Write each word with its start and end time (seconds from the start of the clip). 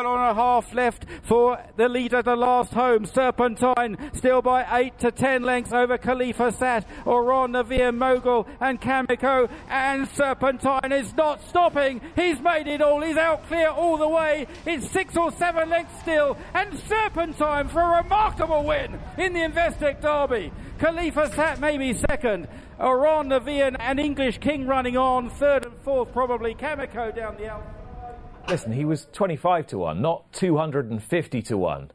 Furlong 0.00 0.30
and 0.30 0.30
a 0.30 0.34
half 0.34 0.72
left 0.72 1.04
for 1.24 1.62
the 1.76 1.86
leader, 1.86 2.22
the 2.22 2.34
last 2.34 2.72
home. 2.72 3.04
Serpentine 3.04 3.98
still 4.14 4.40
by 4.40 4.66
eight 4.78 4.98
to 5.00 5.10
ten 5.10 5.42
lengths 5.42 5.74
over 5.74 5.98
Khalifa 5.98 6.52
Sat, 6.52 6.88
Amhran 7.04 7.50
Na 7.50 7.62
Bhfiann, 7.62 7.98
Mogul, 7.98 8.46
and 8.60 8.80
Kameko. 8.80 9.50
And 9.68 10.08
Serpentine 10.08 10.90
is 10.90 11.14
not 11.18 11.46
stopping. 11.46 12.00
He's 12.16 12.40
made 12.40 12.66
it 12.66 12.80
all. 12.80 13.02
He's 13.02 13.18
out 13.18 13.46
clear 13.46 13.68
all 13.68 13.98
the 13.98 14.08
way. 14.08 14.46
It's 14.64 14.90
six 14.90 15.18
or 15.18 15.32
seven 15.32 15.68
lengths 15.68 16.00
still. 16.00 16.38
And 16.54 16.78
Serpentine 16.78 17.68
for 17.68 17.82
a 17.82 18.02
remarkable 18.02 18.64
win 18.64 18.98
in 19.18 19.34
the 19.34 19.40
Investec 19.40 20.00
Derby. 20.00 20.50
Khalifa 20.78 21.30
Sat 21.34 21.60
maybe 21.60 21.92
second. 21.92 22.48
Amhran 22.78 23.26
Na 23.26 23.38
Bhfiann, 23.38 23.76
and 23.78 24.00
English 24.00 24.38
King 24.38 24.66
running 24.66 24.96
on. 24.96 25.28
Third 25.28 25.66
and 25.66 25.76
fourth 25.82 26.10
probably. 26.14 26.54
Kameko 26.54 27.14
down 27.14 27.36
the 27.36 27.50
outside. 27.50 27.79
Listen, 28.50 28.72
he 28.72 28.84
was 28.84 29.06
25 29.12 29.68
to 29.68 29.78
1, 29.78 30.02
not 30.02 30.32
250 30.32 31.42
to 31.42 31.56
1. 31.56 31.90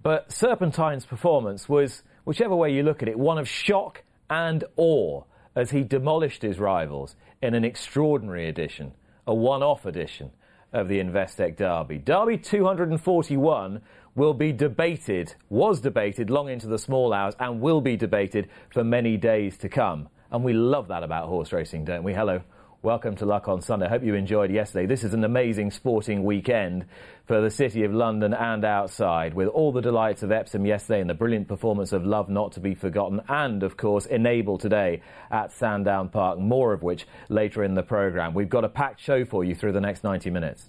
But 0.00 0.30
Serpentine's 0.30 1.04
performance 1.04 1.68
was, 1.68 2.04
whichever 2.24 2.54
way 2.54 2.72
you 2.72 2.84
look 2.84 3.02
at 3.02 3.08
it, 3.08 3.18
one 3.18 3.36
of 3.36 3.48
shock 3.48 4.04
and 4.30 4.62
awe 4.76 5.24
as 5.56 5.72
he 5.72 5.82
demolished 5.82 6.42
his 6.42 6.60
rivals 6.60 7.16
in 7.42 7.54
an 7.54 7.64
extraordinary 7.64 8.48
edition, 8.48 8.92
a 9.26 9.34
one 9.34 9.64
off 9.64 9.84
edition 9.84 10.30
of 10.72 10.86
the 10.86 11.00
Investec 11.00 11.56
Derby. 11.56 11.98
Derby 11.98 12.38
241 12.38 13.80
will 14.14 14.34
be 14.34 14.52
debated, 14.52 15.34
was 15.48 15.80
debated 15.80 16.30
long 16.30 16.48
into 16.48 16.68
the 16.68 16.78
small 16.78 17.12
hours, 17.12 17.34
and 17.40 17.60
will 17.60 17.80
be 17.80 17.96
debated 17.96 18.48
for 18.70 18.84
many 18.84 19.16
days 19.16 19.56
to 19.56 19.68
come. 19.68 20.08
And 20.30 20.44
we 20.44 20.52
love 20.52 20.86
that 20.88 21.02
about 21.02 21.26
horse 21.26 21.52
racing, 21.52 21.86
don't 21.86 22.04
we? 22.04 22.14
Hello. 22.14 22.42
Welcome 22.84 23.14
to 23.18 23.26
Luck 23.26 23.46
on 23.46 23.62
Sunday. 23.62 23.88
Hope 23.88 24.02
you 24.02 24.16
enjoyed 24.16 24.50
yesterday. 24.50 24.86
This 24.86 25.04
is 25.04 25.14
an 25.14 25.22
amazing 25.22 25.70
sporting 25.70 26.24
weekend 26.24 26.86
for 27.26 27.40
the 27.40 27.48
City 27.48 27.84
of 27.84 27.94
London 27.94 28.34
and 28.34 28.64
outside, 28.64 29.34
with 29.34 29.46
all 29.46 29.70
the 29.70 29.80
delights 29.80 30.24
of 30.24 30.32
Epsom 30.32 30.66
yesterday 30.66 31.00
and 31.00 31.08
the 31.08 31.14
brilliant 31.14 31.46
performance 31.46 31.92
of 31.92 32.04
Love 32.04 32.28
Not 32.28 32.50
to 32.54 32.60
Be 32.60 32.74
Forgotten, 32.74 33.20
and 33.28 33.62
of 33.62 33.76
course, 33.76 34.06
Enable 34.06 34.58
today 34.58 35.00
at 35.30 35.52
Sandown 35.52 36.08
Park. 36.08 36.40
More 36.40 36.72
of 36.72 36.82
which 36.82 37.06
later 37.28 37.62
in 37.62 37.74
the 37.76 37.84
programme. 37.84 38.34
We've 38.34 38.48
got 38.48 38.64
a 38.64 38.68
packed 38.68 39.00
show 39.00 39.24
for 39.24 39.44
you 39.44 39.54
through 39.54 39.74
the 39.74 39.80
next 39.80 40.02
90 40.02 40.30
minutes. 40.30 40.68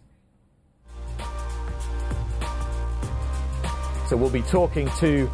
So 4.07 4.15
we'll 4.15 4.29
be 4.29 4.43
talking 4.43 4.87
to 4.99 5.31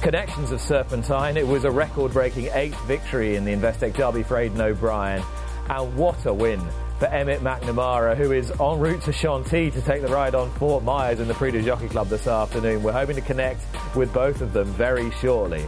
connections 0.00 0.50
of 0.50 0.62
Serpentine. 0.62 1.36
It 1.36 1.46
was 1.46 1.64
a 1.64 1.70
record 1.70 2.14
breaking 2.14 2.48
eighth 2.54 2.82
victory 2.86 3.36
in 3.36 3.44
the 3.44 3.52
Investec 3.52 3.94
Derby 3.94 4.22
for 4.22 4.38
Aidan 4.38 4.62
O'Brien. 4.62 5.22
And 5.68 5.96
what 5.96 6.26
a 6.26 6.34
win 6.34 6.60
for 6.98 7.06
Emmet 7.06 7.40
McNamara, 7.40 8.16
who 8.16 8.32
is 8.32 8.50
en 8.50 8.78
route 8.78 9.02
to 9.02 9.12
Chantilly 9.12 9.70
to 9.72 9.82
take 9.82 10.02
the 10.02 10.08
ride 10.08 10.34
on 10.34 10.50
Fort 10.52 10.84
Myers 10.84 11.20
in 11.20 11.28
the 11.28 11.34
Prix 11.34 11.62
Jockey 11.62 11.88
Club 11.88 12.08
this 12.08 12.26
afternoon. 12.26 12.82
We're 12.82 12.92
hoping 12.92 13.16
to 13.16 13.22
connect 13.22 13.60
with 13.96 14.12
both 14.12 14.40
of 14.40 14.52
them 14.52 14.66
very 14.74 15.10
shortly. 15.12 15.66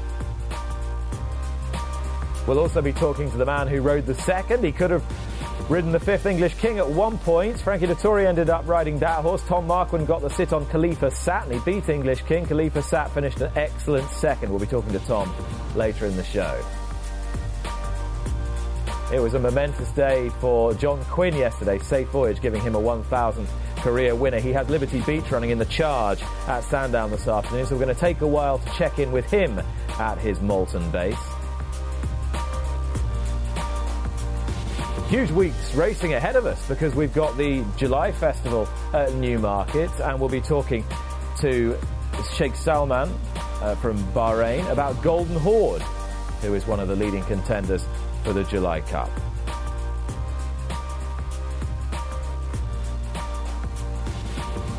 We'll 2.46 2.58
also 2.58 2.82
be 2.82 2.92
talking 2.92 3.30
to 3.30 3.36
the 3.36 3.46
man 3.46 3.68
who 3.68 3.80
rode 3.80 4.06
the 4.06 4.14
second. 4.14 4.62
He 4.62 4.70
could 4.70 4.90
have 4.90 5.02
ridden 5.70 5.92
the 5.92 6.00
fifth 6.00 6.26
English 6.26 6.54
King 6.54 6.78
at 6.78 6.88
one 6.88 7.16
point. 7.18 7.58
Frankie 7.58 7.86
Dettori 7.86 8.26
ended 8.26 8.50
up 8.50 8.68
riding 8.68 8.98
that 8.98 9.22
horse. 9.22 9.42
Tom 9.44 9.66
Marquand 9.66 10.06
got 10.06 10.20
the 10.20 10.28
sit 10.28 10.52
on 10.52 10.66
Khalifa 10.66 11.10
Sat 11.10 11.46
and 11.46 11.54
he 11.54 11.60
beat 11.60 11.88
English 11.88 12.22
King. 12.22 12.44
Khalifa 12.44 12.82
Sat 12.82 13.10
finished 13.10 13.40
an 13.40 13.50
excellent 13.56 14.08
second. 14.10 14.50
We'll 14.50 14.60
be 14.60 14.66
talking 14.66 14.92
to 14.92 14.98
Tom 15.00 15.34
later 15.74 16.06
in 16.06 16.16
the 16.16 16.24
show. 16.24 16.62
It 19.14 19.20
was 19.20 19.34
a 19.34 19.38
momentous 19.38 19.90
day 19.92 20.28
for 20.40 20.74
John 20.74 21.00
Quinn 21.04 21.36
yesterday. 21.36 21.78
Safe 21.78 22.08
voyage, 22.08 22.40
giving 22.40 22.60
him 22.60 22.74
a 22.74 22.80
1,000th 22.80 23.46
career 23.76 24.12
winner. 24.12 24.40
He 24.40 24.52
had 24.52 24.68
Liberty 24.70 25.02
Beach 25.02 25.30
running 25.30 25.50
in 25.50 25.58
the 25.58 25.66
charge 25.66 26.20
at 26.48 26.64
Sandown 26.64 27.12
this 27.12 27.28
afternoon, 27.28 27.64
so 27.64 27.76
we're 27.76 27.84
going 27.84 27.94
to 27.94 28.00
take 28.00 28.22
a 28.22 28.26
while 28.26 28.58
to 28.58 28.70
check 28.72 28.98
in 28.98 29.12
with 29.12 29.24
him 29.26 29.62
at 30.00 30.18
his 30.18 30.40
Malton 30.40 30.90
base. 30.90 31.16
Huge 35.08 35.30
weeks 35.30 35.76
racing 35.76 36.14
ahead 36.14 36.34
of 36.34 36.44
us 36.44 36.66
because 36.66 36.96
we've 36.96 37.14
got 37.14 37.36
the 37.36 37.64
July 37.76 38.10
Festival 38.10 38.68
at 38.92 39.14
Newmarket, 39.14 39.92
and 40.00 40.18
we'll 40.18 40.28
be 40.28 40.40
talking 40.40 40.84
to 41.38 41.78
Sheikh 42.36 42.56
Salman 42.56 43.14
uh, 43.62 43.76
from 43.76 43.96
Bahrain 44.12 44.68
about 44.72 45.00
Golden 45.04 45.36
Horde, 45.36 45.82
who 46.42 46.54
is 46.54 46.66
one 46.66 46.80
of 46.80 46.88
the 46.88 46.96
leading 46.96 47.22
contenders 47.26 47.86
for 48.24 48.32
the 48.32 48.44
July 48.44 48.80
Cup. 48.80 49.10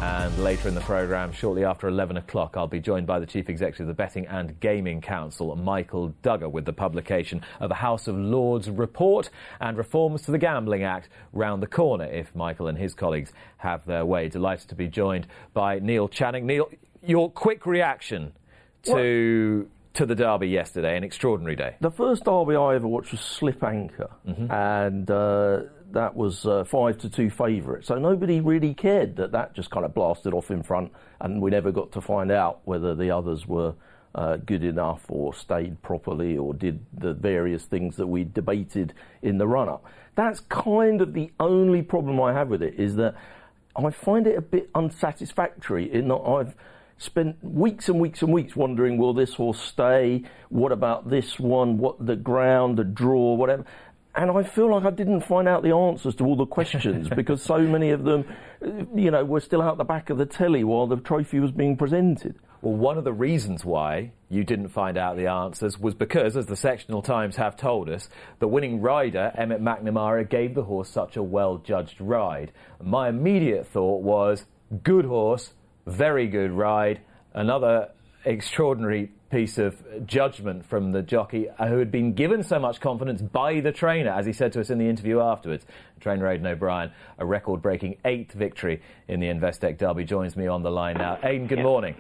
And 0.02 0.38
later 0.44 0.68
in 0.68 0.76
the 0.76 0.82
programme, 0.82 1.32
shortly 1.32 1.64
after 1.64 1.88
11 1.88 2.18
o'clock, 2.18 2.58
I'll 2.58 2.68
be 2.68 2.80
joined 2.80 3.06
by 3.06 3.20
the 3.20 3.26
Chief 3.26 3.50
Executive 3.50 3.82
of 3.82 3.88
the 3.88 3.94
Betting 3.94 4.26
and 4.28 4.60
Gaming 4.60 5.00
Council, 5.02 5.56
Michael 5.56 6.14
Dugher, 6.24 6.50
with 6.52 6.66
the 6.66 6.74
publication 6.74 7.42
of 7.60 7.70
a 7.70 7.76
House 7.76 8.08
of 8.08 8.16
Lords 8.16 8.70
report 8.70 9.30
and 9.60 9.78
reforms 9.78 10.24
to 10.24 10.32
the 10.32 10.38
Gambling 10.38 10.84
Act 10.84 11.10
round 11.32 11.62
the 11.62 11.68
corner 11.68 12.06
if 12.06 12.36
Michael 12.36 12.68
and 12.68 12.78
his 12.78 12.94
colleagues 12.94 13.32
have 13.58 13.86
their 13.86 14.06
way. 14.06 14.28
Delighted 14.28 14.68
to 14.70 14.76
be 14.76 14.88
joined 14.88 15.28
by 15.54 15.80
Neil 15.80 16.08
Channing. 16.08 16.46
Neil, 16.46 16.70
your 17.04 17.30
quick 17.30 17.66
reaction 17.66 18.34
to 18.84 19.68
to 19.96 20.06
the 20.06 20.16
derby 20.16 20.48
yesterday, 20.48 20.96
an 20.98 21.04
extraordinary 21.04 21.56
day. 21.56 21.76
The 21.82 21.92
first 21.92 22.26
derby 22.26 22.56
I 22.56 22.76
ever 22.76 22.88
watched 22.88 23.12
was 23.12 23.22
Slip 23.22 23.64
Anchor, 23.64 24.10
mm-hmm. 24.28 24.52
and 24.52 25.10
uh, 25.10 25.62
that 25.92 26.16
was 26.16 26.46
uh, 26.46 26.64
five 26.66 26.98
to 27.00 27.10
two 27.10 27.30
favourite. 27.30 27.86
So 27.86 27.96
nobody 27.98 28.42
really 28.42 28.74
cared 28.74 29.16
that 29.18 29.32
that 29.32 29.54
just 29.54 29.72
kind 29.72 29.86
of 29.86 29.94
blasted 29.94 30.34
off 30.34 30.52
in 30.52 30.64
front, 30.64 30.92
and 31.20 31.42
we 31.42 31.52
never 31.52 31.72
got 31.72 31.92
to 31.94 32.02
find 32.02 32.32
out 32.32 32.60
whether 32.66 32.96
the 32.96 33.12
others 33.12 33.48
were. 33.48 33.74
Uh, 34.14 34.38
good 34.38 34.64
enough, 34.64 35.04
or 35.10 35.34
stayed 35.34 35.82
properly, 35.82 36.38
or 36.38 36.54
did 36.54 36.80
the 36.98 37.14
various 37.14 37.66
things 37.66 37.98
that 37.98 38.08
we 38.08 38.24
debated 38.24 38.94
in 39.22 39.38
the 39.38 39.46
run 39.46 39.68
up. 39.68 39.84
That's 40.16 40.40
kind 40.48 41.02
of 41.02 41.12
the 41.12 41.34
only 41.38 41.82
problem 41.82 42.22
I 42.22 42.32
have 42.32 42.48
with 42.48 42.64
it 42.64 42.76
is 42.80 42.96
that 42.96 43.16
I 43.76 43.90
find 43.90 44.26
it 44.26 44.38
a 44.38 44.42
bit 44.42 44.70
unsatisfactory 44.74 45.92
in 45.92 46.08
that 46.08 46.16
I've 46.16 46.56
spent 46.98 47.44
weeks 47.44 47.90
and 47.90 48.00
weeks 48.00 48.22
and 48.22 48.32
weeks 48.32 48.56
wondering, 48.56 48.98
will 48.98 49.14
this 49.14 49.34
horse 49.34 49.60
stay? 49.60 50.24
What 50.50 50.72
about 50.72 51.10
this 51.10 51.40
one? 51.40 51.78
What 51.78 52.06
the 52.06 52.16
ground, 52.16 52.78
the 52.78 52.84
draw, 52.84 53.34
whatever. 53.36 53.66
And 54.16 54.32
I 54.32 54.44
feel 54.44 54.72
like 54.72 54.86
I 54.86 54.92
didn't 54.92 55.22
find 55.22 55.48
out 55.48 55.62
the 55.62 55.72
answers 55.72 56.16
to 56.16 56.26
all 56.26 56.38
the 56.38 56.46
questions 56.46 57.10
because 57.16 57.42
so 57.42 57.60
many 57.60 57.90
of 57.90 58.06
them, 58.06 58.26
you 58.96 59.12
know, 59.12 59.26
were 59.26 59.42
still 59.42 59.62
out 59.62 59.78
the 59.78 59.84
back 59.84 60.10
of 60.10 60.18
the 60.18 60.26
telly 60.26 60.64
while 60.64 60.88
the 60.88 60.96
trophy 60.96 61.40
was 61.40 61.52
being 61.52 61.76
presented. 61.76 62.36
Well, 62.62 62.76
one 62.76 62.98
of 62.98 63.04
the 63.04 63.14
reasons 63.14 63.66
why 63.66 64.14
you 64.30 64.44
didn't 64.44 64.70
find 64.70 64.98
out 64.98 65.18
the 65.18 65.28
answers 65.28 65.78
was 65.78 65.94
because, 65.94 66.38
as 66.38 66.46
the 66.46 66.56
sectional 66.56 67.02
times 67.02 67.36
have 67.36 67.58
told 67.58 67.90
us, 67.90 68.10
the 68.40 68.48
winning 68.48 68.82
rider, 68.82 69.32
Emmet 69.38 69.62
McNamara, 69.62 70.28
gave 70.28 70.56
the 70.56 70.64
horse 70.64 70.90
such 70.90 71.18
a 71.18 71.22
well 71.22 71.58
judged 71.58 72.00
ride. 72.00 72.54
My 72.82 73.10
immediate 73.10 73.68
thought 73.68 74.02
was 74.02 74.46
good 74.82 75.06
horse, 75.06 75.54
very 75.86 76.28
good 76.28 76.52
ride. 76.52 77.02
Another 77.34 77.90
extraordinary 78.26 79.12
piece 79.30 79.58
of 79.58 79.76
judgment 80.06 80.66
from 80.66 80.92
the 80.92 81.02
jockey 81.02 81.48
who 81.58 81.78
had 81.78 81.92
been 81.92 82.14
given 82.14 82.42
so 82.42 82.58
much 82.60 82.80
confidence 82.80 83.22
by 83.22 83.60
the 83.60 83.72
trainer, 83.72 84.12
as 84.12 84.26
he 84.26 84.34
said 84.34 84.54
to 84.54 84.62
us 84.62 84.70
in 84.70 84.78
the 84.78 84.88
interview 84.88 85.20
afterwards. 85.20 85.66
Trainer 86.00 86.28
Aidan 86.28 86.48
O'Brien, 86.48 86.92
a 87.18 87.26
record 87.26 87.62
breaking 87.62 87.98
eighth 88.06 88.34
victory 88.34 88.82
in 89.08 89.20
the 89.20 89.28
Investec 89.28 89.78
Derby, 89.78 90.06
joins 90.06 90.36
me 90.38 90.48
on 90.48 90.64
the 90.64 90.72
line 90.72 90.98
now. 90.98 91.18
Aidan, 91.24 91.48
good 91.48 91.60
morning. 91.60 91.96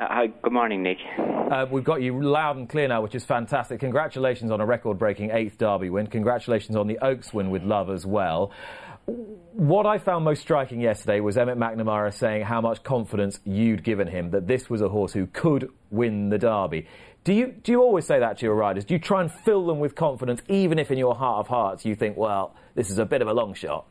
Uh, 0.00 0.06
hi, 0.08 0.26
good 0.28 0.52
morning, 0.52 0.82
Nick. 0.82 0.98
Uh, 1.18 1.66
we've 1.70 1.82
got 1.82 2.00
you 2.00 2.22
loud 2.22 2.56
and 2.56 2.68
clear 2.68 2.86
now, 2.86 3.02
which 3.02 3.16
is 3.16 3.24
fantastic. 3.24 3.80
Congratulations 3.80 4.52
on 4.52 4.60
a 4.60 4.66
record 4.66 4.96
breaking 4.98 5.30
eighth 5.32 5.58
Derby 5.58 5.90
win. 5.90 6.06
Congratulations 6.06 6.76
on 6.76 6.86
the 6.86 6.98
Oaks 6.98 7.32
win 7.32 7.50
with 7.50 7.64
Love 7.64 7.90
as 7.90 8.06
well. 8.06 8.52
What 9.08 9.86
I 9.86 9.96
found 9.96 10.26
most 10.26 10.42
striking 10.42 10.82
yesterday 10.82 11.20
was 11.20 11.38
Emmet 11.38 11.56
McNamara 11.56 12.12
saying 12.12 12.42
how 12.42 12.60
much 12.60 12.82
confidence 12.82 13.40
you'd 13.42 13.82
given 13.82 14.06
him 14.06 14.32
that 14.32 14.46
this 14.46 14.68
was 14.68 14.82
a 14.82 14.88
horse 14.90 15.14
who 15.14 15.26
could 15.26 15.70
win 15.90 16.28
the 16.28 16.36
Derby. 16.36 16.86
Do 17.24 17.32
you, 17.32 17.46
do 17.46 17.72
you 17.72 17.80
always 17.80 18.06
say 18.06 18.18
that 18.18 18.38
to 18.38 18.46
your 18.46 18.54
riders? 18.54 18.84
Do 18.84 18.92
you 18.92 19.00
try 19.00 19.22
and 19.22 19.32
fill 19.32 19.66
them 19.66 19.78
with 19.78 19.94
confidence, 19.94 20.42
even 20.48 20.78
if 20.78 20.90
in 20.90 20.98
your 20.98 21.14
heart 21.14 21.40
of 21.40 21.48
hearts 21.48 21.86
you 21.86 21.94
think, 21.94 22.18
well, 22.18 22.54
this 22.74 22.90
is 22.90 22.98
a 22.98 23.06
bit 23.06 23.22
of 23.22 23.28
a 23.28 23.32
long 23.32 23.54
shot? 23.54 23.86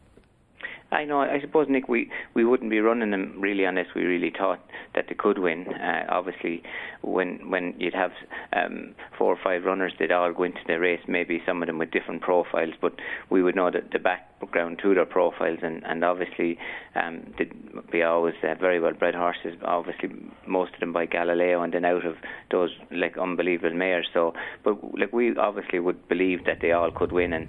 I 0.91 1.03
know. 1.03 1.19
I 1.19 1.41
suppose 1.41 1.67
Nick, 1.69 1.89
we 1.89 2.09
we 2.33 2.45
wouldn't 2.45 2.69
be 2.69 2.79
running 2.79 3.11
them 3.11 3.35
really 3.39 3.65
unless 3.65 3.87
we 3.93 4.03
really 4.03 4.31
thought 4.37 4.59
that 4.95 5.05
they 5.09 5.15
could 5.15 5.37
win. 5.37 5.67
Uh, 5.67 6.05
obviously, 6.07 6.63
when 7.01 7.49
when 7.49 7.73
you'd 7.77 7.93
have 7.93 8.11
um, 8.53 8.95
four 9.17 9.33
or 9.33 9.39
five 9.43 9.65
runners, 9.65 9.91
they'd 9.99 10.13
all 10.13 10.31
go 10.31 10.43
into 10.43 10.61
the 10.65 10.79
race. 10.79 11.01
Maybe 11.05 11.43
some 11.45 11.61
of 11.61 11.67
them 11.67 11.77
with 11.77 11.91
different 11.91 12.21
profiles, 12.21 12.73
but 12.79 12.93
we 13.29 13.43
would 13.43 13.55
know 13.55 13.69
that 13.69 13.91
the 13.91 13.99
back 13.99 14.36
ground 14.45 14.79
to 14.83 14.93
their 14.93 15.05
profiles, 15.05 15.59
and 15.61 15.83
and 15.85 16.03
obviously 16.03 16.57
um, 16.95 17.33
did 17.37 17.51
be 17.91 18.03
always 18.03 18.35
uh, 18.43 18.53
very 18.59 18.79
well 18.79 18.93
bred 18.93 19.15
horses. 19.15 19.57
Obviously, 19.63 20.09
most 20.45 20.73
of 20.73 20.79
them 20.79 20.93
by 20.93 21.05
Galileo, 21.05 21.61
and 21.63 21.73
then 21.73 21.85
out 21.85 22.05
of 22.05 22.15
those 22.51 22.69
like 22.91 23.17
unbelievable 23.17 23.75
mares. 23.75 24.07
So, 24.13 24.33
but 24.63 24.77
like 24.97 25.13
we 25.13 25.35
obviously 25.37 25.79
would 25.79 26.07
believe 26.07 26.45
that 26.45 26.59
they 26.61 26.71
all 26.71 26.91
could 26.91 27.11
win, 27.11 27.33
and 27.33 27.47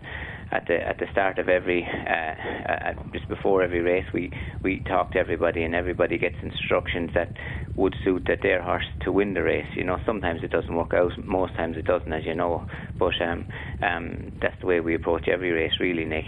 at 0.50 0.67
the 0.67 0.76
at 0.76 0.99
the 0.99 1.06
start 1.12 1.38
of 1.38 1.49
every 1.49 1.85
uh, 1.85 2.73
uh, 2.73 2.93
just 3.12 3.29
before 3.29 3.62
every 3.62 3.81
race, 3.81 4.06
we 4.14 4.31
we 4.62 4.81
talk 4.88 5.12
to 5.12 5.19
everybody, 5.19 5.62
and 5.62 5.75
everybody 5.75 6.19
gets 6.19 6.37
instructions 6.43 7.11
that 7.14 7.32
would 7.76 7.94
suit 8.05 8.25
that 8.26 8.38
their 8.43 8.62
horse 8.62 8.84
to 9.05 9.12
win 9.12 9.34
the 9.34 9.43
race. 9.43 9.67
You 9.76 9.84
know, 9.84 9.99
sometimes 10.06 10.41
it 10.43 10.50
doesn't 10.50 10.75
work 10.75 10.93
out, 10.94 11.12
most 11.25 11.55
times 11.55 11.76
it 11.76 11.84
doesn't, 11.84 12.12
as 12.12 12.25
you 12.25 12.34
know. 12.34 12.64
But 12.99 13.14
um, 13.20 13.46
um, 13.82 14.32
that's 14.41 14.56
the 14.61 14.67
way 14.67 14.81
we 14.81 14.94
approach 14.94 15.29
every 15.29 15.52
race, 15.52 15.73
really, 15.81 16.05
Nick. 16.05 16.25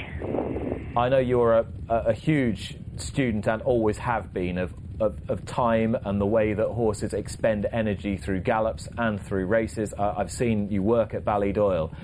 I 0.96 1.08
know 1.08 1.18
you're 1.18 1.54
a, 1.54 1.66
a 1.88 2.12
huge 2.12 2.76
student 2.96 3.46
and 3.46 3.62
always 3.62 3.98
have 3.98 4.32
been 4.34 4.58
of, 4.58 4.74
of, 5.00 5.18
of, 5.30 5.46
time 5.46 5.96
and 6.04 6.20
the 6.20 6.26
way 6.26 6.52
that 6.52 6.66
horses 6.66 7.14
expend 7.14 7.66
energy 7.72 8.16
through 8.16 8.40
gallops 8.40 8.88
and 8.98 9.20
through 9.20 9.46
races. 9.46 9.94
Uh, 9.96 10.14
I've 10.16 10.32
seen 10.32 10.68
you 10.70 10.82
work 10.82 11.14
at 11.14 11.24
Ballydoyle. 11.24 11.94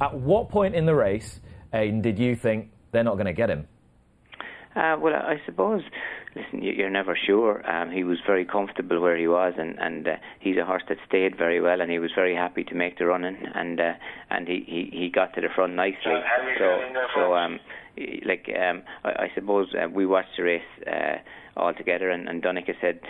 At 0.00 0.14
what 0.14 0.50
point 0.50 0.74
in 0.74 0.84
the 0.84 0.94
race, 0.94 1.40
Aidan, 1.72 2.02
did 2.02 2.18
you 2.18 2.34
think 2.34 2.70
they're 2.92 3.04
not 3.04 3.14
going 3.14 3.26
to 3.26 3.32
get 3.32 3.50
him? 3.50 3.66
Uh, 4.74 4.96
well, 5.00 5.14
I 5.14 5.40
suppose 5.46 5.82
listen, 6.34 6.62
you're 6.62 6.90
never 6.90 7.16
sure. 7.26 7.68
Um, 7.70 7.90
he 7.90 8.04
was 8.04 8.18
very 8.26 8.44
comfortable 8.44 9.00
where 9.00 9.16
he 9.16 9.28
was, 9.28 9.54
and 9.56 9.78
and 9.78 10.06
uh, 10.06 10.16
he's 10.40 10.56
a 10.56 10.64
horse 10.64 10.82
that 10.88 10.98
stayed 11.06 11.36
very 11.36 11.60
well, 11.60 11.80
and 11.80 11.90
he 11.90 11.98
was 11.98 12.10
very 12.14 12.34
happy 12.34 12.64
to 12.64 12.74
make 12.74 12.98
the 12.98 13.06
running, 13.06 13.36
and 13.54 13.80
uh, 13.80 13.92
and 14.30 14.48
he, 14.48 14.64
he 14.66 14.98
he 14.98 15.10
got 15.10 15.34
to 15.34 15.40
the 15.40 15.48
front 15.54 15.74
nicely. 15.74 16.20
So 16.58 16.78
so 17.14 17.34
um, 17.36 17.60
like 18.26 18.48
um, 18.48 18.82
I, 19.04 19.08
I 19.08 19.32
suppose 19.34 19.68
uh, 19.74 19.88
we 19.88 20.06
watched 20.06 20.36
the 20.36 20.42
race. 20.42 20.62
Uh, 20.86 21.18
all 21.56 21.72
together. 21.72 22.10
And, 22.10 22.28
and 22.28 22.42
Donnacha 22.42 22.74
said 22.80 23.00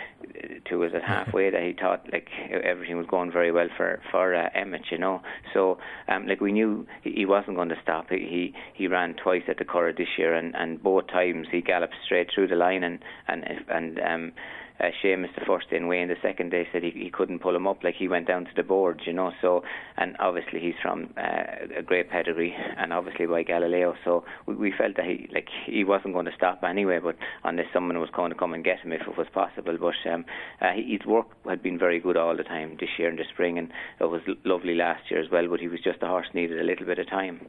to 0.69 0.83
us 0.83 0.91
at 0.95 1.03
halfway 1.07 1.49
that 1.49 1.61
he 1.61 1.73
thought 1.73 2.07
like 2.11 2.27
everything 2.51 2.97
was 2.97 3.07
going 3.07 3.31
very 3.31 3.51
well 3.51 3.67
for 3.75 4.01
for 4.11 4.35
uh, 4.35 4.49
Emmet, 4.53 4.83
you 4.91 4.97
know. 4.97 5.21
So 5.53 5.77
um, 6.07 6.27
like 6.27 6.41
we 6.41 6.51
knew 6.51 6.85
he 7.03 7.25
wasn't 7.25 7.55
going 7.55 7.69
to 7.69 7.79
stop. 7.81 8.09
He 8.09 8.17
he, 8.17 8.53
he 8.73 8.87
ran 8.87 9.15
twice 9.15 9.43
at 9.47 9.57
the 9.57 9.65
Curragh 9.65 9.97
this 9.97 10.07
year, 10.17 10.33
and, 10.33 10.55
and 10.55 10.81
both 10.81 11.07
times 11.07 11.47
he 11.51 11.61
galloped 11.61 11.95
straight 12.05 12.29
through 12.33 12.47
the 12.47 12.55
line 12.55 12.83
and 12.83 12.99
and 13.27 13.43
and 13.69 13.99
um, 13.99 14.31
uh, 14.79 14.85
Seamus 15.01 15.33
the 15.35 15.45
first 15.45 15.69
day 15.69 15.77
and 15.77 15.87
Wayne 15.87 16.07
the 16.07 16.15
second 16.21 16.49
day 16.49 16.67
said 16.71 16.83
he, 16.83 16.91
he 16.91 17.09
couldn't 17.09 17.39
pull 17.39 17.55
him 17.55 17.67
up 17.67 17.83
like 17.83 17.95
he 17.95 18.07
went 18.07 18.27
down 18.27 18.45
to 18.45 18.51
the 18.55 18.63
boards 18.63 19.01
you 19.05 19.13
know 19.13 19.31
so 19.41 19.63
and 19.97 20.15
obviously 20.19 20.59
he's 20.59 20.75
from 20.81 21.13
uh, 21.17 21.77
a 21.77 21.81
great 21.81 22.09
pedigree 22.09 22.55
and 22.77 22.91
obviously 22.93 23.25
by 23.25 23.43
Galileo 23.43 23.95
so 24.03 24.23
we, 24.45 24.55
we 24.55 24.73
felt 24.77 24.95
that 24.97 25.05
he 25.05 25.29
like 25.33 25.47
he 25.65 25.83
wasn't 25.83 26.13
going 26.13 26.25
to 26.25 26.35
stop 26.35 26.63
anyway 26.63 26.99
but 27.01 27.15
unless 27.43 27.67
someone 27.73 27.99
was 27.99 28.09
going 28.15 28.31
to 28.31 28.37
come 28.37 28.53
and 28.53 28.63
get 28.63 28.79
him 28.79 28.91
if 28.91 29.01
it 29.01 29.17
was 29.17 29.27
possible 29.33 29.77
but 29.79 30.11
um, 30.11 30.25
uh, 30.61 30.71
his 30.75 31.05
work 31.05 31.27
had 31.47 31.61
been 31.61 31.79
very 31.79 31.99
good 31.99 32.17
all 32.17 32.35
the 32.35 32.43
time 32.43 32.77
this 32.79 32.89
year 32.97 33.09
in 33.09 33.15
the 33.15 33.23
spring 33.33 33.57
and 33.57 33.69
it 33.99 34.05
was 34.05 34.21
lovely 34.43 34.75
last 34.75 35.09
year 35.09 35.21
as 35.21 35.29
well 35.31 35.47
but 35.49 35.59
he 35.59 35.67
was 35.67 35.79
just 35.83 36.01
a 36.01 36.07
horse 36.07 36.27
needed 36.33 36.59
a 36.59 36.63
little 36.63 36.85
bit 36.85 36.99
of 36.99 37.07
time 37.09 37.47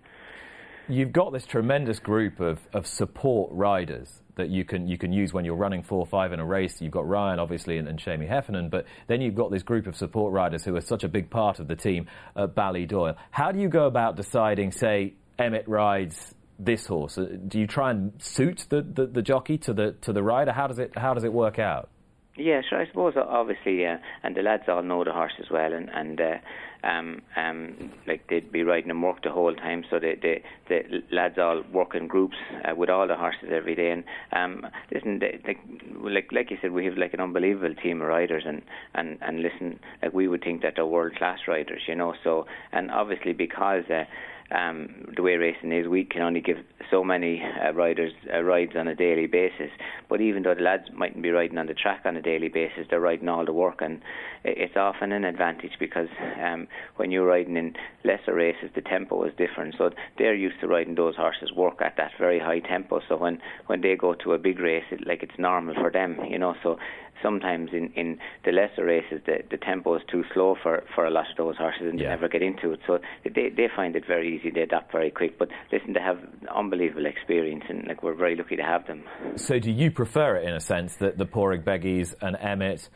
You've 0.88 1.12
got 1.12 1.32
this 1.32 1.46
tremendous 1.46 1.98
group 1.98 2.40
of, 2.40 2.60
of 2.72 2.86
support 2.86 3.50
riders 3.52 4.20
that 4.36 4.50
you 4.50 4.64
can 4.64 4.86
you 4.86 4.98
can 4.98 5.12
use 5.12 5.32
when 5.32 5.44
you're 5.44 5.56
running 5.56 5.82
four 5.82 5.98
or 5.98 6.06
five 6.06 6.32
in 6.32 6.40
a 6.40 6.44
race. 6.44 6.80
You've 6.80 6.92
got 6.92 7.08
Ryan, 7.08 7.40
obviously, 7.40 7.78
and, 7.78 7.88
and 7.88 8.00
Heffernan, 8.00 8.68
but 8.68 8.86
then 9.08 9.20
you've 9.20 9.34
got 9.34 9.50
this 9.50 9.62
group 9.62 9.86
of 9.86 9.96
support 9.96 10.32
riders 10.32 10.64
who 10.64 10.76
are 10.76 10.80
such 10.80 11.02
a 11.04 11.08
big 11.08 11.28
part 11.30 11.58
of 11.58 11.68
the 11.68 11.76
team 11.76 12.06
at 12.36 12.54
Ballydoyle. 12.54 13.16
How 13.30 13.50
do 13.50 13.58
you 13.58 13.68
go 13.68 13.86
about 13.86 14.16
deciding, 14.16 14.70
say, 14.72 15.14
Emmet 15.38 15.66
rides 15.66 16.34
this 16.58 16.86
horse? 16.86 17.18
Uh, 17.18 17.36
do 17.48 17.58
you 17.58 17.66
try 17.66 17.90
and 17.90 18.12
suit 18.22 18.66
the, 18.68 18.82
the, 18.82 19.06
the 19.06 19.22
jockey 19.22 19.58
to 19.58 19.72
the 19.72 19.92
to 20.02 20.12
the 20.12 20.22
rider? 20.22 20.52
How 20.52 20.66
does 20.66 20.78
it 20.78 20.92
how 20.96 21.14
does 21.14 21.24
it 21.24 21.32
work 21.32 21.58
out? 21.58 21.88
Yeah, 22.36 22.60
sure. 22.68 22.80
I 22.80 22.86
suppose 22.86 23.14
obviously, 23.16 23.86
uh, 23.86 23.96
and 24.22 24.36
the 24.36 24.42
lads 24.42 24.64
all 24.68 24.82
know 24.82 25.02
the 25.02 25.12
horse 25.12 25.32
as 25.40 25.50
well, 25.50 25.72
and 25.72 25.88
and 25.90 26.20
uh, 26.20 26.36
um, 26.84 27.22
um, 27.36 27.90
like 28.06 28.26
they'd 28.28 28.50
be 28.50 28.62
riding 28.62 28.88
them 28.88 29.02
work 29.02 29.22
the 29.22 29.30
whole 29.30 29.54
time. 29.54 29.84
So 29.90 29.98
the 29.98 30.14
the, 30.20 30.42
the 30.68 31.02
lads 31.10 31.38
all 31.38 31.62
work 31.72 31.94
in 31.94 32.06
groups 32.06 32.36
uh, 32.64 32.74
with 32.74 32.90
all 32.90 33.06
the 33.06 33.16
horses 33.16 33.50
every 33.52 33.74
day. 33.74 33.90
And 33.90 34.04
um, 34.32 34.66
listen, 34.92 35.18
they, 35.18 35.40
they, 35.44 35.56
like 36.00 36.30
like 36.32 36.50
you 36.50 36.58
said, 36.60 36.72
we 36.72 36.84
have 36.86 36.96
like 36.96 37.14
an 37.14 37.20
unbelievable 37.20 37.74
team 37.74 38.02
of 38.02 38.08
riders, 38.08 38.44
and 38.46 38.62
and 38.94 39.18
and 39.20 39.42
listen, 39.42 39.80
like 40.02 40.12
we 40.12 40.28
would 40.28 40.42
think 40.42 40.62
that 40.62 40.74
they're 40.76 40.86
world 40.86 41.14
class 41.16 41.40
riders, 41.48 41.82
you 41.86 41.94
know. 41.94 42.14
So 42.24 42.46
and 42.72 42.90
obviously 42.90 43.32
because. 43.32 43.84
Uh, 43.90 44.04
um, 44.50 45.06
the 45.16 45.22
way 45.22 45.36
racing 45.36 45.72
is, 45.72 45.88
we 45.88 46.04
can 46.04 46.22
only 46.22 46.40
give 46.40 46.58
so 46.90 47.02
many 47.02 47.42
uh, 47.42 47.72
riders 47.72 48.12
uh, 48.32 48.42
rides 48.42 48.72
on 48.76 48.86
a 48.86 48.94
daily 48.94 49.26
basis. 49.26 49.70
But 50.08 50.20
even 50.20 50.42
though 50.42 50.54
the 50.54 50.62
lads 50.62 50.84
mightn't 50.94 51.22
be 51.22 51.30
riding 51.30 51.58
on 51.58 51.66
the 51.66 51.74
track 51.74 52.02
on 52.04 52.16
a 52.16 52.22
daily 52.22 52.48
basis, 52.48 52.86
they're 52.88 53.00
riding 53.00 53.28
all 53.28 53.44
the 53.44 53.52
work, 53.52 53.80
and 53.80 54.00
it's 54.44 54.76
often 54.76 55.10
an 55.10 55.24
advantage 55.24 55.72
because 55.80 56.08
um, 56.40 56.68
when 56.96 57.10
you're 57.10 57.26
riding 57.26 57.56
in 57.56 57.74
lesser 58.04 58.34
races, 58.34 58.70
the 58.74 58.82
tempo 58.82 59.24
is 59.24 59.32
different. 59.36 59.74
So 59.76 59.90
they're 60.18 60.34
used 60.34 60.60
to 60.60 60.68
riding 60.68 60.94
those 60.94 61.16
horses 61.16 61.52
work 61.52 61.82
at 61.82 61.96
that 61.96 62.12
very 62.18 62.38
high 62.38 62.60
tempo. 62.60 63.00
So 63.08 63.16
when 63.16 63.40
when 63.66 63.80
they 63.80 63.96
go 63.96 64.14
to 64.14 64.32
a 64.32 64.38
big 64.38 64.60
race, 64.60 64.84
it, 64.92 65.06
like 65.06 65.22
it's 65.22 65.38
normal 65.38 65.74
for 65.74 65.90
them, 65.90 66.18
you 66.28 66.38
know. 66.38 66.54
So 66.62 66.78
sometimes 67.22 67.70
in, 67.72 67.92
in 67.94 68.18
the 68.44 68.52
lesser 68.52 68.84
races 68.84 69.20
the, 69.26 69.38
the 69.50 69.56
tempo 69.56 69.96
is 69.96 70.02
too 70.10 70.24
slow 70.32 70.56
for, 70.62 70.82
for 70.94 71.06
a 71.06 71.10
lot 71.10 71.26
of 71.30 71.36
those 71.36 71.56
horses 71.56 71.82
and 71.90 71.98
yeah. 71.98 72.06
they 72.06 72.10
never 72.10 72.28
get 72.28 72.42
into 72.42 72.72
it. 72.72 72.80
So 72.86 72.98
they 73.24 73.50
they 73.50 73.68
find 73.74 73.96
it 73.96 74.04
very 74.06 74.36
easy, 74.36 74.50
they 74.50 74.62
adapt 74.62 74.92
very 74.92 75.10
quick. 75.10 75.38
But 75.38 75.48
listen, 75.72 75.92
they 75.92 76.00
have 76.00 76.18
unbelievable 76.54 77.06
experience 77.06 77.64
and 77.68 77.86
like 77.86 78.02
we're 78.02 78.14
very 78.14 78.36
lucky 78.36 78.56
to 78.56 78.62
have 78.62 78.86
them. 78.86 79.04
So 79.36 79.58
do 79.58 79.70
you 79.70 79.90
prefer 79.90 80.36
it 80.36 80.48
in 80.48 80.54
a 80.54 80.60
sense 80.60 80.96
that 80.96 81.18
the 81.18 81.26
Padraig 81.26 81.64
Beggys 81.64 82.14
and 82.20 82.36
Emmet 82.40 82.88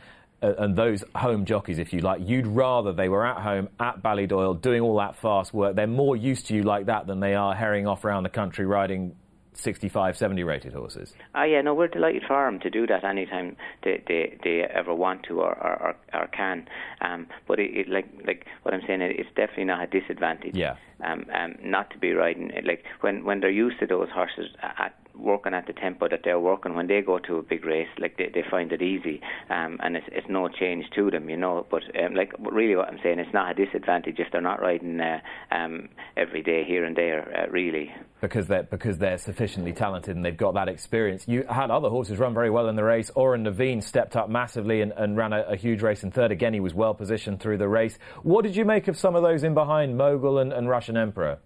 uh, 0.43 0.53
and 0.57 0.75
those 0.75 1.03
home 1.15 1.45
jockeys, 1.45 1.77
if 1.77 1.93
you 1.93 1.99
like, 1.99 2.21
you'd 2.23 2.47
rather 2.47 2.93
they 2.93 3.09
were 3.09 3.25
at 3.25 3.41
home 3.41 3.69
at 3.79 4.01
Ballydoyle 4.01 4.59
doing 4.59 4.81
all 4.81 4.97
that 4.97 5.15
fast 5.15 5.53
work. 5.53 5.75
They're 5.75 5.85
more 5.85 6.15
used 6.15 6.47
to 6.47 6.55
you 6.55 6.63
like 6.63 6.87
that 6.87 7.05
than 7.05 7.19
they 7.19 7.35
are 7.35 7.53
herring 7.53 7.87
off 7.87 8.05
around 8.05 8.23
the 8.23 8.29
country 8.29 8.65
riding 8.65 9.15
65, 9.53 10.17
70 10.17 10.43
rated 10.43 10.73
horses. 10.73 11.13
Ah, 11.35 11.43
yeah, 11.43 11.61
no, 11.61 11.73
we're 11.73 11.87
delighted 11.87 12.23
for 12.27 12.45
them 12.45 12.59
to 12.61 12.69
do 12.69 12.87
that 12.87 13.03
anytime 13.03 13.57
they, 13.83 14.01
they, 14.07 14.37
they 14.43 14.61
ever 14.61 14.93
want 14.93 15.23
to 15.23 15.41
or, 15.41 15.57
or, 15.57 15.95
or 16.13 16.27
can. 16.27 16.67
Um, 17.01 17.27
but 17.47 17.59
it, 17.59 17.71
it, 17.75 17.89
like 17.89 18.07
like 18.25 18.45
what 18.63 18.73
I'm 18.73 18.81
saying, 18.87 19.01
it's 19.01 19.29
definitely 19.35 19.65
not 19.65 19.83
a 19.83 19.87
disadvantage. 19.87 20.55
Yeah. 20.55 20.75
Um, 21.03 21.25
um, 21.33 21.55
not 21.63 21.89
to 21.91 21.97
be 21.97 22.11
riding 22.13 22.51
like 22.63 22.83
when 23.01 23.25
when 23.25 23.39
they're 23.39 23.49
used 23.49 23.79
to 23.79 23.87
those 23.87 24.09
horses 24.13 24.47
at 24.61 24.93
working 25.21 25.53
at 25.53 25.67
the 25.67 25.73
tempo 25.73 26.07
that 26.09 26.21
they're 26.23 26.39
working 26.39 26.75
when 26.75 26.87
they 26.87 27.01
go 27.01 27.19
to 27.19 27.37
a 27.37 27.41
big 27.41 27.65
race 27.65 27.87
like 27.99 28.17
they, 28.17 28.29
they 28.33 28.43
find 28.49 28.71
it 28.71 28.81
easy 28.81 29.21
um, 29.49 29.77
and 29.81 29.95
it's, 29.95 30.07
it's 30.11 30.27
no 30.29 30.47
change 30.49 30.85
to 30.95 31.09
them 31.11 31.29
you 31.29 31.37
know 31.37 31.65
but 31.69 31.83
um, 32.03 32.13
like 32.13 32.33
really 32.39 32.75
what 32.75 32.87
I'm 32.87 32.99
saying 33.03 33.19
it's 33.19 33.33
not 33.33 33.51
a 33.51 33.65
disadvantage 33.65 34.19
if 34.19 34.27
they're 34.31 34.41
not 34.41 34.61
riding 34.61 34.99
uh, 34.99 35.19
um, 35.51 35.89
every 36.17 36.41
day 36.41 36.63
here 36.63 36.85
and 36.85 36.95
there 36.95 37.45
uh, 37.45 37.51
really 37.51 37.91
because 38.21 38.47
they're 38.47 38.63
because 38.63 38.99
they're 38.99 39.17
sufficiently 39.17 39.73
talented 39.73 40.15
and 40.15 40.23
they've 40.23 40.37
got 40.37 40.53
that 40.53 40.69
experience. 40.69 41.27
You 41.27 41.43
had 41.49 41.71
other 41.71 41.89
horses 41.89 42.19
run 42.19 42.33
very 42.33 42.49
well 42.49 42.69
in 42.69 42.75
the 42.75 42.83
race. 42.83 43.11
Amhran 43.17 43.41
Na 43.41 43.49
Bhfiann 43.49 43.83
stepped 43.83 44.15
up 44.15 44.29
massively 44.29 44.81
and, 44.81 44.93
and 44.95 45.17
ran 45.17 45.33
a, 45.33 45.41
a, 45.41 45.55
huge 45.55 45.81
race 45.81 46.03
in 46.03 46.11
third. 46.11 46.31
Again, 46.31 46.53
he 46.53 46.59
was 46.59 46.73
well 46.73 46.93
positioned 46.93 47.39
through 47.39 47.57
the 47.57 47.67
race. 47.67 47.97
What 48.21 48.43
did 48.43 48.55
you 48.55 48.63
make 48.63 48.87
of 48.87 48.97
some 48.97 49.15
of 49.15 49.23
those 49.23 49.43
in 49.43 49.53
behind 49.53 49.97
Mogul 49.97 50.37
and, 50.37 50.53
and 50.53 50.69
Russian 50.69 50.97
Emperor? 50.97 51.39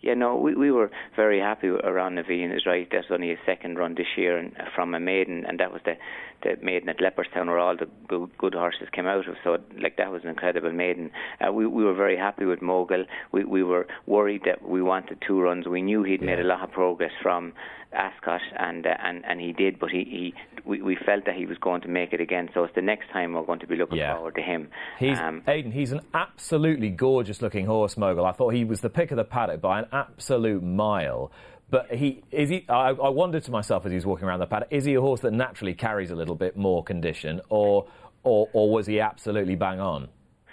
Yeah, 0.00 0.14
no, 0.14 0.36
we, 0.36 0.54
we 0.54 0.70
were 0.70 0.90
very 1.16 1.40
happy 1.40 1.68
around 1.68 2.16
Naveen. 2.16 2.54
Is 2.54 2.66
right. 2.66 2.88
That's 2.90 3.06
only 3.10 3.32
a 3.32 3.38
second 3.46 3.78
run 3.78 3.94
this 3.94 4.06
year, 4.16 4.38
and 4.38 4.52
from 4.74 4.94
a 4.94 5.00
maiden, 5.00 5.44
and 5.46 5.58
that 5.60 5.72
was 5.72 5.80
the 5.84 5.94
the 6.42 6.56
maiden 6.62 6.88
at 6.88 6.98
Leopardstown, 6.98 7.46
where 7.46 7.58
all 7.58 7.76
the 7.76 7.88
good, 8.08 8.30
good 8.38 8.54
horses 8.54 8.88
came 8.92 9.06
out 9.06 9.28
of. 9.28 9.36
So, 9.44 9.58
like 9.80 9.96
that 9.96 10.10
was 10.10 10.22
an 10.22 10.30
incredible 10.30 10.72
maiden. 10.72 11.10
Uh, 11.40 11.52
we 11.52 11.66
we 11.66 11.84
were 11.84 11.94
very 11.94 12.16
happy 12.16 12.44
with 12.44 12.62
Mogul. 12.62 13.04
We 13.32 13.44
we 13.44 13.62
were 13.62 13.86
worried 14.06 14.42
that 14.44 14.66
we 14.66 14.82
wanted 14.82 15.22
two 15.26 15.40
runs. 15.40 15.66
We 15.66 15.82
knew 15.82 16.02
he'd 16.02 16.20
yeah. 16.20 16.26
made 16.26 16.40
a 16.40 16.44
lot 16.44 16.62
of 16.62 16.72
progress 16.72 17.12
from 17.22 17.52
Ascot, 17.92 18.40
and 18.58 18.86
uh, 18.86 18.90
and 19.02 19.24
and 19.24 19.40
he 19.40 19.52
did, 19.52 19.78
but 19.78 19.90
he, 19.90 20.04
he 20.04 20.34
we, 20.64 20.82
we 20.82 20.96
felt 20.96 21.24
that 21.26 21.34
he 21.34 21.46
was 21.46 21.56
going 21.58 21.80
to 21.82 21.88
make 21.88 22.12
it 22.12 22.20
again. 22.20 22.48
So 22.52 22.64
it's 22.64 22.74
the 22.74 22.82
next 22.82 23.10
time 23.10 23.32
we're 23.32 23.44
going 23.44 23.60
to 23.60 23.66
be 23.66 23.76
looking 23.76 23.98
yeah. 23.98 24.14
forward 24.14 24.34
to 24.34 24.42
him. 24.42 24.68
He's 24.98 25.18
um, 25.18 25.42
Aidan. 25.46 25.72
He's 25.72 25.92
an 25.92 26.00
absolutely 26.12 26.90
gorgeous 26.90 27.40
looking 27.40 27.66
horse, 27.66 27.96
Mogul. 27.96 28.26
I 28.26 28.32
thought 28.32 28.54
he 28.54 28.64
was 28.64 28.80
the 28.80 28.90
pick 28.90 29.10
of 29.10 29.16
the 29.16 29.24
paddock 29.24 29.60
by 29.60 29.80
an 29.80 29.86
absolute 29.92 30.62
mile. 30.62 31.30
But 31.68 31.92
he 31.92 32.22
is 32.30 32.48
he. 32.48 32.64
I, 32.68 32.90
I 32.90 33.08
wondered 33.08 33.42
to 33.44 33.50
myself 33.50 33.84
as 33.86 33.90
he 33.90 33.96
was 33.96 34.06
walking 34.06 34.26
around 34.26 34.38
the 34.38 34.46
paddock: 34.46 34.68
is 34.70 34.84
he 34.84 34.94
a 34.94 35.00
horse 35.00 35.20
that 35.20 35.32
naturally 35.32 35.74
carries 35.74 36.10
a 36.10 36.14
little 36.14 36.36
bit 36.36 36.56
more 36.56 36.84
condition, 36.84 37.40
or 37.48 37.86
or, 38.22 38.48
or 38.52 38.70
was 38.70 38.86
he 38.86 39.00
absolutely 39.00 39.56
bang 39.56 39.80
on? 39.80 40.08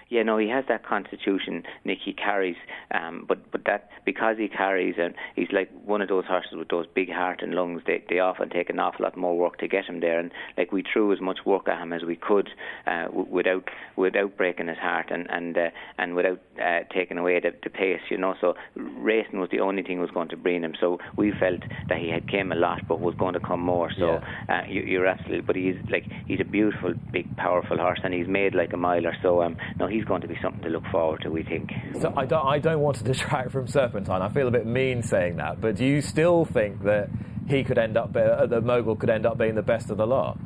Yeah, 0.10 0.24
no, 0.24 0.38
he 0.38 0.50
has 0.50 0.66
that 0.68 0.86
constitution, 0.86 1.64
Nick. 1.86 2.00
He 2.04 2.14
carries, 2.14 2.56
um, 2.94 3.26
but 3.28 3.52
but 3.52 3.62
that 3.66 3.90
because 4.06 4.38
he 4.38 4.48
carries, 4.48 4.96
and 4.98 5.14
he's 5.36 5.48
like 5.52 5.70
one 5.86 6.02
of 6.02 6.10
those 6.10 6.26
horses 6.26 6.52
with 6.54 6.68
those 6.70 6.86
big 6.94 7.10
heart 7.12 7.42
and 7.42 7.54
lungs. 7.54 7.82
They 7.88 8.04
they 8.10 8.20
often 8.20 8.50
take 8.50 8.70
an 8.70 8.80
awful 8.80 9.04
lot 9.04 9.18
more 9.18 9.38
work 9.38 9.58
to 9.60 9.68
get 9.68 9.86
him 9.86 10.00
there, 10.02 10.20
and 10.20 10.32
like 10.58 10.72
we 10.72 10.84
threw 10.84 11.12
as 11.14 11.22
much 11.22 11.40
work 11.46 11.68
at 11.68 11.82
him 11.82 11.94
as 11.94 12.04
we 12.04 12.16
could, 12.16 12.50
uh, 12.86 13.06
w- 13.06 13.28
without 13.30 13.70
without 13.96 14.38
breaking 14.38 14.68
his 14.68 14.78
heart 14.78 15.08
and 15.10 15.28
and 15.30 15.58
uh, 15.58 15.70
and 15.98 16.16
without 16.16 16.40
uh, 16.62 16.80
taking 16.94 17.18
away 17.18 17.40
the, 17.40 17.52
the 17.64 17.70
pace, 17.70 18.02
you 18.10 18.18
know. 18.18 18.36
So 18.42 18.54
racing 18.76 19.40
was 19.40 19.50
the 19.52 19.60
only 19.62 19.84
thing 19.84 20.00
was 20.00 20.12
going 20.12 20.30
to 20.30 20.38
bring 20.38 20.64
him. 20.64 20.74
So 20.80 21.00
we 21.18 21.32
felt 21.40 21.62
that 21.90 22.00
he 22.00 22.10
had 22.10 22.28
came 22.28 22.52
a 22.52 22.56
lot, 22.56 22.82
but 22.88 23.00
was 23.02 23.16
going 23.18 23.34
to 23.34 23.40
come 23.40 23.62
more. 23.62 23.92
So 24.00 24.20
Yeah. 24.50 24.56
uh, 24.56 24.62
you, 24.68 24.82
you're 24.82 25.08
absolutely. 25.08 25.42
But 25.46 25.56
he's 25.56 25.76
like 25.90 26.06
he's 26.28 26.40
a 26.42 26.46
beautiful, 26.46 26.94
big, 27.12 27.36
powerful 27.38 27.78
horse, 27.78 28.00
and 28.04 28.14
he's 28.14 28.28
made 28.28 28.54
like 28.54 28.74
a 28.74 28.78
mile 28.78 29.06
or 29.08 29.16
So 29.22 29.42
um, 29.42 29.56
no, 29.80 29.88
he's 29.94 30.04
going 30.06 30.22
to 30.22 30.28
be 30.28 30.38
something 30.42 30.64
to 30.64 30.70
look 30.70 30.86
forward 30.92 31.22
to. 31.22 31.30
We 31.30 31.44
think. 31.44 31.72
So 32.02 32.14
I 32.18 32.26
don't, 32.26 32.46
I 32.46 32.60
don't 32.60 32.80
want 32.80 32.98
to 32.98 33.04
detract 33.12 33.52
from 33.52 33.68
Serpentine. 33.68 34.22
I 34.22 34.30
feel 34.30 34.48
a 34.48 34.52
bit 34.52 34.66
mean 34.66 35.04
saying 35.04 35.38
that, 35.38 35.62
but 35.62 35.76
do 35.76 35.86
you 35.86 36.02
still 36.02 36.46
think 36.46 36.84
that 36.84 37.10
he 37.48 37.64
could 37.64 37.78
end 37.78 37.98
up, 37.98 38.16
uh, 38.16 38.46
the 38.48 38.62
mogul 38.62 38.96
could 38.96 39.10
end 39.10 39.26
up 39.26 39.38
being 39.38 39.56
the 39.56 39.62
best 39.62 39.90
of 39.90 39.98
the 39.98 40.08
lot? 40.08 40.38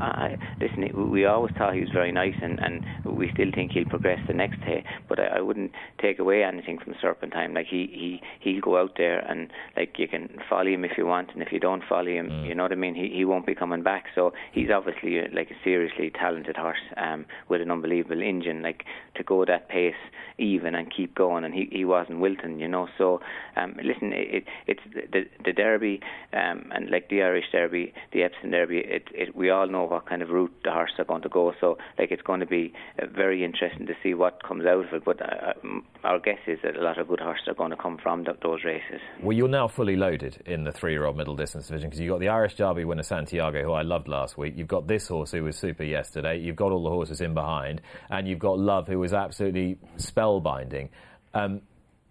Uh, 0.00 0.30
listen, 0.60 0.88
we- 0.94 1.20
we 1.20 1.24
always 1.26 1.52
thought 1.56 1.74
he 1.74 1.80
was 1.80 1.90
very 1.90 2.12
nice, 2.12 2.34
and, 2.40 2.58
and 2.60 2.82
we 3.04 3.30
still 3.34 3.50
think 3.54 3.72
he'll 3.72 3.84
progress 3.84 4.18
the 4.26 4.32
next 4.34 4.60
day. 4.60 4.82
But 5.08 5.20
I, 5.20 5.26
I 5.38 5.40
wouldn't 5.40 5.72
take 6.00 6.18
away 6.18 6.42
anything 6.42 6.78
from 6.78 6.94
Serpentine. 7.00 7.52
Like 7.54 7.66
he 7.66 7.86
he 7.92 8.20
he'll 8.40 8.60
go 8.62 8.78
out 8.78 8.92
there, 8.96 9.18
and 9.20 9.48
like 9.76 9.98
you 9.98 10.08
can 10.08 10.28
follow 10.48 10.66
him 10.68 10.84
if 10.84 10.92
you 10.96 11.06
want, 11.06 11.30
and 11.34 11.42
if 11.42 11.52
you 11.52 11.60
don't 11.60 11.82
follow 11.88 12.06
him, 12.10 12.28
you 12.46 12.54
know 12.54 12.62
what 12.64 12.72
I 12.72 12.76
mean. 12.76 12.94
He 12.94 13.08
he 13.08 13.24
won't 13.24 13.46
be 13.46 13.54
coming 13.54 13.82
back. 13.82 14.04
So 14.14 14.32
he's 14.52 14.70
obviously 14.70 15.20
uh, 15.20 15.24
like 15.32 15.50
a 15.50 15.56
seriously 15.64 16.10
talented 16.10 16.56
horse 16.56 16.84
um, 16.96 17.26
with 17.48 17.60
an 17.60 17.70
unbelievable 17.70 18.22
engine. 18.22 18.62
Like 18.62 18.84
to 19.16 19.22
go 19.22 19.44
that 19.44 19.68
pace 19.68 19.94
even 20.38 20.74
and 20.74 20.90
keep 20.90 21.14
going, 21.14 21.44
and 21.44 21.52
he 21.54 21.68
he 21.70 21.84
wasn't 21.84 22.20
wilting, 22.20 22.58
you 22.60 22.68
know. 22.68 22.88
So 22.96 23.20
um, 23.56 23.76
listen, 23.82 24.12
it, 24.12 24.28
it 24.34 24.44
it's 24.66 24.80
the 25.12 25.24
the 25.44 25.52
Derby 25.52 26.00
um, 26.32 26.70
and 26.74 26.90
like 26.90 27.08
the 27.10 27.22
Irish 27.22 27.46
Derby, 27.52 27.92
the 28.12 28.22
Epsom 28.22 28.50
Derby. 28.50 28.78
It, 28.78 29.08
it 29.12 29.36
we 29.36 29.50
all 29.50 29.66
know 29.66 29.84
what 29.90 30.06
kind 30.08 30.22
of 30.22 30.30
route 30.30 30.52
the 30.64 30.70
horse 30.70 30.92
are 30.98 31.04
going 31.04 31.22
to 31.22 31.28
go. 31.28 31.52
So 31.60 31.76
like 31.98 32.10
it's 32.10 32.22
going 32.22 32.40
to 32.40 32.46
be 32.46 32.72
uh, 32.98 33.06
very 33.14 33.44
interesting 33.44 33.86
to 33.86 33.94
see 34.02 34.14
what 34.14 34.42
comes 34.42 34.64
out 34.64 34.86
of 34.86 34.92
it. 34.92 35.04
But 35.04 35.20
uh, 35.20 35.52
um, 35.62 35.84
our 36.04 36.18
guess 36.18 36.38
is 36.46 36.58
that 36.62 36.76
a 36.76 36.82
lot 36.82 36.98
of 36.98 37.08
good 37.08 37.20
horses 37.20 37.48
are 37.48 37.54
going 37.54 37.70
to 37.70 37.76
come 37.76 37.98
from 38.02 38.24
th- 38.24 38.38
those 38.42 38.64
races. 38.64 39.00
Well, 39.22 39.36
you're 39.36 39.48
now 39.48 39.68
fully 39.68 39.96
loaded 39.96 40.42
in 40.46 40.64
the 40.64 40.72
three-year-old 40.72 41.16
middle 41.16 41.36
distance 41.36 41.66
division 41.66 41.90
because 41.90 42.00
you've 42.00 42.10
got 42.10 42.20
the 42.20 42.28
Irish 42.28 42.54
Derby 42.54 42.84
winner 42.84 43.02
Santiago, 43.02 43.62
who 43.62 43.72
I 43.72 43.82
loved 43.82 44.08
last 44.08 44.38
week. 44.38 44.54
You've 44.56 44.68
got 44.68 44.86
this 44.86 45.08
horse 45.08 45.32
who 45.32 45.44
was 45.44 45.56
super 45.56 45.84
yesterday. 45.84 46.38
You've 46.38 46.56
got 46.56 46.72
all 46.72 46.84
the 46.84 46.90
horses 46.90 47.20
in 47.20 47.34
behind, 47.34 47.80
and 48.08 48.26
you've 48.26 48.38
got 48.38 48.58
Love, 48.58 48.86
who 48.86 48.98
was 48.98 49.12
absolutely 49.12 49.78
spellbinding. 49.96 50.88
Um, 51.34 51.62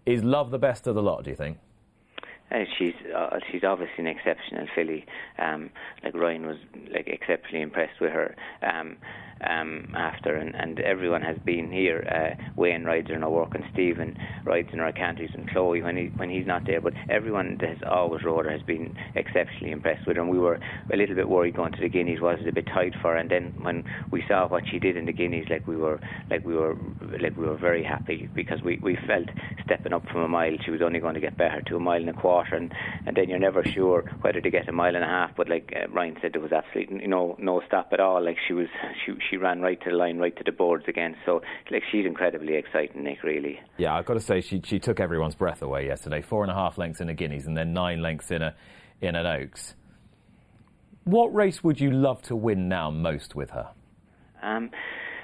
is 0.06 0.22
Love 0.22 0.50
the 0.50 0.58
best 0.58 0.86
of 0.86 0.94
the 0.94 1.02
lot? 1.02 1.24
Do 1.24 1.30
you 1.30 1.36
think? 1.36 1.58
Uh, 2.50 2.64
she's 2.78 2.94
uh, 3.16 3.38
she's 3.50 3.62
obviously 3.64 3.98
an 3.98 4.06
exceptional 4.06 4.66
filly. 4.74 5.06
Um, 5.38 5.70
like 6.02 6.14
Ryan 6.14 6.46
was 6.46 6.56
like 6.92 7.06
exceptionally 7.06 7.62
impressed 7.62 8.00
with 8.00 8.10
her 8.10 8.34
um, 8.62 8.96
um, 9.48 9.92
after, 9.96 10.36
and, 10.36 10.54
and 10.54 10.80
everyone 10.80 11.22
has 11.22 11.36
been 11.44 11.70
here. 11.70 12.06
Uh, 12.10 12.42
Wayne 12.56 12.84
rides 12.84 13.10
in 13.10 13.22
her 13.22 13.30
work, 13.30 13.54
and 13.54 13.64
Stephen 13.72 14.16
rides 14.44 14.68
in 14.72 14.80
our 14.80 14.92
canteries, 14.92 15.30
and 15.34 15.48
Chloe 15.50 15.82
when 15.82 15.96
he 15.96 16.06
when 16.16 16.30
he's 16.30 16.46
not 16.46 16.66
there. 16.66 16.80
But 16.80 16.94
everyone 17.08 17.56
that 17.60 17.68
has 17.68 17.78
always 17.88 18.24
rode 18.24 18.46
her 18.46 18.52
has 18.52 18.62
been 18.62 18.96
exceptionally 19.14 19.72
impressed 19.72 20.06
with 20.06 20.16
her. 20.16 20.22
And 20.22 20.30
we 20.30 20.38
were 20.38 20.60
a 20.92 20.96
little 20.96 21.14
bit 21.14 21.28
worried 21.28 21.56
going 21.56 21.72
to 21.72 21.80
the 21.80 21.88
Guineas. 21.88 22.20
Was 22.20 22.38
it 22.40 22.48
a 22.48 22.52
bit 22.52 22.66
tight 22.66 22.94
for 23.00 23.12
her? 23.12 23.16
And 23.16 23.30
then 23.30 23.54
when 23.60 23.84
we 24.10 24.22
saw 24.28 24.48
what 24.48 24.64
she 24.70 24.78
did 24.78 24.96
in 24.96 25.06
the 25.06 25.12
Guineas, 25.12 25.48
like 25.48 25.66
we 25.66 25.76
were 25.76 26.00
like 26.30 26.44
we 26.44 26.54
were 26.54 26.76
like 27.20 27.36
we 27.36 27.46
were 27.46 27.56
very 27.56 27.82
happy 27.82 28.28
because 28.34 28.62
we 28.62 28.78
we 28.82 28.96
felt 29.06 29.28
stepping 29.64 29.92
up 29.92 30.06
from 30.08 30.22
a 30.22 30.28
mile, 30.28 30.56
she 30.64 30.70
was 30.70 30.82
only 30.82 31.00
going 31.00 31.14
to 31.14 31.20
get 31.20 31.36
better 31.36 31.62
to 31.62 31.76
a 31.76 31.80
mile 31.80 32.00
and 32.00 32.10
a 32.10 32.12
quarter, 32.14 32.56
and, 32.56 32.72
and 33.06 33.16
then 33.16 33.28
you're 33.28 33.38
never 33.38 33.64
sure 33.64 34.02
whether 34.20 34.40
to 34.40 34.50
get 34.50 34.68
a 34.68 34.72
mile 34.72 34.94
and 34.94 35.04
a 35.04 35.08
half. 35.08 35.30
But 35.36 35.48
like 35.48 35.72
uh, 35.74 35.88
Ryan 35.88 36.16
said, 36.20 36.32
there 36.32 36.42
was 36.42 36.52
absolutely 36.52 37.06
no 37.06 37.36
no 37.38 37.62
stop 37.66 37.88
at 37.92 38.00
all. 38.00 38.22
Like 38.22 38.36
she 38.46 38.52
was 38.52 38.68
she 39.04 39.12
she 39.30 39.36
ran 39.36 39.60
right 39.60 39.80
to 39.82 39.90
the 39.90 39.96
line, 39.96 40.18
right 40.18 40.36
to 40.36 40.44
the 40.44 40.52
boards 40.52 40.84
again. 40.88 41.16
So 41.24 41.40
like 41.70 41.82
she's 41.90 42.04
incredibly 42.04 42.56
exciting, 42.56 43.04
Nick. 43.04 43.22
Really. 43.22 43.60
Yeah, 43.78 43.94
I've 43.94 44.04
got 44.04 44.14
to 44.14 44.20
say 44.20 44.40
she 44.40 44.60
she 44.64 44.78
took 44.78 45.00
everyone's 45.00 45.34
breath 45.34 45.62
away 45.62 45.86
yesterday. 45.86 46.20
Four 46.20 46.42
and 46.42 46.50
a 46.50 46.54
half 46.54 46.76
lengths 46.76 47.00
in 47.00 47.08
a 47.08 47.14
Guineas, 47.14 47.46
and 47.46 47.56
then 47.56 47.72
nine 47.72 48.02
lengths 48.02 48.30
in 48.30 48.42
a 48.42 48.54
in 49.00 49.14
an 49.14 49.26
Oaks. 49.26 49.74
What 51.04 51.34
race 51.34 51.64
would 51.64 51.80
you 51.80 51.90
love 51.90 52.20
to 52.22 52.36
win 52.36 52.68
now 52.68 52.90
most 52.90 53.34
with 53.34 53.50
her? 53.50 53.70
Um, 54.42 54.70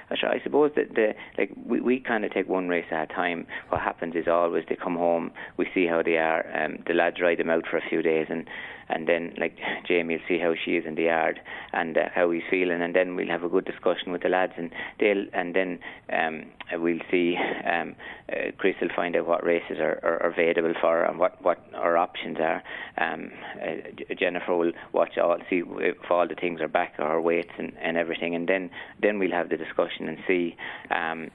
I 0.09 0.39
suppose 0.43 0.71
that 0.75 0.95
the 0.95 1.13
like 1.37 1.51
we, 1.65 1.81
we 1.81 1.99
kind 1.99 2.23
of 2.23 2.31
take 2.31 2.47
one 2.47 2.69
race 2.69 2.85
at 2.91 3.11
a 3.11 3.13
time. 3.13 3.45
What 3.69 3.81
happens 3.81 4.15
is 4.15 4.27
always 4.27 4.63
they 4.69 4.75
come 4.75 4.95
home, 4.95 5.31
we 5.57 5.67
see 5.73 5.85
how 5.85 6.01
they 6.01 6.17
are. 6.17 6.45
Um, 6.55 6.79
the 6.87 6.93
lads 6.93 7.17
ride 7.21 7.39
them 7.39 7.49
out 7.49 7.65
for 7.69 7.77
a 7.77 7.89
few 7.89 8.01
days, 8.01 8.27
and 8.29 8.47
and 8.89 9.07
then 9.07 9.33
like 9.37 9.57
Jamie 9.87 10.15
will 10.15 10.23
see 10.27 10.39
how 10.39 10.53
she 10.63 10.71
is 10.71 10.85
in 10.85 10.95
the 10.95 11.03
yard 11.03 11.39
and 11.73 11.97
uh, 11.97 12.09
how 12.13 12.31
he's 12.31 12.43
feeling, 12.49 12.81
and 12.81 12.95
then 12.95 13.15
we'll 13.15 13.27
have 13.27 13.43
a 13.43 13.49
good 13.49 13.65
discussion 13.65 14.11
with 14.11 14.23
the 14.23 14.29
lads, 14.29 14.53
and 14.57 14.71
they'll 14.99 15.25
and 15.33 15.55
then 15.55 15.79
um, 16.11 16.45
we'll 16.81 16.99
see. 17.11 17.35
Um, 17.69 17.95
uh, 18.31 18.51
Chris 18.57 18.75
will 18.81 18.89
find 18.95 19.15
out 19.15 19.25
what 19.27 19.43
races 19.45 19.77
are, 19.79 19.99
are, 20.03 20.23
are 20.23 20.31
available 20.31 20.73
for 20.79 21.03
and 21.03 21.19
what 21.19 21.41
what 21.43 21.59
our 21.75 21.97
options 21.97 22.37
are. 22.39 22.63
Um, 22.97 23.31
uh, 23.61 24.13
Jennifer 24.17 24.55
will 24.55 24.71
watch 24.93 25.17
all, 25.17 25.37
see 25.49 25.63
if 25.65 25.97
all 26.09 26.27
the 26.27 26.35
things 26.35 26.61
are 26.61 26.67
back, 26.67 26.95
her 26.95 27.21
weights 27.21 27.51
and, 27.57 27.73
and 27.81 27.97
everything, 27.97 28.35
and 28.35 28.47
then 28.47 28.69
then 29.01 29.19
we'll 29.19 29.31
have 29.31 29.49
the 29.49 29.57
discussion 29.57 29.96
and 29.99 30.17
see. 30.27 30.55
Um, 30.91 31.31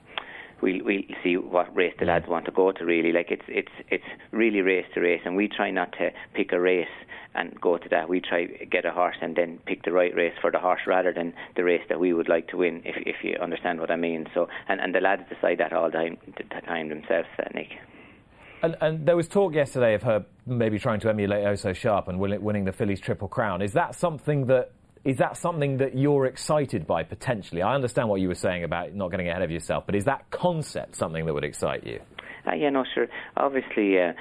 we'll 0.62 0.84
we'll 0.84 1.02
see 1.22 1.36
what 1.36 1.74
race 1.74 1.94
the 1.98 2.06
lads 2.06 2.26
want 2.28 2.46
to 2.46 2.52
go 2.52 2.72
to. 2.72 2.84
Really, 2.84 3.12
like 3.12 3.30
it's 3.30 3.44
it's 3.48 3.72
it's 3.90 4.04
really 4.30 4.60
race 4.60 4.86
to 4.94 5.00
race, 5.00 5.20
and 5.24 5.36
we 5.36 5.48
try 5.48 5.70
not 5.70 5.92
to 5.92 6.10
pick 6.34 6.52
a 6.52 6.60
race 6.60 6.86
and 7.34 7.58
go 7.60 7.78
to 7.78 7.88
that. 7.88 8.08
We 8.08 8.20
try 8.20 8.46
get 8.46 8.84
a 8.84 8.90
horse 8.90 9.16
and 9.20 9.36
then 9.36 9.58
pick 9.66 9.84
the 9.84 9.92
right 9.92 10.14
race 10.14 10.34
for 10.40 10.50
the 10.50 10.58
horse 10.58 10.82
rather 10.86 11.12
than 11.12 11.34
the 11.56 11.64
race 11.64 11.82
that 11.88 11.98
we 11.98 12.12
would 12.12 12.28
like 12.28 12.48
to 12.48 12.56
win. 12.56 12.82
If 12.84 12.96
if 13.06 13.16
you 13.22 13.36
understand 13.42 13.80
what 13.80 13.90
I 13.90 13.96
mean. 13.96 14.26
So 14.34 14.48
and 14.68 14.80
and 14.80 14.94
the 14.94 15.00
lads 15.00 15.22
decide 15.28 15.58
that 15.58 15.72
all 15.72 15.90
the 15.90 15.98
time, 15.98 16.18
the 16.36 16.60
time 16.66 16.88
themselves, 16.88 17.28
uh, 17.38 17.44
Nick. 17.54 17.70
And, 18.62 18.76
and 18.80 19.06
there 19.06 19.16
was 19.16 19.26
talk 19.26 19.54
yesterday 19.54 19.94
of 19.94 20.04
her 20.04 20.24
maybe 20.46 20.78
trying 20.78 21.00
to 21.00 21.08
emulate 21.08 21.44
Oso 21.44 21.74
Sharp 21.74 22.06
and 22.06 22.20
winning 22.20 22.64
the 22.64 22.70
Fillies 22.70 23.00
Triple 23.00 23.26
Crown. 23.26 23.60
Is 23.60 23.72
that 23.72 23.96
something 23.96 24.46
that 24.46 24.70
is 25.04 25.16
that 25.18 25.36
something 25.36 25.78
that 25.78 25.96
you're 25.96 26.26
excited 26.26 26.86
by 26.86 27.02
potentially? 27.02 27.62
I 27.62 27.74
understand 27.74 28.08
what 28.08 28.20
you 28.20 28.28
were 28.28 28.34
saying 28.34 28.62
about 28.64 28.94
not 28.94 29.10
getting 29.10 29.28
ahead 29.28 29.42
of 29.42 29.50
yourself, 29.50 29.84
but 29.84 29.94
is 29.94 30.04
that 30.04 30.30
concept 30.30 30.94
something 30.94 31.26
that 31.26 31.34
would 31.34 31.44
excite 31.44 31.84
you? 31.84 32.00
Uh, 32.46 32.54
yeah, 32.54 32.70
no, 32.70 32.84
sure. 32.94 33.06
Obviously, 33.36 33.98
uh, 34.00 34.12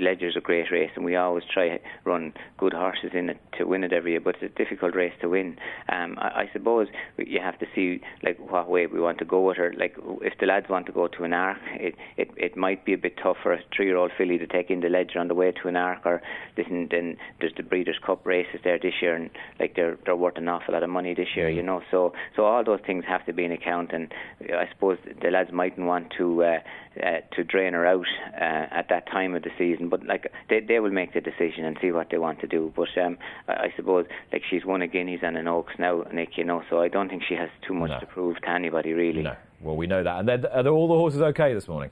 Leger's 0.00 0.36
a 0.36 0.40
great 0.40 0.70
race, 0.70 0.90
and 0.96 1.04
we 1.04 1.16
always 1.16 1.44
try 1.52 1.68
to 1.68 1.78
run 2.04 2.32
good 2.58 2.72
horses 2.72 3.10
in 3.14 3.30
it 3.30 3.38
to 3.58 3.64
win 3.64 3.84
it 3.84 3.92
every 3.92 4.12
year. 4.12 4.20
But 4.20 4.36
it's 4.40 4.54
a 4.54 4.58
difficult 4.58 4.94
race 4.94 5.14
to 5.22 5.28
win. 5.28 5.56
Um, 5.88 6.16
I, 6.18 6.42
I 6.42 6.50
suppose 6.52 6.88
you 7.16 7.40
have 7.40 7.58
to 7.60 7.66
see 7.74 8.00
like 8.22 8.38
what 8.38 8.68
way 8.68 8.86
we 8.86 9.00
want 9.00 9.18
to 9.18 9.24
go 9.24 9.40
with 9.40 9.56
her. 9.56 9.72
Like 9.76 9.96
if 10.20 10.34
the 10.38 10.46
lads 10.46 10.68
want 10.68 10.86
to 10.86 10.92
go 10.92 11.08
to 11.08 11.24
an 11.24 11.32
arc, 11.32 11.58
it 11.74 11.94
it, 12.16 12.30
it 12.36 12.56
might 12.56 12.84
be 12.84 12.92
a 12.92 12.98
bit 12.98 13.16
tough 13.22 13.36
for 13.42 13.52
a 13.52 13.60
three-year-old 13.74 14.12
filly 14.16 14.38
to 14.38 14.46
take 14.46 14.70
in 14.70 14.80
the 14.80 14.88
Ledger 14.88 15.18
on 15.18 15.28
the 15.28 15.34
way 15.34 15.52
to 15.52 15.68
an 15.68 15.76
arc. 15.76 16.04
Or 16.04 16.20
listen, 16.56 16.88
then 16.90 17.16
there's 17.40 17.54
the 17.56 17.62
Breeders' 17.62 17.98
Cup 18.04 18.26
races 18.26 18.60
there 18.62 18.78
this 18.78 18.94
year, 19.00 19.14
and 19.14 19.30
like 19.58 19.74
they're 19.74 19.96
they're 20.04 20.16
worth 20.16 20.36
an 20.36 20.48
awful 20.48 20.74
lot 20.74 20.82
of 20.82 20.90
money 20.90 21.14
this 21.14 21.28
year, 21.34 21.48
you 21.48 21.62
know. 21.62 21.80
So 21.90 22.12
so 22.36 22.44
all 22.44 22.62
those 22.62 22.80
things 22.86 23.04
have 23.08 23.24
to 23.26 23.32
be 23.32 23.44
in 23.44 23.52
account, 23.52 23.92
and 23.92 24.12
I 24.42 24.68
suppose 24.72 24.98
the 25.22 25.30
lads 25.30 25.50
mightn't 25.52 25.86
want 25.86 26.12
to 26.18 26.44
uh, 26.44 26.58
uh, 27.02 27.20
to 27.36 27.44
drain 27.44 27.69
her 27.74 27.86
out 27.86 28.06
uh, 28.34 28.66
at 28.74 28.88
that 28.90 29.06
time 29.06 29.34
of 29.34 29.42
the 29.42 29.50
season. 29.58 29.88
But 29.88 30.04
like 30.04 30.30
they 30.48 30.60
they 30.60 30.80
will 30.80 30.90
make 30.90 31.14
the 31.14 31.20
decision 31.20 31.64
and 31.64 31.76
see 31.80 31.92
what 31.92 32.08
they 32.10 32.18
want 32.18 32.40
to 32.40 32.46
do. 32.46 32.72
But 32.74 32.88
um, 33.02 33.18
I, 33.48 33.52
I 33.52 33.72
suppose 33.76 34.06
like 34.32 34.42
she's 34.48 34.64
won 34.64 34.82
a 34.82 34.86
Guineas 34.86 35.20
and 35.22 35.36
an 35.36 35.48
Oaks 35.48 35.74
now, 35.78 36.04
Nick. 36.12 36.36
You 36.36 36.44
know, 36.44 36.62
so 36.70 36.80
I 36.80 36.88
don't 36.88 37.08
think 37.08 37.22
she 37.28 37.34
has 37.34 37.48
too 37.66 37.74
much 37.74 37.90
No. 37.90 38.00
to 38.00 38.06
prove 38.06 38.40
to 38.40 38.50
anybody 38.50 38.92
really. 38.92 39.22
No. 39.22 39.36
Well, 39.60 39.76
we 39.76 39.86
know 39.86 40.02
that. 40.02 40.20
And 40.20 40.28
then, 40.28 40.46
are 40.46 40.66
all 40.68 40.88
the 40.88 40.94
horses 40.94 41.20
okay 41.20 41.52
this 41.52 41.68
morning? 41.68 41.90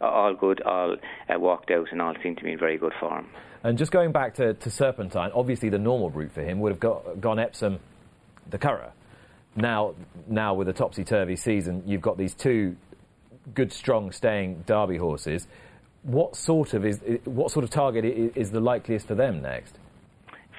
All 0.00 0.34
good, 0.34 0.60
all 0.62 0.96
uh, 1.32 1.38
walked 1.38 1.70
out, 1.70 1.86
and 1.92 2.02
all 2.02 2.14
seem 2.22 2.34
to 2.36 2.42
be 2.42 2.52
in 2.52 2.58
very 2.58 2.76
good 2.76 2.92
form. 2.98 3.28
And 3.62 3.78
just 3.78 3.92
going 3.92 4.12
back 4.12 4.34
to, 4.34 4.52
to 4.54 4.70
Serpentine, 4.70 5.30
obviously 5.32 5.68
the 5.70 5.78
normal 5.78 6.10
route 6.10 6.32
for 6.32 6.42
him 6.42 6.58
would 6.60 6.72
have 6.72 6.80
got, 6.80 7.20
gone 7.20 7.38
Epsom, 7.38 7.78
the 8.50 8.58
Curragh. 8.58 8.90
Now, 9.56 9.94
now 10.26 10.54
with 10.54 10.68
a 10.68 10.72
topsy 10.72 11.04
turvy 11.04 11.36
season, 11.36 11.84
you've 11.86 12.02
got 12.02 12.18
these 12.18 12.34
two 12.34 12.76
good, 13.52 13.72
strong, 13.72 14.12
staying 14.12 14.64
Derby 14.66 14.96
horses. 14.96 15.46
What 16.02 16.36
sort 16.36 16.74
of 16.74 16.84
is 16.84 17.00
what 17.24 17.50
sort 17.50 17.64
of 17.64 17.70
target 17.70 18.04
is 18.04 18.50
the 18.50 18.60
likeliest 18.60 19.06
for 19.06 19.14
them 19.14 19.42
next? 19.42 19.78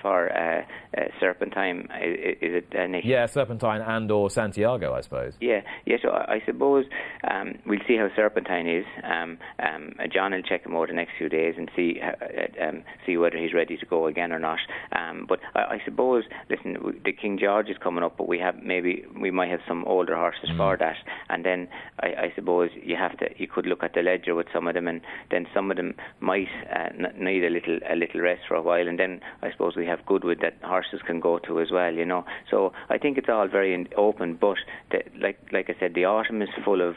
For 0.05 0.31
uh, 0.31 0.61
uh, 0.95 1.01
Serpentine. 1.19 1.87
Is, 1.99 2.37
is 2.39 2.63
it 2.63 2.75
uh, 2.77 2.85
Nick? 2.85 3.05
Yeah, 3.05 3.25
Serpentine 3.25 3.81
and 3.81 4.11
or 4.11 4.29
Santiago, 4.29 4.93
I 4.93 5.01
suppose. 5.01 5.33
Yeah, 5.41 5.61
yeah. 5.87 5.97
So 5.99 6.09
I, 6.09 6.35
I 6.35 6.43
suppose 6.45 6.85
um, 7.27 7.55
we'll 7.65 7.79
see 7.87 7.97
how 7.97 8.09
Serpentine 8.15 8.67
is. 8.67 8.85
Um, 9.03 9.39
um, 9.57 9.95
John 10.13 10.31
will 10.31 10.43
check 10.43 10.63
him 10.63 10.75
over 10.75 10.85
the 10.85 10.93
next 10.93 11.13
few 11.17 11.27
days 11.27 11.55
and 11.57 11.71
see 11.75 11.99
uh, 11.99 12.23
uh, 12.23 12.69
um, 12.69 12.83
see 13.03 13.17
whether 13.17 13.35
he's 13.35 13.51
ready 13.51 13.77
to 13.77 13.85
go 13.87 14.05
again 14.05 14.31
or 14.31 14.37
not. 14.37 14.59
Um, 14.91 15.25
but 15.27 15.39
I, 15.55 15.59
I 15.59 15.81
suppose, 15.83 16.23
listen, 16.51 17.01
the 17.03 17.11
King 17.11 17.39
George 17.41 17.69
is 17.69 17.77
coming 17.81 18.03
up, 18.03 18.15
but 18.15 18.27
we 18.27 18.37
have 18.37 18.61
maybe 18.61 19.05
we 19.19 19.31
might 19.31 19.49
have 19.49 19.61
some 19.67 19.85
older 19.85 20.15
horses 20.15 20.51
mm. 20.51 20.57
for 20.57 20.77
that, 20.77 20.97
and 21.29 21.43
then 21.43 21.67
I, 21.99 22.07
I 22.07 22.33
suppose 22.35 22.69
you 22.75 22.95
have 22.95 23.17
to 23.17 23.25
you 23.37 23.47
could 23.47 23.65
look 23.65 23.81
at 23.81 23.95
the 23.95 24.03
Leger 24.03 24.35
with 24.35 24.47
some 24.53 24.67
of 24.67 24.75
them, 24.75 24.87
and 24.87 25.01
then 25.31 25.47
some 25.51 25.71
of 25.71 25.77
them 25.77 25.95
might 26.19 26.47
uh, 26.71 26.89
need 27.17 27.43
a 27.43 27.49
little 27.49 27.79
a 27.89 27.95
little 27.95 28.21
rest 28.21 28.41
for 28.47 28.53
a 28.53 28.61
while, 28.61 28.87
and 28.87 28.99
then 28.99 29.19
I 29.41 29.51
suppose 29.51 29.75
we 29.75 29.87
have 29.87 29.94
Goodwood 30.05 30.39
that 30.41 30.57
horses 30.63 31.01
can 31.05 31.19
go 31.19 31.39
to 31.39 31.59
as 31.59 31.71
well, 31.71 31.93
you 31.93 32.05
know. 32.05 32.25
So 32.49 32.73
I 32.89 32.97
think 32.97 33.17
it's 33.17 33.29
all 33.29 33.47
very 33.47 33.87
open, 33.97 34.35
but 34.35 34.57
the, 34.91 35.03
like 35.19 35.39
like 35.51 35.69
I 35.69 35.75
said, 35.79 35.93
the 35.93 36.05
autumn 36.05 36.41
is 36.41 36.49
full 36.63 36.81
of 36.81 36.95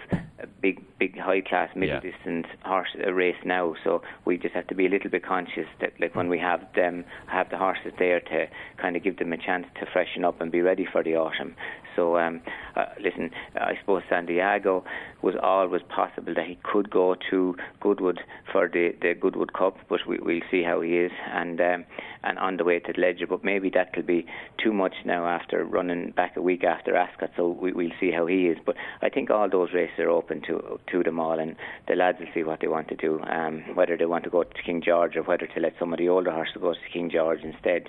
big 0.61 0.83
big 0.99 1.19
high 1.19 1.41
class 1.41 1.71
middle 1.75 2.01
yeah. 2.03 2.11
distance 2.11 2.47
horse 2.65 2.89
uh, 3.07 3.13
race 3.13 3.37
now. 3.45 3.75
So 3.85 4.03
we 4.25 4.39
just 4.39 4.55
have 4.55 4.67
to 4.69 4.75
be 4.75 4.87
a 4.87 4.89
little 4.89 5.11
bit 5.11 5.25
conscious 5.25 5.67
that 5.81 5.93
like 6.01 6.15
when 6.15 6.29
we 6.29 6.39
have 6.39 6.61
them 6.75 7.05
have 7.27 7.51
the 7.51 7.59
horses 7.59 7.93
there 7.99 8.21
to 8.21 8.47
kind 8.77 8.97
of 8.97 9.03
give 9.03 9.19
them 9.19 9.33
a 9.33 9.39
chance 9.39 9.67
to 9.81 9.87
freshen 9.93 10.25
up 10.25 10.41
and 10.41 10.51
be 10.51 10.61
ready 10.61 10.87
for 10.91 11.03
the 11.03 11.17
autumn. 11.17 11.55
So 11.97 12.19
um, 12.19 12.41
uh, 12.77 12.87
listen, 13.01 13.31
I 13.55 13.75
suppose 13.81 14.03
Santiago 14.09 14.85
was 15.23 15.35
always 15.43 15.83
possible 15.89 16.35
that 16.35 16.47
he 16.47 16.59
could 16.63 16.91
go 16.91 17.17
to 17.31 17.57
Goodwood 17.81 18.21
for 18.53 18.69
the, 18.69 18.95
the 19.01 19.15
Goodwood 19.15 19.53
Cup, 19.53 19.77
but 19.89 20.01
we, 20.07 20.19
we'll 20.21 20.43
see 20.51 20.63
how 20.63 20.81
he 20.81 20.99
is 20.99 21.13
and 21.33 21.61
um, 21.61 21.85
and 22.23 22.39
on 22.39 22.57
the 22.57 22.65
way 22.65 22.79
to 22.79 22.93
the 22.93 23.01
Leger. 23.01 23.27
But 23.27 23.45
maybe 23.45 23.71
that 23.71 23.93
could 23.93 24.07
be 24.07 24.27
too 24.63 24.73
much 24.73 24.95
now 25.05 25.27
after 25.27 25.65
running 25.65 26.13
back 26.13 26.37
a 26.37 26.43
week 26.43 26.65
after 26.65 26.97
Ascot. 26.97 27.31
So 27.37 27.49
we, 27.49 27.73
we'll 27.73 27.91
see 28.01 28.11
how 28.11 28.27
he 28.27 28.47
is. 28.47 28.59
But 28.65 28.77
I 29.03 29.09
think 29.09 29.31
all 29.31 29.49
those 29.49 29.73
races 29.73 29.99
are 29.99 30.11
open 30.11 30.43
to 30.43 30.79
to 30.93 31.03
them 31.03 31.19
all, 31.19 31.39
and 31.39 31.57
the 31.89 31.95
lads 31.95 32.19
will 32.21 32.29
see 32.35 32.45
what 32.45 32.61
they 32.61 32.69
want 32.69 32.89
to 32.89 32.97
do. 32.97 33.21
Um, 33.23 33.65
whether 33.75 33.97
they 33.97 34.07
want 34.07 34.25
to 34.25 34.31
go 34.31 34.45
to 34.45 34.63
King 34.65 34.83
George 34.85 35.17
or 35.17 35.23
whether 35.23 35.47
to 35.47 35.61
let 35.61 35.75
some 35.79 35.93
of 35.93 35.99
the 35.99 36.09
older 36.09 36.31
horses 36.31 36.57
go 36.61 36.73
to 36.73 36.79
King 36.93 37.11
George 37.11 37.41
instead. 37.43 37.89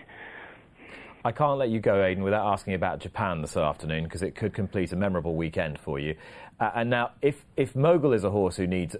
I 1.23 1.33
can't 1.33 1.59
let 1.59 1.69
you 1.69 1.81
go, 1.81 2.01
Aidan, 2.01 2.23
without 2.23 2.47
asking 2.51 2.75
about 2.75 2.99
Japan 2.99 3.41
this 3.41 3.57
afternoon 3.57 4.05
because 4.05 4.21
it 4.21 4.35
could 4.35 4.53
complete 4.53 4.93
a 4.93 4.95
memorable 4.95 5.35
weekend 5.35 5.77
for 5.77 5.99
you. 5.99 6.15
Uh, 6.59 6.71
and 6.75 6.89
now, 6.89 7.11
if, 7.21 7.45
if 7.57 7.75
Mogul 7.75 8.13
is 8.13 8.23
a 8.23 8.29
horse 8.29 8.55
who 8.55 8.67
needs 8.67 8.95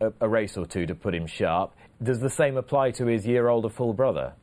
a, 0.00 0.12
a 0.20 0.28
race 0.28 0.56
or 0.56 0.64
two 0.64 0.86
to 0.86 0.94
put 0.94 1.12
him 1.14 1.26
sharp, 1.26 1.74
does 2.00 2.20
the 2.20 2.30
same 2.30 2.56
apply 2.56 2.92
to 2.92 3.06
his 3.06 3.26
year 3.26 3.48
older 3.48 3.68
full 3.68 3.94
brother? 3.94 4.34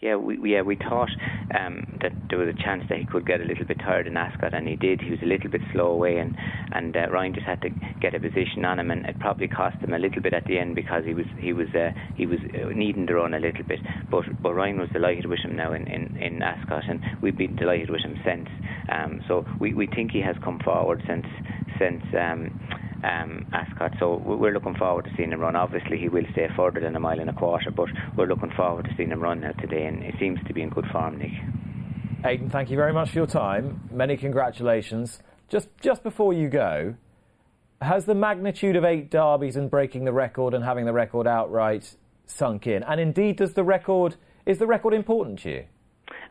Yeah, 0.00 0.14
we, 0.16 0.52
yeah, 0.52 0.62
we 0.62 0.76
thought 0.76 1.10
um, 1.58 1.98
that 2.02 2.12
there 2.28 2.38
was 2.38 2.48
a 2.48 2.62
chance 2.62 2.84
that 2.88 2.98
he 2.98 3.04
could 3.04 3.26
get 3.26 3.40
a 3.40 3.44
little 3.44 3.64
bit 3.64 3.78
tired 3.80 4.06
in 4.06 4.16
Ascot, 4.16 4.54
and 4.54 4.68
he 4.68 4.76
did. 4.76 5.00
He 5.00 5.10
was 5.10 5.18
a 5.22 5.26
little 5.26 5.50
bit 5.50 5.60
slow 5.72 5.90
away, 5.90 6.18
and 6.18 6.36
and 6.72 6.96
uh, 6.96 7.10
Ryan 7.10 7.34
just 7.34 7.46
had 7.46 7.60
to 7.62 7.70
get 8.00 8.14
a 8.14 8.20
position 8.20 8.64
on 8.64 8.78
him, 8.78 8.90
and 8.90 9.04
it 9.06 9.18
probably 9.18 9.48
cost 9.48 9.76
him 9.78 9.92
a 9.92 9.98
little 9.98 10.22
bit 10.22 10.34
at 10.34 10.44
the 10.46 10.58
end 10.58 10.76
because 10.76 11.04
he 11.04 11.14
was 11.14 11.26
he 11.38 11.52
was 11.52 11.68
uh, 11.74 11.90
he 12.16 12.26
was 12.26 12.38
uh, 12.54 12.68
needing 12.74 13.06
to 13.08 13.14
run 13.14 13.34
a 13.34 13.40
little 13.40 13.64
bit. 13.64 13.80
But 14.10 14.24
but 14.40 14.54
Ryan 14.54 14.78
was 14.78 14.88
delighted 14.92 15.26
with 15.26 15.40
him 15.40 15.56
now 15.56 15.72
in, 15.72 15.88
in, 15.88 16.16
in 16.16 16.42
Ascot, 16.42 16.84
and 16.88 17.00
we've 17.20 17.36
been 17.36 17.56
delighted 17.56 17.90
with 17.90 18.02
him 18.02 18.16
since. 18.24 18.48
Um, 18.90 19.20
so 19.26 19.44
we, 19.60 19.74
we 19.74 19.86
think 19.86 20.12
he 20.12 20.20
has 20.20 20.36
come 20.44 20.60
forward 20.64 21.02
since 21.08 21.26
since. 21.78 22.02
Um, 22.14 22.50
um, 23.04 23.46
Ascot. 23.52 23.92
So 23.98 24.16
we're 24.16 24.52
looking 24.52 24.74
forward 24.74 25.04
to 25.04 25.10
seeing 25.16 25.32
him 25.32 25.40
run. 25.40 25.56
Obviously, 25.56 25.98
he 25.98 26.08
will 26.08 26.24
stay 26.32 26.48
further 26.56 26.80
than 26.80 26.96
a 26.96 27.00
mile 27.00 27.20
and 27.20 27.30
a 27.30 27.32
quarter, 27.32 27.70
but 27.70 27.88
we're 28.16 28.26
looking 28.26 28.50
forward 28.56 28.84
to 28.86 28.90
seeing 28.96 29.10
him 29.10 29.20
run 29.20 29.40
now 29.40 29.52
today, 29.52 29.86
and 29.86 30.02
he 30.02 30.12
seems 30.18 30.38
to 30.46 30.54
be 30.54 30.62
in 30.62 30.70
good 30.70 30.86
form, 30.92 31.18
Nick. 31.18 31.32
Aidan, 32.24 32.50
thank 32.50 32.70
you 32.70 32.76
very 32.76 32.92
much 32.92 33.10
for 33.10 33.18
your 33.18 33.26
time. 33.26 33.88
Many 33.92 34.16
congratulations. 34.16 35.20
Just 35.48 35.68
just 35.80 36.02
before 36.02 36.32
you 36.32 36.48
go, 36.48 36.94
has 37.80 38.04
the 38.06 38.14
magnitude 38.14 38.76
of 38.76 38.84
eight 38.84 39.10
derbies 39.10 39.56
and 39.56 39.70
breaking 39.70 40.04
the 40.04 40.12
record 40.12 40.52
and 40.52 40.64
having 40.64 40.84
the 40.84 40.92
record 40.92 41.26
outright 41.26 41.94
sunk 42.26 42.66
in? 42.66 42.82
And 42.82 43.00
indeed, 43.00 43.36
does 43.36 43.54
the 43.54 43.64
record 43.64 44.16
is 44.46 44.58
the 44.58 44.66
record 44.66 44.94
important 44.94 45.38
to 45.40 45.50
you? 45.50 45.64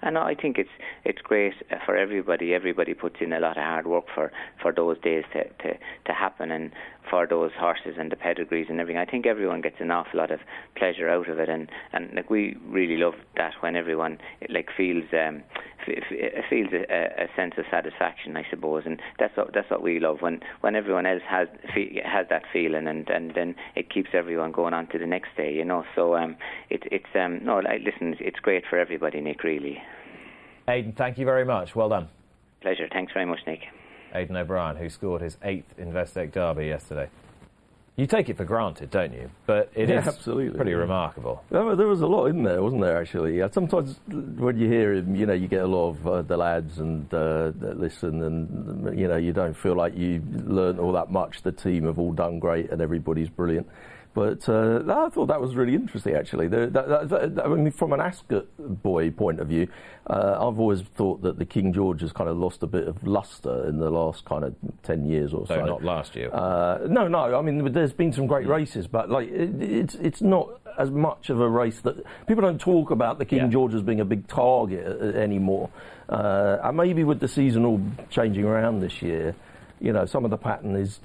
And 0.02 0.18
I 0.18 0.36
think 0.36 0.58
it's 0.58 0.70
it's 1.04 1.22
great 1.22 1.54
for 1.86 1.96
everybody. 1.96 2.54
Everybody 2.54 2.94
puts 2.94 3.18
in 3.22 3.34
a 3.34 3.40
lot 3.40 3.58
of 3.58 3.64
hard 3.64 3.88
work 3.88 4.06
for, 4.14 4.32
for 4.62 4.72
those 4.72 4.98
days 5.00 5.24
to, 5.34 5.44
to, 5.44 5.78
to 6.06 6.14
happen 6.14 6.52
and 6.52 6.72
for 7.10 7.28
those 7.28 7.52
horses 7.58 7.96
and 8.00 8.12
the 8.12 8.16
pedigrees 8.16 8.68
and 8.70 8.80
everything. 8.80 9.00
I 9.00 9.06
think 9.06 9.26
everyone 9.26 9.62
gets 9.62 9.78
an 9.80 9.92
awful 9.92 10.20
lot 10.20 10.32
of 10.32 10.40
pleasure 10.76 11.10
out 11.10 11.30
of 11.30 11.40
it, 11.40 11.50
and, 11.50 11.70
and 11.94 12.14
like 12.14 12.30
we 12.30 12.58
really 12.68 12.98
love 12.98 13.14
that 13.36 13.54
when 13.62 13.76
everyone 13.76 14.20
like 14.50 14.70
feels 14.76 15.06
um, 15.14 15.44
f- 15.88 16.44
feels 16.50 16.70
a, 16.74 17.24
a 17.24 17.28
sense 17.36 17.54
of 17.58 17.66
satisfaction, 17.72 18.38
I 18.38 18.46
suppose, 18.50 18.84
and 18.86 19.02
that's 19.20 19.36
what 19.38 19.54
that's 19.54 19.70
what 19.70 19.82
we 19.82 20.00
love 20.00 20.18
when 20.22 20.42
when 20.62 20.76
everyone 20.76 21.06
else 21.06 21.24
has 21.28 21.48
has 22.04 22.28
that 22.30 22.44
feeling, 22.52 22.88
and 22.88 23.10
and 23.10 23.34
then 23.36 23.56
it 23.76 23.90
keeps 23.90 24.10
everyone 24.14 24.52
going 24.52 24.74
on 24.74 24.88
to 24.88 24.98
the 24.98 25.08
next 25.08 25.30
day, 25.38 25.54
you 25.54 25.66
know. 25.66 25.84
So 25.96 26.16
um, 26.16 26.38
it, 26.70 26.84
it's 26.92 27.06
um, 27.16 27.44
no, 27.44 27.60
listen, 27.60 28.16
it's 28.20 28.40
great 28.40 28.64
for 28.70 28.78
everybody, 28.78 29.22
Nick. 29.22 29.44
Really. 29.44 29.82
Aidan, 30.68 30.94
thank 30.94 31.18
you 31.18 31.26
very 31.26 31.46
much. 31.46 31.76
Well 31.76 31.90
done. 31.90 32.10
Pleasure. 32.62 32.88
Thanks 32.92 33.14
very 33.14 33.26
much, 33.26 33.40
Nick. 33.48 33.62
Aidan 34.14 34.38
O'Brien, 34.38 34.76
who 34.76 34.90
scored 34.90 35.22
his 35.22 35.38
eighth 35.44 35.76
Investec 35.78 36.32
Derby 36.32 36.68
yesterday. 36.68 37.10
You 37.98 38.06
take 38.06 38.30
it 38.30 38.38
for 38.38 38.46
granted, 38.46 38.92
don't 38.92 39.12
you? 39.12 39.32
But 39.48 39.72
it 39.74 39.90
yeah, 39.90 40.02
is 40.02 40.08
absolutely. 40.08 40.56
pretty 40.56 40.76
remarkable. 40.76 41.44
There 41.50 41.64
was 41.64 42.02
a 42.02 42.06
lot 42.06 42.28
in 42.28 42.44
there, 42.44 42.62
wasn't 42.62 42.84
there? 42.84 43.02
Actually, 43.02 43.42
sometimes 43.52 44.00
when 44.08 44.56
you 44.60 44.68
hear 44.68 44.94
him, 44.94 45.16
you 45.16 45.26
know, 45.26 45.34
you 45.34 45.48
get 45.48 45.64
a 45.64 45.68
lot 45.68 45.90
of 45.90 46.08
uh, 46.08 46.22
the 46.22 46.38
lads 46.38 46.78
and 46.78 47.12
uh, 47.12 47.52
that 47.60 47.80
listen, 47.80 48.22
and 48.22 49.00
you 49.00 49.08
know, 49.08 49.18
you 49.18 49.34
don't 49.34 49.56
feel 49.56 49.76
like 49.76 49.98
you 49.98 50.22
learned 50.46 50.80
all 50.80 50.92
that 50.92 51.12
much. 51.12 51.42
The 51.42 51.52
team 51.52 51.86
have 51.86 51.98
all 51.98 52.14
done 52.14 52.38
great, 52.38 52.70
and 52.70 52.84
everybody's 52.84 53.30
brilliant. 53.30 53.68
But 54.18 54.50
uh, 54.50 54.82
I 54.88 55.10
thought 55.10 55.28
that 55.28 55.40
was 55.40 55.56
really 55.56 55.76
interesting, 55.76 56.16
actually. 56.16 56.48
The, 56.48 56.66
that, 56.72 57.10
that, 57.10 57.46
I 57.46 57.48
mean, 57.50 57.70
from 57.70 57.94
an 57.94 58.02
Ascot 58.02 58.48
boy 58.58 59.12
point 59.12 59.40
of 59.40 59.48
view, 59.48 59.68
uh, 60.08 60.38
I've 60.40 60.60
always 60.60 60.82
thought 60.82 61.22
that 61.22 61.38
the 61.38 61.46
King 61.46 61.72
George 61.72 62.02
has 62.02 62.12
kind 62.14 62.28
of 62.28 62.36
lost 62.36 62.64
a 62.64 62.66
bit 62.66 62.88
of 62.88 63.06
lustre 63.06 63.70
in 63.70 63.78
the 63.78 63.92
last 63.92 64.26
kind 64.26 64.44
of 64.44 64.56
10 64.82 65.06
years 65.06 65.36
or 65.36 65.46
so. 65.46 65.58
No, 65.58 65.66
not 65.68 65.84
last 65.84 66.16
year. 66.16 66.34
Uh, 66.34 66.80
no, 66.88 67.08
no. 67.08 67.38
I 67.38 67.44
mean, 67.44 67.72
there's 67.72 67.94
been 67.94 68.12
some 68.12 68.26
great 68.26 68.48
races, 68.48 68.88
but 68.88 69.08
like 69.08 69.30
it, 69.30 69.62
it's 69.62 69.94
it's 69.94 70.24
not 70.24 70.50
as 70.80 70.90
much 70.90 71.30
of 71.30 71.40
a 71.40 71.48
race 71.48 71.82
that 71.82 72.04
people 72.26 72.42
don't 72.42 72.60
talk 72.60 72.90
about 72.90 73.20
the 73.20 73.26
King 73.26 73.42
yeah. 73.42 73.48
George 73.50 73.76
as 73.76 73.84
being 73.84 74.00
a 74.00 74.06
big 74.06 74.28
target 74.28 75.00
uh, 75.00 75.16
anymore. 75.16 75.70
Uh, 76.10 76.58
and 76.64 76.76
maybe 76.76 77.04
with 77.04 77.20
the 77.20 77.28
season 77.28 77.66
all 77.66 77.80
changing 78.10 78.46
around 78.46 78.80
this 78.80 79.00
year, 79.04 79.36
you 79.80 79.94
know, 79.94 80.08
some 80.08 80.26
of 80.26 80.32
the 80.32 80.38
pattern 80.38 80.76
is 80.76 81.02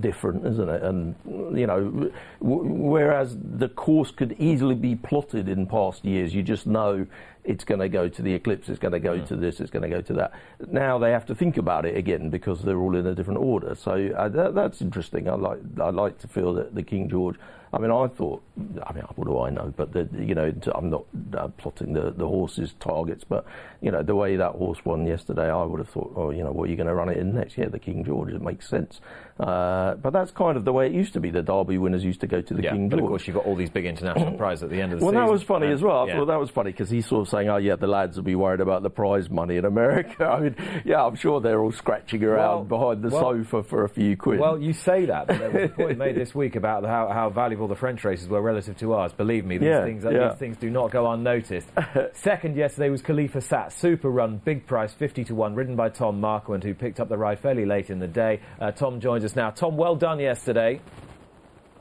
different, 0.00 0.46
isn't 0.46 0.68
it? 0.68 0.82
And 0.82 1.14
you 1.56 1.66
know, 1.66 2.10
w- 2.40 2.62
whereas 2.62 3.36
the 3.40 3.68
course 3.68 4.10
could 4.10 4.36
easily 4.38 4.74
be 4.74 4.94
plotted 4.94 5.48
in 5.48 5.66
past 5.66 6.04
years, 6.04 6.34
you 6.34 6.42
just 6.42 6.66
know 6.66 7.06
it's 7.44 7.64
going 7.64 7.80
to 7.80 7.88
go 7.88 8.08
to 8.08 8.22
the 8.22 8.32
eclipse, 8.32 8.68
it's 8.68 8.78
going 8.78 8.92
to 8.92 9.00
go 9.00 9.14
yeah. 9.14 9.24
to 9.24 9.36
this, 9.36 9.60
it's 9.60 9.70
going 9.70 9.82
to 9.82 9.88
go 9.88 10.00
to 10.02 10.12
that. 10.12 10.32
Now 10.68 10.98
they 10.98 11.10
have 11.10 11.26
to 11.26 11.34
think 11.34 11.56
about 11.56 11.86
it 11.86 11.96
again 11.96 12.30
because 12.30 12.62
they're 12.62 12.78
all 12.78 12.96
in 12.96 13.06
a 13.06 13.14
different 13.14 13.40
order. 13.40 13.74
So 13.74 14.10
uh, 14.16 14.28
that, 14.28 14.54
that's 14.54 14.82
interesting. 14.82 15.28
I 15.28 15.34
like 15.34 15.58
I 15.80 15.90
like 15.90 16.18
to 16.18 16.28
feel 16.28 16.52
that 16.54 16.74
the 16.74 16.82
King 16.82 17.08
George 17.08 17.36
I 17.72 17.78
mean, 17.78 17.92
I 17.92 18.08
thought, 18.08 18.42
I 18.84 18.92
mean, 18.92 19.04
what 19.14 19.28
do 19.28 19.40
I 19.40 19.50
know? 19.50 19.72
But, 19.76 19.92
the, 19.92 20.08
you 20.18 20.34
know, 20.34 20.52
I'm 20.74 20.90
not 20.90 21.04
uh, 21.36 21.48
plotting 21.48 21.92
the, 21.92 22.10
the 22.10 22.26
horse's 22.26 22.74
targets, 22.80 23.22
but, 23.22 23.44
you 23.80 23.92
know, 23.92 24.02
the 24.02 24.16
way 24.16 24.36
that 24.36 24.52
horse 24.52 24.84
won 24.84 25.06
yesterday, 25.06 25.50
I 25.50 25.62
would 25.62 25.78
have 25.78 25.88
thought, 25.88 26.12
oh, 26.16 26.30
you 26.30 26.42
know, 26.42 26.50
what 26.50 26.68
are 26.68 26.70
you 26.70 26.76
going 26.76 26.88
to 26.88 26.94
run 26.94 27.08
it 27.08 27.16
in 27.16 27.34
next? 27.34 27.56
year, 27.56 27.68
the 27.68 27.78
King 27.78 28.04
George, 28.04 28.32
it 28.32 28.42
makes 28.42 28.68
sense. 28.68 29.00
Uh, 29.38 29.94
but 29.94 30.12
that's 30.12 30.30
kind 30.30 30.56
of 30.56 30.64
the 30.64 30.72
way 30.72 30.86
it 30.86 30.92
used 30.92 31.12
to 31.14 31.20
be. 31.20 31.30
The 31.30 31.42
Derby 31.42 31.78
winners 31.78 32.04
used 32.04 32.20
to 32.20 32.26
go 32.26 32.42
to 32.42 32.54
the 32.54 32.62
yeah, 32.62 32.72
King 32.72 32.90
George. 32.90 33.00
But 33.00 33.04
of 33.04 33.08
course, 33.08 33.26
you've 33.26 33.36
got 33.36 33.46
all 33.46 33.56
these 33.56 33.70
big 33.70 33.86
international 33.86 34.32
prizes 34.36 34.64
at 34.64 34.70
the 34.70 34.80
end 34.80 34.92
of 34.92 34.98
the 34.98 35.04
well, 35.04 35.12
season. 35.12 35.18
Well, 35.18 35.26
that 35.26 35.32
was 35.32 35.42
funny 35.42 35.68
as 35.68 35.82
well. 35.82 36.02
I 36.02 36.06
yeah. 36.06 36.16
thought 36.16 36.26
that 36.26 36.40
was 36.40 36.50
funny 36.50 36.72
because 36.72 36.90
he's 36.90 37.06
sort 37.06 37.22
of 37.22 37.28
saying, 37.30 37.48
oh, 37.48 37.56
yeah, 37.56 37.76
the 37.76 37.86
lads 37.86 38.16
will 38.16 38.24
be 38.24 38.34
worried 38.34 38.60
about 38.60 38.82
the 38.82 38.90
prize 38.90 39.30
money 39.30 39.56
in 39.56 39.64
America. 39.64 40.24
I 40.30 40.40
mean, 40.40 40.56
yeah, 40.84 41.04
I'm 41.04 41.14
sure 41.14 41.40
they're 41.40 41.60
all 41.60 41.72
scratching 41.72 42.22
around 42.22 42.68
well, 42.68 42.80
behind 42.80 43.02
the 43.02 43.08
well, 43.08 43.32
sofa 43.32 43.62
for 43.62 43.84
a 43.84 43.88
few 43.88 44.16
quid. 44.16 44.40
Well, 44.40 44.60
you 44.60 44.72
say 44.72 45.06
that, 45.06 45.28
but 45.28 45.38
there 45.38 45.50
was 45.50 45.70
a 45.70 45.74
point 45.74 45.98
made 45.98 46.16
this 46.16 46.34
week 46.34 46.56
about 46.56 46.84
how, 46.84 47.08
how 47.08 47.30
valuable 47.30 47.59
the 47.68 47.76
French 47.76 48.04
races 48.04 48.28
were 48.28 48.40
relative 48.40 48.76
to 48.78 48.92
ours. 48.94 49.12
Believe 49.12 49.44
me, 49.44 49.58
these, 49.58 49.66
yeah, 49.66 49.84
things, 49.84 50.04
yeah. 50.04 50.28
these 50.28 50.38
things 50.38 50.56
do 50.56 50.70
not 50.70 50.90
go 50.90 51.10
unnoticed. 51.10 51.68
Second 52.12 52.56
yesterday 52.56 52.90
was 52.90 53.02
Khalifa 53.02 53.40
Sat, 53.40 53.72
super 53.72 54.10
run, 54.10 54.40
big 54.44 54.66
price, 54.66 54.92
50 54.92 55.24
to 55.24 55.34
1, 55.34 55.54
ridden 55.54 55.76
by 55.76 55.88
Tom 55.88 56.20
Marquand, 56.20 56.64
who 56.64 56.74
picked 56.74 57.00
up 57.00 57.08
the 57.08 57.18
ride 57.18 57.38
fairly 57.38 57.66
late 57.66 57.90
in 57.90 57.98
the 57.98 58.08
day. 58.08 58.40
Uh, 58.60 58.70
Tom 58.70 59.00
joins 59.00 59.24
us 59.24 59.36
now. 59.36 59.50
Tom, 59.50 59.76
well 59.76 59.96
done 59.96 60.20
yesterday. 60.20 60.80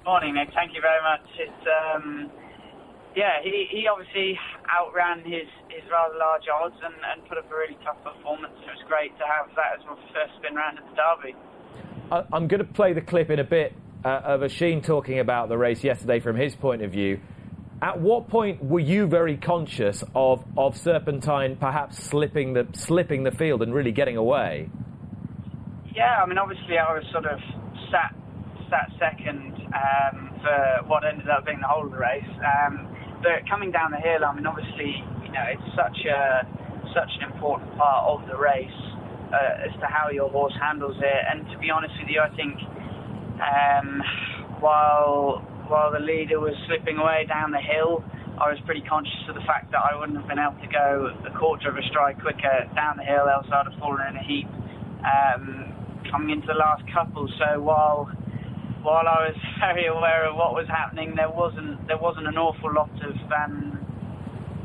Morning, 0.05 0.33
Nick. 0.33 0.49
Thank 0.53 0.73
you 0.73 0.81
very 0.81 1.01
much. 1.03 1.27
It's 1.37 1.67
um, 1.95 2.31
yeah, 3.15 3.41
he, 3.43 3.67
he 3.69 3.87
obviously 3.87 4.39
outran 4.69 5.23
his, 5.23 5.47
his 5.69 5.83
rather 5.91 6.15
large 6.17 6.43
odds 6.47 6.75
and, 6.83 6.93
and 7.11 7.27
put 7.27 7.37
up 7.37 7.51
a 7.51 7.55
really 7.55 7.77
tough 7.83 7.97
performance. 8.03 8.53
It 8.61 8.69
was 8.69 8.83
great 8.87 9.17
to 9.17 9.25
have 9.25 9.49
that 9.55 9.79
as 9.79 9.85
my 9.85 9.95
first 10.13 10.37
spin 10.37 10.55
round 10.55 10.77
at 10.77 10.85
the 10.85 10.95
Derby. 10.95 11.35
I, 12.11 12.23
I'm 12.33 12.47
going 12.47 12.59
to 12.65 12.71
play 12.73 12.93
the 12.93 13.01
clip 13.01 13.29
in 13.29 13.39
a 13.39 13.43
bit 13.43 13.73
uh, 14.03 14.07
of 14.23 14.41
Oisin 14.41 14.81
talking 14.81 15.19
about 15.19 15.49
the 15.49 15.57
race 15.57 15.83
yesterday 15.83 16.19
from 16.19 16.35
his 16.35 16.55
point 16.55 16.81
of 16.81 16.91
view. 16.91 17.19
At 17.81 17.99
what 17.99 18.27
point 18.27 18.63
were 18.63 18.79
you 18.79 19.07
very 19.07 19.37
conscious 19.37 20.03
of, 20.13 20.43
of 20.57 20.77
Serpentine 20.77 21.55
perhaps 21.55 21.97
slipping 22.03 22.53
the 22.53 22.67
slipping 22.73 23.23
the 23.23 23.31
field 23.31 23.61
and 23.61 23.73
really 23.73 23.91
getting 23.93 24.17
away? 24.17 24.69
Yeah, 25.95 26.21
I 26.21 26.25
mean, 26.25 26.37
obviously, 26.37 26.77
I 26.77 26.91
was 26.93 27.03
sort 27.11 27.25
of 27.25 27.39
sat 27.91 28.15
sat 28.69 28.91
second 28.99 29.55
um, 29.73 30.29
for 30.43 30.87
what 30.87 31.03
ended 31.05 31.29
up 31.29 31.45
being 31.45 31.59
the 31.61 31.67
whole 31.67 31.85
of 31.85 31.91
the 31.91 31.97
race. 31.97 32.23
Um, 32.43 32.87
but 33.23 33.47
coming 33.49 33.71
down 33.71 33.91
the 33.91 33.97
hill, 33.99 34.23
I 34.23 34.35
mean, 34.35 34.45
obviously, 34.45 35.03
you 35.23 35.31
know, 35.31 35.45
it's 35.47 35.75
such 35.75 35.99
a 36.05 36.47
such 36.93 37.11
an 37.21 37.31
important 37.31 37.75
part 37.77 38.07
of 38.07 38.27
the 38.27 38.37
race 38.37 38.81
uh, 39.31 39.67
as 39.67 39.73
to 39.79 39.87
how 39.87 40.09
your 40.09 40.29
horse 40.29 40.55
handles 40.59 40.97
it. 40.99 41.21
And 41.31 41.47
to 41.51 41.57
be 41.59 41.69
honest 41.69 41.93
with 41.99 42.09
you, 42.09 42.19
I 42.19 42.29
think 42.35 42.59
um, 43.39 44.01
while 44.59 45.45
while 45.67 45.91
the 45.91 46.01
leader 46.01 46.39
was 46.39 46.57
slipping 46.65 46.97
away 46.97 47.25
down 47.29 47.51
the 47.51 47.61
hill, 47.61 48.03
I 48.41 48.49
was 48.49 48.57
pretty 48.65 48.81
conscious 48.81 49.21
of 49.29 49.35
the 49.35 49.45
fact 49.45 49.69
that 49.71 49.85
I 49.85 49.93
wouldn't 49.93 50.17
have 50.17 50.27
been 50.27 50.41
able 50.41 50.57
to 50.57 50.71
go 50.71 51.13
a 51.29 51.33
quarter 51.37 51.69
of 51.69 51.77
a 51.77 51.85
stride 51.93 52.17
quicker 52.19 52.65
down 52.73 52.97
the 52.97 53.05
hill, 53.05 53.29
else 53.29 53.45
I'd 53.53 53.69
have 53.69 53.77
fallen 53.77 54.01
in 54.09 54.17
a 54.17 54.25
heap 54.25 54.49
um, 55.05 55.69
coming 56.09 56.31
into 56.33 56.47
the 56.47 56.57
last 56.57 56.81
couple. 56.89 57.29
So 57.37 57.61
while 57.61 58.09
while 58.81 59.05
I 59.07 59.29
was 59.29 59.37
very 59.59 59.85
aware 59.87 60.25
of 60.25 60.35
what 60.35 60.57
was 60.57 60.67
happening, 60.67 61.13
there 61.15 61.29
wasn't 61.29 61.85
there 61.85 62.01
wasn't 62.01 62.27
an 62.27 62.37
awful 62.37 62.73
lot 62.73 62.91
of 63.05 63.15
um, 63.29 63.77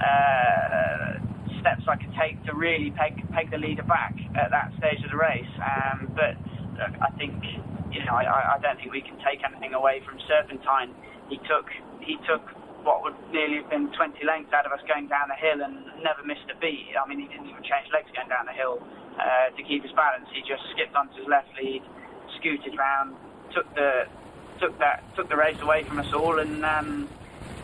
uh, 0.01 1.21
steps 1.61 1.85
I 1.85 2.01
could 2.01 2.15
take 2.17 2.41
to 2.49 2.57
really 2.57 2.97
peg 2.97 3.21
peg 3.37 3.51
the 3.51 3.59
leader 3.59 3.85
back 3.85 4.17
at 4.41 4.49
that 4.51 4.73
stage 4.81 5.05
of 5.05 5.11
the 5.11 5.21
race. 5.21 5.53
Um, 5.61 6.17
but 6.17 6.39
I 6.81 7.11
think 7.21 7.37
you 7.95 8.03
know, 8.05 8.19
I, 8.19 8.59
I 8.59 8.59
don't 8.59 8.77
think 8.77 8.91
we 8.91 9.01
can 9.01 9.17
take 9.23 9.47
anything 9.47 9.73
away 9.73 10.03
from 10.03 10.19
Serpentine. 10.27 10.91
He 11.31 11.39
took 11.47 11.71
he 12.03 12.19
took 12.27 12.43
what 12.83 13.03
would 13.03 13.17
nearly 13.33 13.63
have 13.63 13.71
been 13.71 13.89
20 13.97 14.21
lengths 14.27 14.53
out 14.53 14.67
of 14.67 14.73
us 14.73 14.83
going 14.87 15.09
down 15.09 15.33
the 15.33 15.41
hill 15.41 15.65
and 15.65 15.87
never 16.05 16.21
missed 16.27 16.45
a 16.53 16.59
beat. 16.61 16.93
I 17.01 17.09
mean, 17.09 17.19
he 17.23 17.27
didn't 17.31 17.49
even 17.49 17.63
change 17.65 17.89
legs 17.95 18.13
going 18.13 18.29
down 18.29 18.45
the 18.45 18.53
hill 18.53 18.77
uh, 19.17 19.49
to 19.57 19.63
keep 19.63 19.83
his 19.83 19.93
balance. 19.97 20.29
He 20.35 20.43
just 20.45 20.61
skipped 20.75 20.95
onto 20.95 21.17
his 21.17 21.29
left 21.31 21.49
lead, 21.57 21.81
scooted 22.37 22.77
round, 22.77 23.17
took 23.55 23.73
the 23.75 24.05
took 24.61 24.77
that 24.79 25.07
took 25.17 25.29
the 25.31 25.37
race 25.37 25.61
away 25.63 25.85
from 25.85 25.99
us 25.99 26.13
all, 26.13 26.39
and 26.41 26.65
um, 26.65 27.09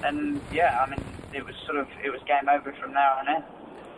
and 0.04 0.40
yeah, 0.52 0.78
I 0.80 0.88
mean, 0.88 1.02
it 1.34 1.44
was 1.44 1.54
sort 1.66 1.76
of 1.76 1.88
it 2.02 2.10
was 2.10 2.22
game 2.26 2.48
over 2.48 2.72
from 2.80 2.94
there 2.94 3.10
on 3.18 3.28
in. 3.28 3.42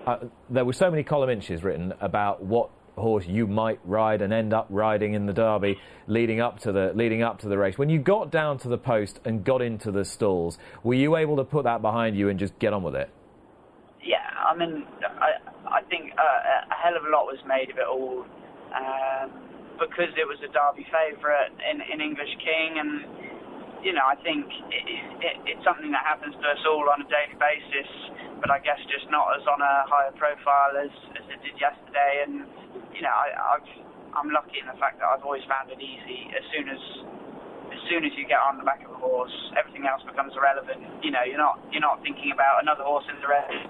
Uh, 0.04 0.18
there 0.50 0.64
were 0.64 0.72
so 0.72 0.90
many 0.90 1.04
column 1.04 1.30
inches 1.30 1.62
written 1.62 1.94
about 2.00 2.42
what 2.42 2.70
horse 2.96 3.26
you 3.26 3.46
might 3.46 3.80
ride 3.84 4.22
and 4.22 4.32
end 4.32 4.52
up 4.52 4.66
riding 4.68 5.14
in 5.14 5.26
the 5.26 5.32
Derby 5.32 5.78
leading 6.06 6.40
up 6.40 6.60
to 6.60 6.72
the 6.72 6.92
leading 6.94 7.22
up 7.22 7.38
to 7.40 7.48
the 7.48 7.56
race. 7.56 7.78
When 7.78 7.88
you 7.88 7.98
got 7.98 8.30
down 8.30 8.58
to 8.60 8.68
the 8.68 8.78
post 8.78 9.20
and 9.24 9.44
got 9.44 9.62
into 9.62 9.90
the 9.90 10.04
stalls, 10.04 10.58
were 10.82 10.94
you 10.94 11.16
able 11.16 11.36
to 11.36 11.44
put 11.44 11.64
that 11.64 11.80
behind 11.82 12.16
you 12.16 12.28
and 12.28 12.38
just 12.38 12.58
get 12.58 12.72
on 12.72 12.82
with 12.82 12.94
it? 12.94 13.10
Yeah, 14.04 14.18
I 14.36 14.56
mean, 14.56 14.84
I 15.20 15.38
I 15.68 15.82
think 15.88 16.12
uh, 16.18 16.70
a 16.70 16.74
hell 16.74 16.96
of 16.96 17.04
a 17.04 17.10
lot 17.10 17.24
was 17.24 17.38
made 17.46 17.70
of 17.70 17.78
it 17.78 17.86
all 17.88 18.26
um, 18.74 19.30
because 19.78 20.12
it 20.16 20.28
was 20.28 20.38
a 20.44 20.52
Derby 20.52 20.86
favourite 20.92 21.52
in 21.70 21.80
in 21.80 22.00
English 22.00 22.30
King 22.38 22.78
and. 22.78 23.32
You 23.82 23.90
know, 23.90 24.06
I 24.06 24.14
think 24.22 24.46
it, 24.46 24.86
it, 25.26 25.36
it's 25.42 25.64
something 25.66 25.90
that 25.90 26.06
happens 26.06 26.38
to 26.38 26.46
us 26.54 26.62
all 26.70 26.86
on 26.86 27.02
a 27.02 27.08
daily 27.10 27.34
basis, 27.34 27.90
but 28.42 28.50
I 28.50 28.58
guess 28.58 28.82
just 28.90 29.06
not 29.08 29.30
as 29.38 29.46
on 29.46 29.62
a 29.62 29.86
higher 29.86 30.10
profile 30.18 30.74
as, 30.74 30.90
as 31.14 31.24
it 31.30 31.38
did 31.46 31.54
yesterday. 31.56 32.26
And 32.26 32.42
you 32.90 33.06
know, 33.06 33.14
I, 33.14 33.56
I've, 33.56 33.70
I'm 34.18 34.28
lucky 34.34 34.58
in 34.58 34.66
the 34.66 34.76
fact 34.82 34.98
that 34.98 35.06
I've 35.06 35.22
always 35.22 35.46
found 35.46 35.70
it 35.70 35.78
easy. 35.78 36.28
As 36.34 36.44
soon 36.50 36.66
as 36.66 36.82
as 37.72 37.80
soon 37.88 38.04
as 38.04 38.12
you 38.18 38.28
get 38.28 38.42
on 38.42 38.60
the 38.60 38.66
back 38.66 38.84
of 38.84 38.92
a 38.92 39.00
horse, 39.00 39.32
everything 39.56 39.88
else 39.88 40.04
becomes 40.04 40.34
irrelevant. 40.36 40.82
You 41.00 41.14
know, 41.14 41.22
you're 41.22 41.40
not 41.40 41.62
you're 41.70 41.86
not 41.86 42.02
thinking 42.02 42.34
about 42.34 42.60
another 42.60 42.82
horse 42.82 43.06
in 43.06 43.16
the 43.22 43.30
race 43.30 43.62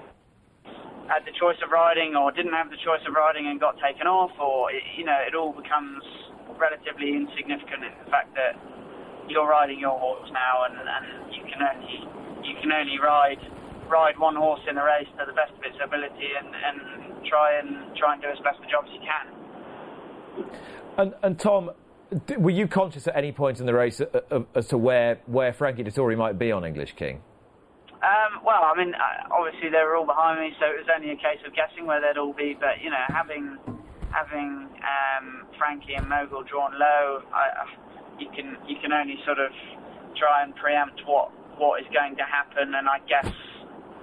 had 1.13 1.27
the 1.27 1.35
choice 1.37 1.59
of 1.61 1.69
riding 1.69 2.15
or 2.15 2.31
didn't 2.33 2.55
have 2.57 2.71
the 2.71 2.81
choice 2.81 3.03
of 3.05 3.13
riding 3.13 3.45
and 3.51 3.59
got 3.59 3.77
taken 3.83 4.07
off, 4.07 4.33
or 4.39 4.73
it, 4.73 4.81
you 4.97 5.05
know, 5.05 5.19
it 5.27 5.35
all 5.35 5.53
becomes 5.53 6.01
relatively 6.57 7.13
insignificant 7.13 7.85
in 7.85 7.93
the 8.01 8.09
fact 8.09 8.33
that 8.33 8.57
you're 9.29 9.49
riding 9.49 9.79
your 9.79 9.99
horse 9.99 10.29
now, 10.33 10.65
and, 10.71 10.79
and 10.79 11.07
you 11.35 11.43
can 11.45 11.61
only 11.61 11.97
you 12.43 12.55
can 12.59 12.73
only 12.73 12.99
ride 12.99 13.39
ride 13.93 14.19
one 14.19 14.35
horse 14.35 14.61
in 14.69 14.79
a 14.79 14.85
race 14.85 15.09
to 15.19 15.25
the 15.27 15.37
best 15.37 15.53
of 15.53 15.63
its 15.63 15.77
ability 15.85 16.33
and, 16.41 16.49
and 16.49 17.27
try 17.29 17.61
and 17.61 17.95
try 17.97 18.15
and 18.15 18.23
do 18.23 18.29
as 18.29 18.39
best 18.41 18.59
a 18.65 18.71
job 18.71 18.85
as 18.89 18.93
you 18.97 19.05
can. 19.05 19.27
And, 20.97 21.15
and 21.23 21.39
Tom, 21.39 21.71
were 22.39 22.51
you 22.51 22.67
conscious 22.67 23.07
at 23.07 23.17
any 23.17 23.33
point 23.33 23.61
in 23.61 23.67
the 23.67 23.75
race 23.75 24.01
as 24.55 24.67
to 24.69 24.79
where 24.79 25.21
where 25.27 25.53
Frankie 25.53 25.85
Dettori 25.85 26.17
might 26.17 26.39
be 26.39 26.51
on 26.51 26.65
English 26.65 26.95
King? 26.97 27.21
Um, 28.03 28.43
well, 28.45 28.67
I 28.67 28.75
mean, 28.77 28.95
uh, 28.95 29.31
obviously 29.31 29.71
they 29.71 29.79
were 29.79 29.95
all 29.95 30.07
behind 30.07 30.41
me, 30.41 30.51
so 30.59 30.67
it 30.67 30.75
was 30.83 30.91
only 30.91 31.13
a 31.13 31.17
case 31.17 31.39
of 31.47 31.55
guessing 31.55 31.87
where 31.87 32.01
they'd 32.01 32.19
all 32.19 32.33
be. 32.33 32.57
But 32.59 32.83
you 32.83 32.91
know, 32.91 33.05
having 33.09 33.59
having 34.11 34.69
um, 34.83 35.47
Frankie 35.57 35.95
and 35.95 36.09
Mogul 36.09 36.43
drawn 36.43 36.73
low, 36.75 37.23
I, 37.33 37.69
you 38.19 38.29
can 38.35 38.57
you 38.67 38.77
can 38.83 38.93
only 38.93 39.21
sort 39.25 39.39
of 39.39 39.53
try 40.19 40.43
and 40.43 40.55
preempt 40.57 41.03
what 41.07 41.31
what 41.59 41.81
is 41.81 41.87
going 41.95 42.17
to 42.17 42.25
happen, 42.25 42.75
and 42.75 42.89
I 42.89 42.99
guess 43.07 43.31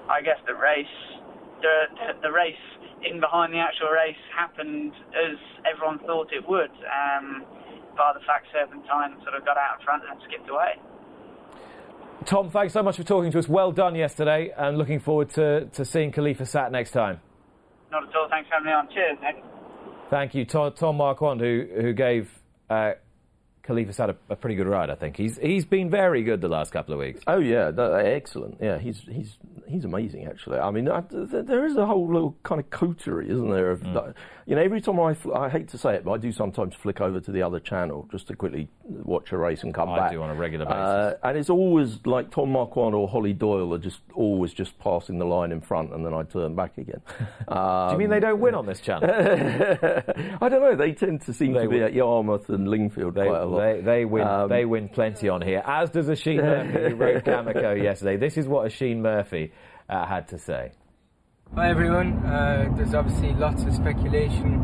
I 0.09 0.21
guess 0.21 0.37
the 0.47 0.55
race, 0.55 0.97
the, 1.61 2.17
the, 2.21 2.31
race 2.31 2.65
in 3.05 3.19
behind 3.19 3.53
the 3.53 3.59
actual 3.59 3.89
race 3.89 4.17
happened 4.35 4.91
as 5.13 5.37
everyone 5.69 5.99
thought 5.99 6.33
it 6.33 6.47
would. 6.47 6.71
Um, 6.89 7.45
by 7.99 8.13
the 8.13 8.25
fact 8.25 8.47
Serpentine 8.53 9.21
sort 9.23 9.35
of 9.35 9.45
got 9.45 9.57
out 9.57 9.79
in 9.79 9.85
front 9.85 10.03
and 10.09 10.19
skipped 10.25 10.49
away. 10.49 10.79
Tom, 12.25 12.49
thanks 12.49 12.73
so 12.73 12.81
much 12.81 12.95
for 12.95 13.03
talking 13.03 13.31
to 13.31 13.39
us. 13.39 13.49
Well 13.49 13.71
done 13.71 13.93
yesterday, 13.93 14.51
and 14.57 14.77
looking 14.77 14.99
forward 14.99 15.29
to, 15.31 15.65
to 15.65 15.83
seeing 15.83 16.11
Khalifa 16.11 16.45
Sat 16.45 16.71
next 16.71 16.91
time. 16.91 17.19
Not 17.91 18.03
at 18.03 18.15
all. 18.15 18.27
Thanks 18.29 18.47
for 18.47 18.55
having 18.55 18.67
me 18.67 18.71
on. 18.71 18.87
Cheers, 18.93 19.17
Nick. 19.21 19.43
Thank 20.09 20.33
you, 20.33 20.45
Tom, 20.45 20.73
Tom 20.73 20.97
Marquand, 20.97 21.41
who 21.41 21.67
who 21.75 21.93
gave 21.93 22.29
uh, 22.69 22.93
Khalifa 23.69 23.93
Sat 23.93 24.09
a, 24.09 24.15
a, 24.31 24.35
pretty 24.35 24.55
good 24.55 24.65
ride. 24.65 24.89
I 24.89 24.95
think 24.95 25.15
he's 25.15 25.37
he's 25.37 25.63
been 25.63 25.91
very 25.91 26.23
good 26.23 26.41
the 26.41 26.47
last 26.47 26.71
couple 26.71 26.91
of 26.91 26.99
weeks. 26.99 27.21
Oh 27.27 27.37
yeah, 27.37 27.71
excellent. 27.77 28.57
Yeah, 28.59 28.79
he's 28.79 29.01
he's 29.01 29.37
he's 29.67 29.85
amazing 29.85 30.25
actually. 30.25 30.57
I 30.57 30.71
mean, 30.71 30.89
I, 30.89 31.03
there 31.11 31.67
is 31.67 31.77
a 31.77 31.85
whole 31.85 32.11
little 32.11 32.35
kind 32.41 32.59
of 32.59 32.71
coterie, 32.71 33.29
isn't 33.29 33.51
there? 33.51 33.69
Of, 33.69 33.81
mm. 33.81 34.15
You 34.47 34.55
know, 34.55 34.61
every 34.63 34.81
time 34.81 34.99
I 34.99 35.15
I 35.35 35.49
hate 35.49 35.67
to 35.67 35.77
say 35.77 35.93
it, 35.93 36.03
but 36.03 36.13
I 36.13 36.17
do 36.17 36.31
sometimes 36.31 36.73
flick 36.73 36.99
over 36.99 37.19
to 37.19 37.31
the 37.31 37.43
other 37.43 37.59
channel 37.59 38.09
just 38.11 38.27
to 38.29 38.35
quickly 38.35 38.69
watch 38.83 39.31
a 39.33 39.37
race 39.37 39.61
and 39.61 39.71
come 39.71 39.89
I 39.89 39.99
back. 39.99 40.09
I 40.09 40.13
do 40.13 40.23
on 40.23 40.31
a 40.31 40.35
regular 40.35 40.65
basis, 40.65 40.79
uh, 40.79 41.17
and 41.21 41.37
it's 41.37 41.51
always 41.51 41.99
like 42.07 42.31
Tom 42.31 42.51
Marquand 42.51 42.95
or 42.95 43.07
Holly 43.07 43.33
Doyle 43.33 43.71
are 43.75 43.77
just 43.77 43.99
always 44.15 44.51
just 44.51 44.79
passing 44.79 45.19
the 45.19 45.25
line 45.25 45.51
in 45.51 45.61
front, 45.61 45.93
and 45.93 46.03
then 46.03 46.15
I 46.15 46.23
turn 46.23 46.55
back 46.55 46.79
again. 46.79 47.01
um, 47.47 47.89
do 47.89 47.93
you 47.93 47.99
mean 47.99 48.09
they 48.09 48.19
don't 48.19 48.39
win 48.39 48.55
on 48.55 48.65
this 48.65 48.79
channel? 48.79 49.07
I 50.41 50.49
don't 50.49 50.61
know. 50.61 50.75
They 50.75 50.93
tend 50.93 51.21
to 51.21 51.33
seem 51.33 51.53
they 51.53 51.65
to 51.65 51.69
be 51.69 51.83
at 51.83 51.93
Yarmouth 51.93 52.49
and 52.49 52.67
Lingfield 52.67 53.13
they, 53.13 53.27
quite 53.27 53.41
a 53.41 53.45
lot. 53.45 53.58
They, 53.59 53.81
they 53.81 54.05
win. 54.05 54.27
Um, 54.27 54.49
they 54.49 54.65
win 54.65 54.87
plenty 54.87 55.27
on 55.27 55.41
here. 55.41 55.61
As 55.65 55.89
does 55.89 56.09
Oisin 56.09 56.37
Murphy, 56.37 56.89
who 56.89 56.95
rode 56.95 57.25
Kameko 57.25 57.81
yesterday. 57.81 58.17
This 58.17 58.37
is 58.37 58.47
what 58.47 58.65
Oisin 58.65 59.01
Murphy 59.01 59.51
uh, 59.89 60.05
had 60.05 60.27
to 60.29 60.37
say. 60.37 60.71
Hi 61.55 61.69
everyone. 61.69 62.25
Uh, 62.25 62.71
there's 62.77 62.93
obviously 62.93 63.33
lots 63.33 63.63
of 63.63 63.73
speculation 63.73 64.55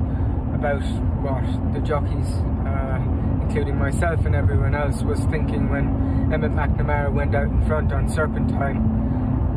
about 0.55 0.83
what 1.21 1.73
the 1.73 1.81
jockeys, 1.81 2.29
uh, 2.65 2.99
including 3.41 3.77
myself 3.77 4.25
and 4.25 4.35
everyone 4.35 4.73
else, 4.73 5.01
was 5.03 5.19
thinking 5.25 5.69
when 5.69 6.31
Emmet 6.31 6.51
McNamara 6.51 7.11
went 7.11 7.35
out 7.35 7.47
in 7.47 7.65
front 7.65 7.91
on 7.91 8.07
Serpentine. 8.07 8.79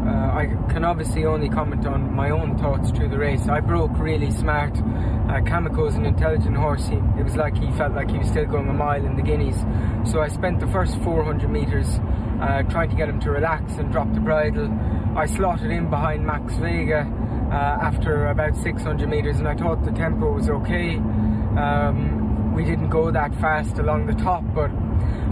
Uh, 0.08 0.32
I 0.32 0.46
can 0.72 0.84
obviously 0.84 1.26
only 1.26 1.50
comment 1.50 1.86
on 1.86 2.14
my 2.14 2.30
own 2.30 2.56
thoughts 2.56 2.90
through 2.92 3.10
the 3.10 3.18
race. 3.18 3.46
I 3.46 3.60
broke 3.60 3.90
really 3.98 4.30
smart. 4.30 4.72
Uh, 4.78 5.42
Kameko's 5.44 5.96
an 5.96 6.06
intelligent 6.06 6.56
horse. 6.56 6.86
He, 6.86 6.96
it 6.96 7.24
was 7.24 7.36
like 7.36 7.54
he 7.58 7.70
felt 7.72 7.92
like 7.92 8.10
he 8.10 8.16
was 8.16 8.28
still 8.28 8.46
going 8.46 8.70
a 8.70 8.72
mile 8.72 9.04
in 9.04 9.16
the 9.16 9.22
Guineas. 9.22 9.58
So 10.10 10.22
I 10.22 10.28
spent 10.28 10.60
the 10.60 10.66
first 10.68 10.96
400 11.00 11.50
metres 11.50 12.00
uh, 12.40 12.62
trying 12.70 12.88
to 12.88 12.96
get 12.96 13.10
him 13.10 13.20
to 13.20 13.30
relax 13.30 13.74
and 13.74 13.92
drop 13.92 14.10
the 14.14 14.20
bridle. 14.20 14.70
I 15.14 15.26
slotted 15.26 15.70
in 15.70 15.90
behind 15.90 16.24
Max 16.24 16.54
Vega 16.54 17.00
uh, 17.50 17.84
after 17.84 18.28
about 18.28 18.56
600 18.56 19.06
metres 19.06 19.38
and 19.38 19.46
I 19.46 19.56
thought 19.56 19.84
the 19.84 19.92
tempo 19.92 20.32
was 20.32 20.48
okay. 20.48 20.96
Um, 20.96 22.54
we 22.54 22.64
didn't 22.64 22.88
go 22.88 23.10
that 23.10 23.34
fast 23.34 23.78
along 23.78 24.06
the 24.06 24.14
top, 24.14 24.42
but 24.54 24.70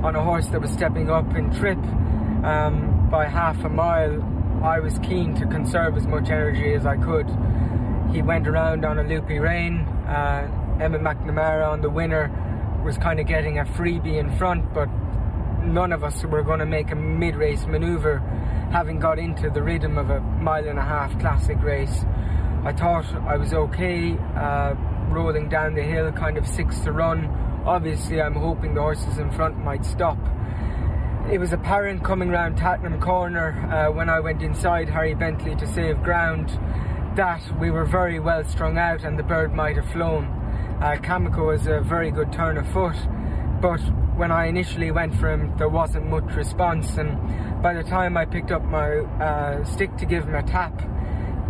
on 0.04 0.14
a 0.16 0.22
horse 0.22 0.48
that 0.48 0.60
was 0.60 0.70
stepping 0.70 1.08
up 1.10 1.34
in 1.34 1.50
trip 1.54 1.78
um, 2.44 3.08
by 3.10 3.26
half 3.26 3.64
a 3.64 3.70
mile, 3.70 4.20
I 4.62 4.80
was 4.80 4.98
keen 5.00 5.34
to 5.36 5.46
conserve 5.46 5.96
as 5.96 6.06
much 6.06 6.30
energy 6.30 6.74
as 6.74 6.86
I 6.86 6.96
could. 6.96 7.26
He 8.12 8.22
went 8.22 8.48
around 8.48 8.84
on 8.84 8.98
a 8.98 9.02
loopy 9.02 9.38
rein. 9.38 9.80
Uh, 10.06 10.78
Emmet 10.80 11.02
McNamara 11.02 11.68
on 11.68 11.80
the 11.80 11.90
winner 11.90 12.30
was 12.84 12.98
kind 12.98 13.20
of 13.20 13.26
getting 13.26 13.58
a 13.58 13.64
freebie 13.64 14.18
in 14.18 14.36
front, 14.36 14.72
but 14.72 14.88
none 15.62 15.92
of 15.92 16.04
us 16.04 16.24
were 16.24 16.42
going 16.42 16.60
to 16.60 16.66
make 16.66 16.90
a 16.90 16.94
mid-race 16.94 17.66
manoeuvre 17.66 18.20
having 18.70 18.98
got 18.98 19.18
into 19.18 19.50
the 19.50 19.62
rhythm 19.62 19.98
of 19.98 20.10
a 20.10 20.20
mile 20.20 20.66
and 20.68 20.78
a 20.78 20.82
half 20.82 21.18
classic 21.18 21.60
race. 21.62 22.04
I 22.64 22.72
thought 22.72 23.06
I 23.26 23.36
was 23.36 23.52
okay 23.52 24.16
uh, 24.36 24.74
rolling 25.08 25.48
down 25.48 25.74
the 25.74 25.82
hill, 25.82 26.10
kind 26.12 26.36
of 26.36 26.46
six 26.46 26.80
to 26.80 26.92
run. 26.92 27.26
Obviously, 27.64 28.20
I'm 28.20 28.34
hoping 28.34 28.74
the 28.74 28.80
horses 28.80 29.18
in 29.18 29.30
front 29.30 29.58
might 29.58 29.84
stop. 29.84 30.18
It 31.30 31.38
was 31.38 31.52
apparent 31.52 32.04
coming 32.04 32.28
round 32.28 32.56
Tattenham 32.56 33.00
Corner 33.00 33.50
uh, 33.72 33.92
when 33.92 34.08
I 34.08 34.20
went 34.20 34.42
inside 34.42 34.88
Harry 34.88 35.14
Bentley 35.14 35.56
to 35.56 35.66
save 35.66 36.00
ground 36.02 36.50
that 37.16 37.42
we 37.58 37.70
were 37.70 37.84
very 37.84 38.20
well 38.20 38.44
strung 38.44 38.78
out 38.78 39.02
and 39.02 39.18
the 39.18 39.24
bird 39.24 39.52
might 39.52 39.76
have 39.76 39.90
flown. 39.90 40.26
Uh, 40.80 40.96
Kameko 41.02 41.46
was 41.46 41.66
a 41.66 41.80
very 41.80 42.12
good 42.12 42.32
turn 42.32 42.56
of 42.58 42.68
foot, 42.72 42.96
but 43.60 43.80
when 44.16 44.30
I 44.30 44.46
initially 44.46 44.92
went 44.92 45.16
for 45.16 45.32
him, 45.32 45.56
there 45.58 45.68
wasn't 45.68 46.06
much 46.06 46.32
response, 46.36 46.96
and 46.96 47.62
by 47.62 47.74
the 47.74 47.82
time 47.82 48.16
I 48.16 48.24
picked 48.24 48.52
up 48.52 48.62
my 48.64 48.98
uh, 48.98 49.64
stick 49.64 49.96
to 49.96 50.06
give 50.06 50.24
him 50.24 50.34
a 50.34 50.42
tap, 50.42 50.78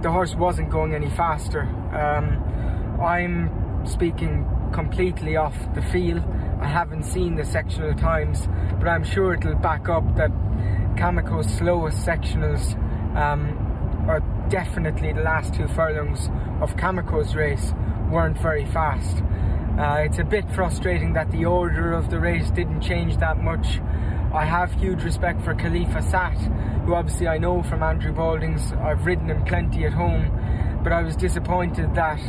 the 0.02 0.10
horse 0.10 0.34
wasn't 0.34 0.70
going 0.70 0.94
any 0.94 1.10
faster. 1.10 1.62
Um, 1.92 3.00
I'm 3.00 3.86
speaking 3.86 4.46
completely 4.72 5.36
off 5.36 5.56
the 5.74 5.82
feel. 5.82 6.18
I 6.60 6.66
haven't 6.66 7.04
seen 7.04 7.36
the 7.36 7.44
sectional 7.44 7.94
times, 7.94 8.48
but 8.78 8.88
I'm 8.88 9.04
sure 9.04 9.34
it'll 9.34 9.54
back 9.56 9.88
up 9.88 10.16
that 10.16 10.30
Kameko's 10.96 11.52
slowest 11.54 11.98
sectionals 12.06 12.74
um, 13.16 13.56
are 14.08 14.20
definitely 14.48 15.12
the 15.12 15.20
last 15.20 15.54
two 15.54 15.68
furlongs 15.68 16.28
of 16.62 16.76
Kameko's 16.76 17.34
race 17.34 17.74
weren't 18.10 18.38
very 18.38 18.64
fast. 18.66 19.22
Uh, 19.78 20.00
it's 20.00 20.18
a 20.18 20.24
bit 20.24 20.50
frustrating 20.52 21.12
that 21.12 21.30
the 21.30 21.44
order 21.44 21.92
of 21.92 22.08
the 22.08 22.18
race 22.18 22.50
didn't 22.50 22.80
change 22.80 23.18
that 23.18 23.42
much. 23.42 23.78
I 24.32 24.44
have 24.44 24.72
huge 24.72 25.02
respect 25.02 25.42
for 25.42 25.54
Khalifa 25.54 26.00
Sat, 26.02 26.38
who 26.84 26.94
obviously 26.94 27.28
I 27.28 27.36
know 27.36 27.62
from 27.62 27.82
Andrew 27.82 28.12
Balding's. 28.12 28.72
I've 28.72 29.04
ridden 29.04 29.28
him 29.28 29.44
plenty 29.44 29.84
at 29.84 29.92
home, 29.92 30.80
but 30.82 30.92
I 30.92 31.02
was 31.02 31.16
disappointed 31.16 31.94
that 31.94 32.20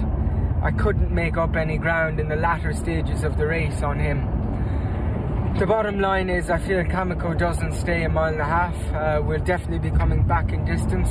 I 0.68 0.72
couldn't 0.72 1.12
make 1.16 1.38
up 1.38 1.56
any 1.56 1.78
ground 1.78 2.20
in 2.20 2.28
the 2.28 2.36
latter 2.36 2.74
stages 2.74 3.24
of 3.24 3.38
the 3.38 3.48
race 3.48 3.84
on 3.84 3.98
him. 3.98 4.20
The 5.58 5.66
bottom 5.66 6.02
line 6.02 6.30
is, 6.30 6.50
I 6.50 6.58
feel 6.58 6.84
Kameko 6.84 7.38
doesn't 7.38 7.72
stay 7.72 8.04
a 8.04 8.10
mile 8.10 8.34
and 8.34 8.42
a 8.42 8.44
half. 8.44 8.76
Uh, 8.94 9.22
we'll 9.24 9.40
definitely 9.40 9.90
be 9.90 9.98
coming 9.98 10.28
back 10.28 10.52
in 10.52 10.66
distance. 10.66 11.08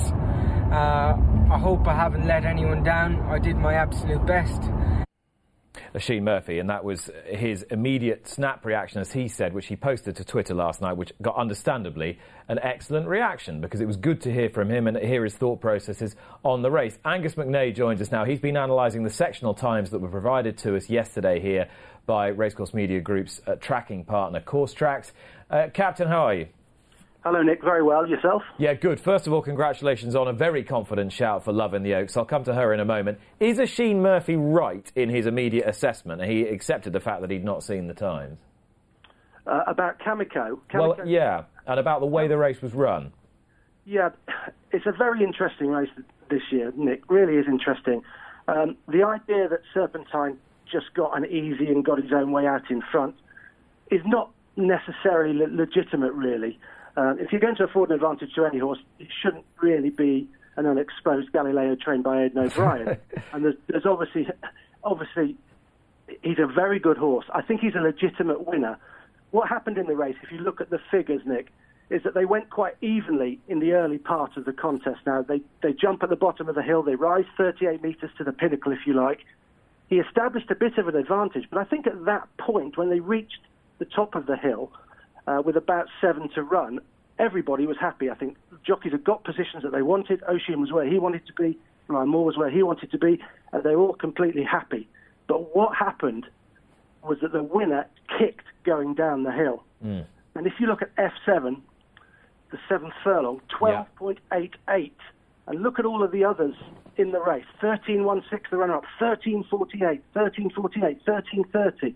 Uh, 0.71 1.17
I 1.51 1.59
hope 1.59 1.89
I 1.89 1.95
haven't 1.95 2.27
let 2.27 2.45
anyone 2.45 2.83
down. 2.83 3.19
I 3.31 3.39
did 3.39 3.57
my 3.57 3.73
absolute 3.73 4.27
best. 4.27 4.61
Oisin 5.97 6.25
Murphy, 6.25 6.59
and 6.59 6.69
that 6.69 6.85
was 6.85 7.11
his 7.27 7.63
immediate 7.65 8.29
snap 8.29 8.65
reaction, 8.65 9.01
as 9.01 9.13
he 9.13 9.29
said, 9.29 9.55
which 9.55 9.67
he 9.67 9.77
posted 9.77 10.17
to 10.17 10.25
Twitter 10.25 10.55
last 10.55 10.83
night, 10.83 10.97
which 10.97 11.13
got 11.23 11.37
understandably 11.37 12.19
an 12.49 12.59
excellent 12.63 13.09
reaction 13.09 13.61
because 13.61 13.81
it 13.81 13.87
was 13.87 13.97
good 13.97 14.21
to 14.21 14.33
hear 14.33 14.49
from 14.51 14.71
him 14.71 14.87
and 14.87 14.97
hear 14.99 15.25
his 15.25 15.35
thought 15.35 15.61
processes 15.61 16.15
on 16.45 16.63
the 16.63 16.71
race. 16.71 16.99
Angus 17.05 17.35
McNay 17.35 17.75
joins 17.75 18.01
us 18.01 18.13
now. 18.13 18.25
He's 18.25 18.41
been 18.41 18.57
analysing 18.57 19.05
the 19.05 19.11
sectional 19.11 19.55
times 19.55 19.91
that 19.91 19.99
were 19.99 20.09
provided 20.09 20.59
to 20.59 20.77
us 20.77 20.91
yesterday 20.91 21.41
here 21.41 21.69
by 22.05 22.29
Racecourse 22.29 22.75
Media 22.75 23.01
Group's 23.01 23.41
uh, 23.47 23.57
tracking 23.57 24.05
partner, 24.05 24.41
Coursetracks. 24.41 25.13
Uh, 25.51 25.69
Captain, 25.73 26.09
how 26.09 26.27
are 26.27 26.35
you? 26.35 26.47
Hello, 27.27 27.43
Nick. 27.43 27.61
Very 27.61 27.83
well. 27.83 28.07
Yourself? 28.07 28.43
Yeah, 28.57 28.75
good. 28.75 29.01
First 29.01 29.27
of 29.27 29.33
all, 29.33 29.43
congratulations 29.43 30.15
on 30.15 30.29
a 30.29 30.33
very 30.33 30.63
confident 30.63 31.13
shout 31.13 31.45
for 31.45 31.53
Love 31.53 31.75
in 31.75 31.83
the 31.83 31.95
Oaks. 31.95 32.17
I'll 32.17 32.25
come 32.25 32.45
to 32.45 32.55
her 32.55 32.73
in 32.73 32.79
a 32.79 32.85
moment. 32.85 33.19
Is 33.41 33.59
Oisin 33.59 34.01
Murphy 34.01 34.37
right 34.37 34.89
in 34.95 35.09
his 35.09 35.27
immediate 35.27 35.69
assessment? 35.69 36.23
He 36.23 36.43
accepted 36.43 36.93
the 36.93 37.01
fact 37.01 37.23
that 37.23 37.33
he'd 37.33 37.43
not 37.45 37.65
seen 37.65 37.89
the 37.89 37.95
times. 37.95 38.39
Uh, 39.45 39.63
about 39.67 39.99
Kameko. 39.99 40.57
Well, 40.73 40.99
yeah, 41.05 41.47
and 41.67 41.81
about 41.81 41.99
the 41.99 42.07
way 42.07 42.29
the 42.29 42.39
race 42.39 42.63
was 42.63 42.73
run. 42.73 43.13
Yeah, 43.85 44.11
it's 44.71 44.87
a 44.87 44.93
very 44.93 45.25
interesting 45.25 45.67
race 45.67 45.91
this 46.31 46.43
year, 46.53 46.73
Nick. 46.77 47.11
Really 47.11 47.39
is 47.39 47.47
interesting. 47.49 48.03
Um, 48.47 48.77
the 48.87 49.03
idea 49.03 49.49
that 49.49 49.63
Serpentine 49.75 50.39
just 50.71 50.95
got 50.95 51.19
an 51.19 51.25
easy 51.25 51.67
and 51.67 51.85
got 51.85 52.01
his 52.01 52.13
own 52.13 52.31
way 52.31 52.47
out 52.47 52.71
in 52.71 52.83
front 52.93 53.17
is 53.91 54.03
not 54.07 54.31
necessarily 54.55 55.37
le- 55.37 55.53
legitimate, 55.53 56.13
really. 56.13 56.57
Um, 56.97 57.19
if 57.21 57.31
you're 57.31 57.41
going 57.41 57.57
to 57.57 57.65
afford 57.65 57.91
an 57.91 57.97
advantage 57.97 58.33
to 58.35 58.45
any 58.47 58.59
horse, 58.59 58.79
it 58.99 59.09
shouldn't 59.23 59.45
really 59.61 59.91
be 59.91 60.29
an 60.57 60.67
unexposed 60.67 61.31
Galileo 61.33 61.77
trained 61.77 62.05
by 62.05 62.25
Aidan 62.25 62.45
O'Brien. 62.47 62.99
and 63.33 63.45
there's, 63.45 63.57
there's 63.67 63.85
obviously, 63.85 64.27
obviously, 64.83 65.37
he's 66.23 66.39
a 66.39 66.47
very 66.47 66.79
good 66.79 66.97
horse. 66.97 67.27
I 67.35 67.43
think 67.43 67.61
he's 67.61 67.75
a 67.75 67.81
legitimate 67.81 68.47
winner. 68.47 68.79
What 69.31 69.49
happened 69.49 69.77
in 69.77 69.87
the 69.87 69.97
race, 69.97 70.17
if 70.23 70.33
you 70.33 70.39
look 70.39 70.61
at 70.61 70.71
the 70.71 70.81
figures, 70.91 71.21
Nick, 71.27 71.53
is 71.91 72.03
that 72.05 72.15
they 72.15 72.25
went 72.25 72.51
quite 72.51 72.77
evenly 72.81 73.39
in 73.47 73.61
the 73.61 73.73
early 73.73 73.99
part 73.99 74.37
of 74.37 74.45
the 74.45 74.53
contest. 74.53 75.01
Now, 75.07 75.23
they, 75.23 75.43
they 75.63 75.73
jump 75.73 76.03
at 76.03 76.09
the 76.09 76.17
bottom 76.17 76.49
of 76.49 76.55
the 76.55 76.63
hill, 76.63 76.83
they 76.83 76.97
rise 76.97 77.27
38 77.37 77.83
metres 77.83 78.11
to 78.19 78.25
the 78.25 78.33
pinnacle, 78.33 78.73
if 78.73 78.87
you 78.87 78.95
like. 78.95 79.21
He 79.89 79.97
established 79.97 80.51
a 80.51 80.57
bit 80.57 80.79
of 80.79 80.89
an 80.89 80.97
advantage, 80.97 81.47
but 81.51 81.61
I 81.61 81.65
think 81.65 81.87
at 81.87 82.07
that 82.07 82.29
point, 82.39 82.77
when 82.77 82.91
they 82.91 83.01
reached 83.01 83.39
the 83.79 83.85
top 83.85 84.15
of 84.17 84.27
the 84.27 84.37
hill, 84.37 84.73
uh, 85.27 85.43
with 85.45 85.57
about 85.57 85.89
seven 86.01 86.29
to 86.31 86.43
run, 86.43 86.81
everybody 87.19 87.67
was 87.67 87.77
happy. 87.79 88.11
I 88.11 88.15
think 88.15 88.37
jockeys 88.65 88.93
had 88.93 89.05
got 89.05 89.25
positions 89.25 89.63
that 89.63 89.73
they 89.73 89.83
wanted. 89.83 90.23
Oisin 90.29 90.61
was 90.61 90.73
where 90.73 90.87
he 90.87 90.99
wanted 90.99 91.27
to 91.27 91.33
be. 91.33 91.59
Ryan 91.89 92.09
Moore 92.09 92.25
was 92.25 92.37
where 92.37 92.51
he 92.51 92.63
wanted 92.63 92.91
to 92.91 92.99
be, 92.99 93.21
and 93.53 93.63
they 93.63 93.77
were 93.77 93.83
all 93.83 93.95
completely 93.95 94.43
happy. 94.43 94.89
But 95.29 95.55
what 95.55 95.77
happened 95.77 96.27
was 97.03 97.19
that 97.23 97.33
the 97.33 97.43
winner 97.43 97.87
kicked 98.19 98.47
going 98.65 98.95
down 98.95 99.23
the 99.23 99.33
hill. 99.33 99.63
Mm. 99.85 100.05
And 100.35 100.47
if 100.47 100.55
you 100.59 100.67
look 100.67 100.83
at 100.83 100.95
F7, 100.97 101.61
the 102.51 102.59
seventh 102.69 102.95
furlong, 103.03 103.41
12.88. 103.61 104.93
And 105.49 105.63
look 105.63 105.79
at 105.79 105.85
all 105.85 106.03
of 106.03 106.11
the 106.11 106.25
others 106.25 106.55
in 106.97 107.13
the 107.13 107.21
race 107.21 107.45
13.16, 107.63 108.23
the 108.51 108.57
runner 108.57 108.75
up, 108.75 108.85
13.48, 109.01 110.01
13.48, 110.15 111.01
13.30 111.05 111.95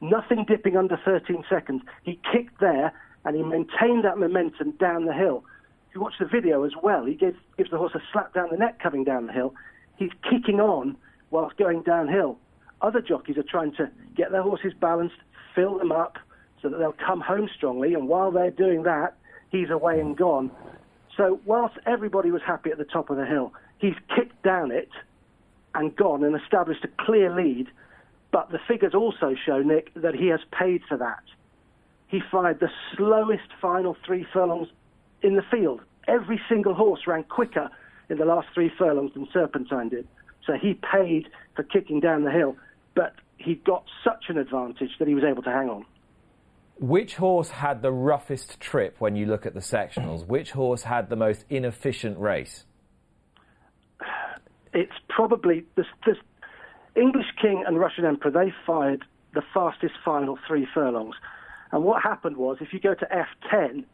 nothing 0.00 0.44
dipping 0.46 0.76
under 0.76 0.98
13 1.04 1.44
seconds. 1.48 1.82
He 2.02 2.18
kicked 2.32 2.60
there 2.60 2.92
and 3.24 3.36
he 3.36 3.42
maintained 3.42 4.04
that 4.04 4.18
momentum 4.18 4.72
down 4.72 5.04
the 5.04 5.12
hill. 5.12 5.44
If 5.88 5.94
you 5.94 6.00
watch 6.00 6.14
the 6.18 6.26
video 6.26 6.64
as 6.64 6.72
well, 6.82 7.04
he 7.04 7.14
gives, 7.14 7.36
gives 7.56 7.70
the 7.70 7.78
horse 7.78 7.92
a 7.94 8.02
slap 8.12 8.34
down 8.34 8.48
the 8.50 8.56
neck 8.56 8.78
coming 8.80 9.04
down 9.04 9.26
the 9.26 9.32
hill. 9.32 9.54
He's 9.96 10.12
kicking 10.28 10.60
on 10.60 10.96
whilst 11.30 11.56
going 11.56 11.82
downhill. 11.82 12.38
Other 12.80 13.00
jockeys 13.00 13.36
are 13.36 13.42
trying 13.42 13.72
to 13.76 13.90
get 14.16 14.30
their 14.30 14.42
horses 14.42 14.72
balanced, 14.78 15.16
fill 15.54 15.78
them 15.78 15.92
up 15.92 16.18
so 16.62 16.68
that 16.68 16.78
they'll 16.78 16.92
come 16.92 17.20
home 17.20 17.48
strongly, 17.54 17.94
and 17.94 18.08
while 18.08 18.30
they're 18.30 18.50
doing 18.50 18.82
that, 18.84 19.16
he's 19.50 19.70
away 19.70 20.00
and 20.00 20.16
gone. 20.16 20.50
So, 21.16 21.40
whilst 21.44 21.76
everybody 21.86 22.30
was 22.30 22.42
happy 22.46 22.70
at 22.70 22.78
the 22.78 22.84
top 22.84 23.10
of 23.10 23.16
the 23.16 23.26
hill, 23.26 23.52
he's 23.78 23.94
kicked 24.14 24.42
down 24.42 24.70
it 24.70 24.90
and 25.74 25.94
gone 25.94 26.24
and 26.24 26.40
established 26.40 26.84
a 26.84 27.04
clear 27.04 27.34
lead 27.34 27.68
but 28.30 28.50
the 28.50 28.58
figures 28.68 28.94
also 28.94 29.34
show, 29.46 29.60
Nick, 29.60 29.92
that 29.94 30.14
he 30.14 30.28
has 30.28 30.40
paid 30.52 30.82
for 30.88 30.96
that. 30.98 31.22
He 32.08 32.20
fired 32.30 32.60
the 32.60 32.70
slowest 32.96 33.48
final 33.60 33.96
three 34.06 34.26
furlongs 34.32 34.68
in 35.22 35.36
the 35.36 35.42
field. 35.50 35.80
Every 36.06 36.40
single 36.48 36.74
horse 36.74 37.06
ran 37.06 37.24
quicker 37.24 37.68
in 38.08 38.18
the 38.18 38.24
last 38.24 38.48
three 38.54 38.70
furlongs 38.78 39.12
than 39.14 39.28
Serpentine 39.32 39.90
did. 39.90 40.08
So 40.46 40.54
he 40.54 40.74
paid 40.74 41.28
for 41.54 41.62
kicking 41.62 42.00
down 42.00 42.24
the 42.24 42.30
hill, 42.30 42.56
but 42.94 43.14
he 43.36 43.56
got 43.56 43.84
such 44.02 44.24
an 44.28 44.38
advantage 44.38 44.90
that 44.98 45.08
he 45.08 45.14
was 45.14 45.24
able 45.24 45.42
to 45.42 45.50
hang 45.50 45.68
on. 45.68 45.84
Which 46.80 47.16
horse 47.16 47.50
had 47.50 47.82
the 47.82 47.92
roughest 47.92 48.60
trip 48.60 48.96
when 49.00 49.16
you 49.16 49.26
look 49.26 49.46
at 49.46 49.54
the 49.54 49.60
sectionals? 49.60 50.26
Which 50.26 50.52
horse 50.52 50.84
had 50.84 51.10
the 51.10 51.16
most 51.16 51.44
inefficient 51.50 52.18
race? 52.18 52.64
It's 54.72 54.92
probably 55.08 55.64
the, 55.74 55.84
the, 56.06 56.14
English 56.98 57.26
King 57.40 57.64
and 57.66 57.78
Russian 57.78 58.04
Emperor, 58.04 58.30
they 58.30 58.52
fired 58.66 59.04
the 59.34 59.42
fastest 59.54 59.94
final 60.04 60.38
three 60.46 60.66
furlongs. 60.72 61.16
And 61.70 61.84
what 61.84 62.02
happened 62.02 62.36
was, 62.36 62.58
if 62.60 62.72
you 62.72 62.80
go 62.80 62.94
to 62.94 63.06
F10, 63.06 63.84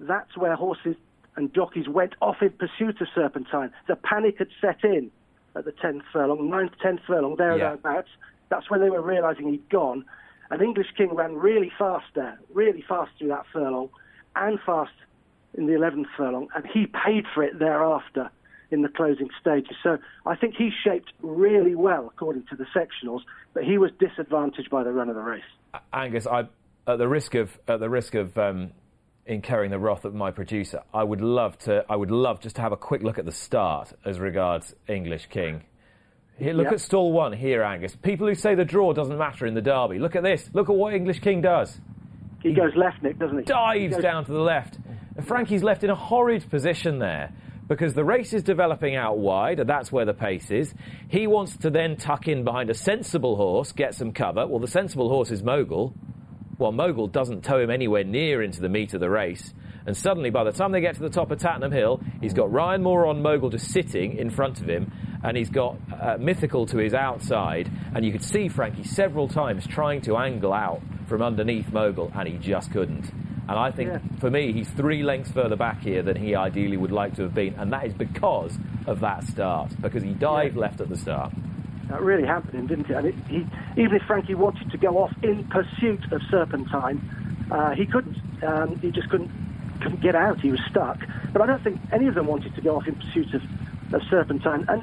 that's 0.00 0.36
where 0.36 0.56
horses 0.56 0.96
and 1.36 1.52
jockeys 1.54 1.88
went 1.88 2.14
off 2.20 2.36
in 2.40 2.50
pursuit 2.50 3.00
of 3.00 3.08
Serpentine. 3.14 3.70
The 3.86 3.96
panic 3.96 4.38
had 4.38 4.48
set 4.60 4.82
in 4.82 5.10
at 5.54 5.64
the 5.64 5.72
10th 5.72 6.02
furlong, 6.12 6.48
9th, 6.50 6.74
10th 6.84 7.00
furlong, 7.06 7.36
thereabouts. 7.36 7.84
Yeah. 7.84 8.24
That's 8.48 8.70
when 8.70 8.80
they 8.80 8.90
were 8.90 9.02
realizing 9.02 9.50
he'd 9.50 9.68
gone. 9.68 10.04
And 10.50 10.62
English 10.62 10.88
King 10.96 11.14
ran 11.14 11.36
really 11.36 11.70
fast 11.78 12.06
there, 12.14 12.38
really 12.52 12.82
fast 12.88 13.10
through 13.18 13.28
that 13.28 13.44
furlong, 13.52 13.90
and 14.34 14.58
fast 14.64 14.92
in 15.54 15.66
the 15.66 15.74
11th 15.74 16.06
furlong, 16.16 16.48
and 16.54 16.66
he 16.66 16.86
paid 16.86 17.24
for 17.34 17.42
it 17.42 17.58
thereafter 17.58 18.30
in 18.70 18.82
the 18.82 18.88
closing 18.88 19.28
stages. 19.40 19.76
So 19.82 19.98
I 20.26 20.36
think 20.36 20.54
he 20.56 20.70
shaped 20.84 21.12
really 21.22 21.74
well 21.74 22.06
according 22.06 22.44
to 22.50 22.56
the 22.56 22.66
sectionals, 22.74 23.20
but 23.54 23.64
he 23.64 23.78
was 23.78 23.90
disadvantaged 23.98 24.70
by 24.70 24.84
the 24.84 24.92
run 24.92 25.08
of 25.08 25.14
the 25.14 25.22
race. 25.22 25.42
Angus, 25.92 26.26
I, 26.26 26.48
at 26.86 26.98
the 26.98 27.08
risk 27.08 27.34
of 27.34 27.58
at 27.66 27.80
the 27.80 27.88
risk 27.88 28.14
of 28.14 28.36
um, 28.38 28.72
incurring 29.26 29.70
the 29.70 29.78
wrath 29.78 30.04
of 30.04 30.14
my 30.14 30.30
producer, 30.30 30.82
I 30.92 31.04
would 31.04 31.20
love 31.20 31.58
to. 31.60 31.84
I 31.88 31.96
would 31.96 32.10
love 32.10 32.40
just 32.40 32.56
to 32.56 32.62
have 32.62 32.72
a 32.72 32.76
quick 32.76 33.02
look 33.02 33.18
at 33.18 33.24
the 33.24 33.32
start 33.32 33.92
as 34.04 34.18
regards 34.18 34.74
English 34.86 35.26
King. 35.26 35.64
Here, 36.38 36.52
look 36.52 36.66
yep. 36.66 36.74
at 36.74 36.80
stall 36.80 37.12
one 37.12 37.32
here, 37.32 37.64
Angus. 37.64 37.96
People 37.96 38.28
who 38.28 38.34
say 38.34 38.54
the 38.54 38.64
draw 38.64 38.92
doesn't 38.92 39.18
matter 39.18 39.44
in 39.44 39.54
the 39.54 39.60
derby. 39.60 39.98
Look 39.98 40.14
at 40.14 40.22
this. 40.22 40.48
Look 40.52 40.68
at 40.68 40.76
what 40.76 40.94
English 40.94 41.18
King 41.18 41.40
does. 41.40 41.80
He, 42.42 42.50
he 42.50 42.54
goes 42.54 42.70
left, 42.76 43.02
Nick, 43.02 43.18
doesn't 43.18 43.38
he? 43.38 43.44
Dives 43.44 43.96
he 43.96 44.02
down 44.02 44.24
to 44.24 44.32
the 44.32 44.40
left. 44.40 44.78
And 45.16 45.26
Frankie's 45.26 45.64
left 45.64 45.82
in 45.82 45.90
a 45.90 45.96
horrid 45.96 46.48
position 46.48 47.00
there 47.00 47.32
because 47.68 47.94
the 47.94 48.04
race 48.04 48.32
is 48.32 48.42
developing 48.42 48.96
out 48.96 49.18
wide, 49.18 49.60
and 49.60 49.68
that's 49.68 49.92
where 49.92 50.06
the 50.06 50.14
pace 50.14 50.50
is. 50.50 50.74
He 51.08 51.26
wants 51.26 51.56
to 51.58 51.70
then 51.70 51.96
tuck 51.96 52.26
in 52.26 52.42
behind 52.42 52.70
a 52.70 52.74
sensible 52.74 53.36
horse, 53.36 53.72
get 53.72 53.94
some 53.94 54.12
cover. 54.12 54.46
Well, 54.46 54.58
the 54.58 54.66
sensible 54.66 55.08
horse 55.10 55.30
is 55.30 55.42
Mogul. 55.42 55.94
Well, 56.56 56.72
Mogul 56.72 57.06
doesn't 57.06 57.44
tow 57.44 57.60
him 57.60 57.70
anywhere 57.70 58.02
near 58.04 58.42
into 58.42 58.60
the 58.60 58.68
meat 58.68 58.94
of 58.94 59.00
the 59.00 59.10
race. 59.10 59.54
And 59.86 59.96
suddenly, 59.96 60.30
by 60.30 60.44
the 60.44 60.52
time 60.52 60.72
they 60.72 60.80
get 60.80 60.96
to 60.96 61.02
the 61.02 61.08
top 61.08 61.30
of 61.30 61.38
Tattenham 61.38 61.72
Hill, 61.72 62.00
he's 62.20 62.34
got 62.34 62.50
Ryan 62.50 62.82
Moore 62.82 63.06
on 63.06 63.22
Mogul 63.22 63.50
just 63.50 63.70
sitting 63.70 64.16
in 64.16 64.28
front 64.30 64.60
of 64.60 64.68
him, 64.68 64.90
and 65.22 65.36
he's 65.36 65.50
got 65.50 65.76
uh, 66.00 66.16
Mythical 66.18 66.66
to 66.66 66.78
his 66.78 66.94
outside. 66.94 67.70
And 67.94 68.04
you 68.04 68.12
could 68.12 68.24
see 68.24 68.48
Frankie 68.48 68.84
several 68.84 69.28
times 69.28 69.66
trying 69.66 70.00
to 70.02 70.16
angle 70.16 70.52
out 70.52 70.82
from 71.06 71.22
underneath 71.22 71.70
Mogul, 71.70 72.10
and 72.14 72.28
he 72.28 72.38
just 72.38 72.72
couldn't. 72.72 73.12
And 73.48 73.58
I 73.58 73.70
think, 73.70 73.90
Yeah. 73.90 73.98
for 74.20 74.30
me, 74.30 74.52
he's 74.52 74.68
three 74.70 75.02
lengths 75.02 75.30
further 75.30 75.56
back 75.56 75.80
here 75.80 76.02
than 76.02 76.16
he 76.16 76.34
ideally 76.34 76.76
would 76.76 76.92
like 76.92 77.14
to 77.14 77.22
have 77.22 77.34
been, 77.34 77.54
and 77.54 77.72
that 77.72 77.86
is 77.86 77.94
because 77.94 78.58
of 78.86 79.00
that 79.00 79.24
start, 79.24 79.70
because 79.80 80.02
he 80.02 80.12
dived 80.12 80.56
left 80.56 80.80
at 80.80 80.88
the 80.90 80.96
start. 80.96 81.32
That 81.88 82.02
really 82.02 82.26
hampered 82.26 82.54
him, 82.54 82.66
didn't 82.66 82.90
it? 82.90 82.96
And 82.96 83.06
it, 83.06 83.14
he, 83.28 83.46
even 83.80 83.96
if 83.96 84.02
Frankie 84.02 84.34
wanted 84.34 84.70
to 84.70 84.76
go 84.76 84.98
off 84.98 85.12
in 85.22 85.44
pursuit 85.44 86.12
of 86.12 86.20
Serpentine, 86.30 87.00
uh, 87.50 87.70
he 87.74 87.86
couldn't. 87.86 88.16
Um, 88.42 88.78
he 88.80 88.90
just 88.90 89.08
couldn't 89.08 89.30
couldn't 89.80 90.00
get 90.00 90.14
out. 90.14 90.40
He 90.40 90.50
was 90.50 90.60
stuck. 90.68 90.98
But 91.32 91.40
I 91.40 91.46
don't 91.46 91.62
think 91.62 91.80
any 91.92 92.06
of 92.08 92.14
them 92.14 92.26
wanted 92.26 92.54
to 92.56 92.60
go 92.60 92.76
off 92.76 92.86
in 92.86 92.96
pursuit 92.96 93.32
of, 93.32 93.42
of 93.94 94.02
Serpentine, 94.10 94.66
and 94.68 94.82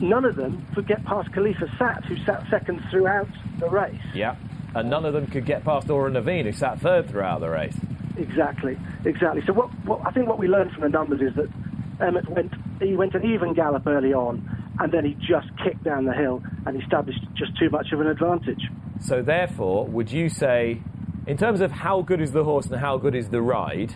none 0.00 0.24
of 0.24 0.36
them 0.36 0.64
could 0.74 0.86
get 0.86 1.04
past 1.04 1.30
Khalifa 1.32 1.68
Sat, 1.76 2.04
who 2.06 2.16
sat 2.24 2.48
second 2.48 2.80
throughout 2.90 3.28
the 3.58 3.68
race. 3.68 4.00
Yeah. 4.14 4.36
And 4.74 4.88
none 4.88 5.04
of 5.04 5.12
them 5.12 5.26
could 5.26 5.46
get 5.46 5.64
past 5.64 5.88
Amhran 5.88 6.12
Na 6.12 6.20
Bhfiann, 6.20 6.44
who 6.44 6.52
sat 6.52 6.80
third 6.80 7.08
throughout 7.08 7.40
the 7.40 7.50
race. 7.50 7.76
Exactly, 8.16 8.78
exactly. 9.04 9.42
So 9.46 9.52
what, 9.52 9.68
what 9.84 10.00
I 10.06 10.10
think 10.10 10.28
what 10.28 10.38
we 10.38 10.46
learned 10.46 10.72
from 10.72 10.82
the 10.82 10.88
numbers 10.88 11.20
is 11.20 11.34
that 11.36 11.48
Emmet 12.00 12.28
went 12.28 12.52
he 12.80 12.96
went 12.96 13.14
an 13.14 13.24
even 13.24 13.52
gallop 13.54 13.86
early 13.86 14.12
on, 14.12 14.48
and 14.78 14.92
then 14.92 15.04
he 15.04 15.14
just 15.14 15.48
kicked 15.62 15.84
down 15.84 16.04
the 16.04 16.12
hill 16.12 16.42
and 16.66 16.80
established 16.80 17.20
just 17.34 17.56
too 17.58 17.68
much 17.70 17.92
of 17.92 18.00
an 18.00 18.06
advantage. 18.06 18.62
So, 19.00 19.22
therefore, 19.22 19.86
would 19.86 20.10
you 20.10 20.28
say, 20.28 20.82
in 21.26 21.36
terms 21.36 21.60
of 21.60 21.70
how 21.70 22.02
good 22.02 22.20
is 22.20 22.32
the 22.32 22.44
horse 22.44 22.66
and 22.66 22.80
how 22.80 22.96
good 22.98 23.14
is 23.14 23.28
the 23.28 23.42
ride, 23.42 23.94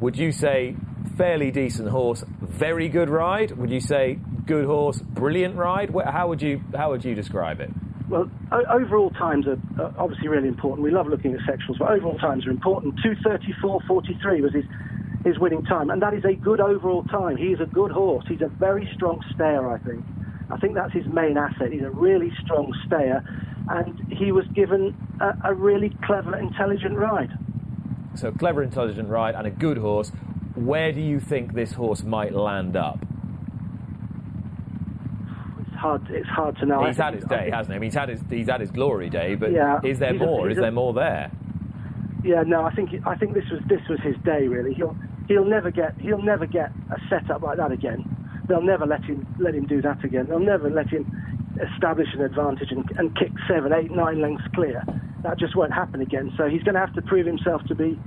would 0.00 0.16
you 0.16 0.32
say 0.32 0.76
fairly 1.16 1.50
decent 1.50 1.88
horse, 1.88 2.24
very 2.40 2.88
good 2.88 3.10
ride? 3.10 3.52
Would 3.52 3.70
you 3.70 3.80
say 3.80 4.18
good 4.46 4.64
horse, 4.64 5.00
brilliant 5.00 5.56
ride? 5.56 5.92
How 6.04 6.28
would 6.28 6.42
you 6.42 6.62
how 6.76 6.90
would 6.90 7.04
you 7.04 7.14
describe 7.14 7.60
it? 7.60 7.70
Well, 8.08 8.30
overall 8.70 9.10
times 9.10 9.46
are 9.46 9.58
obviously 9.98 10.28
really 10.28 10.48
important. 10.48 10.82
We 10.82 10.90
love 10.90 11.08
looking 11.08 11.34
at 11.34 11.40
sectionals, 11.40 11.78
but 11.78 11.90
overall 11.90 12.16
times 12.18 12.46
are 12.46 12.50
important. 12.50 12.94
234.43 13.04 14.40
was 14.40 14.54
his, 14.54 14.64
his 15.26 15.38
winning 15.38 15.62
time, 15.64 15.90
and 15.90 16.00
that 16.00 16.14
is 16.14 16.24
a 16.24 16.32
good 16.32 16.60
overall 16.60 17.04
time. 17.04 17.36
He 17.36 17.48
is 17.48 17.60
a 17.60 17.66
good 17.66 17.90
horse. 17.90 18.24
He's 18.26 18.40
a 18.40 18.48
very 18.48 18.90
strong 18.94 19.22
stayer, 19.34 19.70
I 19.70 19.78
think. 19.78 20.02
I 20.50 20.56
think 20.56 20.74
that's 20.74 20.94
his 20.94 21.04
main 21.06 21.36
asset. 21.36 21.70
He's 21.70 21.82
a 21.82 21.90
really 21.90 22.32
strong 22.42 22.72
stayer, 22.86 23.22
and 23.68 24.00
he 24.10 24.32
was 24.32 24.46
given 24.54 24.96
a, 25.20 25.50
a 25.50 25.54
really 25.54 25.94
clever, 26.04 26.34
intelligent 26.38 26.96
ride. 26.96 27.30
So, 28.14 28.32
clever, 28.32 28.62
intelligent 28.62 29.10
ride 29.10 29.34
and 29.34 29.46
a 29.46 29.50
good 29.50 29.76
horse. 29.76 30.12
Where 30.54 30.92
do 30.92 31.00
you 31.02 31.20
think 31.20 31.52
this 31.52 31.72
horse 31.72 32.02
might 32.02 32.32
land 32.32 32.74
up? 32.74 33.04
It's 35.78 35.82
hard. 35.84 36.10
It's 36.10 36.28
hard 36.28 36.56
to 36.58 36.66
know. 36.66 36.84
He's 36.84 36.96
had 36.96 37.14
his 37.14 37.24
day, 37.24 37.50
hasn't 37.52 37.72
he? 37.72 37.76
I 37.76 37.78
mean, 37.78 37.90
he's 37.90 37.94
had 37.94 38.08
his 38.08 38.20
he's 38.28 38.48
had 38.48 38.60
his 38.60 38.72
glory 38.72 39.08
day, 39.08 39.36
but 39.36 39.52
Yeah, 39.52 39.78
is 39.84 40.00
there 40.00 40.12
he's 40.12 40.20
a- 40.20 40.24
more? 40.24 40.50
is 40.50 40.58
a- 40.58 40.62
there 40.62 40.72
more 40.72 40.92
there? 40.92 41.30
Yeah, 42.24 42.42
no, 42.44 42.64
I 42.64 42.72
think 42.74 42.90
I 43.06 43.14
think 43.14 43.34
this 43.34 43.48
was 43.48 43.60
this 43.68 43.80
was 43.88 44.00
his 44.00 44.16
day 44.24 44.48
really. 44.48 44.74
He'll 44.74 44.96
he'll 45.28 45.44
never 45.44 45.70
get 45.70 45.94
he'll 46.00 46.20
never 46.20 46.46
get 46.46 46.72
a 46.90 46.98
setup 47.08 47.42
like 47.42 47.58
that 47.58 47.70
again. 47.70 48.04
They'll 48.48 48.60
never 48.60 48.86
let 48.86 49.04
him 49.04 49.24
let 49.38 49.54
him 49.54 49.66
do 49.66 49.80
that 49.82 50.02
again. 50.02 50.26
They'll 50.28 50.40
never 50.40 50.68
let 50.68 50.88
him 50.88 51.06
establish 51.72 52.08
an 52.12 52.22
advantage 52.22 52.72
and, 52.72 52.84
and 52.98 53.16
kick 53.16 53.30
seven, 53.46 53.72
eight, 53.72 53.92
nine 53.92 54.20
lengths 54.20 54.46
clear. 54.56 54.82
That 55.22 55.38
just 55.38 55.54
won't 55.54 55.72
happen 55.72 56.00
again. 56.00 56.32
So 56.36 56.48
he's 56.48 56.62
going 56.64 56.74
to 56.74 56.80
have 56.80 56.94
to 56.94 57.02
prove 57.02 57.26
himself 57.26 57.62
to 57.68 57.74
be 57.76 57.98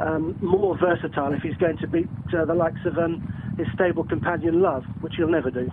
um, 0.00 0.36
more 0.40 0.76
versatile 0.78 1.32
if 1.32 1.42
he's 1.42 1.56
going 1.56 1.76
to 1.78 1.86
beat 1.86 2.08
uh, 2.36 2.44
the 2.44 2.54
likes 2.54 2.80
of 2.86 2.98
um, 2.98 3.20
his 3.56 3.66
stable 3.74 4.02
companion 4.04 4.60
Love, 4.62 4.84
which 5.00 5.14
he'll 5.16 5.28
never 5.28 5.50
do. 5.50 5.68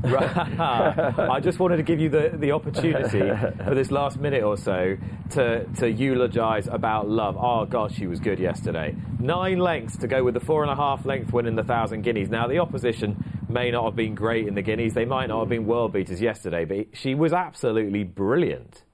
I 0.04 1.40
just 1.42 1.58
wanted 1.58 1.78
to 1.78 1.82
give 1.82 1.98
you 1.98 2.08
the, 2.08 2.30
the 2.34 2.52
opportunity 2.52 3.18
for 3.64 3.74
this 3.74 3.90
last 3.90 4.18
minute 4.18 4.44
or 4.44 4.56
so 4.56 4.96
to, 5.30 5.64
to 5.78 5.90
eulogise 5.90 6.68
about 6.68 7.08
Love. 7.08 7.36
Oh, 7.36 7.64
gosh, 7.64 7.94
she 7.94 8.06
was 8.06 8.20
good 8.20 8.38
yesterday. 8.38 8.94
Nine 9.18 9.58
lengths 9.58 9.96
to 9.98 10.06
go 10.06 10.22
with 10.22 10.34
the 10.34 10.40
four 10.40 10.62
and 10.62 10.70
a 10.70 10.76
half 10.76 11.04
length 11.04 11.32
win 11.32 11.46
in 11.46 11.56
the 11.56 11.64
Thousand 11.64 12.02
Guineas. 12.02 12.28
Now, 12.28 12.46
the 12.46 12.58
opposition 12.58 13.42
may 13.48 13.70
not 13.72 13.84
have 13.86 13.96
been 13.96 14.14
great 14.14 14.46
in 14.46 14.54
the 14.54 14.62
Guineas. 14.62 14.94
They 14.94 15.04
might 15.04 15.26
not 15.26 15.40
have 15.40 15.48
been 15.48 15.66
world 15.66 15.92
beaters 15.92 16.20
yesterday, 16.20 16.64
but 16.64 16.86
she 16.96 17.14
was 17.14 17.32
absolutely 17.32 18.04
brilliant. 18.04 18.84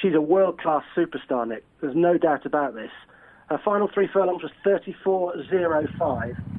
She's 0.00 0.14
a 0.14 0.20
world 0.20 0.58
class 0.60 0.84
superstar, 0.96 1.46
Nick. 1.46 1.64
There's 1.80 1.96
no 1.96 2.16
doubt 2.16 2.46
about 2.46 2.74
this. 2.74 2.90
Her 3.50 3.60
final 3.64 3.90
three 3.92 4.08
furlongs 4.12 4.42
was 4.42 4.52
34.05. 4.64 6.57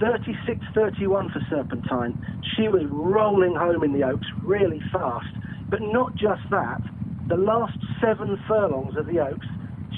36.31 0.00 1.32
for 1.32 1.44
Serpentine. 1.50 2.42
She 2.56 2.68
was 2.68 2.82
rolling 2.90 3.54
home 3.54 3.82
in 3.82 3.92
the 3.92 4.04
Oaks 4.04 4.26
really 4.42 4.82
fast. 4.92 5.34
But 5.68 5.82
not 5.82 6.14
just 6.14 6.42
that, 6.50 6.80
the 7.28 7.36
last 7.36 7.78
seven 8.00 8.40
furlongs 8.48 8.96
of 8.96 9.06
the 9.06 9.18
Oaks, 9.20 9.46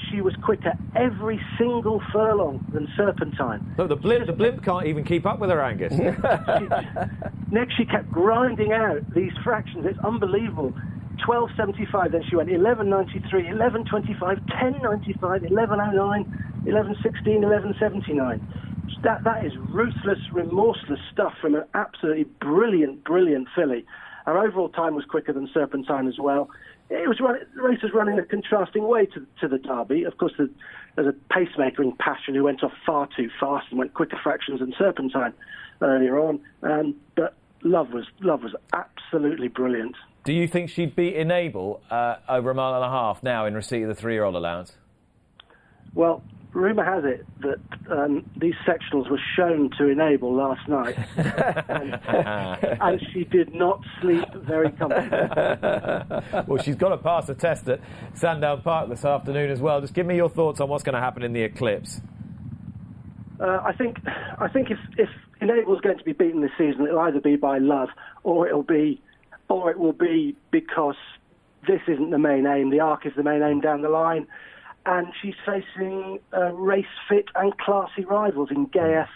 she 0.09 0.21
was 0.21 0.35
quicker 0.43 0.73
every 0.95 1.41
single 1.57 2.01
furlong 2.11 2.65
than 2.73 2.89
Serpentine. 2.97 3.73
Look, 3.77 3.89
the 3.89 3.95
blimp, 3.95 4.25
the 4.25 4.33
blimp 4.33 4.63
can't 4.63 4.85
even 4.85 5.05
keep 5.05 5.25
up 5.25 5.39
with 5.39 5.49
her, 5.49 5.61
Angus. 5.61 5.93
Next, 7.51 7.77
she 7.77 7.85
kept 7.85 8.11
grinding 8.11 8.73
out 8.73 9.09
these 9.13 9.31
fractions. 9.43 9.85
It's 9.85 9.99
unbelievable. 9.99 10.73
12.75, 11.25 12.11
then 12.11 12.23
she 12.29 12.35
went 12.35 12.49
11.93, 12.49 13.29
11.25, 13.53 14.19
10.95, 14.19 15.51
11.09, 15.51 16.65
11.16, 16.65 17.01
11.79. 17.83 18.70
That, 19.03 19.23
that 19.23 19.45
is 19.45 19.53
ruthless, 19.69 20.19
remorseless 20.31 20.99
stuff 21.11 21.33
from 21.41 21.55
an 21.55 21.63
absolutely 21.73 22.25
brilliant, 22.39 23.03
brilliant 23.03 23.47
filly. 23.55 23.85
Her 24.25 24.37
overall 24.37 24.69
time 24.69 24.95
was 24.95 25.05
quicker 25.05 25.33
than 25.33 25.49
Serpentine 25.53 26.07
as 26.07 26.19
well. 26.19 26.49
It 26.89 27.07
was 27.07 27.19
run, 27.19 27.37
the 27.55 27.61
race 27.61 27.81
was 27.81 27.93
running 27.93 28.19
a 28.19 28.23
contrasting 28.25 28.87
way 28.87 29.05
to, 29.07 29.25
to 29.39 29.47
the 29.47 29.57
Derby. 29.57 30.03
Of 30.03 30.17
course, 30.17 30.33
the, 30.37 30.49
there's 30.95 31.07
a 31.07 31.33
pacemaker 31.33 31.81
in 31.81 31.93
Passion 31.93 32.35
who 32.35 32.43
went 32.43 32.63
off 32.63 32.73
far 32.85 33.07
too 33.15 33.29
fast 33.39 33.67
and 33.69 33.79
went 33.79 33.93
quicker 33.93 34.19
fractions 34.21 34.59
than 34.59 34.73
Serpentine 34.77 35.33
earlier 35.81 36.19
on. 36.19 36.41
Um, 36.61 36.95
but 37.15 37.35
Love 37.63 37.91
was 37.91 38.05
Love 38.21 38.43
was 38.43 38.53
absolutely 38.73 39.47
brilliant. 39.47 39.95
Do 40.23 40.33
you 40.33 40.47
think 40.47 40.69
she'd 40.69 40.95
beat 40.95 41.15
Enable 41.15 41.81
uh, 41.89 42.17
over 42.27 42.51
a 42.51 42.55
mile 42.55 42.75
and 42.75 42.83
a 42.83 42.89
half 42.89 43.23
now 43.23 43.45
in 43.45 43.55
receipt 43.55 43.83
of 43.83 43.87
the 43.87 43.95
three 43.95 44.13
year 44.13 44.23
old 44.23 44.35
allowance? 44.35 44.75
Well, 45.93 46.23
rumour 46.53 46.83
has 46.83 47.03
it 47.05 47.25
that 47.41 47.59
um, 47.91 48.29
these 48.37 48.53
sectionals 48.67 49.09
were 49.09 49.19
shown 49.35 49.69
to 49.77 49.87
Enable 49.87 50.33
last 50.33 50.67
night, 50.67 50.97
and, 51.17 51.99
and 52.81 53.01
she 53.13 53.23
did 53.23 53.53
not 53.53 53.81
sleep 54.01 54.25
very 54.33 54.71
comfortably. 54.71 56.43
well, 56.47 56.61
she's 56.61 56.75
got 56.75 56.89
to 56.89 56.97
pass 56.97 57.29
a 57.29 57.35
test 57.35 57.67
at 57.69 57.79
Sandown 58.13 58.61
Park 58.61 58.89
this 58.89 59.05
afternoon 59.05 59.49
as 59.49 59.59
well. 59.61 59.81
Just 59.81 59.93
give 59.93 60.05
me 60.05 60.15
your 60.15 60.29
thoughts 60.29 60.59
on 60.59 60.69
what's 60.69 60.83
going 60.83 60.95
to 60.95 61.01
happen 61.01 61.23
in 61.23 61.33
the 61.33 61.41
eclipse. 61.41 62.01
Uh, 63.39 63.59
I 63.63 63.73
think 63.73 63.97
I 64.37 64.47
think 64.47 64.69
if 64.69 64.79
if 64.97 65.09
Enable's 65.41 65.81
going 65.81 65.97
to 65.97 66.03
be 66.03 66.13
beaten 66.13 66.41
this 66.41 66.51
season, 66.57 66.85
it'll 66.85 66.99
either 66.99 67.19
be 67.19 67.35
by 67.35 67.57
love 67.57 67.89
or 68.23 68.47
it'll 68.47 68.61
be 68.61 69.01
or 69.49 69.71
it 69.71 69.79
will 69.79 69.93
be 69.93 70.35
because 70.51 70.95
this 71.67 71.81
isn't 71.87 72.11
the 72.11 72.19
main 72.19 72.45
aim. 72.45 72.69
The 72.69 72.79
Arc 72.79 73.05
is 73.05 73.13
the 73.15 73.23
main 73.23 73.41
aim 73.41 73.61
down 73.61 73.81
the 73.81 73.89
line, 73.89 74.27
and 74.85 75.07
she's 75.21 75.35
facing 75.45 76.19
uh, 76.33 76.53
race 76.53 76.85
fit 77.07 77.25
and 77.35 77.57
classy 77.57 78.05
rivals 78.05 78.49
in 78.51 78.67
Ghaiyyath 78.67 79.07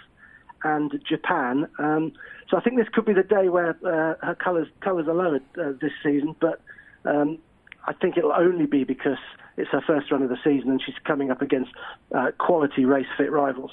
and 0.64 0.92
Japan. 1.08 1.68
Um, 1.80 2.14
so 2.50 2.58
I 2.58 2.62
think 2.62 2.78
this 2.78 2.88
could 2.94 3.06
be 3.06 3.14
the 3.14 3.24
day 3.24 3.50
where 3.50 3.72
uh, 3.72 4.26
her 4.26 4.38
colours 4.42 4.68
colours 4.82 5.08
are 5.08 5.14
lowered 5.14 5.44
uh, 5.58 5.72
this 5.82 5.92
season, 6.04 6.36
but. 6.40 6.62
Um, 7.06 7.40
I 7.88 7.94
think 7.94 8.18
it'll 8.18 8.34
only 8.34 8.66
be 8.66 8.84
because 8.84 9.18
it's 9.58 9.70
her 9.72 9.82
first 9.86 10.12
run 10.12 10.24
of 10.24 10.30
the 10.30 10.38
season 10.44 10.72
and 10.72 10.82
she's 10.84 10.96
coming 11.06 11.32
up 11.32 11.42
against 11.42 11.72
uh, 12.14 12.32
quality 12.38 12.86
race 12.86 13.06
fit 13.18 13.32
rivals. 13.32 13.72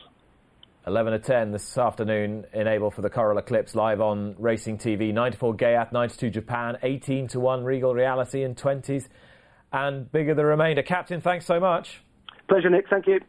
11 0.86 1.12
to 1.12 1.18
10 1.20 1.52
this 1.52 1.78
afternoon, 1.78 2.44
Enable 2.52 2.90
for 2.90 3.02
the 3.02 3.10
Coral 3.10 3.38
Eclipse 3.38 3.74
live 3.76 4.00
on 4.00 4.34
Racing 4.38 4.78
TV. 4.78 5.12
94 5.14 5.54
Ghaiyyath, 5.56 5.92
92 5.92 6.30
Japan, 6.30 6.76
18 6.82 7.28
to 7.28 7.40
1 7.40 7.62
Regal 7.62 7.94
Reality 7.94 8.42
in 8.42 8.56
20s, 8.56 9.08
and 9.72 10.10
bigger 10.12 10.34
the 10.34 10.44
remainder. 10.44 10.82
Captain, 10.82 11.20
thanks 11.20 11.46
so 11.46 11.58
much. 11.60 12.02
Pleasure, 12.48 12.70
Nick. 12.70 12.88
Thank 12.88 13.06
you. 13.06 13.20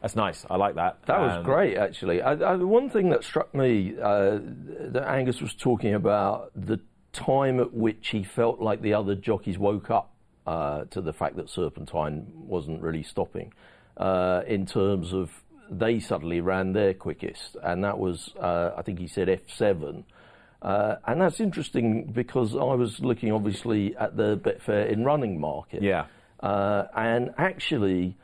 That's 0.00 0.14
nice. 0.16 0.46
I 0.48 0.56
like 0.56 0.76
that. 0.76 0.98
That 1.06 1.20
was 1.20 1.32
Um, 1.38 1.42
great, 1.44 1.76
actually. 1.76 2.22
I, 2.22 2.32
I, 2.32 2.56
the 2.56 2.66
one 2.66 2.88
thing 2.88 3.10
that 3.10 3.24
struck 3.24 3.52
me 3.54 3.94
uh, 4.00 4.38
that 4.92 5.04
Angus 5.08 5.40
was 5.40 5.54
talking 5.54 5.94
about 5.94 6.50
the 6.54 6.78
time 7.12 7.58
at 7.58 7.72
which 7.72 8.08
he 8.08 8.22
felt 8.22 8.60
like 8.60 8.80
the 8.80 8.94
other 8.94 9.14
jockeys 9.16 9.58
woke 9.58 9.90
up 9.90 10.12
uh, 10.46 10.84
to 10.90 11.00
the 11.00 11.12
fact 11.12 11.36
that 11.36 11.50
Serpentine 11.50 12.26
wasn't 12.34 12.80
really 12.80 13.02
stopping, 13.02 13.52
uh, 13.96 14.42
in 14.46 14.66
terms 14.66 15.12
of 15.12 15.42
they 15.70 15.98
suddenly 16.00 16.40
ran 16.40 16.72
their 16.72 16.94
quickest, 16.94 17.56
and 17.62 17.82
that 17.84 17.98
was 17.98 18.30
uh, 18.40 18.70
I 18.76 18.82
think 18.82 18.98
he 19.00 19.06
said 19.08 19.28
F7. 19.28 20.04
Uh, 20.60 20.96
and 21.06 21.20
that's 21.20 21.40
interesting 21.40 22.04
because 22.12 22.54
I 22.54 22.74
was 22.74 23.00
looking 23.00 23.32
obviously 23.32 23.96
at 23.96 24.16
the 24.16 24.36
Betfair 24.36 24.90
in 24.90 25.04
running 25.04 25.40
market. 25.40 25.82
Yeah. 25.82 26.06
Uh, 26.40 26.84
and 26.96 27.30
actually, 27.38 28.16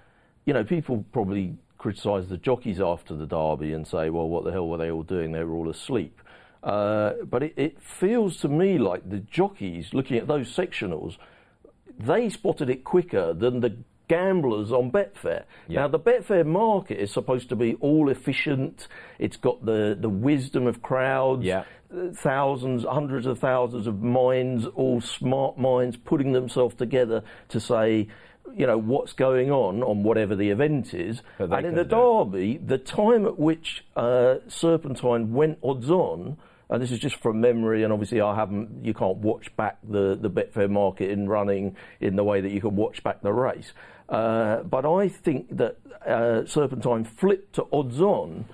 you 0.44 0.52
know, 0.52 0.64
people 0.64 1.04
probably 1.12 1.56
criticise 1.78 2.28
the 2.28 2.36
jockeys 2.36 2.80
after 2.80 3.14
the 3.14 3.26
derby 3.26 3.72
and 3.72 3.86
say, 3.86 4.10
well, 4.10 4.28
what 4.28 4.44
the 4.44 4.50
hell 4.50 4.68
were 4.68 4.78
they 4.78 4.90
all 4.90 5.02
doing? 5.02 5.32
They 5.32 5.44
were 5.44 5.54
all 5.54 5.68
asleep. 5.68 6.20
Uh, 6.62 7.12
but 7.28 7.42
it, 7.42 7.52
it, 7.56 7.82
feels 7.82 8.38
to 8.38 8.48
me 8.48 8.78
like 8.78 9.08
the 9.08 9.18
jockeys, 9.18 9.92
looking 9.92 10.16
at 10.16 10.26
those 10.26 10.48
sectionals, 10.54 11.18
they 11.98 12.30
spotted 12.30 12.70
it 12.70 12.84
quicker 12.84 13.34
than 13.34 13.60
the 13.60 13.76
gamblers 14.08 14.72
on 14.72 14.90
Betfair. 14.90 15.44
Yeah. 15.68 15.82
Now, 15.82 15.88
the 15.88 15.98
Betfair 15.98 16.44
market 16.44 17.00
is 17.00 17.10
supposed 17.12 17.48
to 17.48 17.56
be 17.56 17.74
all 17.80 18.08
efficient. 18.08 18.88
It's 19.18 19.36
got 19.36 19.64
the, 19.64 19.96
the 19.98 20.08
wisdom 20.08 20.66
of 20.66 20.82
crowds. 20.82 21.44
Yeah. 21.44 21.64
Thousands, 22.14 22.84
hundreds 22.84 23.26
of 23.26 23.38
thousands 23.38 23.86
of 23.86 24.02
minds, 24.02 24.66
all 24.66 25.00
smart 25.00 25.58
minds, 25.58 25.96
putting 25.96 26.32
themselves 26.32 26.74
together 26.74 27.22
to 27.50 27.60
say, 27.60 28.08
you 28.52 28.66
know, 28.66 28.76
what's 28.78 29.12
going 29.12 29.50
on 29.50 29.82
on 29.82 30.02
whatever 30.02 30.34
the 30.34 30.50
event 30.50 30.92
is. 30.92 31.22
And 31.38 31.66
in 31.66 31.74
the 31.74 31.84
Derby, 31.84 32.58
the 32.58 32.78
time 32.78 33.26
at 33.26 33.38
which 33.38 33.84
uh, 33.96 34.36
Serpentine 34.48 35.32
went 35.32 35.58
odds 35.62 35.88
on, 35.88 36.36
and 36.68 36.82
this 36.82 36.90
is 36.90 36.98
just 36.98 37.16
from 37.16 37.40
memory, 37.40 37.84
and 37.84 37.92
obviously 37.92 38.20
I 38.20 38.34
haven't, 38.34 38.84
you 38.84 38.94
can't 38.94 39.18
watch 39.18 39.54
back 39.56 39.78
the, 39.88 40.18
the 40.20 40.30
Betfair 40.30 40.68
market 40.68 41.10
in 41.10 41.28
running 41.28 41.76
in 42.00 42.16
the 42.16 42.24
way 42.24 42.40
that 42.40 42.50
you 42.50 42.60
can 42.60 42.74
watch 42.74 43.02
back 43.02 43.22
the 43.22 43.32
race. 43.32 43.72
Uh, 44.08 44.62
but 44.62 44.84
I 44.84 45.08
think 45.08 45.56
that 45.56 45.78
uh, 46.06 46.44
Serpentine 46.46 47.04
flipped 47.04 47.54
to 47.54 47.66
odds 47.72 48.00
on 48.00 48.44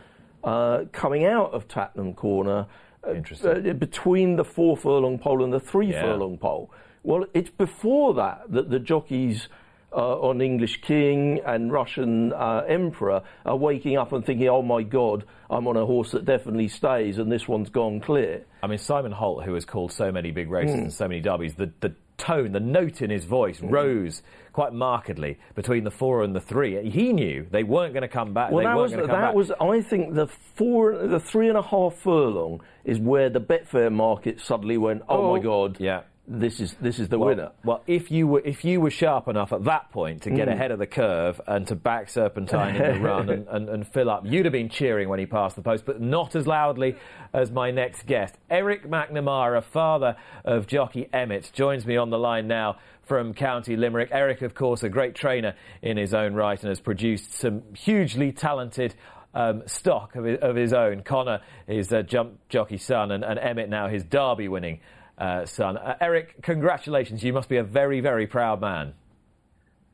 uh, 0.44 0.84
coming 0.92 1.24
out 1.24 1.52
of 1.52 1.68
Tattenham 1.68 2.14
Corner 2.14 2.66
uh, 3.04 3.14
uh, 3.44 3.72
between 3.72 4.36
the 4.36 4.44
four 4.44 4.76
furlong 4.76 5.18
pole 5.18 5.42
and 5.42 5.52
the 5.52 5.60
three 5.60 5.90
yeah. 5.90 6.02
furlong 6.02 6.38
pole. 6.38 6.70
Well, 7.02 7.26
it's 7.34 7.50
before 7.50 8.14
that 8.14 8.42
that 8.50 8.70
the 8.70 8.78
jockeys 8.78 9.48
uh, 9.92 10.20
on 10.20 10.40
English 10.40 10.82
King 10.82 11.40
and 11.44 11.72
Russian 11.72 12.32
uh, 12.32 12.64
Emperor 12.68 13.22
are 13.44 13.56
waking 13.56 13.96
up 13.96 14.12
and 14.12 14.24
thinking, 14.24 14.48
oh 14.48 14.62
my 14.62 14.82
God, 14.82 15.24
I'm 15.48 15.66
on 15.66 15.76
a 15.76 15.84
horse 15.84 16.12
that 16.12 16.24
definitely 16.24 16.68
stays 16.68 17.18
and 17.18 17.30
this 17.30 17.48
one's 17.48 17.70
gone 17.70 18.00
clear. 18.00 18.44
I 18.62 18.66
mean, 18.66 18.78
Simon 18.78 19.12
Holt, 19.12 19.44
who 19.44 19.54
has 19.54 19.64
called 19.64 19.92
so 19.92 20.12
many 20.12 20.30
big 20.30 20.50
races 20.50 20.76
mm. 20.76 20.82
and 20.82 20.92
so 20.92 21.08
many 21.08 21.20
derbies, 21.20 21.54
the, 21.54 21.72
the 21.80 21.94
tone, 22.20 22.52
the 22.52 22.60
note 22.60 23.02
in 23.02 23.10
his 23.10 23.24
voice 23.24 23.60
rose 23.60 24.22
quite 24.52 24.72
markedly 24.72 25.38
between 25.54 25.84
the 25.84 25.90
four 25.90 26.22
and 26.22 26.34
the 26.34 26.40
three. 26.40 26.88
He 26.90 27.12
knew 27.12 27.46
they 27.50 27.62
weren't 27.62 27.92
going 27.92 28.02
to 28.02 28.08
come 28.08 28.34
back. 28.34 28.50
Well, 28.50 28.64
that 28.64 28.76
was 28.76 28.92
that 28.92 29.06
back. 29.08 29.34
was. 29.34 29.50
I 29.60 29.80
think 29.80 30.14
the 30.14 30.26
four, 30.26 30.96
the 31.06 31.20
three 31.20 31.48
and 31.48 31.56
a 31.56 31.62
half 31.62 31.96
furlong 31.96 32.60
is 32.84 32.98
where 32.98 33.30
the 33.30 33.40
Betfair 33.40 33.92
market 33.92 34.40
suddenly 34.40 34.78
went. 34.78 35.02
Oh, 35.08 35.18
oh 35.18 35.36
my 35.36 35.42
God! 35.42 35.78
Yeah 35.80 36.02
this 36.32 36.60
is 36.60 36.74
this 36.74 37.00
is 37.00 37.08
the 37.08 37.18
well, 37.18 37.30
winner. 37.30 37.50
Well, 37.64 37.82
if 37.88 38.08
you 38.10 38.28
were 38.28 38.40
if 38.44 38.64
you 38.64 38.80
were 38.80 38.90
sharp 38.90 39.26
enough 39.26 39.52
at 39.52 39.64
that 39.64 39.90
point 39.90 40.22
to 40.22 40.30
get 40.30 40.46
mm. 40.46 40.52
ahead 40.52 40.70
of 40.70 40.78
the 40.78 40.86
curve 40.86 41.40
and 41.48 41.66
to 41.66 41.74
back 41.74 42.08
Serpentine 42.08 42.76
in 42.76 42.94
the 42.94 43.00
run 43.04 43.28
and, 43.30 43.48
and, 43.48 43.68
and, 43.68 43.86
fill 43.86 44.08
up, 44.08 44.22
you'd 44.24 44.46
have 44.46 44.52
been 44.52 44.68
cheering 44.68 45.08
when 45.08 45.18
he 45.18 45.26
passed 45.26 45.56
the 45.56 45.62
post, 45.62 45.84
but 45.84 46.00
not 46.00 46.36
as 46.36 46.46
loudly 46.46 46.94
as 47.32 47.50
my 47.50 47.72
next 47.72 48.06
guest, 48.06 48.36
Eric 48.48 48.88
McNamara, 48.88 49.62
father 49.62 50.16
of 50.44 50.68
jockey 50.68 51.08
Emmet, 51.12 51.50
joins 51.52 51.84
me 51.84 51.96
on 51.96 52.10
the 52.10 52.18
line 52.18 52.46
now 52.46 52.76
from 53.02 53.34
County 53.34 53.74
Limerick. 53.74 54.10
Eric, 54.12 54.42
of 54.42 54.54
course, 54.54 54.84
a 54.84 54.88
great 54.88 55.16
trainer 55.16 55.54
in 55.82 55.96
his 55.96 56.14
own 56.14 56.34
right 56.34 56.60
and 56.60 56.68
has 56.68 56.80
produced 56.80 57.32
some 57.32 57.62
hugely 57.74 58.30
talented. 58.30 58.94
Um, 59.32 59.62
stock 59.66 60.16
of 60.16 60.24
his, 60.24 60.40
of 60.40 60.56
his, 60.56 60.72
own. 60.72 61.04
Connor, 61.04 61.40
his 61.68 61.92
uh, 61.92 62.02
jump 62.02 62.40
jockey 62.48 62.78
son, 62.78 63.12
and, 63.12 63.22
and 63.22 63.38
Emmet 63.38 63.68
now 63.68 63.86
his 63.86 64.02
Derby 64.02 64.48
winning 64.48 64.80
uh, 65.20 65.44
son. 65.46 65.76
Uh, 65.76 65.96
Eric, 66.00 66.42
congratulations. 66.42 67.22
You 67.22 67.32
must 67.32 67.48
be 67.48 67.58
a 67.58 67.62
very, 67.62 68.00
very 68.00 68.26
proud 68.26 68.60
man. 68.60 68.94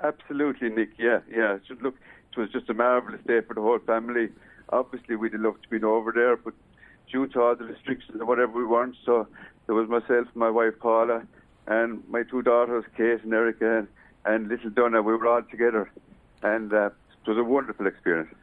Absolutely, 0.02 0.68
Nick. 0.68 0.90
Yeah, 0.98 1.20
yeah. 1.30 1.56
It 1.56 1.82
look, 1.82 1.96
it 2.32 2.38
was 2.38 2.50
just 2.50 2.70
a 2.70 2.74
marvellous 2.74 3.20
day 3.26 3.40
for 3.40 3.54
the 3.54 3.60
whole 3.60 3.80
family. 3.80 4.28
Obviously, 4.70 5.16
we'd 5.16 5.32
have 5.32 5.40
loved 5.40 5.62
to 5.64 5.68
be 5.68 5.84
over 5.84 6.12
there, 6.12 6.36
but 6.36 6.54
due 7.10 7.26
to 7.28 7.40
all 7.40 7.56
the 7.56 7.64
restrictions 7.64 8.18
and 8.18 8.28
whatever, 8.28 8.52
we 8.52 8.64
weren't. 8.64 8.96
So 9.04 9.26
there 9.66 9.74
was 9.74 9.88
myself, 9.88 10.28
my 10.34 10.50
wife 10.50 10.74
Paula, 10.80 11.22
and 11.66 12.02
my 12.08 12.22
two 12.22 12.42
daughters, 12.42 12.84
Kate 12.96 13.22
and 13.22 13.32
Erica, 13.32 13.78
and, 13.78 13.88
and 14.24 14.48
little 14.48 14.70
Donna. 14.70 15.02
We 15.02 15.14
were 15.14 15.26
all 15.26 15.42
together, 15.42 15.90
and 16.42 16.72
uh, 16.72 16.86
it 16.86 17.28
was 17.28 17.38
a 17.38 17.44
wonderful 17.44 17.86
experience. 17.86 18.34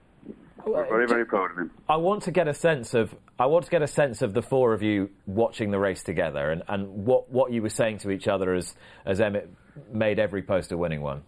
We're 0.65 0.88
very, 0.88 1.07
very 1.07 1.25
proud 1.25 1.51
of 1.51 1.57
him. 1.57 1.71
I 1.89 1.97
want 1.97 2.23
to 2.23 2.31
get 2.31 2.47
a 2.47 2.53
sense 2.53 2.93
of 2.93 3.15
I 3.39 3.47
want 3.47 3.65
to 3.65 3.71
get 3.71 3.81
a 3.81 3.88
sense 3.88 4.21
of 4.21 4.34
the 4.34 4.43
four 4.43 4.73
of 4.73 4.84
you 4.84 5.09
watching 5.25 5.71
the 5.71 5.79
race 5.79 6.03
together 6.03 6.51
and, 6.51 6.61
and 6.67 7.05
what, 7.05 7.31
what 7.31 7.51
you 7.51 7.63
were 7.63 7.69
saying 7.69 7.97
to 7.99 8.11
each 8.11 8.27
other 8.27 8.53
as 8.53 8.75
as 9.05 9.19
Emmet 9.19 9.49
made 9.91 10.19
every 10.19 10.43
post 10.43 10.71
a 10.71 10.77
winning 10.77 11.01
one. 11.01 11.23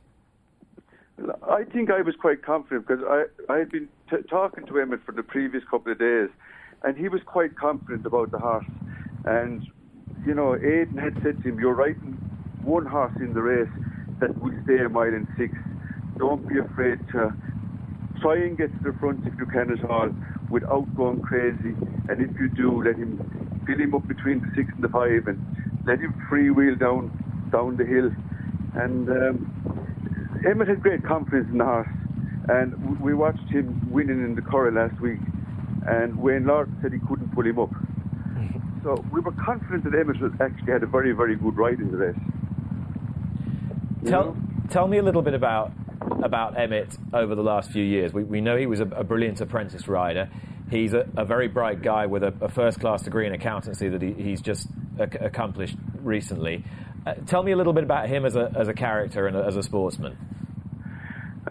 I 1.50 1.64
think 1.64 1.90
I 1.90 2.02
was 2.02 2.16
quite 2.16 2.44
confident 2.44 2.88
because 2.88 3.04
I 3.08 3.24
I 3.52 3.58
had 3.58 3.72
been 3.72 3.88
t- 4.10 4.18
talking 4.30 4.68
to 4.68 4.80
Emmet 4.80 5.00
for 5.06 5.14
the 5.14 5.24
previous 5.24 5.64
couple 5.70 5.92
of 5.92 5.98
days, 6.00 6.30
and 6.84 6.96
he 6.96 7.10
was 7.10 7.22
quite 7.26 7.56
confident 7.56 8.06
about 8.06 8.32
the 8.32 8.38
horse. 8.38 8.66
And 9.24 9.66
you 10.26 10.36
know, 10.36 10.56
Aidan 10.56 10.98
had 10.98 11.16
said 11.24 11.42
to 11.42 11.50
him, 11.50 11.60
"You're 11.60 11.74
riding 11.74 12.14
one 12.62 12.86
horse 12.86 13.16
in 13.20 13.34
the 13.34 13.42
race 13.42 13.70
that 14.20 14.38
will 14.40 14.54
stay 14.66 14.78
a 14.84 14.90
mile 14.90 15.14
and 15.14 15.28
six. 15.38 15.54
Don't 16.18 16.48
be 16.48 16.60
afraid 16.60 17.00
to 17.14 17.34
try 18.22 18.36
and 18.38 18.58
get 18.58 18.72
to 18.78 18.92
the 18.92 18.98
front 19.00 19.26
if 19.26 19.34
you 19.40 19.46
can 19.46 19.72
at 19.72 19.84
all 19.90 20.10
without 20.50 20.86
going 20.96 21.22
crazy. 21.22 21.76
And 22.10 22.22
if 22.22 22.40
you 22.40 22.50
do, 22.50 22.84
let 22.84 22.96
him 22.96 23.64
fill 23.66 23.80
him 23.80 23.96
up 23.96 24.08
between 24.08 24.42
the 24.42 24.52
six 24.56 24.70
and 24.74 24.84
the 24.84 24.90
five 24.90 25.28
and 25.28 25.40
let 25.86 26.00
him 26.00 26.14
freewheel 26.30 26.80
down 26.80 27.12
down 27.52 27.78
the 27.78 27.86
hill. 27.86 28.12
And 28.74 29.10
um, 29.10 30.36
Emmet 30.46 30.68
had 30.68 30.82
great 30.82 31.04
confidence 31.04 31.48
in 31.52 31.58
the 31.58 31.66
horse. 31.66 31.88
And 32.48 33.00
we 33.00 33.14
watched 33.14 33.50
him 33.50 33.92
winning 33.92 34.24
in 34.24 34.36
the 34.36 34.42
Curragh 34.42 34.76
last 34.76 35.02
week. 35.02 35.20
And 35.88 36.18
Wayne 36.18 36.44
Lordan 36.44 36.80
said 36.82 36.94
he 36.94 37.00
couldn't 37.00 37.34
pull 37.34 37.46
him 37.46 37.60
up. 37.60 37.72
So 38.84 39.04
we 39.12 39.20
were 39.20 39.32
confident 39.32 39.84
that 39.86 39.96
Emmet 39.96 40.18
actually 40.40 40.72
had 40.72 40.84
a 40.84 40.86
very, 40.86 41.12
very 41.12 41.36
good 41.36 41.58
ride 41.58 41.80
in 41.80 41.90
the 41.90 41.98
race. 41.98 42.16
Tell, 44.06 44.38
tell 44.70 44.88
me 44.88 45.00
a 45.00 45.02
little 45.02 45.24
bit 45.24 45.34
about 45.34 45.72
about 46.24 46.58
Emmet 46.60 46.98
over 47.14 47.36
the 47.36 47.44
last 47.44 47.72
few 47.72 47.84
years. 47.84 48.14
We, 48.14 48.24
we 48.24 48.42
know 48.42 48.58
he 48.58 48.66
was 48.66 48.80
a, 48.80 48.86
a 48.86 49.04
brilliant 49.04 49.42
apprentice 49.42 49.88
rider. 49.88 50.30
He's 50.70 50.94
a, 50.94 51.08
a 51.16 51.26
very 51.26 51.48
bright 51.48 51.82
guy 51.82 52.08
with 52.08 52.24
a, 52.24 52.34
a, 52.42 52.50
first 52.50 52.80
class 52.80 53.04
degree 53.04 53.28
in 53.28 53.34
accountancy 53.34 53.88
that 53.90 54.02
he, 54.02 54.14
he's 54.14 54.42
just 54.42 54.68
ac- 55.00 55.20
accomplished 55.22 55.78
recently. 56.02 56.64
Uh, 57.06 57.14
tell 57.28 57.44
me 57.44 57.52
a 57.52 57.56
little 57.56 57.74
bit 57.74 57.84
about 57.84 58.10
him 58.10 58.26
as 58.26 58.36
a, 58.36 58.52
as 58.56 58.68
a 58.68 58.74
character 58.74 59.28
and 59.28 59.38
as 59.38 59.56
a 59.56 59.64
sportsman. 59.64 60.18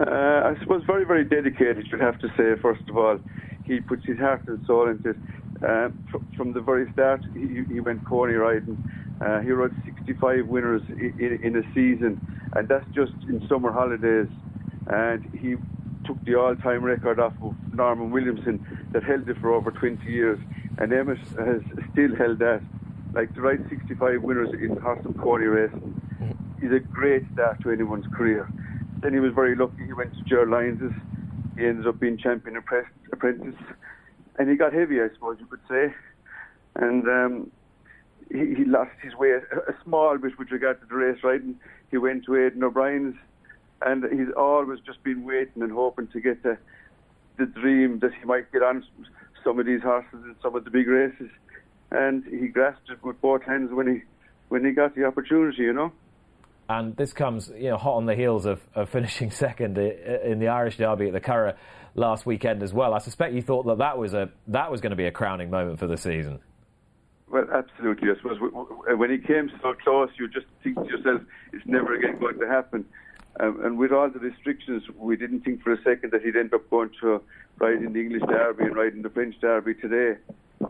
Uh, 0.01 0.05
I 0.05 0.57
suppose 0.61 0.83
very, 0.85 1.05
very 1.05 1.25
dedicated, 1.25 1.87
you'd 1.91 2.01
have 2.01 2.19
to 2.19 2.29
say, 2.37 2.61
first 2.61 2.83
of 2.89 2.97
all. 2.97 3.19
He 3.65 3.81
puts 3.81 4.05
his 4.05 4.19
heart 4.19 4.43
and 4.49 4.65
soul 4.67 4.89
into 4.89 5.11
it. 5.11 5.17
Uh, 5.63 5.89
fr- 6.11 6.37
from 6.37 6.53
the 6.53 6.61
very 6.61 6.91
start, 6.93 7.23
he, 7.33 7.63
he 7.73 7.81
went 7.81 8.05
pony 8.05 8.35
riding. 8.35 8.77
Uh, 9.25 9.41
he 9.41 9.53
rode 9.53 9.75
65 9.85 10.47
winners 10.47 10.83
in, 10.89 11.15
in, 11.19 11.41
in, 11.45 11.57
a 11.57 11.63
season, 11.73 12.21
and 12.55 12.69
that's 12.69 12.85
just 12.93 13.13
in 13.29 13.47
summer 13.49 13.73
holidays 13.73 14.27
and 14.87 15.25
he 15.41 15.57
took 16.07 16.23
the 16.25 16.35
all-time 16.35 16.83
record 16.83 17.19
off 17.19 17.33
of 17.43 17.55
Norman 17.73 18.11
Williamson 18.11 18.89
that 18.93 19.03
held 19.05 19.29
it 19.29 19.39
for 19.41 19.53
over 19.53 19.71
20 19.71 20.05
years, 20.11 20.39
and 20.79 20.93
Emmet 20.93 21.19
has 21.39 21.63
still 21.93 22.15
held 22.17 22.39
that. 22.41 22.63
Like 23.13 23.35
the 23.35 23.41
right 23.41 23.61
65 23.69 24.23
winners 24.23 24.51
in 24.53 24.77
horse 24.77 25.01
and 25.05 25.17
pony 25.17 25.47
racing 25.47 26.01
is 26.61 26.73
a 26.73 26.81
great 26.81 27.25
start 27.33 27.61
to 27.63 27.71
anyone's 27.71 28.07
career. 28.13 28.49
Then 29.01 29.13
he 29.13 29.21
was 29.21 29.33
very 29.35 29.55
lucky. 29.55 29.85
He 29.87 29.93
went 29.93 30.15
to 30.15 30.23
Ger 30.25 30.47
Lyons. 30.47 30.93
He 31.57 31.65
ended 31.65 31.87
up 31.87 32.01
being 32.01 32.19
champion 32.19 32.57
apprentice, 32.57 33.55
and 34.39 34.51
he 34.51 34.57
got 34.57 34.73
heavy, 34.73 35.01
I 35.01 35.09
suppose 35.15 35.37
you 35.39 35.47
could 35.47 35.61
say. 35.69 35.95
And 36.75 37.07
um, 37.07 37.51
he, 38.31 38.55
he 38.57 38.65
lost 38.65 38.91
his 39.01 39.15
weight 39.15 39.43
a 39.53 39.75
small 39.85 40.19
bit 40.19 40.37
with 40.39 40.51
regard 40.51 40.81
to 40.81 40.87
the 40.87 40.97
race 40.97 41.23
riding. 41.23 41.61
He 41.91 41.99
went 41.99 42.25
to 42.25 42.35
Aidan 42.35 42.65
O'Brien's 42.65 43.15
and 43.85 44.05
he's 44.11 44.33
always 44.37 44.81
just 44.81 45.03
been 45.03 45.25
waiting 45.25 45.63
and 45.63 45.73
hoping 45.73 46.09
to 46.09 46.21
get 46.21 46.43
the 46.43 46.57
the 47.37 47.47
dream 47.47 47.99
that 47.99 48.13
he 48.15 48.25
might 48.25 48.51
get 48.53 48.63
on 48.63 48.85
some 49.43 49.59
of 49.59 49.67
these 49.67 49.83
horses 49.83 50.13
in 50.13 50.37
some 50.41 50.55
of 50.55 50.65
the 50.65 50.71
big 50.71 50.87
races, 50.87 51.31
and 51.91 52.25
he 52.25 52.49
grasped 52.49 52.89
it 52.91 53.03
with 53.03 53.21
both 53.21 53.43
hands 53.43 53.71
when 53.73 53.87
he 53.87 54.03
when 54.49 54.65
he 54.65 54.73
got 54.73 54.95
the 54.95 55.05
opportunity, 55.05 55.63
you 55.63 55.73
know. 55.73 55.93
And 56.69 56.97
this 56.97 57.13
comes, 57.13 57.51
you 57.55 57.69
know, 57.69 57.77
hot 57.77 57.97
on 57.97 58.07
the 58.07 58.15
heels 58.15 58.47
of, 58.47 58.61
of 58.75 58.89
finishing 58.89 59.31
second 59.31 59.77
in 59.77 60.39
the 60.39 60.49
Irish 60.49 60.79
Derby 60.79 61.09
at 61.09 61.13
the 61.13 61.21
Curragh 61.21 61.57
last 61.95 62.25
weekend 62.25 62.63
as 62.63 62.73
well. 62.73 62.95
I 62.95 62.99
suspect 62.99 63.35
you 63.35 63.43
thought 63.43 63.67
that 63.67 63.79
that 63.79 63.99
was 63.99 64.15
a 64.15 64.31
that 64.49 64.71
was 64.71 64.81
going 64.81 64.91
to 64.91 64.97
be 64.97 65.07
a 65.07 65.13
crowning 65.13 65.51
moment 65.51 65.79
for 65.79 65.87
the 65.87 65.97
season. 65.97 66.41
Well, 67.29 67.47
absolutely. 67.53 68.11
I 68.11 68.15
suppose 68.17 68.39
when 68.97 69.11
he 69.11 69.19
came 69.19 69.51
so 69.61 69.75
close, 69.83 70.11
you 70.19 70.29
just 70.29 70.47
think 70.63 70.77
to 70.77 70.85
yourself, 70.85 71.23
it's 71.53 71.67
never 71.67 71.95
again 71.95 72.19
going 72.21 72.39
to 72.39 72.47
happen. 72.47 72.85
Um, 73.41 73.65
and 73.65 73.79
with 73.79 73.93
all 73.93 74.09
the 74.09 74.21
restrictions, 74.21 74.85
we 74.97 75.17
didn't 75.17 75.41
think 75.41 75.63
for 75.63 75.73
a 75.73 75.83
second 75.83 76.13
that 76.13 76.23
he'd 76.23 76.37
end 76.37 76.55
up 76.55 76.69
going 76.71 76.91
to 77.01 77.21
ride 77.59 77.83
in 77.83 77.93
the 77.93 78.01
English 78.01 78.23
Derby 78.29 78.65
and 78.65 78.77
ride 78.77 78.93
in 78.93 79.03
the 79.03 79.11
French 79.11 79.35
Derby 79.41 79.75
today. 79.75 80.19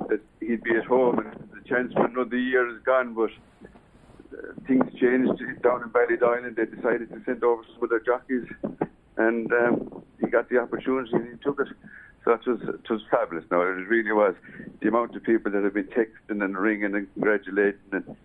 That 0.09 0.21
he'd 0.41 0.63
be 0.63 0.75
at 0.77 0.85
home, 0.85 1.19
and 1.19 1.49
the 1.53 1.69
chance 1.69 1.93
for 1.93 2.07
another 2.07 2.37
year 2.37 2.69
is 2.75 2.83
gone. 2.83 3.15
But 3.15 3.31
things 4.67 4.85
changed 5.01 5.39
down 5.63 5.83
in 5.83 5.91
Ballydoyle 5.91 6.47
and 6.47 6.57
they 6.57 6.65
decided 6.65 7.11
to 7.11 7.21
send 7.25 7.45
over 7.45 7.63
some 7.75 7.83
of 7.83 7.91
their 7.91 8.01
jockeys 8.01 8.47
and 9.17 9.53
um, 9.53 10.03
he 10.21 10.27
got 10.27 10.49
the 10.49 10.59
opportunity 10.59 11.11
and 11.13 11.29
he 11.29 11.37
took 11.43 11.61
it. 11.61 11.69
So 12.25 12.33
it 12.33 12.47
was, 12.47 12.61
it 12.63 12.91
was 12.91 13.03
fabulous. 13.11 13.45
No, 13.51 13.61
it 13.61 13.87
really 13.89 14.13
was. 14.13 14.35
The 14.81 14.89
amount 14.89 15.15
of 15.15 15.23
people 15.23 15.53
that 15.53 15.63
have 15.63 15.75
been 15.75 15.89
texting 15.89 16.43
and 16.43 16.57
ringing 16.57 16.95
and 16.95 17.13
congratulating 17.13 17.81
and, 17.93 18.17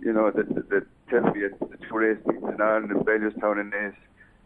you 0.00 0.12
know, 0.12 0.30
that, 0.30 0.48
that, 0.70 0.86
me 1.12 1.44
at 1.44 1.58
the 1.58 1.76
two 1.88 1.96
race 1.96 2.18
meetings 2.26 2.54
in 2.54 2.60
Ireland 2.60 2.90
and 2.90 3.00
Bellewstown 3.04 3.60
and 3.60 3.72
Naas, 3.72 3.94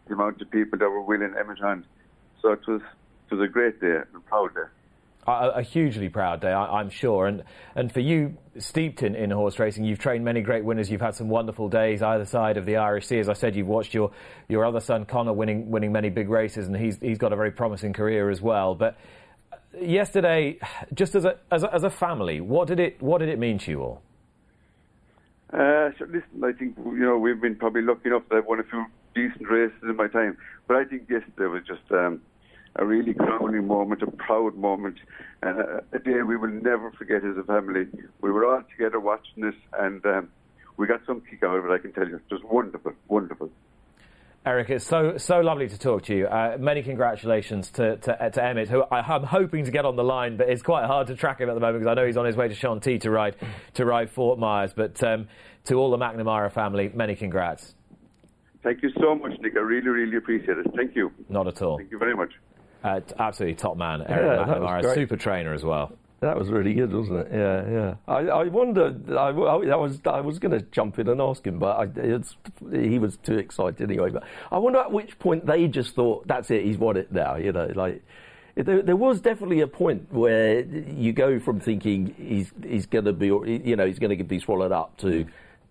the 0.07 0.13
amount 0.13 0.41
of 0.41 0.49
people 0.51 0.79
that 0.79 0.89
were 0.89 1.01
willing 1.01 1.33
Emmet 1.39 1.59
So 2.41 2.51
it 2.51 2.67
was, 2.67 2.81
it 3.31 3.35
was 3.35 3.43
a 3.43 3.51
great 3.51 3.79
day 3.79 3.97
a 3.97 4.19
proud 4.21 4.53
day 4.53 4.69
a, 5.27 5.31
a, 5.31 5.61
hugely 5.61 6.09
proud 6.09 6.41
day, 6.41 6.51
I, 6.51 6.81
am 6.81 6.89
sure. 6.89 7.27
And 7.27 7.43
and 7.75 7.91
for 7.91 7.99
you, 7.99 8.37
steeped 8.57 9.03
in, 9.03 9.15
in 9.15 9.31
horse 9.31 9.59
racing, 9.59 9.85
you've 9.85 9.99
trained 9.99 10.25
many 10.25 10.41
great 10.41 10.63
winners. 10.63 10.89
You've 10.91 11.01
had 11.01 11.15
some 11.15 11.29
wonderful 11.29 11.69
days 11.69 12.01
either 12.01 12.25
side 12.25 12.57
of 12.57 12.65
the 12.65 12.77
Irish 12.77 13.07
Sea. 13.07 13.19
As 13.19 13.29
I 13.29 13.33
said, 13.33 13.55
you've 13.55 13.67
watched 13.67 13.93
your, 13.93 14.11
your 14.49 14.65
other 14.65 14.79
son 14.79 15.05
Connor 15.05 15.33
winning 15.33 15.71
winning 15.71 15.91
many 15.91 16.09
big 16.09 16.29
races, 16.29 16.67
and 16.67 16.75
he's 16.75 16.97
he's 16.99 17.17
got 17.17 17.33
a 17.33 17.35
very 17.35 17.51
promising 17.51 17.93
career 17.93 18.29
as 18.29 18.41
well. 18.41 18.75
But 18.75 18.97
uh, 19.51 19.57
yesterday, 19.79 20.59
just 20.93 21.15
as 21.15 21.25
a 21.25 21.37
as 21.51 21.63
a, 21.63 21.73
as 21.73 21.83
a 21.83 21.89
family, 21.89 22.41
what 22.41 22.67
did 22.67 22.79
it 22.79 23.01
what 23.01 23.19
did 23.19 23.29
it 23.29 23.39
mean 23.39 23.57
to 23.59 23.71
you 23.71 23.81
all? 23.81 24.01
Uh, 25.53 25.91
so 25.99 26.05
listen, 26.05 26.43
I 26.43 26.51
think 26.51 26.75
you 26.77 27.05
know 27.05 27.17
we've 27.17 27.39
been 27.39 27.55
probably 27.55 27.83
lucky 27.83 28.09
enough 28.09 28.23
that 28.29 28.37
I've 28.37 28.45
won 28.45 28.59
a 28.59 28.63
few 28.63 28.85
decent 29.13 29.47
races 29.47 29.77
in 29.83 29.95
my 29.95 30.07
time, 30.07 30.35
but 30.67 30.77
I 30.77 30.83
think 30.85 31.09
yesterday 31.09 31.45
was 31.45 31.63
just. 31.67 31.91
Um, 31.91 32.21
a 32.75 32.85
really 32.85 33.13
crowning 33.13 33.67
moment, 33.67 34.01
a 34.01 34.09
proud 34.09 34.55
moment, 34.55 34.97
and 35.41 35.59
a, 35.59 35.99
day 35.99 36.21
we 36.23 36.35
will 36.35 36.49
never 36.49 36.91
forget 36.91 37.23
as 37.23 37.37
a 37.37 37.43
family. 37.43 37.85
We 38.21 38.31
were 38.31 38.51
all 38.51 38.63
together 38.71 38.99
watching 38.99 39.43
this, 39.43 39.55
and 39.79 40.03
um, 40.05 40.29
we 40.77 40.87
got 40.87 41.01
some 41.05 41.21
kick 41.21 41.43
out 41.43 41.57
of 41.57 41.65
it. 41.65 41.71
I 41.71 41.77
can 41.77 41.93
tell 41.93 42.07
you, 42.07 42.15
it 42.15 42.23
just 42.29 42.43
wonderful, 42.43 42.93
wonderful. 43.07 43.51
Eric, 44.45 44.71
it's 44.71 44.85
so 44.85 45.17
so 45.17 45.39
lovely 45.39 45.69
to 45.69 45.79
talk 45.79 46.03
to 46.03 46.15
you. 46.15 46.27
Uh, 46.27 46.57
many 46.59 46.83
congratulations 46.83 47.71
to, 47.71 47.95
to, 47.97 48.29
to 48.29 48.43
Emmet, 48.43 48.67
who 48.67 48.83
I, 48.91 49.15
am 49.15 49.23
hoping 49.23 49.63
to 49.63 49.71
get 49.71 49.85
on 49.85 49.95
the 49.95 50.03
line, 50.03 50.35
but 50.35 50.49
it's 50.49 50.61
quite 50.61 50.85
hard 50.85 51.07
to 51.07 51.15
track 51.15 51.39
him 51.39 51.49
at 51.49 51.53
the 51.53 51.61
moment 51.61 51.79
because 51.81 51.91
I 51.91 51.93
know 51.93 52.05
he's 52.05 52.17
on 52.17 52.25
his 52.25 52.35
way 52.35 52.49
to 52.49 52.53
Chantilly 52.53 52.99
to 52.99 53.09
ride 53.09 53.37
to 53.75 53.85
ride 53.85 54.09
Fort 54.11 54.37
Myers. 54.39 54.73
But 54.75 55.01
um, 55.01 55.29
to 55.65 55.75
all 55.75 55.91
the 55.91 55.97
McNamara 55.97 56.51
family, 56.51 56.91
many 56.93 57.15
congrats. 57.15 57.73
Thank 58.63 58.83
you 58.83 58.91
so 58.99 59.15
much, 59.15 59.31
Nick. 59.39 59.55
I 59.55 59.59
really, 59.59 59.87
really 59.87 60.17
appreciate 60.17 60.57
it. 60.57 60.67
Thank 60.75 60.93
you. 60.93 61.11
Not 61.29 61.47
at 61.47 61.61
all. 61.61 61.77
Thank 61.77 61.91
you 61.91 61.97
very 61.97 62.15
much. 62.15 62.33
Uh, 62.83 62.99
absolutely 63.17 63.55
top 63.55 63.77
man, 63.77 64.01
Eric 64.01 64.45
yeah, 64.45 64.55
McNamara, 64.55 64.93
super 64.93 65.15
trainer 65.15 65.53
as 65.53 65.63
well. 65.63 65.93
That 66.23 66.39
was 66.39 66.49
really 66.49 66.73
good, 66.73 66.93
wasn't 66.93 67.19
it? 67.19 67.27
Yeah, 67.33 67.69
yeah. 67.69 67.95
I, 68.07 68.19
I 68.19 68.43
wondered. 68.45 69.11
I, 69.11 69.27
I, 69.27 69.75
was 69.75 69.99
I 70.05 70.21
was 70.21 70.39
going 70.39 70.57
to 70.57 70.61
jump 70.71 70.97
in 70.97 71.09
and 71.09 71.19
ask 71.19 71.45
him, 71.45 71.59
but 71.59 71.77
I, 71.77 72.19
he 72.71 72.97
was 72.97 73.17
too 73.17 73.37
excited 73.37 73.81
anyway. 73.81 74.09
But 74.09 74.23
I 74.49 74.57
wonder 74.57 74.79
at 74.79 74.91
which 74.91 75.19
point 75.19 75.45
they 75.45 75.67
just 75.67 75.95
thought, 75.95 76.25
"That's 76.25 76.49
it, 76.49 76.63
he's 76.63 76.77
won 76.77 76.95
it 76.95 77.11
now." 77.11 77.35
You 77.35 77.51
know, 77.51 77.69
like 77.75 78.01
there, 78.55 78.81
there 78.81 78.95
was 78.95 79.19
definitely 79.19 79.59
a 79.59 79.67
point 79.67 80.13
where 80.13 80.61
you 80.61 81.11
go 81.11 81.39
from 81.39 81.59
thinking 81.59 82.15
he's 82.17 82.53
he's 82.63 82.85
going 82.85 83.05
to 83.05 83.13
be, 83.13 83.27
you 83.27 83.75
know, 83.75 83.85
he's 83.85 83.99
going 83.99 84.17
to 84.17 84.23
be 84.23 84.39
swallowed 84.39 84.71
up 84.71 84.95
to, 84.99 85.25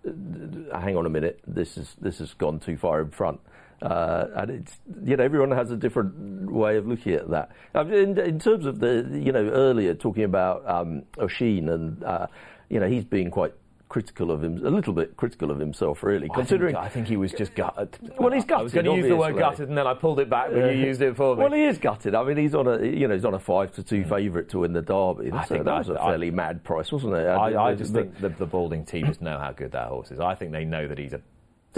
hang 0.04 0.96
on 0.98 1.06
a 1.06 1.10
minute, 1.10 1.40
this 1.46 1.78
is 1.78 1.96
this 1.98 2.18
has 2.18 2.34
gone 2.34 2.60
too 2.60 2.76
far 2.76 3.00
in 3.00 3.10
front. 3.10 3.40
Uh, 3.82 4.28
and 4.36 4.50
it's 4.50 4.78
you 5.04 5.16
know 5.16 5.24
everyone 5.24 5.50
has 5.50 5.72
a 5.72 5.76
different 5.76 6.50
way 6.50 6.76
of 6.76 6.86
looking 6.86 7.14
at 7.14 7.28
that. 7.30 7.50
in, 7.74 8.16
in, 8.18 8.38
terms 8.38 8.64
of 8.64 8.78
the 8.78 9.08
you 9.12 9.32
know 9.32 9.44
earlier 9.48 9.92
talking 9.92 10.22
about 10.22 10.68
um, 10.70 11.02
Oisin 11.18 11.68
and 11.68 12.04
uh, 12.04 12.28
you 12.68 12.78
know 12.78 12.88
he's 12.88 13.04
being 13.04 13.30
quite 13.30 13.54
critical 13.92 14.30
of 14.30 14.42
him, 14.42 14.64
a 14.64 14.70
little 14.70 14.94
bit 14.94 15.18
critical 15.18 15.50
of 15.50 15.58
himself, 15.58 16.02
really. 16.02 16.26
Well, 16.26 16.38
considering, 16.38 16.76
I 16.76 16.82
think, 16.82 16.90
I 16.90 16.94
think, 16.94 17.08
he 17.08 17.16
was 17.18 17.30
just 17.32 17.54
gutted. 17.54 17.98
Well, 18.18 18.32
he's 18.32 18.46
gutted. 18.46 18.60
I 18.60 18.62
was 18.62 18.72
going 18.72 18.86
to 18.86 18.94
use 18.94 19.06
the 19.06 19.16
word 19.16 19.36
gutted, 19.36 19.68
and 19.68 19.76
then 19.76 19.86
I 19.86 19.92
pulled 19.92 20.18
it 20.18 20.30
back, 20.30 20.50
but 20.50 20.72
you 20.72 20.86
used 20.86 21.02
it 21.02 21.14
for 21.14 21.36
me. 21.36 21.42
Well, 21.42 21.52
he 21.52 21.64
is 21.64 21.76
gutted. 21.76 22.14
I 22.14 22.24
mean, 22.24 22.38
he's 22.38 22.54
on 22.54 22.66
a 22.66 22.82
you 22.82 23.06
know 23.06 23.14
he's 23.14 23.26
on 23.26 23.34
a 23.34 23.38
five 23.38 23.72
to 23.72 23.82
two 23.82 24.04
favourite 24.04 24.48
to 24.50 24.60
win 24.60 24.72
the 24.72 24.80
Derby. 24.80 25.30
I 25.32 25.44
think 25.44 25.64
that 25.64 25.78
was 25.78 25.88
a 25.90 25.96
fairly 25.96 26.28
I, 26.28 26.30
mad 26.30 26.64
price, 26.64 26.90
wasn't 26.90 27.14
it? 27.14 27.26
I, 27.26 27.70
I 27.70 27.74
just 27.74 27.92
think 27.92 28.18
the, 28.18 28.30
the 28.30 28.46
Balding 28.46 28.86
just 28.86 29.20
know 29.20 29.38
how 29.38 29.52
good 29.52 29.72
that 29.72 29.88
horse 29.88 30.10
is. 30.10 30.20
I 30.20 30.36
think 30.36 30.52
they 30.52 30.64
know 30.64 30.88
that 30.88 30.98
he's 30.98 31.12
a 31.12 31.20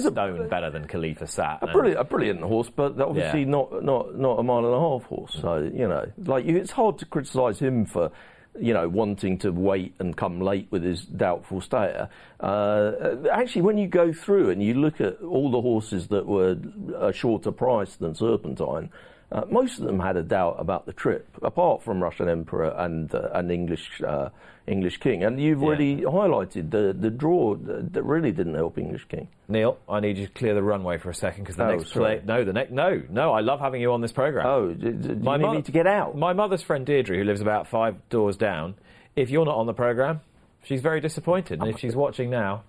stone 0.02 0.48
better 0.48 0.70
than 0.70 0.86
Khalifa 0.86 1.26
Sat. 1.26 1.58
A 1.62 1.66
brilliant, 1.68 2.00
a 2.00 2.04
brilliant 2.04 2.40
horse, 2.42 2.70
but 2.74 3.00
obviously 3.00 3.40
yeah. 3.40 3.48
not, 3.48 3.84
not, 3.84 4.18
not 4.18 4.38
a 4.38 4.42
mile 4.42 4.64
and 4.64 4.74
a 4.74 4.80
half 4.80 5.04
horse. 5.04 5.36
So 5.40 5.58
you 5.58 5.88
know, 5.88 6.10
like 6.18 6.44
you, 6.44 6.56
it's 6.56 6.72
hard 6.72 6.98
to 6.98 7.06
criticise 7.06 7.58
him 7.58 7.86
for 7.86 8.10
you 8.58 8.72
know, 8.72 8.88
wanting 8.88 9.38
to 9.38 9.50
wait 9.50 9.94
and 9.98 10.16
come 10.16 10.40
late 10.40 10.68
with 10.70 10.84
his 10.84 11.02
doubtful 11.02 11.60
stayer. 11.60 12.08
Uh, 12.38 12.92
actually, 13.32 13.62
when 13.62 13.78
you 13.78 13.88
go 13.88 14.12
through 14.12 14.50
and 14.50 14.62
you 14.62 14.74
look 14.74 15.00
at 15.00 15.20
all 15.22 15.50
the 15.50 15.60
horses 15.60 16.08
that 16.08 16.26
were 16.26 16.56
a 16.96 17.12
shorter 17.12 17.50
price 17.50 17.96
than 17.96 18.14
Serpentine, 18.14 18.90
uh, 19.34 19.42
most 19.50 19.80
of 19.80 19.84
them 19.84 19.98
had 19.98 20.16
a 20.16 20.22
doubt 20.22 20.56
about 20.58 20.86
the 20.86 20.92
trip, 20.92 21.26
apart 21.42 21.82
from 21.82 22.00
Russian 22.00 22.28
Emperor 22.28 22.68
and 22.78 23.12
uh, 23.12 23.30
an 23.32 23.50
English 23.50 24.00
uh, 24.06 24.28
English 24.68 24.98
King. 24.98 25.24
And 25.24 25.40
you've 25.40 25.58
yeah. 25.58 25.66
already 25.66 25.96
highlighted 26.02 26.70
the 26.70 26.94
the 26.96 27.10
draw 27.10 27.56
that 27.56 28.02
really 28.04 28.30
didn't 28.30 28.54
help 28.54 28.78
English 28.78 29.06
King. 29.08 29.26
Neil, 29.48 29.76
I 29.88 29.98
need 29.98 30.18
you 30.18 30.28
to 30.28 30.32
clear 30.32 30.54
the 30.54 30.62
runway 30.62 30.98
for 30.98 31.10
a 31.10 31.14
second 31.14 31.42
because 31.42 31.56
the 31.56 31.64
oh, 31.64 31.76
next 31.76 31.90
play. 31.90 32.22
No, 32.24 32.44
the 32.44 32.52
next. 32.52 32.70
No, 32.70 33.02
no. 33.10 33.32
I 33.32 33.40
love 33.40 33.58
having 33.58 33.82
you 33.82 33.92
on 33.92 34.00
this 34.00 34.12
program. 34.12 34.46
Oh, 34.46 34.72
do, 34.72 34.92
do 34.92 35.16
my 35.16 35.36
need 35.36 35.64
to 35.64 35.72
get 35.72 35.88
out? 35.88 36.16
My 36.16 36.32
mother's 36.32 36.62
friend 36.62 36.86
Deirdre, 36.86 37.16
who 37.18 37.24
lives 37.24 37.40
about 37.40 37.66
five 37.66 37.96
doors 38.10 38.36
down. 38.36 38.76
If 39.16 39.30
you're 39.30 39.44
not 39.44 39.56
on 39.56 39.66
the 39.66 39.74
program, 39.74 40.20
she's 40.62 40.80
very 40.80 41.00
disappointed. 41.00 41.60
And 41.60 41.70
if 41.70 41.80
she's 41.80 41.96
watching 41.96 42.30
now, 42.30 42.62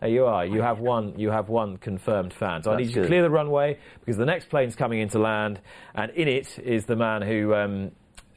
there 0.00 0.10
you 0.10 0.26
are. 0.26 0.44
You 0.44 0.60
have 0.62 0.78
one. 0.78 1.18
You 1.18 1.30
have 1.30 1.48
one 1.48 1.78
confirmed 1.78 2.32
fan. 2.32 2.62
So 2.62 2.70
That's 2.70 2.80
I 2.80 2.82
need 2.82 2.94
you 2.94 3.02
to 3.02 3.08
clear 3.08 3.22
the 3.22 3.30
runway 3.30 3.78
because 4.00 4.16
the 4.16 4.26
next 4.26 4.48
plane's 4.50 4.76
coming 4.76 5.00
into 5.00 5.18
land, 5.18 5.60
and 5.94 6.10
in 6.12 6.28
it 6.28 6.58
is 6.58 6.84
the 6.84 6.96
man 6.96 7.22
who 7.22 7.54
um, 7.54 7.92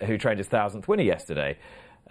who 0.06 0.18
trained 0.18 0.38
his 0.38 0.48
thousandth 0.48 0.88
winner 0.88 1.04
yesterday. 1.04 1.58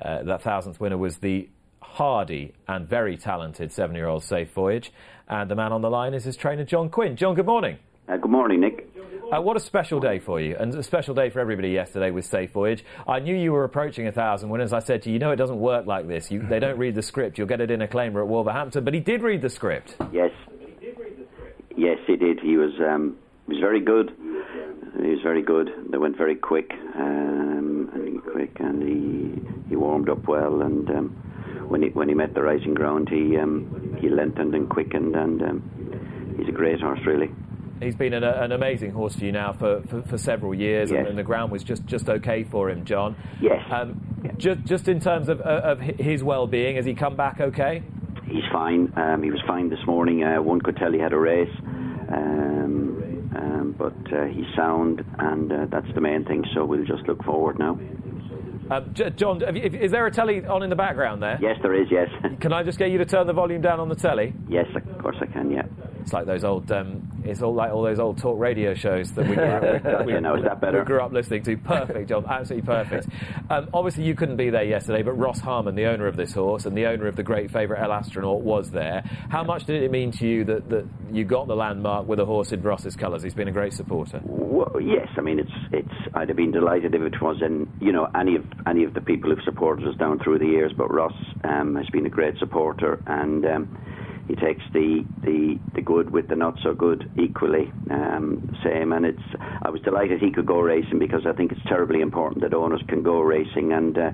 Uh, 0.00 0.22
that 0.24 0.42
thousandth 0.42 0.78
winner 0.80 0.98
was 0.98 1.18
the 1.18 1.48
hardy 1.80 2.52
and 2.68 2.86
very 2.86 3.16
talented 3.16 3.72
seven-year-old 3.72 4.22
Safe 4.22 4.52
Voyage, 4.52 4.92
and 5.28 5.50
the 5.50 5.56
man 5.56 5.72
on 5.72 5.80
the 5.80 5.90
line 5.90 6.14
is 6.14 6.24
his 6.24 6.36
trainer 6.36 6.64
John 6.64 6.90
Quinn. 6.90 7.16
John, 7.16 7.34
good 7.34 7.46
morning. 7.46 7.78
Uh, 8.08 8.16
good 8.16 8.30
morning, 8.30 8.60
Nick. 8.60 8.87
Uh, 9.30 9.42
what 9.42 9.58
a 9.58 9.60
special 9.60 10.00
day 10.00 10.18
for 10.18 10.40
you, 10.40 10.56
and 10.58 10.74
a 10.74 10.82
special 10.82 11.14
day 11.14 11.28
for 11.28 11.38
everybody 11.38 11.68
yesterday 11.68 12.10
with 12.10 12.24
Safe 12.24 12.50
Voyage. 12.50 12.82
I 13.06 13.18
knew 13.18 13.36
you 13.36 13.52
were 13.52 13.64
approaching 13.64 14.06
a 14.06 14.12
thousand 14.12 14.48
winners. 14.48 14.72
I 14.72 14.78
said 14.78 15.02
to 15.02 15.10
you, 15.10 15.14
you 15.14 15.18
know, 15.18 15.32
it 15.32 15.36
doesn't 15.36 15.58
work 15.60 15.86
like 15.86 16.08
this. 16.08 16.30
You, 16.30 16.46
they 16.46 16.58
don't 16.58 16.78
read 16.78 16.94
the 16.94 17.02
script. 17.02 17.36
You'll 17.36 17.46
get 17.46 17.60
it 17.60 17.70
in 17.70 17.82
a 17.82 17.86
claimer 17.86 18.22
at 18.22 18.28
Wolverhampton, 18.28 18.84
but 18.84 18.94
he 18.94 19.00
did 19.00 19.22
read 19.22 19.42
the 19.42 19.50
script. 19.50 19.96
Yes. 20.12 20.30
Yes, 21.76 21.98
he 22.06 22.16
did. 22.16 22.40
He 22.40 22.56
was 22.56 22.72
um, 22.80 23.18
he 23.46 23.52
was 23.52 23.60
very 23.60 23.80
good. 23.80 24.12
He 25.02 25.10
was 25.10 25.20
very 25.22 25.42
good. 25.42 25.70
They 25.90 25.98
went 25.98 26.16
very 26.16 26.34
quick, 26.34 26.72
um, 26.96 27.90
and 27.92 28.22
quick, 28.24 28.56
and 28.60 28.82
he 28.82 29.68
he 29.68 29.76
warmed 29.76 30.08
up 30.08 30.26
well. 30.26 30.62
And 30.62 30.88
um, 30.88 31.08
when 31.68 31.82
he 31.82 31.90
when 31.90 32.08
he 32.08 32.14
met 32.14 32.32
the 32.32 32.42
rising 32.42 32.72
ground, 32.72 33.10
he 33.10 33.36
um, 33.36 33.96
he 34.00 34.08
lengthened 34.08 34.54
and 34.54 34.70
quickened, 34.70 35.14
and 35.14 35.42
um, 35.42 36.34
he's 36.38 36.48
a 36.48 36.52
great 36.52 36.80
horse, 36.80 37.00
really. 37.06 37.30
He's 37.80 37.94
been 37.94 38.12
an, 38.12 38.24
an, 38.24 38.52
amazing 38.52 38.90
horse 38.90 39.14
for 39.14 39.24
you 39.24 39.32
now 39.32 39.52
for, 39.52 39.82
for, 39.82 40.02
for 40.02 40.18
several 40.18 40.54
years, 40.54 40.90
yes. 40.90 40.98
and, 40.98 41.08
and, 41.08 41.18
the 41.18 41.22
ground 41.22 41.52
was 41.52 41.62
just, 41.62 41.86
just 41.86 42.08
okay 42.08 42.44
for 42.44 42.70
him, 42.70 42.84
John. 42.84 43.16
Yes. 43.40 43.62
Um, 43.70 44.00
just, 44.36 44.64
just 44.64 44.88
in 44.88 45.00
terms 45.00 45.28
of, 45.28 45.40
of 45.40 45.80
his 45.80 46.22
well-being, 46.22 46.76
has 46.76 46.84
he 46.84 46.94
come 46.94 47.16
back 47.16 47.40
okay? 47.40 47.82
He's 48.24 48.44
fine. 48.52 48.92
Um, 48.96 49.22
he 49.22 49.30
was 49.30 49.40
fine 49.46 49.70
this 49.70 49.78
morning. 49.86 50.24
Uh, 50.24 50.42
one 50.42 50.60
could 50.60 50.76
tell 50.76 50.92
he 50.92 50.98
had 50.98 51.12
a 51.12 51.18
race, 51.18 51.54
um, 52.12 53.30
um 53.36 53.74
but 53.78 53.94
uh, 54.12 54.26
he's 54.26 54.46
sound, 54.56 55.04
and 55.18 55.52
uh, 55.52 55.66
that's 55.70 55.92
the 55.94 56.00
main 56.00 56.24
thing. 56.24 56.44
So 56.54 56.64
we'll 56.64 56.84
just 56.84 57.06
look 57.06 57.22
forward 57.24 57.58
now. 57.58 57.78
Um, 58.70 58.92
John, 59.16 59.40
you, 59.56 59.62
is 59.62 59.92
there 59.92 60.06
a 60.06 60.10
telly 60.10 60.44
on 60.44 60.62
in 60.62 60.68
the 60.68 60.76
background 60.76 61.22
there? 61.22 61.38
Yes, 61.40 61.56
there 61.62 61.74
is. 61.80 61.88
Yes. 61.90 62.08
Can 62.40 62.52
I 62.52 62.62
just 62.62 62.78
get 62.78 62.90
you 62.90 62.98
to 62.98 63.06
turn 63.06 63.26
the 63.26 63.32
volume 63.32 63.62
down 63.62 63.80
on 63.80 63.88
the 63.88 63.94
telly? 63.94 64.34
Yes, 64.48 64.66
of 64.74 64.98
course 64.98 65.16
I 65.22 65.26
can. 65.26 65.50
Yeah. 65.50 65.62
It's 66.08 66.14
like 66.14 66.24
those 66.24 66.42
old. 66.42 66.72
Um, 66.72 67.06
it's 67.22 67.42
all 67.42 67.52
like 67.52 67.70
all 67.70 67.82
those 67.82 67.98
old 67.98 68.16
talk 68.16 68.38
radio 68.38 68.72
shows 68.72 69.12
that 69.12 69.28
we 69.28 69.34
grew 69.34 69.44
up, 69.44 69.62
we, 70.06 70.14
is 70.14 70.22
that 70.42 70.58
better? 70.58 70.78
We 70.78 70.86
grew 70.86 71.02
up 71.02 71.12
listening 71.12 71.42
to. 71.42 71.56
Perfect, 71.58 72.08
John. 72.08 72.24
Absolutely 72.24 72.66
perfect. 72.66 73.08
Um, 73.50 73.68
obviously, 73.74 74.04
you 74.04 74.14
couldn't 74.14 74.38
be 74.38 74.48
there 74.48 74.64
yesterday, 74.64 75.02
but 75.02 75.12
Ross 75.12 75.38
Harmon, 75.38 75.74
the 75.74 75.84
owner 75.84 76.06
of 76.06 76.16
this 76.16 76.32
horse 76.32 76.64
and 76.64 76.74
the 76.74 76.86
owner 76.86 77.08
of 77.08 77.16
the 77.16 77.22
great 77.22 77.50
favourite 77.50 77.82
El 77.82 77.92
Astronaute, 77.92 78.40
was 78.40 78.70
there. 78.70 79.02
How 79.28 79.44
much 79.44 79.66
did 79.66 79.82
it 79.82 79.90
mean 79.90 80.10
to 80.12 80.26
you 80.26 80.44
that, 80.44 80.70
that 80.70 80.86
you 81.12 81.26
got 81.26 81.46
the 81.46 81.56
landmark 81.56 82.08
with 82.08 82.20
a 82.20 82.24
horse 82.24 82.52
in 82.52 82.62
Ross's 82.62 82.96
colours? 82.96 83.22
He's 83.22 83.34
been 83.34 83.48
a 83.48 83.52
great 83.52 83.74
supporter. 83.74 84.22
Well, 84.24 84.80
yes. 84.80 85.08
I 85.18 85.20
mean, 85.20 85.38
it's 85.38 85.52
it's. 85.72 86.14
I'd 86.14 86.28
have 86.28 86.38
been 86.38 86.52
delighted 86.52 86.94
if 86.94 87.02
it 87.02 87.20
was 87.20 87.42
in 87.42 87.70
you 87.82 87.92
know 87.92 88.08
any 88.18 88.34
of 88.36 88.46
any 88.66 88.84
of 88.84 88.94
the 88.94 89.02
people 89.02 89.28
who've 89.28 89.44
supported 89.44 89.86
us 89.86 89.96
down 89.98 90.20
through 90.20 90.38
the 90.38 90.46
years, 90.46 90.72
but 90.74 90.90
Ross 90.90 91.12
um, 91.44 91.76
has 91.76 91.86
been 91.90 92.06
a 92.06 92.10
great 92.10 92.38
supporter 92.38 92.98
and. 93.06 93.44
Um, 93.44 93.78
he 94.28 94.34
takes 94.34 94.62
the, 94.74 95.04
the 95.22 95.58
the 95.74 95.80
good 95.80 96.10
with 96.10 96.28
the 96.28 96.36
not 96.36 96.58
so 96.62 96.74
good 96.74 97.10
equally. 97.18 97.72
Um, 97.90 98.54
same, 98.62 98.92
and 98.92 99.06
it's. 99.06 99.22
I 99.62 99.70
was 99.70 99.80
delighted 99.80 100.20
he 100.20 100.30
could 100.30 100.46
go 100.46 100.60
racing 100.60 100.98
because 100.98 101.22
I 101.26 101.32
think 101.32 101.50
it's 101.50 101.62
terribly 101.66 102.02
important 102.02 102.42
that 102.42 102.52
owners 102.52 102.82
can 102.88 103.02
go 103.02 103.20
racing 103.20 103.72
and 103.72 103.96
uh, 103.96 104.10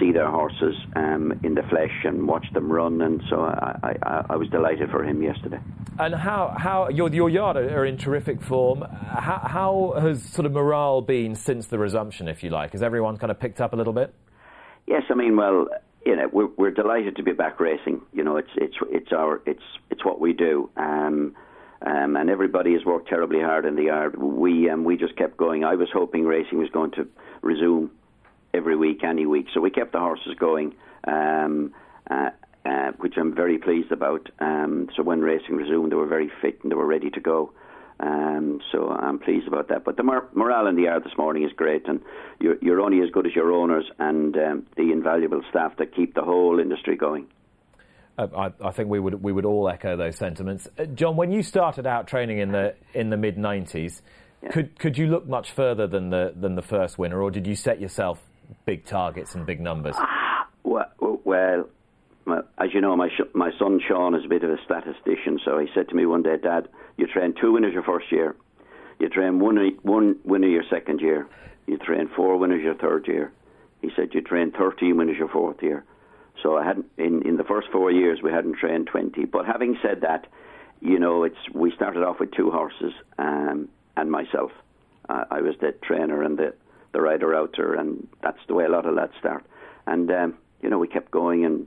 see 0.00 0.12
their 0.12 0.30
horses 0.30 0.74
um, 0.96 1.38
in 1.44 1.54
the 1.54 1.62
flesh 1.64 1.92
and 2.04 2.26
watch 2.26 2.46
them 2.54 2.72
run. 2.72 3.02
And 3.02 3.22
so 3.28 3.42
I, 3.42 3.96
I, 4.02 4.24
I 4.30 4.36
was 4.36 4.48
delighted 4.48 4.90
for 4.90 5.04
him 5.04 5.22
yesterday. 5.22 5.60
And 5.98 6.14
how 6.14 6.54
how 6.56 6.88
your 6.88 7.12
your 7.12 7.28
yard 7.28 7.58
are 7.58 7.84
in 7.84 7.98
terrific 7.98 8.40
form. 8.40 8.80
How, 8.80 9.42
how 9.44 10.00
has 10.00 10.22
sort 10.22 10.46
of 10.46 10.52
morale 10.52 11.02
been 11.02 11.34
since 11.34 11.66
the 11.66 11.78
resumption, 11.78 12.28
if 12.28 12.42
you 12.42 12.48
like? 12.48 12.72
Has 12.72 12.82
everyone 12.82 13.18
kind 13.18 13.30
of 13.30 13.38
picked 13.38 13.60
up 13.60 13.74
a 13.74 13.76
little 13.76 13.92
bit? 13.92 14.14
Yes, 14.86 15.02
I 15.10 15.14
mean, 15.14 15.36
well, 15.36 15.68
you 16.04 16.16
know, 16.16 16.28
we're, 16.32 16.48
we're 16.56 16.70
delighted 16.70 17.16
to 17.16 17.22
be 17.22 17.32
back 17.32 17.60
racing. 17.60 18.00
You 18.12 18.24
know, 18.24 18.36
it's 18.36 18.50
it's 18.56 18.76
it's 18.90 19.12
our 19.12 19.42
it's 19.46 19.62
it's 19.90 20.04
what 20.04 20.20
we 20.20 20.32
do. 20.32 20.70
Um, 20.76 21.34
um, 21.82 22.16
and 22.16 22.28
everybody 22.28 22.74
has 22.74 22.84
worked 22.84 23.08
terribly 23.08 23.40
hard 23.40 23.64
in 23.64 23.74
the 23.74 23.84
yard. 23.84 24.16
We 24.16 24.68
um, 24.68 24.84
we 24.84 24.96
just 24.96 25.16
kept 25.16 25.36
going. 25.36 25.64
I 25.64 25.74
was 25.74 25.88
hoping 25.92 26.24
racing 26.24 26.58
was 26.58 26.70
going 26.70 26.90
to 26.92 27.08
resume 27.42 27.90
every 28.52 28.76
week, 28.76 29.02
any 29.04 29.26
week. 29.26 29.46
So 29.54 29.60
we 29.60 29.70
kept 29.70 29.92
the 29.92 29.98
horses 29.98 30.34
going, 30.38 30.74
um, 31.04 31.72
uh, 32.10 32.30
uh, 32.64 32.92
which 32.98 33.14
I'm 33.16 33.34
very 33.34 33.58
pleased 33.58 33.92
about. 33.92 34.28
Um, 34.40 34.88
so 34.96 35.02
when 35.02 35.20
racing 35.20 35.56
resumed, 35.56 35.92
they 35.92 35.96
were 35.96 36.06
very 36.06 36.30
fit 36.42 36.58
and 36.62 36.70
they 36.70 36.76
were 36.76 36.86
ready 36.86 37.10
to 37.10 37.20
go. 37.20 37.52
Um, 38.02 38.60
so 38.72 38.88
I'm 38.88 39.18
pleased 39.18 39.46
about 39.46 39.68
that. 39.68 39.84
But 39.84 39.96
the 39.96 40.02
mor- 40.02 40.28
morale 40.34 40.66
in 40.66 40.76
the 40.76 40.82
yard 40.82 41.04
this 41.04 41.16
morning 41.18 41.42
is 41.44 41.52
great, 41.54 41.86
and 41.86 42.00
you're, 42.40 42.56
you're 42.62 42.80
only 42.80 43.02
as 43.02 43.10
good 43.10 43.26
as 43.26 43.34
your 43.34 43.52
owners 43.52 43.84
and 43.98 44.36
um, 44.36 44.66
the 44.76 44.92
invaluable 44.92 45.42
staff 45.50 45.76
that 45.78 45.94
keep 45.94 46.14
the 46.14 46.22
whole 46.22 46.58
industry 46.60 46.96
going. 46.96 47.26
Uh, 48.16 48.26
I, 48.36 48.68
I, 48.68 48.70
think 48.70 48.88
we 48.88 48.98
would 48.98 49.22
we 49.22 49.32
would 49.32 49.44
all 49.44 49.68
echo 49.68 49.96
those 49.96 50.16
sentiments. 50.16 50.68
Uh, 50.78 50.84
John, 50.86 51.16
when 51.16 51.30
you 51.30 51.42
started 51.42 51.86
out 51.86 52.06
training 52.06 52.38
in 52.38 52.52
the 52.52 52.74
in 52.94 53.10
the 53.10 53.16
mid 53.16 53.36
'90s, 53.36 54.00
yeah. 54.42 54.50
could 54.50 54.78
could 54.78 54.98
you 54.98 55.06
look 55.06 55.28
much 55.28 55.52
further 55.52 55.86
than 55.86 56.10
the 56.10 56.32
than 56.34 56.54
the 56.54 56.62
first 56.62 56.98
winner, 56.98 57.22
or 57.22 57.30
did 57.30 57.46
you 57.46 57.54
set 57.54 57.80
yourself 57.80 58.20
big 58.64 58.84
targets 58.84 59.34
and 59.34 59.46
big 59.46 59.60
numbers? 59.60 59.94
Ah, 59.98 60.48
well, 60.64 61.68
well 62.26 62.42
as 62.58 62.72
you 62.74 62.80
know, 62.80 62.96
my 62.96 63.08
sh- 63.08 63.34
my 63.34 63.50
son 63.58 63.80
Sean 63.86 64.14
is 64.14 64.24
a 64.24 64.28
bit 64.28 64.44
of 64.44 64.50
a 64.50 64.58
statistician, 64.64 65.40
so 65.44 65.58
he 65.58 65.68
said 65.74 65.88
to 65.88 65.94
me 65.94 66.06
one 66.06 66.22
day, 66.22 66.36
Dad, 66.36 66.68
you 66.96 67.06
train 67.06 67.34
two 67.40 67.52
winners 67.52 67.72
your 67.72 67.82
first 67.82 68.10
year, 68.12 68.36
you 68.98 69.08
train 69.08 69.40
one 69.40 69.56
one 69.82 70.16
winner 70.24 70.48
your 70.48 70.64
second 70.68 71.00
year, 71.00 71.26
you 71.66 71.78
train 71.78 72.08
four 72.14 72.36
winners 72.36 72.62
your 72.62 72.74
third 72.74 73.06
year. 73.08 73.32
He 73.80 73.90
said 73.96 74.10
you 74.12 74.20
train 74.20 74.52
thirteen 74.52 74.96
winners 74.96 75.16
your 75.18 75.28
fourth 75.28 75.62
year. 75.62 75.84
So 76.42 76.56
I 76.56 76.64
hadn't 76.64 76.86
in 76.98 77.22
in 77.26 77.36
the 77.36 77.44
first 77.44 77.68
four 77.72 77.90
years 77.90 78.20
we 78.22 78.30
hadn't 78.30 78.56
trained 78.58 78.86
twenty. 78.86 79.24
But 79.24 79.46
having 79.46 79.78
said 79.82 80.02
that, 80.02 80.26
you 80.80 80.98
know, 80.98 81.24
it's 81.24 81.48
we 81.52 81.72
started 81.72 82.02
off 82.02 82.20
with 82.20 82.32
two 82.32 82.50
horses 82.50 82.92
um, 83.18 83.68
and 83.96 84.10
myself. 84.10 84.52
Uh, 85.08 85.24
I 85.30 85.40
was 85.40 85.54
the 85.60 85.72
trainer 85.82 86.22
and 86.22 86.38
the 86.38 86.54
the 86.92 87.00
rider 87.00 87.34
outer, 87.34 87.74
and 87.74 88.06
that's 88.22 88.38
the 88.48 88.54
way 88.54 88.64
a 88.64 88.68
lot 88.68 88.86
of 88.86 88.94
lads 88.94 89.12
start. 89.18 89.44
And 89.86 90.10
um, 90.10 90.38
you 90.62 90.68
know, 90.68 90.78
we 90.78 90.88
kept 90.88 91.10
going 91.10 91.44
and 91.44 91.66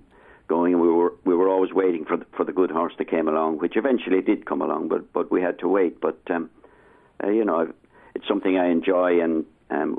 going, 0.56 0.74
and 0.74 0.82
we 0.82 0.91
were 0.99 1.14
we 1.30 1.36
were 1.39 1.49
always 1.54 1.74
waiting 1.82 2.04
for 2.06 2.18
the, 2.18 2.26
for 2.36 2.43
the 2.49 2.56
good 2.60 2.72
horse 2.72 2.93
that 2.97 3.10
came 3.16 3.28
along, 3.34 3.51
which 3.64 3.76
eventually 3.76 4.22
did 4.22 4.45
come 4.45 4.62
along, 4.62 4.88
but 4.93 5.04
but 5.18 5.26
we 5.36 5.41
had 5.41 5.58
to 5.60 5.68
wait. 5.78 5.99
But 6.08 6.20
um, 6.36 6.49
uh, 7.24 7.30
you 7.39 7.45
know, 7.49 7.62
it's 8.16 8.28
something 8.28 8.58
I 8.58 8.68
enjoy, 8.70 9.10
and 9.26 9.45
um, 9.70 9.89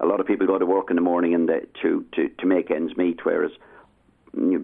a 0.00 0.06
lot 0.06 0.20
of 0.20 0.26
people 0.26 0.46
go 0.46 0.58
to 0.58 0.66
work 0.76 0.90
in 0.90 0.96
the 0.96 1.02
morning 1.12 1.34
and 1.34 1.48
the, 1.48 1.58
to 1.82 2.04
to 2.14 2.28
to 2.40 2.46
make 2.46 2.70
ends 2.70 2.96
meet, 2.96 3.24
whereas 3.24 3.52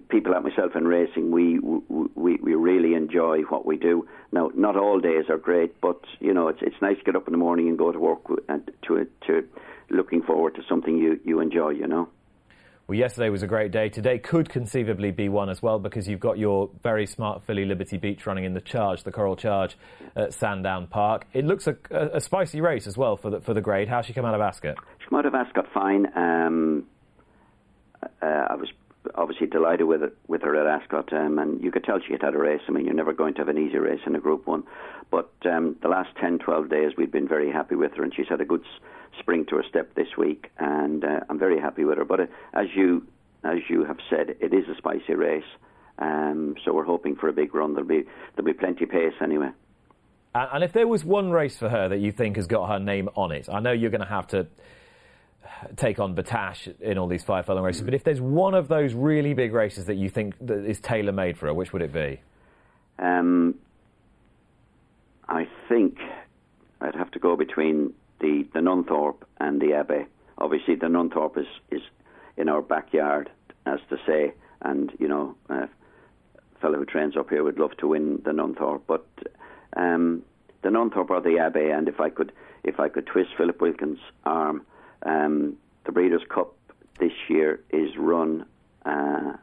people 0.09 0.33
like 0.33 0.45
myself 0.45 0.77
in 0.77 0.87
racing, 0.87 1.31
we, 1.31 1.59
we 1.59 2.37
we 2.37 2.55
really 2.55 2.95
enjoy 2.95 3.43
what 3.53 3.67
we 3.67 3.77
do. 3.77 4.07
Now, 4.33 4.51
not 4.55 4.77
all 4.77 5.01
days 5.01 5.25
are 5.29 5.39
great, 5.39 5.81
but 5.81 6.01
you 6.21 6.35
know, 6.35 6.49
it's 6.49 6.63
it's 6.63 6.81
nice 6.81 6.99
to 6.99 7.05
get 7.05 7.17
up 7.17 7.27
in 7.29 7.33
the 7.33 7.39
morning 7.47 7.69
and 7.69 7.79
go 7.79 7.93
to 7.93 7.99
work 7.99 8.23
and 8.49 8.71
to 8.87 9.07
to 9.27 9.47
looking 9.91 10.23
forward 10.23 10.55
to 10.57 10.63
something 10.69 10.97
you 10.99 11.21
you 11.25 11.41
enjoy. 11.41 11.71
You 11.71 11.87
know. 11.87 12.09
Well, 12.87 12.99
yesterday 12.99 13.31
was 13.31 13.43
a 13.43 13.47
great 13.47 13.71
day. 13.71 13.89
Today 13.89 14.19
could 14.19 14.51
conceivably 14.51 15.11
be 15.11 15.31
one 15.31 15.49
as 15.49 15.63
well 15.63 15.79
because 15.79 16.07
you've 16.07 16.21
got 16.21 16.37
your 16.37 16.69
very 16.83 17.07
smart 17.07 17.43
filly 17.45 17.65
Liberty 17.65 17.97
Beach 17.97 18.27
running 18.27 18.45
in 18.45 18.53
the 18.53 18.61
charge, 18.61 19.05
the 19.05 19.13
Coral 19.13 19.37
Charge 19.37 19.79
at 20.15 20.35
Sandown 20.35 20.87
Park. 20.87 21.27
It 21.33 21.47
looks 21.47 21.67
a, 21.67 21.77
a, 21.91 22.17
a 22.17 22.21
spicy 22.21 22.61
race 22.61 22.87
as 22.87 22.99
well 22.99 23.17
for 23.17 23.31
the 23.31 23.41
for 23.41 23.55
the 23.55 23.63
grade. 23.63 23.89
How's 23.89 24.05
she 24.05 24.13
come 24.13 24.27
out 24.27 24.35
of 24.35 24.43
Ascot? 24.43 24.77
She 24.99 25.09
came 25.09 25.19
out 25.19 25.25
of 25.25 25.35
Ascot 25.35 25.67
fine. 25.73 26.13
Um, 26.15 26.85
uh, 28.21 28.27
I 28.51 28.55
was 28.55 28.69
obviously 29.15 29.47
delighted 29.47 29.87
with 29.87 30.03
it, 30.03 30.15
with 30.29 30.43
her 30.43 30.55
at 30.55 30.67
Ascot, 30.67 31.11
um, 31.15 31.39
and 31.39 31.65
you 31.65 31.71
could 31.71 31.85
tell 31.85 32.01
she 32.07 32.13
had 32.13 32.21
had 32.21 32.35
a 32.35 32.39
race. 32.39 32.61
I 32.69 32.73
mean, 32.73 32.85
you're 32.85 32.95
never 32.95 33.15
going 33.15 33.33
to 33.35 33.41
have 33.41 33.49
an 33.49 33.57
easy 33.57 33.79
race 33.79 34.01
in 34.07 34.15
a 34.15 34.21
Group 34.21 34.47
One, 34.47 34.63
but 35.11 35.31
um, 35.51 35.77
the 35.81 35.89
last 35.89 36.11
10, 36.21 36.41
12 36.41 36.69
days 36.69 36.93
we've 36.99 37.13
been 37.13 37.29
very 37.29 37.51
happy 37.51 37.77
with 37.77 37.95
her, 37.95 38.03
and 38.03 38.15
she's 38.15 38.29
had 38.29 38.43
a 38.43 38.45
good 38.45 38.63
spring 39.19 39.47
to 39.47 39.57
her 39.57 39.65
step 39.69 39.95
this 39.95 40.09
week, 40.17 40.51
and 40.59 41.05
uh, 41.05 41.21
I'm 41.29 41.39
very 41.39 41.61
happy 41.61 41.85
with 41.85 41.99
her. 41.99 42.05
But 42.05 42.21
uh, 42.21 42.27
as 42.53 42.67
you 42.75 43.07
as 43.43 43.59
you 43.69 43.85
have 43.85 43.99
said, 44.09 44.37
it 44.41 44.55
is 44.55 44.69
a 44.69 44.77
spicy 44.77 45.15
race, 45.15 45.45
um, 45.99 46.55
so 46.65 46.73
we're 46.73 46.85
hoping 46.85 47.17
for 47.17 47.29
a 47.29 47.33
big 47.33 47.55
run. 47.55 47.75
There'll 47.75 47.89
be 47.89 48.05
there'll 48.35 48.47
be 48.47 48.59
plenty 48.59 48.87
pace 48.87 49.15
anyway. 49.23 49.51
And 50.35 50.65
if 50.65 50.73
there 50.73 50.89
was 50.89 51.05
one 51.05 51.31
race 51.31 51.57
for 51.57 51.69
her 51.69 51.89
that 51.91 51.99
you 51.99 52.11
think 52.11 52.37
has 52.37 52.49
got 52.49 52.69
her 52.69 52.81
name 52.81 53.09
on 53.15 53.31
it, 53.31 53.49
I 53.49 53.61
know 53.61 53.71
you're 53.71 53.91
going 53.91 54.01
to 54.01 54.07
have 54.07 54.27
to 54.29 54.49
take 55.77 56.01
on 56.01 56.17
Battaash 56.17 56.81
in 56.81 56.99
all 56.99 57.07
these 57.07 57.23
five 57.23 57.47
furlong 57.47 57.63
races. 57.63 57.83
But 57.83 57.95
if 57.95 58.03
there's 58.03 58.21
one 58.21 58.55
of 58.55 58.67
those 58.67 58.95
really 58.95 59.35
big 59.35 59.53
races 59.53 59.85
that 59.87 59.95
you 59.95 60.09
think 60.09 60.35
that 60.47 60.65
is 60.65 60.81
tailor 60.81 61.13
made 61.13 61.39
for 61.39 61.47
her, 61.47 61.55
which 61.55 61.73
would 61.73 61.83
it 61.83 61.93
be? 61.93 62.21
Um, 62.99 63.55
I 65.29 65.47
think 65.69 65.99
I'd 66.81 66.95
have 66.95 67.11
to 67.13 67.19
go 67.19 67.37
between 67.37 67.93
the, 68.21 68.47
the 68.53 68.61
Nunthorpe 68.61 69.23
and 69.41 69.61
the 69.61 69.75
Abbey. 69.75 70.07
Obviously, 70.39 70.75
the 70.75 70.87
Nunthorpe 70.87 71.39
is, 71.39 71.47
is 71.71 71.83
in 72.37 72.49
our 72.49 72.63
backyard, 72.63 73.31
as 73.67 73.81
to 73.91 73.99
say, 74.07 74.33
and 74.63 74.93
you 74.99 75.09
know, 75.09 75.35
a 75.49 75.69
fellow 76.61 76.79
who 76.79 76.85
trains 76.85 77.17
up 77.17 77.31
here 77.31 77.45
would 77.45 77.59
love 77.59 77.77
to 77.79 77.89
win 77.89 78.21
the 78.25 78.31
Nunthorpe, 78.31 78.83
but 78.87 79.07
um, 79.77 80.23
the 80.63 80.71
Nunthorpe 80.71 81.11
or 81.11 81.21
the 81.21 81.39
Abbey, 81.39 81.71
and 81.71 81.89
if 81.89 82.01
I 82.01 82.11
could, 82.11 82.33
if 82.65 82.81
I 82.81 82.89
could 82.89 83.07
twist 83.07 83.31
Philip 83.37 83.61
Wilkins' 83.61 83.99
arm 84.25 84.65
um, 85.05 85.57
the 85.85 85.93
Breeders' 85.93 86.23
Cup 86.29 86.55
this 86.99 87.13
year 87.29 87.61
is 87.71 87.97
run. 87.97 88.47
Uh, 88.85 89.35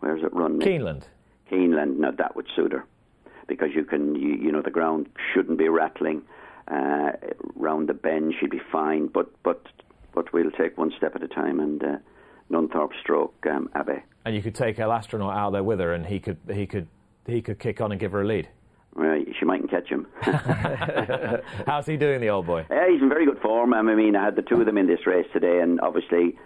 where 0.00 0.16
is 0.16 0.24
it 0.24 0.32
run? 0.32 0.60
Keeneland. 0.60 1.04
Keeneland. 1.50 1.98
Now 1.98 2.10
that 2.12 2.36
would 2.36 2.46
suit 2.54 2.72
her 2.72 2.84
because 3.46 3.70
you 3.74 3.84
can, 3.84 4.14
you, 4.14 4.34
you 4.34 4.52
know, 4.52 4.62
the 4.62 4.70
ground 4.70 5.08
shouldn't 5.32 5.58
be 5.58 5.68
rattling. 5.68 6.22
Uh, 6.68 7.12
round 7.54 7.88
the 7.88 7.94
bend, 7.94 8.34
she'd 8.38 8.50
be 8.50 8.60
fine. 8.70 9.06
But 9.06 9.30
but 9.42 9.66
but 10.14 10.32
we'll 10.32 10.50
take 10.50 10.76
one 10.78 10.92
step 10.96 11.14
at 11.16 11.22
a 11.22 11.28
time. 11.28 11.60
And 11.60 11.82
uh, 11.82 11.96
Nunthorpe 12.50 12.92
stroke 13.00 13.34
um, 13.46 13.70
Abbey. 13.74 14.02
And 14.24 14.34
you 14.34 14.42
could 14.42 14.54
take 14.54 14.78
El 14.78 14.92
Astronaute 14.92 15.34
out 15.34 15.50
there 15.50 15.62
with 15.62 15.80
her, 15.80 15.94
and 15.94 16.06
he 16.06 16.20
could 16.20 16.38
he 16.52 16.66
could 16.66 16.88
he 17.26 17.40
could 17.42 17.58
kick 17.58 17.80
on 17.80 17.92
and 17.92 18.00
give 18.00 18.12
her 18.12 18.22
a 18.22 18.26
lead. 18.26 18.48
Well, 18.94 19.18
she 19.38 19.44
mightn't 19.44 19.70
catch 19.70 19.88
him. 19.88 20.06
How's 21.66 21.86
he 21.86 21.96
doing, 21.96 22.20
the 22.20 22.30
old 22.30 22.46
boy? 22.46 22.66
Yeah, 22.68 22.90
he's 22.90 23.00
in 23.00 23.08
very 23.08 23.24
good 23.24 23.38
form. 23.40 23.72
I 23.72 23.82
mean, 23.82 24.16
I 24.16 24.24
had 24.24 24.36
the 24.36 24.42
two 24.42 24.60
of 24.60 24.66
them 24.66 24.76
in 24.76 24.88
this 24.88 25.06
race 25.06 25.26
today, 25.32 25.60
and 25.60 25.80
obviously, 25.80 26.36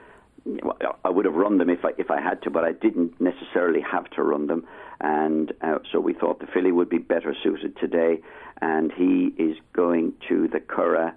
I 1.04 1.08
would 1.08 1.24
have 1.24 1.34
run 1.34 1.56
them 1.56 1.70
if 1.70 1.84
I 1.84 1.90
if 1.96 2.10
I 2.10 2.20
had 2.20 2.42
to, 2.42 2.50
but 2.50 2.64
I 2.64 2.72
didn't 2.72 3.18
necessarily 3.20 3.80
have 3.80 4.10
to 4.10 4.22
run 4.22 4.46
them, 4.46 4.66
and 5.00 5.52
uh, 5.62 5.78
so 5.90 6.00
we 6.00 6.12
thought 6.12 6.40
the 6.40 6.46
filly 6.46 6.70
would 6.70 6.90
be 6.90 6.98
better 6.98 7.34
suited 7.42 7.78
today, 7.78 8.20
and 8.61 8.92
he 8.92 9.32
is 9.36 9.57
going 9.72 10.12
to 10.28 10.48
the 10.48 10.61
Curragh 10.61 11.14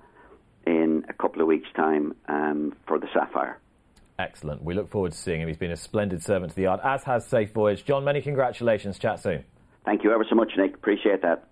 in 0.65 1.05
a 1.09 1.13
couple 1.13 1.41
of 1.41 1.47
weeks' 1.47 1.69
time 1.75 2.13
um, 2.27 2.73
for 2.87 2.99
the 2.99 3.07
Sapphire. 3.13 3.59
Excellent. 4.19 4.63
We 4.63 4.73
look 4.73 4.89
forward 4.89 5.11
to 5.11 5.17
seeing 5.17 5.41
him. 5.41 5.47
He's 5.47 5.57
been 5.57 5.71
a 5.71 5.77
splendid 5.77 6.23
servant 6.23 6.51
to 6.51 6.55
the 6.55 6.63
yard, 6.63 6.79
as 6.83 7.03
has 7.03 7.25
Safe 7.25 7.51
Voyage. 7.51 7.85
John, 7.85 8.03
many 8.03 8.21
congratulations. 8.21 8.97
Chat 8.97 9.19
soon. 9.19 9.43
Thank 9.85 10.03
you 10.03 10.11
ever 10.11 10.25
so 10.27 10.35
much, 10.35 10.51
Nick. 10.57 10.73
Appreciate 10.73 11.21
that. 11.21 11.47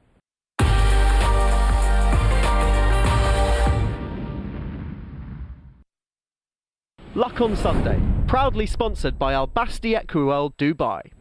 Luck 7.14 7.40
on 7.40 7.56
Sunday, 7.56 8.02
proudly 8.28 8.66
sponsored 8.66 9.18
by 9.18 9.32
Al 9.32 9.48
Basti 9.48 9.94
Equiworld 9.94 10.58
Dubai. 10.58 11.15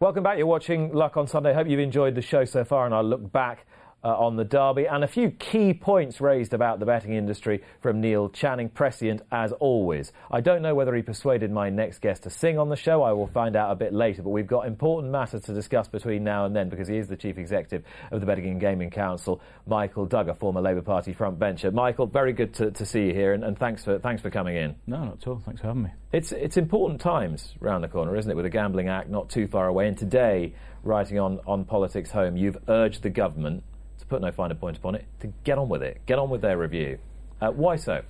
Welcome 0.00 0.22
back. 0.22 0.38
You're 0.38 0.46
watching 0.46 0.94
Luck 0.94 1.18
on 1.18 1.26
Sunday. 1.26 1.52
Hope 1.52 1.68
you've 1.68 1.78
enjoyed 1.78 2.14
the 2.14 2.22
show 2.22 2.46
so 2.46 2.64
far, 2.64 2.86
and 2.86 2.94
I'll 2.94 3.04
look 3.04 3.30
back 3.32 3.66
uh, 4.02 4.08
on 4.08 4.36
the 4.36 4.44
derby, 4.44 4.86
and 4.86 5.04
a 5.04 5.08
few 5.08 5.30
key 5.30 5.74
points 5.74 6.20
raised 6.20 6.54
about 6.54 6.80
the 6.80 6.86
betting 6.86 7.12
industry 7.12 7.62
from 7.80 8.00
Neil 8.00 8.28
Channing, 8.28 8.68
prescient 8.68 9.22
as 9.30 9.52
always. 9.52 10.12
I 10.30 10.40
don't 10.40 10.62
know 10.62 10.74
whether 10.74 10.94
he 10.94 11.02
persuaded 11.02 11.50
my 11.50 11.70
next 11.70 12.00
guest 12.00 12.22
to 12.22 12.30
sing 12.30 12.58
on 12.58 12.68
the 12.68 12.76
show. 12.76 13.02
I 13.02 13.12
will 13.12 13.26
find 13.26 13.56
out 13.56 13.70
a 13.70 13.74
bit 13.74 13.92
later, 13.92 14.22
but 14.22 14.30
we've 14.30 14.46
got 14.46 14.66
important 14.66 15.12
matters 15.12 15.42
to 15.42 15.54
discuss 15.54 15.88
between 15.88 16.24
now 16.24 16.46
and 16.46 16.56
then 16.56 16.68
because 16.68 16.88
he 16.88 16.96
is 16.96 17.08
the 17.08 17.16
chief 17.16 17.38
executive 17.38 17.84
of 18.10 18.20
the 18.20 18.26
Betting 18.26 18.46
and 18.46 18.60
Gaming 18.60 18.90
Council, 18.90 19.40
Michael 19.66 20.06
Dugher, 20.06 20.36
former 20.36 20.60
Labour 20.60 20.82
Party 20.82 21.12
frontbencher. 21.12 21.72
Michael, 21.72 22.06
very 22.06 22.32
good 22.32 22.54
to, 22.54 22.70
to 22.70 22.86
see 22.86 23.06
you 23.06 23.12
here, 23.12 23.34
and, 23.34 23.44
and 23.44 23.58
thanks 23.58 23.84
for 23.84 23.98
thanks 23.98 24.22
for 24.22 24.30
coming 24.30 24.56
in. 24.56 24.74
No, 24.86 25.04
not 25.04 25.22
at 25.22 25.26
all. 25.26 25.42
Thanks 25.44 25.60
for 25.60 25.68
having 25.68 25.82
me. 25.82 25.90
It's 26.12 26.32
it's 26.32 26.56
important 26.56 27.00
times 27.00 27.54
round 27.60 27.84
the 27.84 27.88
corner, 27.88 28.16
isn't 28.16 28.30
it? 28.30 28.34
With 28.34 28.44
the 28.44 28.50
Gambling 28.50 28.88
Act 28.88 29.08
not 29.10 29.28
too 29.28 29.46
far 29.46 29.66
away, 29.66 29.88
and 29.88 29.96
today, 29.96 30.54
writing 30.82 31.18
on 31.18 31.40
on 31.46 31.64
Politics 31.64 32.10
Home, 32.12 32.36
you've 32.36 32.58
urged 32.68 33.02
the 33.02 33.10
government 33.10 33.62
put 34.10 34.20
no 34.20 34.32
finer 34.32 34.54
point 34.54 34.76
upon 34.76 34.96
it 34.96 35.06
to 35.20 35.32
get 35.44 35.56
on 35.56 35.68
with 35.68 35.82
it, 35.82 36.00
get 36.04 36.18
on 36.18 36.28
with 36.28 36.42
their 36.42 36.58
review. 36.58 36.98
Uh, 37.40 37.50
why 37.50 37.76
so? 37.76 38.02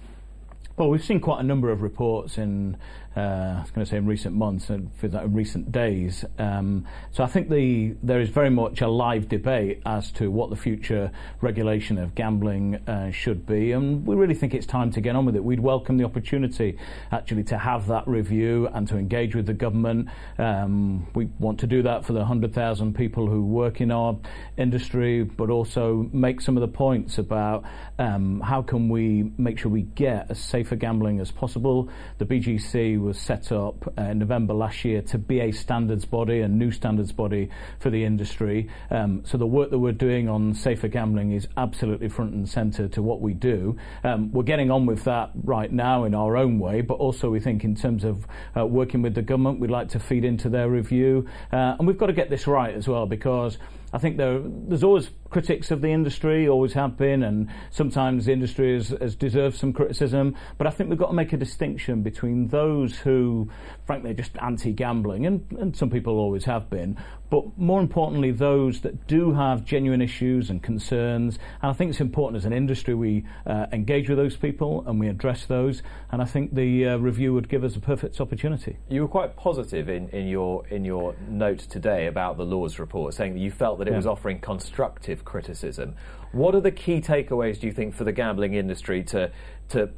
Well, 0.77 0.89
we've 0.89 1.05
seen 1.05 1.21
quite 1.21 1.41
a 1.41 1.43
number 1.43 1.71
of 1.71 1.83
reports 1.83 2.39
in 2.39 2.79
uh, 3.17 3.21
I 3.21 3.61
was 3.61 3.71
going 3.73 3.85
to 3.85 3.91
say 3.91 3.97
in 3.97 4.07
recent 4.07 4.37
months 4.37 4.71
and 4.71 4.95
for 4.95 5.09
that 5.09 5.25
in 5.25 5.35
recent 5.35 5.73
days. 5.73 6.25
Um, 6.39 6.87
so 7.11 7.25
I 7.25 7.27
think 7.27 7.51
the 7.51 7.97
there 8.03 8.21
is 8.21 8.29
very 8.29 8.51
much 8.51 8.81
a 8.83 8.89
live 8.89 9.29
debate 9.29 9.83
as 9.85 10.13
to 10.13 10.31
what 10.31 10.51
the 10.51 10.57
future 10.57 11.11
regulation 11.41 11.99
of 11.99 12.15
gambling 12.15 12.77
uh, 12.87 13.11
should 13.11 13.47
be, 13.47 13.73
and 13.73 14.07
we 14.07 14.15
really 14.15 14.35
think 14.35 14.55
it's 14.55 14.67
time 14.67 14.93
to 14.93 15.01
get 15.01 15.17
on 15.17 15.27
with 15.27 15.35
it. 15.35 15.43
We'd 15.43 15.61
welcome 15.61 15.97
the 15.97 16.05
opportunity 16.05 16.79
actually 17.11 17.45
to 17.45 17.59
have 17.59 17.89
that 17.89 18.07
review 18.07 18.69
and 18.73 18.87
to 18.89 18.97
engage 18.97 19.35
with 19.35 19.47
the 19.47 19.55
government. 19.55 20.09
Um, 20.39 21.09
we 21.15 21.27
want 21.39 21.59
to 21.61 21.67
do 21.67 21.83
that 21.83 22.05
for 22.05 22.13
the 22.13 22.21
100,000 22.21 22.95
people 22.95 23.27
who 23.27 23.45
work 23.45 23.81
in 23.81 23.91
our 23.91 24.17
industry, 24.57 25.25
but 25.25 25.51
also 25.51 26.09
make 26.13 26.41
some 26.41 26.57
of 26.57 26.61
the 26.61 26.69
points 26.69 27.19
about 27.19 27.65
um, 27.99 28.41
how 28.41 28.63
can 28.63 28.89
we 28.89 29.33
make 29.37 29.59
sure 29.59 29.71
we 29.71 29.83
get 29.83 30.31
as 30.31 30.39
safer 30.39 30.77
gambling 30.77 31.19
as 31.19 31.33
possible. 31.33 31.89
The 32.19 32.25
BGC 32.25 33.00
was 33.03 33.19
set 33.19 33.53
up 33.53 33.93
uh, 33.99 34.03
in 34.03 34.19
November 34.19 34.55
last 34.55 34.85
year 34.85 35.03
to 35.03 35.19
be 35.19 35.41
a 35.41 35.53
standards 35.53 36.05
body, 36.05 36.41
a 36.41 36.49
new 36.49 36.71
standards 36.71 37.13
body 37.13 37.51
for 37.79 37.91
the 37.91 38.05
industry. 38.05 38.69
Um, 38.91 39.23
so 39.25 39.39
the 39.39 39.47
work 39.47 39.71
that 39.71 39.79
we're 39.79 39.93
doing 39.93 40.29
on 40.29 40.55
safer 40.55 40.89
gambling 40.89 41.33
is 41.33 41.49
absolutely 41.57 42.09
front 42.09 42.35
and 42.35 42.49
centre 42.49 42.89
to 42.89 43.03
what 43.03 43.21
we 43.21 43.35
do. 43.35 43.77
Um, 44.05 44.33
we're 44.33 44.43
getting 44.43 44.71
on 44.71 44.87
with 44.87 45.05
that 45.05 45.31
right 45.45 45.73
now 45.73 46.05
in 46.05 46.15
our 46.15 46.37
own 46.37 46.59
way, 46.59 46.81
but 46.81 46.95
also 46.95 47.31
we 47.31 47.41
think 47.41 47.65
in 47.65 47.75
terms 47.75 48.05
of 48.05 48.27
uh, 48.57 48.67
working 48.67 49.03
with 49.03 49.15
the 49.15 49.23
government, 49.23 49.61
we'd 49.61 49.71
like 49.71 49.89
to 49.91 50.01
feed 50.01 50.25
into 50.25 50.49
their 50.49 50.69
review. 50.69 51.29
Uh, 51.53 51.77
and 51.79 51.87
we've 51.87 51.99
got 51.99 52.07
to 52.07 52.13
get 52.13 52.31
this 52.31 52.47
right 52.47 52.75
as 52.75 52.89
well 52.89 53.07
because 53.07 53.59
I 53.93 53.99
think 53.99 54.17
there, 54.17 54.41
there's 54.45 54.85
always 54.85 55.11
critics 55.31 55.71
of 55.71 55.81
the 55.81 55.89
industry, 55.89 56.49
always 56.49 56.73
have 56.75 56.97
been, 56.97 57.23
and 57.23 57.49
sometimes 57.71 58.27
the 58.27 58.33
industry 58.33 58.75
has, 58.75 58.89
has, 59.01 59.17
deserved 59.17 59.57
some 59.57 59.73
criticism. 59.73 60.37
But 60.59 60.67
I 60.67 60.71
think 60.71 60.91
we've 60.91 60.99
got 60.99 61.09
to 61.09 61.13
make 61.13 61.33
a 61.33 61.37
distinction 61.37 62.03
between 62.03 62.49
those 62.49 62.97
who, 62.97 63.51
frankly, 63.87 64.11
are 64.11 64.15
just 64.15 64.37
anti 64.41 64.73
gambling, 64.73 65.27
and, 65.27 65.45
and 65.59 65.77
some 65.77 65.91
people 65.91 66.19
always 66.19 66.45
have 66.45 66.71
been, 66.71 66.97
but 67.31 67.57
more 67.57 67.81
importantly, 67.81 68.33
those 68.33 68.81
that 68.81 69.07
do 69.07 69.33
have 69.33 69.65
genuine 69.65 70.03
issues 70.03 70.51
and 70.51 70.61
concerns. 70.61 71.39
And 71.63 71.71
I 71.71 71.73
think 71.73 71.91
it's 71.91 72.01
important 72.01 72.37
as 72.37 72.45
an 72.45 72.53
industry 72.53 72.95
we 72.95 73.25
uh, 73.47 73.67
engage 73.73 74.09
with 74.09 74.19
those 74.19 74.37
people 74.37 74.83
and 74.87 74.99
we 74.99 75.09
address 75.09 75.47
those. 75.47 75.83
And 76.11 76.21
I 76.21 76.25
think 76.25 76.55
the 76.55 76.89
uh, 76.89 76.97
review 76.97 77.33
would 77.33 77.49
give 77.49 77.63
us 77.63 77.77
a 77.77 77.81
perfect 77.81 78.21
opportunity. 78.21 78.79
You 78.89 79.03
were 79.03 79.09
quite 79.09 79.37
positive 79.37 79.89
in, 79.89 80.09
in, 80.09 80.27
your, 80.27 80.67
in 80.67 80.85
your 80.85 81.15
note 81.29 81.61
today 81.61 82.09
about 82.09 82.37
the 82.37 82.45
Lords 82.45 82.81
report, 82.81 83.15
saying 83.15 83.35
that 83.35 83.41
you 83.41 83.53
felt 83.53 83.79
that 83.79 83.87
it 83.87 83.93
yeah. 83.93 83.97
was 83.97 84.07
offering 84.07 84.41
constructive 84.41 85.25
criticism. 85.25 85.95
What 86.33 86.57
are 86.57 86.61
the 86.61 86.73
key 86.73 87.01
takeaways, 87.01 87.61
do 87.61 87.69
you 87.69 87.73
think, 87.73 87.95
for 87.95 88.03
the 88.03 88.13
gambling 88.13 88.55
industry 88.55 89.05
to, 89.05 89.31
to, 89.69 89.91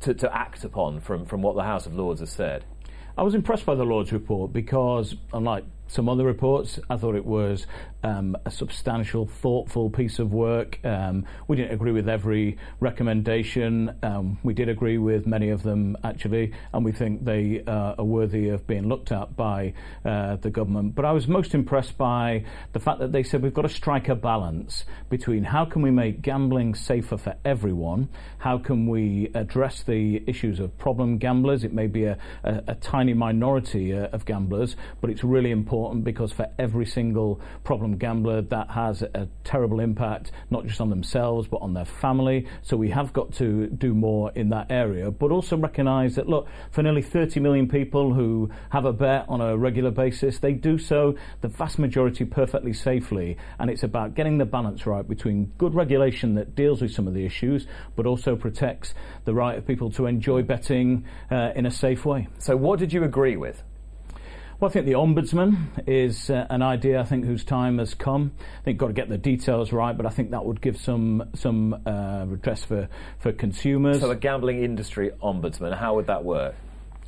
to, 0.00 0.12
to 0.12 0.36
act 0.36 0.62
upon 0.62 1.00
from, 1.00 1.24
from 1.24 1.40
what 1.40 1.56
the 1.56 1.62
House 1.62 1.86
of 1.86 1.94
Lords 1.94 2.20
has 2.20 2.30
said? 2.30 2.66
I 3.16 3.22
was 3.22 3.34
impressed 3.34 3.64
by 3.64 3.76
the 3.76 3.84
Lords 3.84 4.12
report 4.12 4.52
because, 4.52 5.14
unlike 5.32 5.64
some 5.94 6.08
other 6.08 6.24
reports. 6.24 6.80
I 6.90 6.96
thought 6.96 7.14
it 7.14 7.24
was 7.24 7.66
um, 8.02 8.36
a 8.44 8.50
substantial, 8.50 9.26
thoughtful 9.26 9.90
piece 9.90 10.18
of 10.18 10.32
work. 10.32 10.84
Um, 10.84 11.24
we 11.46 11.56
didn't 11.56 11.72
agree 11.72 11.92
with 11.92 12.08
every 12.08 12.58
recommendation. 12.80 13.96
Um, 14.02 14.38
we 14.42 14.54
did 14.54 14.68
agree 14.68 14.98
with 14.98 15.24
many 15.24 15.50
of 15.50 15.62
them, 15.62 15.96
actually, 16.02 16.52
and 16.72 16.84
we 16.84 16.90
think 16.90 17.24
they 17.24 17.62
uh, 17.64 17.94
are 17.96 18.04
worthy 18.04 18.48
of 18.48 18.66
being 18.66 18.88
looked 18.88 19.12
at 19.12 19.36
by 19.36 19.72
uh, 20.04 20.34
the 20.36 20.50
government. 20.50 20.96
But 20.96 21.04
I 21.04 21.12
was 21.12 21.28
most 21.28 21.54
impressed 21.54 21.96
by 21.96 22.44
the 22.72 22.80
fact 22.80 22.98
that 22.98 23.12
they 23.12 23.22
said 23.22 23.42
we've 23.42 23.54
got 23.54 23.62
to 23.62 23.68
strike 23.68 24.08
a 24.08 24.16
balance 24.16 24.84
between 25.08 25.44
how 25.44 25.64
can 25.64 25.80
we 25.80 25.92
make 25.92 26.22
gambling 26.22 26.74
safer 26.74 27.16
for 27.16 27.36
everyone, 27.44 28.08
how 28.38 28.58
can 28.58 28.88
we 28.88 29.30
address 29.34 29.84
the 29.84 30.22
issues 30.26 30.58
of 30.58 30.76
problem 30.76 31.18
gamblers. 31.18 31.62
It 31.62 31.72
may 31.72 31.86
be 31.86 32.04
a, 32.04 32.18
a, 32.42 32.62
a 32.68 32.74
tiny 32.74 33.14
minority 33.14 33.94
uh, 33.94 34.08
of 34.08 34.24
gamblers, 34.24 34.74
but 35.00 35.10
it's 35.10 35.22
really 35.22 35.52
important 35.52 35.83
because 35.92 36.32
for 36.32 36.46
every 36.58 36.86
single 36.86 37.40
problem 37.64 37.96
gambler, 37.96 38.42
that 38.42 38.70
has 38.70 39.02
a 39.02 39.28
terrible 39.44 39.80
impact, 39.80 40.32
not 40.50 40.66
just 40.66 40.80
on 40.80 40.90
themselves, 40.90 41.48
but 41.48 41.58
on 41.58 41.74
their 41.74 41.84
family. 41.84 42.46
So 42.62 42.76
we 42.76 42.90
have 42.90 43.12
got 43.12 43.32
to 43.34 43.66
do 43.68 43.94
more 43.94 44.32
in 44.34 44.48
that 44.50 44.70
area, 44.70 45.10
but 45.10 45.30
also 45.30 45.56
recognise 45.56 46.14
that, 46.16 46.28
look, 46.28 46.48
for 46.70 46.82
nearly 46.82 47.02
30 47.02 47.40
million 47.40 47.68
people 47.68 48.14
who 48.14 48.50
have 48.70 48.84
a 48.84 48.92
bet 48.92 49.26
on 49.28 49.40
a 49.40 49.56
regular 49.56 49.90
basis, 49.90 50.38
they 50.38 50.52
do 50.52 50.78
so, 50.78 51.16
the 51.40 51.48
vast 51.48 51.78
majority, 51.78 52.24
perfectly 52.24 52.72
safely. 52.72 53.36
And 53.58 53.70
it's 53.70 53.82
about 53.82 54.14
getting 54.14 54.38
the 54.38 54.44
balance 54.44 54.86
right 54.86 55.06
between 55.06 55.52
good 55.58 55.74
regulation 55.74 56.34
that 56.36 56.54
deals 56.54 56.80
with 56.80 56.92
some 56.92 57.06
of 57.06 57.14
the 57.14 57.24
issues, 57.24 57.66
but 57.96 58.06
also 58.06 58.36
protects 58.36 58.94
the 59.24 59.34
right 59.34 59.58
of 59.58 59.66
people 59.66 59.90
to 59.92 60.06
enjoy 60.06 60.42
betting 60.42 61.04
uh, 61.30 61.50
in 61.54 61.66
a 61.66 61.70
safe 61.70 62.04
way. 62.04 62.28
So, 62.38 62.56
what 62.56 62.78
did 62.78 62.92
you 62.92 63.04
agree 63.04 63.36
with? 63.36 63.62
Well, 64.60 64.70
I 64.70 64.72
think 64.72 64.86
the 64.86 64.92
ombudsman 64.92 65.82
is 65.86 66.30
uh, 66.30 66.46
an 66.48 66.62
idea. 66.62 67.00
I 67.00 67.04
think 67.04 67.24
whose 67.24 67.44
time 67.44 67.78
has 67.78 67.94
come. 67.94 68.32
I 68.60 68.62
think 68.62 68.78
got 68.78 68.86
to 68.88 68.92
get 68.92 69.08
the 69.08 69.18
details 69.18 69.72
right, 69.72 69.96
but 69.96 70.06
I 70.06 70.10
think 70.10 70.30
that 70.30 70.44
would 70.44 70.60
give 70.60 70.76
some 70.76 71.30
some 71.34 71.74
uh, 71.86 72.24
redress 72.26 72.64
for 72.64 72.88
for 73.18 73.32
consumers. 73.32 74.00
So, 74.00 74.10
a 74.10 74.16
gambling 74.16 74.62
industry 74.62 75.10
ombudsman. 75.22 75.76
How 75.76 75.96
would 75.96 76.06
that 76.06 76.24
work? 76.24 76.54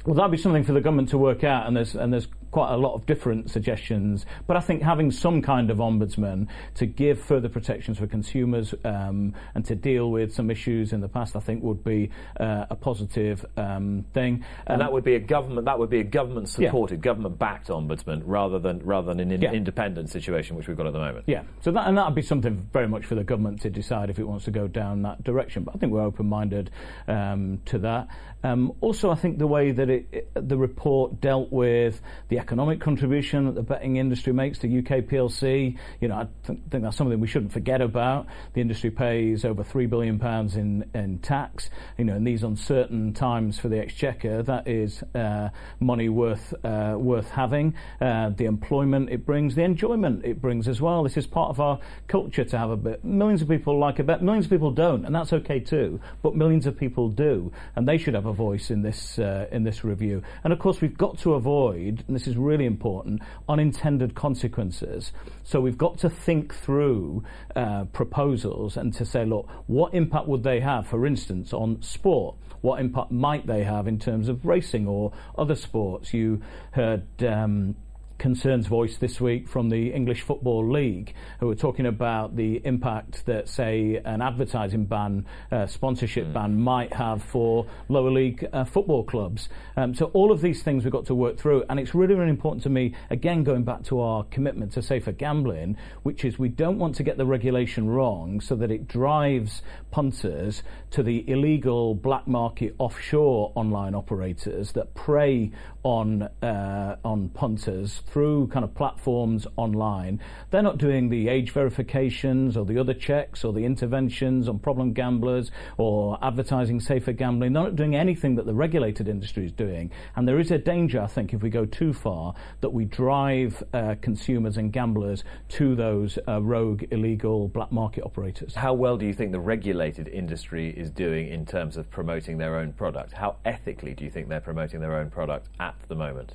Well, 0.04 0.14
that'd 0.14 0.30
be 0.30 0.38
something 0.38 0.64
for 0.64 0.72
the 0.72 0.80
government 0.80 1.10
to 1.10 1.18
work 1.18 1.44
out, 1.44 1.66
and 1.66 1.76
there's 1.76 1.94
and 1.94 2.12
there's 2.12 2.28
quite 2.56 2.72
a 2.72 2.76
lot 2.78 2.94
of 2.94 3.04
different 3.04 3.50
suggestions. 3.50 4.24
But 4.46 4.56
I 4.56 4.60
think 4.60 4.80
having 4.80 5.10
some 5.10 5.42
kind 5.42 5.70
of 5.70 5.76
ombudsman 5.76 6.48
to 6.76 6.86
give 6.86 7.20
further 7.20 7.50
protections 7.50 7.98
for 7.98 8.06
consumers 8.06 8.74
um, 8.82 9.34
and 9.54 9.62
to 9.66 9.74
deal 9.74 10.10
with 10.10 10.32
some 10.32 10.50
issues 10.50 10.94
in 10.94 11.02
the 11.02 11.08
past, 11.08 11.36
I 11.36 11.40
think 11.40 11.62
would 11.62 11.84
be 11.84 12.08
uh, 12.40 12.64
a 12.70 12.74
positive 12.74 13.44
um, 13.58 14.06
thing. 14.14 14.42
And 14.66 14.80
that 14.80 14.90
would 14.90 15.04
be 15.04 15.16
a 15.16 15.20
government 15.20 15.66
that 15.66 15.78
would 15.78 15.90
be 15.90 16.00
a 16.00 16.04
government 16.04 16.48
supported, 16.48 17.00
yeah. 17.00 17.02
government 17.02 17.38
backed 17.38 17.68
ombudsman 17.68 18.22
rather 18.24 18.58
than 18.58 18.78
rather 18.78 19.08
than 19.08 19.20
an 19.20 19.32
in, 19.32 19.42
yeah. 19.42 19.52
independent 19.52 20.08
situation 20.08 20.56
which 20.56 20.66
we've 20.66 20.78
got 20.78 20.86
at 20.86 20.94
the 20.94 20.98
moment. 20.98 21.26
Yeah. 21.26 21.42
So 21.60 21.72
that 21.72 21.86
and 21.86 21.98
that 21.98 22.06
would 22.06 22.14
be 22.14 22.22
something 22.22 22.56
very 22.72 22.88
much 22.88 23.04
for 23.04 23.16
the 23.16 23.24
government 23.24 23.60
to 23.62 23.68
decide 23.68 24.08
if 24.08 24.18
it 24.18 24.24
wants 24.24 24.46
to 24.46 24.50
go 24.50 24.66
down 24.66 25.02
that 25.02 25.22
direction. 25.22 25.64
But 25.64 25.74
I 25.74 25.78
think 25.78 25.92
we're 25.92 26.00
open 26.00 26.26
minded 26.26 26.70
um, 27.06 27.60
to 27.66 27.78
that. 27.80 28.08
Um, 28.42 28.72
also, 28.80 29.10
I 29.10 29.16
think 29.16 29.38
the 29.38 29.46
way 29.46 29.72
that 29.72 29.90
it, 29.90 30.06
it, 30.12 30.30
the 30.34 30.56
report 30.56 31.20
dealt 31.20 31.50
with 31.50 32.00
the 32.28 32.38
economic 32.46 32.78
contribution 32.78 33.46
that 33.46 33.56
the 33.56 33.62
betting 33.62 33.96
industry 33.96 34.32
makes 34.32 34.60
to 34.60 34.68
UK 34.78 35.02
PLC. 35.02 35.76
You 36.00 36.06
know, 36.06 36.14
I 36.14 36.28
th- 36.46 36.60
think 36.70 36.84
that's 36.84 36.96
something 36.96 37.18
we 37.18 37.26
shouldn't 37.26 37.52
forget 37.52 37.80
about. 37.80 38.26
The 38.52 38.60
industry 38.60 38.92
pays 38.92 39.44
over 39.44 39.64
three 39.64 39.86
billion 39.86 40.20
pounds 40.20 40.54
in, 40.54 40.88
in 40.94 41.18
tax. 41.18 41.70
You 41.98 42.04
know, 42.04 42.14
in 42.14 42.22
these 42.22 42.44
uncertain 42.44 43.14
times 43.14 43.58
for 43.58 43.68
the 43.68 43.80
exchequer, 43.80 44.44
that 44.44 44.68
is 44.68 45.02
uh, 45.16 45.48
money 45.80 46.08
worth 46.08 46.54
uh, 46.62 46.94
worth 46.96 47.28
having. 47.30 47.74
Uh, 48.00 48.30
the 48.30 48.44
employment 48.44 49.10
it 49.10 49.26
brings, 49.26 49.56
the 49.56 49.64
enjoyment 49.64 50.24
it 50.24 50.40
brings 50.40 50.68
as 50.68 50.80
well. 50.80 51.02
This 51.02 51.16
is 51.16 51.26
part 51.26 51.50
of 51.50 51.58
our 51.58 51.80
culture 52.06 52.44
to 52.44 52.58
have 52.58 52.70
a 52.70 52.76
bet. 52.76 53.04
Millions 53.04 53.42
of 53.42 53.48
people 53.48 53.76
like 53.76 53.98
a 53.98 54.04
bet. 54.04 54.22
Millions 54.22 54.44
of 54.46 54.52
people 54.52 54.70
don't, 54.70 55.04
and 55.04 55.12
that's 55.12 55.32
okay 55.32 55.58
too. 55.58 55.98
But 56.22 56.36
millions 56.36 56.64
of 56.66 56.78
people 56.78 57.08
do, 57.08 57.50
and 57.74 57.88
they 57.88 57.98
should 57.98 58.14
have 58.14 58.26
a 58.26 58.32
voice 58.32 58.70
in 58.70 58.82
this 58.82 59.18
uh, 59.18 59.48
in 59.50 59.64
this 59.64 59.82
review. 59.82 60.22
And 60.44 60.52
of 60.52 60.60
course, 60.60 60.80
we've 60.80 60.96
got 60.96 61.18
to 61.18 61.34
avoid, 61.34 62.04
and 62.06 62.14
this 62.14 62.25
is 62.26 62.36
really 62.36 62.66
important, 62.66 63.22
unintended 63.48 64.14
consequences. 64.14 65.12
So 65.44 65.60
we've 65.60 65.78
got 65.78 65.98
to 65.98 66.10
think 66.10 66.54
through 66.54 67.24
uh, 67.54 67.84
proposals 67.84 68.76
and 68.76 68.92
to 68.94 69.04
say, 69.04 69.24
look, 69.24 69.48
what 69.66 69.94
impact 69.94 70.26
would 70.28 70.42
they 70.42 70.60
have, 70.60 70.86
for 70.86 71.06
instance, 71.06 71.52
on 71.52 71.82
sport? 71.82 72.36
What 72.60 72.80
impact 72.80 73.12
might 73.12 73.46
they 73.46 73.64
have 73.64 73.86
in 73.86 73.98
terms 73.98 74.28
of 74.28 74.44
racing 74.44 74.88
or 74.88 75.12
other 75.38 75.54
sports? 75.54 76.12
You 76.12 76.42
heard. 76.72 77.06
Um, 77.22 77.76
concerns 78.18 78.66
voiced 78.66 79.00
this 79.00 79.20
week 79.20 79.48
from 79.48 79.68
the 79.68 79.92
English 79.92 80.22
Football 80.22 80.70
League, 80.70 81.14
who 81.40 81.46
were 81.46 81.54
talking 81.54 81.86
about 81.86 82.36
the 82.36 82.60
impact 82.64 83.26
that, 83.26 83.48
say, 83.48 84.00
an 84.04 84.22
advertising 84.22 84.84
ban, 84.84 85.26
uh, 85.52 85.66
sponsorship 85.66 86.26
mm. 86.26 86.32
ban, 86.32 86.58
might 86.58 86.92
have 86.92 87.22
for 87.22 87.66
lower 87.88 88.10
league 88.10 88.48
uh, 88.52 88.64
football 88.64 89.04
clubs. 89.04 89.48
Um, 89.76 89.94
so 89.94 90.06
all 90.06 90.32
of 90.32 90.40
these 90.40 90.62
things 90.62 90.84
we've 90.84 90.92
got 90.92 91.06
to 91.06 91.14
work 91.14 91.38
through, 91.38 91.64
and 91.68 91.78
it's 91.78 91.94
really, 91.94 92.14
really 92.14 92.30
important 92.30 92.62
to 92.62 92.70
me. 92.70 92.94
Again, 93.10 93.44
going 93.44 93.64
back 93.64 93.82
to 93.84 94.00
our 94.00 94.24
commitment 94.24 94.72
to 94.72 94.82
safer 94.82 95.12
gambling, 95.12 95.76
which 96.02 96.24
is 96.24 96.38
we 96.38 96.48
don't 96.48 96.78
want 96.78 96.94
to 96.96 97.02
get 97.02 97.18
the 97.18 97.26
regulation 97.26 97.88
wrong, 97.88 98.40
so 98.40 98.56
that 98.56 98.70
it 98.70 98.88
drives 98.88 99.62
punters 99.90 100.62
to 100.96 101.02
the 101.02 101.28
illegal 101.28 101.94
black 101.94 102.26
market 102.26 102.74
offshore 102.78 103.52
online 103.54 103.94
operators 103.94 104.72
that 104.72 104.94
prey 104.94 105.50
on 105.82 106.22
uh, 106.42 106.96
on 107.04 107.28
punters 107.28 108.02
through 108.06 108.48
kind 108.48 108.64
of 108.64 108.74
platforms 108.74 109.46
online. 109.56 110.18
They're 110.50 110.62
not 110.62 110.78
doing 110.78 111.10
the 111.10 111.28
age 111.28 111.52
verifications 111.52 112.56
or 112.56 112.64
the 112.64 112.78
other 112.78 112.94
checks 112.94 113.44
or 113.44 113.52
the 113.52 113.64
interventions 113.64 114.48
on 114.48 114.58
problem 114.58 114.94
gamblers 114.94 115.52
or 115.76 116.18
advertising 116.24 116.80
safer 116.80 117.12
gambling. 117.12 117.52
They're 117.52 117.62
not 117.62 117.76
doing 117.76 117.94
anything 117.94 118.34
that 118.36 118.46
the 118.46 118.54
regulated 118.54 119.06
industry 119.06 119.44
is 119.44 119.52
doing. 119.52 119.92
And 120.16 120.26
there 120.26 120.40
is 120.40 120.50
a 120.50 120.58
danger, 120.58 121.00
I 121.02 121.06
think, 121.06 121.34
if 121.34 121.42
we 121.42 121.50
go 121.50 121.66
too 121.66 121.92
far, 121.92 122.34
that 122.62 122.70
we 122.70 122.86
drive 122.86 123.62
uh, 123.72 123.96
consumers 124.00 124.56
and 124.56 124.72
gamblers 124.72 125.22
to 125.50 125.76
those 125.76 126.18
uh, 126.26 126.42
rogue, 126.42 126.84
illegal 126.90 127.48
black 127.48 127.70
market 127.70 128.02
operators. 128.02 128.54
How 128.54 128.72
well 128.72 128.96
do 128.96 129.06
you 129.06 129.12
think 129.12 129.30
the 129.30 129.40
regulated 129.40 130.08
industry 130.08 130.70
is 130.70 130.85
doing 130.90 131.28
in 131.28 131.46
terms 131.46 131.76
of 131.76 131.90
promoting 131.90 132.38
their 132.38 132.56
own 132.56 132.72
product? 132.72 133.12
How 133.12 133.36
ethically 133.44 133.94
do 133.94 134.04
you 134.04 134.10
think 134.10 134.28
they're 134.28 134.40
promoting 134.40 134.80
their 134.80 134.96
own 134.96 135.10
product 135.10 135.48
at 135.60 135.76
at 135.82 135.88
the 135.88 135.94
moment? 135.94 136.34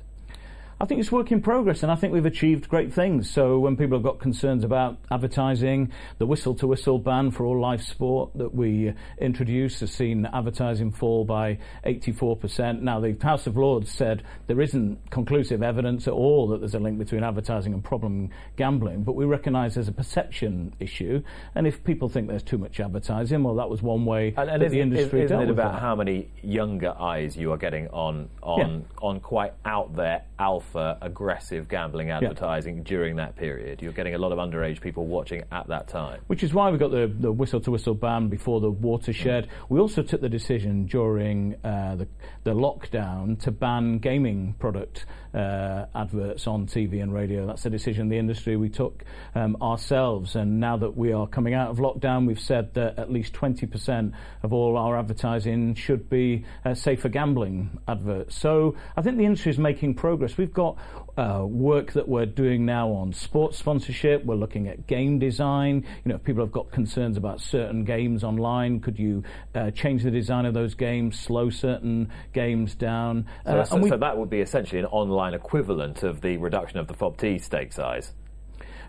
I 0.80 0.84
think 0.84 1.00
it's 1.00 1.12
work 1.12 1.30
in 1.30 1.40
progress, 1.40 1.82
and 1.82 1.92
I 1.92 1.94
think 1.94 2.12
we've 2.12 2.26
achieved 2.26 2.68
great 2.68 2.92
things. 2.92 3.30
So 3.30 3.58
when 3.58 3.76
people 3.76 3.96
have 3.96 4.02
got 4.02 4.18
concerns 4.18 4.64
about 4.64 4.98
advertising, 5.10 5.92
the 6.18 6.26
whistle 6.26 6.54
to 6.56 6.66
whistle 6.66 6.98
ban 6.98 7.30
for 7.30 7.46
all 7.46 7.60
live 7.60 7.82
sport 7.82 8.30
that 8.34 8.52
we 8.52 8.88
uh, 8.88 8.92
introduced 9.18 9.80
has 9.80 9.92
seen 9.92 10.26
advertising 10.26 10.90
fall 10.90 11.24
by 11.24 11.58
84%. 11.86 12.80
Now 12.80 12.98
the 12.98 13.16
House 13.22 13.46
of 13.46 13.56
Lords 13.56 13.90
said 13.92 14.24
there 14.48 14.60
isn't 14.60 15.10
conclusive 15.10 15.62
evidence 15.62 16.08
at 16.08 16.14
all 16.14 16.48
that 16.48 16.60
there's 16.60 16.74
a 16.74 16.80
link 16.80 16.98
between 16.98 17.22
advertising 17.22 17.72
and 17.74 17.84
problem 17.84 18.30
gambling, 18.56 19.04
but 19.04 19.14
we 19.14 19.24
recognise 19.24 19.74
there's 19.74 19.88
a 19.88 19.92
perception 19.92 20.74
issue. 20.80 21.22
And 21.54 21.66
if 21.66 21.84
people 21.84 22.08
think 22.08 22.28
there's 22.28 22.42
too 22.42 22.58
much 22.58 22.80
advertising, 22.80 23.44
well, 23.44 23.54
that 23.56 23.70
was 23.70 23.82
one 23.82 24.04
way 24.04 24.34
and, 24.36 24.50
and 24.50 24.62
that 24.62 24.70
the 24.70 24.80
industry 24.80 25.22
is, 25.22 25.30
isn't 25.30 25.42
it 25.42 25.50
about 25.50 25.74
that. 25.74 25.80
how 25.80 25.94
many 25.94 26.28
younger 26.42 26.92
eyes 26.98 27.36
you 27.36 27.52
are 27.52 27.56
getting 27.56 27.86
on 27.88 28.28
on 28.42 28.58
yeah. 28.58 28.98
on 29.00 29.20
quite 29.20 29.52
out 29.64 29.94
there 29.94 30.22
alpha 30.38 30.61
for 30.72 30.96
aggressive 31.00 31.68
gambling 31.68 32.10
advertising 32.10 32.78
yeah. 32.78 32.82
during 32.84 33.16
that 33.16 33.36
period. 33.36 33.82
You're 33.82 33.92
getting 33.92 34.14
a 34.14 34.18
lot 34.18 34.32
of 34.32 34.38
underage 34.38 34.80
people 34.80 35.06
watching 35.06 35.42
at 35.50 35.66
that 35.68 35.88
time. 35.88 36.20
Which 36.26 36.42
is 36.42 36.54
why 36.54 36.70
we 36.70 36.78
got 36.78 36.90
the, 36.90 37.12
the 37.18 37.32
whistle 37.32 37.60
to 37.60 37.70
whistle 37.70 37.94
ban 37.94 38.28
before 38.28 38.60
the 38.60 38.70
watershed. 38.70 39.46
Mm. 39.46 39.50
We 39.70 39.80
also 39.80 40.02
took 40.02 40.20
the 40.20 40.28
decision 40.28 40.86
during 40.86 41.56
uh, 41.64 41.96
the, 41.96 42.08
the 42.44 42.54
lockdown 42.54 43.40
to 43.42 43.50
ban 43.50 43.98
gaming 43.98 44.54
product 44.58 45.06
uh, 45.34 45.86
adverts 45.94 46.46
on 46.46 46.66
TV 46.66 47.02
and 47.02 47.12
radio. 47.12 47.46
That's 47.46 47.64
a 47.66 47.70
decision 47.70 48.08
the 48.08 48.18
industry 48.18 48.56
we 48.56 48.68
took 48.68 49.04
um, 49.34 49.56
ourselves. 49.62 50.36
And 50.36 50.60
now 50.60 50.76
that 50.76 50.96
we 50.96 51.12
are 51.12 51.26
coming 51.26 51.54
out 51.54 51.70
of 51.70 51.78
lockdown, 51.78 52.26
we've 52.26 52.40
said 52.40 52.74
that 52.74 52.98
at 52.98 53.10
least 53.10 53.32
20% 53.32 54.12
of 54.42 54.52
all 54.52 54.76
our 54.76 54.98
advertising 54.98 55.74
should 55.74 56.08
be 56.08 56.44
uh, 56.64 56.74
safer 56.74 57.08
gambling 57.08 57.78
adverts. 57.88 58.36
So 58.36 58.76
I 58.96 59.02
think 59.02 59.18
the 59.18 59.24
industry 59.24 59.50
is 59.50 59.58
making 59.58 59.94
progress. 59.94 60.36
We've 60.36 60.52
got 60.52 60.76
uh, 61.16 61.44
work 61.46 61.92
that 61.92 62.08
we're 62.08 62.26
doing 62.26 62.64
now 62.64 62.90
on 62.90 63.12
sports 63.12 63.58
sponsorship. 63.58 64.24
We're 64.24 64.36
looking 64.36 64.68
at 64.68 64.86
game 64.86 65.18
design. 65.18 65.84
You 66.04 66.10
know, 66.10 66.14
if 66.16 66.24
people 66.24 66.42
have 66.42 66.52
got 66.52 66.70
concerns 66.70 67.16
about 67.16 67.40
certain 67.40 67.84
games 67.84 68.24
online, 68.24 68.80
could 68.80 68.98
you 68.98 69.22
uh, 69.54 69.70
change 69.70 70.02
the 70.02 70.10
design 70.10 70.46
of 70.46 70.54
those 70.54 70.74
games, 70.74 71.18
slow 71.18 71.50
certain 71.50 72.10
games 72.32 72.74
down? 72.74 73.26
So, 73.44 73.60
uh, 73.60 73.64
so, 73.64 73.88
so 73.88 73.96
that 73.96 74.16
would 74.16 74.30
be 74.30 74.40
essentially 74.40 74.80
an 74.80 74.86
online 74.86 75.34
equivalent 75.34 76.02
of 76.02 76.20
the 76.20 76.36
reduction 76.38 76.78
of 76.78 76.86
the 76.86 76.94
FOBT 76.94 77.42
stake 77.42 77.72
size. 77.72 78.12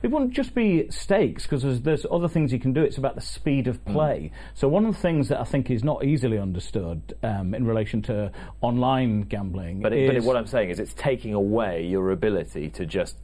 It 0.04 0.12
wouldn't 0.12 0.34
just 0.34 0.54
be 0.54 0.92
stakes 0.92 1.44
because 1.44 1.64
there's, 1.64 1.82
there's, 1.82 2.06
other 2.12 2.28
things 2.28 2.52
you 2.52 2.60
can 2.60 2.74
do. 2.74 2.84
It's 2.84 2.98
about 2.98 3.16
the 3.16 3.22
speed 3.22 3.68
of 3.68 3.84
play. 3.86 4.32
Mm. 4.34 4.38
So 4.54 4.68
one 4.68 4.86
of 4.86 4.94
the 4.94 5.02
things 5.02 5.30
that 5.30 5.40
I 5.40 5.46
think 5.46 5.72
is 5.72 5.84
not 5.84 6.04
easily 6.04 6.38
understood 6.38 7.18
um, 7.24 7.56
in 7.56 7.66
relation 7.66 8.02
to 8.04 8.32
online 8.62 9.22
gambling. 9.22 9.82
But, 9.82 9.94
it, 9.94 10.14
but 10.14 10.24
what 10.24 10.36
I'm 10.36 10.46
saying 10.46 10.70
is, 10.72 10.80
it's 10.80 10.94
taking 10.94 11.34
away 11.34 11.86
your 11.86 12.12
ability 12.12 12.70
to 12.72 12.86
just 12.86 13.18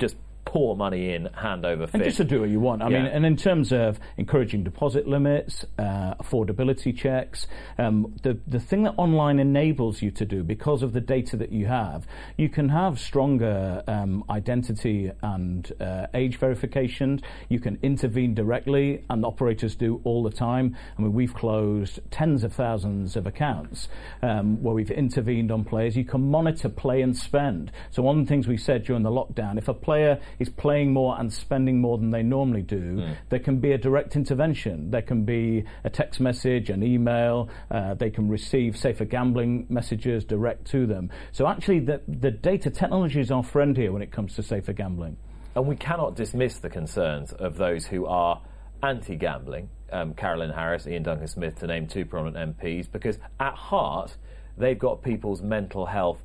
just 0.00 0.16
pour 0.50 0.76
money 0.76 1.14
in 1.14 1.26
hand 1.26 1.64
over 1.64 1.86
fist. 1.86 1.94
And 1.94 2.02
just 2.02 2.16
to 2.16 2.24
do 2.24 2.40
what 2.40 2.50
you 2.50 2.58
want. 2.58 2.82
I 2.82 2.88
yeah. 2.88 3.04
mean, 3.04 3.12
and 3.12 3.24
in 3.24 3.36
terms 3.36 3.72
of 3.72 4.00
encouraging 4.16 4.64
deposit 4.64 5.06
limits, 5.06 5.64
uh, 5.78 6.14
affordability 6.14 6.96
checks, 6.96 7.46
um, 7.78 8.16
the, 8.24 8.36
the 8.48 8.58
thing 8.58 8.82
that 8.82 8.94
online 8.96 9.38
enables 9.38 10.02
you 10.02 10.10
to 10.10 10.24
do 10.24 10.42
because 10.42 10.82
of 10.82 10.92
the 10.92 11.00
data 11.00 11.36
that 11.36 11.52
you 11.52 11.66
have, 11.66 12.04
you 12.36 12.48
can 12.48 12.68
have 12.68 12.98
stronger 12.98 13.84
um, 13.86 14.24
identity 14.28 15.12
and 15.22 15.70
uh, 15.80 16.08
age 16.14 16.36
verifications. 16.36 17.20
You 17.48 17.60
can 17.60 17.78
intervene 17.80 18.34
directly, 18.34 19.04
and 19.08 19.24
operators 19.24 19.76
do 19.76 20.00
all 20.02 20.24
the 20.24 20.32
time. 20.32 20.76
I 20.98 21.02
mean, 21.02 21.12
we've 21.12 21.32
closed 21.32 22.00
tens 22.10 22.42
of 22.42 22.52
thousands 22.52 23.14
of 23.14 23.24
accounts 23.24 23.86
um, 24.20 24.60
where 24.60 24.74
we've 24.74 24.90
intervened 24.90 25.52
on 25.52 25.64
players. 25.64 25.96
You 25.96 26.04
can 26.04 26.28
monitor 26.28 26.68
play 26.68 27.02
and 27.02 27.16
spend. 27.16 27.70
So 27.92 28.02
one 28.02 28.18
of 28.18 28.26
the 28.26 28.28
things 28.28 28.48
we 28.48 28.56
said 28.56 28.82
during 28.82 29.04
the 29.04 29.10
lockdown, 29.10 29.56
if 29.56 29.68
a 29.68 29.74
player 29.74 30.18
is 30.40 30.48
playing 30.48 30.92
more 30.92 31.20
and 31.20 31.32
spending 31.32 31.80
more 31.80 31.98
than 31.98 32.10
they 32.10 32.22
normally 32.22 32.62
do, 32.62 32.96
mm. 32.96 33.16
there 33.28 33.38
can 33.38 33.60
be 33.60 33.72
a 33.72 33.78
direct 33.78 34.16
intervention. 34.16 34.90
There 34.90 35.02
can 35.02 35.24
be 35.24 35.64
a 35.84 35.90
text 35.90 36.18
message, 36.18 36.70
an 36.70 36.82
email. 36.82 37.50
Uh, 37.70 37.94
they 37.94 38.10
can 38.10 38.28
receive 38.28 38.76
safer 38.76 39.04
gambling 39.04 39.66
messages 39.68 40.24
direct 40.24 40.64
to 40.68 40.86
them. 40.86 41.10
So 41.32 41.46
actually, 41.46 41.80
the, 41.80 42.00
the 42.08 42.30
data 42.30 42.70
technology 42.70 43.20
is 43.20 43.30
our 43.30 43.44
friend 43.44 43.76
here 43.76 43.92
when 43.92 44.02
it 44.02 44.10
comes 44.10 44.34
to 44.36 44.42
safer 44.42 44.72
gambling. 44.72 45.18
And 45.54 45.66
we 45.66 45.76
cannot 45.76 46.16
dismiss 46.16 46.58
the 46.58 46.70
concerns 46.70 47.32
of 47.32 47.56
those 47.56 47.84
who 47.84 48.06
are 48.06 48.40
anti-gambling. 48.82 49.68
Um, 49.92 50.14
Carolyn 50.14 50.50
Harris, 50.50 50.86
Iain 50.86 51.02
Duncan 51.02 51.28
Smith, 51.28 51.58
to 51.58 51.66
name 51.66 51.86
two 51.86 52.06
prominent 52.06 52.56
MPs, 52.56 52.90
because 52.90 53.18
at 53.38 53.54
heart, 53.54 54.16
they've 54.56 54.78
got 54.78 55.02
people's 55.02 55.42
mental 55.42 55.84
health 55.84 56.22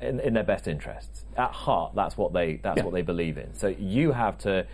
in, 0.00 0.20
in 0.20 0.34
their 0.34 0.44
best 0.44 0.68
interests. 0.68 1.24
At 1.36 1.52
heart, 1.52 1.92
that's 1.94 2.16
what 2.16 2.32
they 2.32 2.56
that's 2.62 2.78
yeah. 2.78 2.84
what 2.84 2.94
they 2.94 3.02
believe 3.02 3.38
in. 3.38 3.54
So 3.54 3.68
you 3.68 4.12
have 4.12 4.38
to 4.38 4.66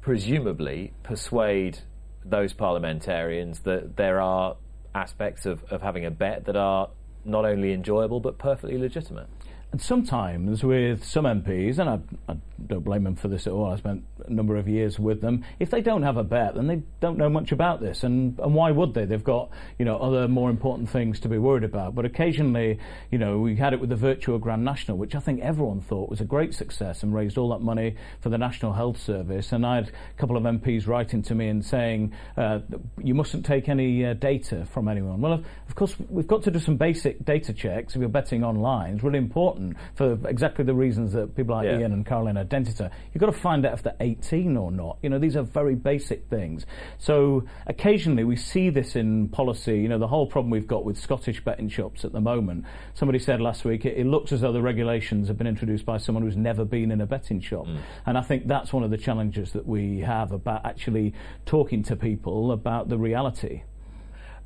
presumably 0.00 0.92
persuade 1.02 1.78
those 2.24 2.52
parliamentarians 2.52 3.60
that 3.60 3.96
there 3.96 4.20
are 4.20 4.56
aspects 4.94 5.46
of, 5.46 5.64
of 5.64 5.82
having 5.82 6.04
a 6.04 6.10
bet 6.10 6.44
that 6.46 6.56
are 6.56 6.90
not 7.24 7.44
only 7.44 7.72
enjoyable 7.72 8.20
but 8.20 8.38
perfectly 8.38 8.78
legitimate. 8.78 9.28
And 9.74 9.82
sometimes 9.82 10.62
with 10.62 11.02
some 11.02 11.24
MPs, 11.24 11.80
and 11.80 11.90
I, 11.90 11.98
I, 12.32 12.36
don't 12.68 12.84
blame 12.84 13.02
them 13.02 13.16
for 13.16 13.26
this 13.26 13.48
at 13.48 13.52
all, 13.52 13.72
I 13.72 13.76
spent 13.76 14.04
a 14.24 14.32
number 14.32 14.56
of 14.56 14.68
years 14.68 15.00
with 15.00 15.20
them, 15.20 15.44
if 15.58 15.68
they 15.68 15.80
don't 15.80 16.04
have 16.04 16.16
a 16.16 16.22
bet, 16.22 16.54
then 16.54 16.68
they 16.68 16.82
don't 17.00 17.18
know 17.18 17.28
much 17.28 17.50
about 17.50 17.80
this. 17.80 18.04
And, 18.04 18.38
and 18.38 18.54
why 18.54 18.70
would 18.70 18.94
they? 18.94 19.04
They've 19.04 19.24
got, 19.24 19.50
you 19.76 19.84
know, 19.84 19.96
other 19.96 20.28
more 20.28 20.48
important 20.48 20.88
things 20.88 21.18
to 21.20 21.28
be 21.28 21.38
worried 21.38 21.64
about. 21.64 21.96
But 21.96 22.04
occasionally, 22.04 22.78
you 23.10 23.18
know, 23.18 23.40
we 23.40 23.56
had 23.56 23.72
it 23.72 23.80
with 23.80 23.90
the 23.90 23.96
Virtual 23.96 24.38
Grand 24.38 24.64
National, 24.64 24.96
which 24.96 25.16
I 25.16 25.18
think 25.18 25.40
everyone 25.40 25.80
thought 25.80 26.08
was 26.08 26.20
a 26.20 26.24
great 26.24 26.54
success 26.54 27.02
and 27.02 27.12
raised 27.12 27.36
all 27.36 27.48
that 27.48 27.60
money 27.60 27.96
for 28.20 28.28
the 28.28 28.38
National 28.38 28.74
Health 28.74 29.00
Service. 29.00 29.50
And 29.50 29.66
I 29.66 29.74
had 29.74 29.88
a 29.88 30.20
couple 30.20 30.36
of 30.36 30.44
MPs 30.44 30.86
writing 30.86 31.20
to 31.22 31.34
me 31.34 31.48
and 31.48 31.64
saying, 31.64 32.12
uh, 32.36 32.60
you 33.02 33.14
mustn't 33.14 33.44
take 33.44 33.68
any 33.68 34.06
uh, 34.06 34.14
data 34.14 34.68
from 34.72 34.86
anyone. 34.86 35.20
Well, 35.20 35.32
of, 35.32 35.44
of 35.68 35.74
course, 35.74 35.96
we've 36.08 36.28
got 36.28 36.44
to 36.44 36.52
do 36.52 36.60
some 36.60 36.76
basic 36.76 37.24
data 37.24 37.52
checks 37.52 37.96
if 37.96 38.00
you're 38.00 38.08
betting 38.08 38.44
online. 38.44 38.94
It's 38.94 39.02
really 39.02 39.18
important 39.18 39.63
for 39.94 40.18
exactly 40.26 40.64
the 40.64 40.74
reasons 40.74 41.12
that 41.12 41.34
people 41.34 41.54
like 41.54 41.66
yeah. 41.66 41.78
Iain 41.78 41.92
and 41.92 42.04
Carolyn 42.04 42.36
identify. 42.36 42.88
You've 43.12 43.20
got 43.20 43.26
to 43.26 43.32
find 43.32 43.64
out 43.64 43.74
if 43.74 43.82
they're 43.82 43.96
18 44.00 44.56
or 44.56 44.70
not. 44.70 44.98
You 45.02 45.10
know, 45.10 45.18
these 45.18 45.36
are 45.36 45.42
very 45.42 45.74
basic 45.74 46.28
things. 46.28 46.66
So 46.98 47.44
occasionally 47.66 48.24
we 48.24 48.36
see 48.36 48.70
this 48.70 48.96
in 48.96 49.28
policy. 49.28 49.78
You 49.78 49.88
know, 49.88 49.98
the 49.98 50.08
whole 50.08 50.26
problem 50.26 50.50
we've 50.50 50.66
got 50.66 50.84
with 50.84 50.98
Scottish 50.98 51.44
betting 51.44 51.68
shops 51.68 52.04
at 52.04 52.12
the 52.12 52.20
moment. 52.20 52.64
Somebody 52.94 53.18
said 53.18 53.40
last 53.40 53.64
week 53.64 53.84
it, 53.84 53.96
it 53.96 54.06
looks 54.06 54.32
as 54.32 54.40
though 54.40 54.52
the 54.52 54.62
regulations 54.62 55.28
have 55.28 55.38
been 55.38 55.46
introduced 55.46 55.86
by 55.86 55.98
someone 55.98 56.22
who's 56.24 56.36
never 56.36 56.64
been 56.64 56.90
in 56.90 57.00
a 57.00 57.06
betting 57.06 57.40
shop. 57.40 57.66
Mm. 57.66 57.78
And 58.06 58.18
I 58.18 58.22
think 58.22 58.46
that's 58.46 58.72
one 58.72 58.82
of 58.82 58.90
the 58.90 58.98
challenges 58.98 59.52
that 59.52 59.66
we 59.66 60.00
have 60.00 60.32
about 60.32 60.64
actually 60.64 61.14
talking 61.46 61.82
to 61.84 61.96
people 61.96 62.52
about 62.52 62.88
the 62.88 62.98
reality. 62.98 63.62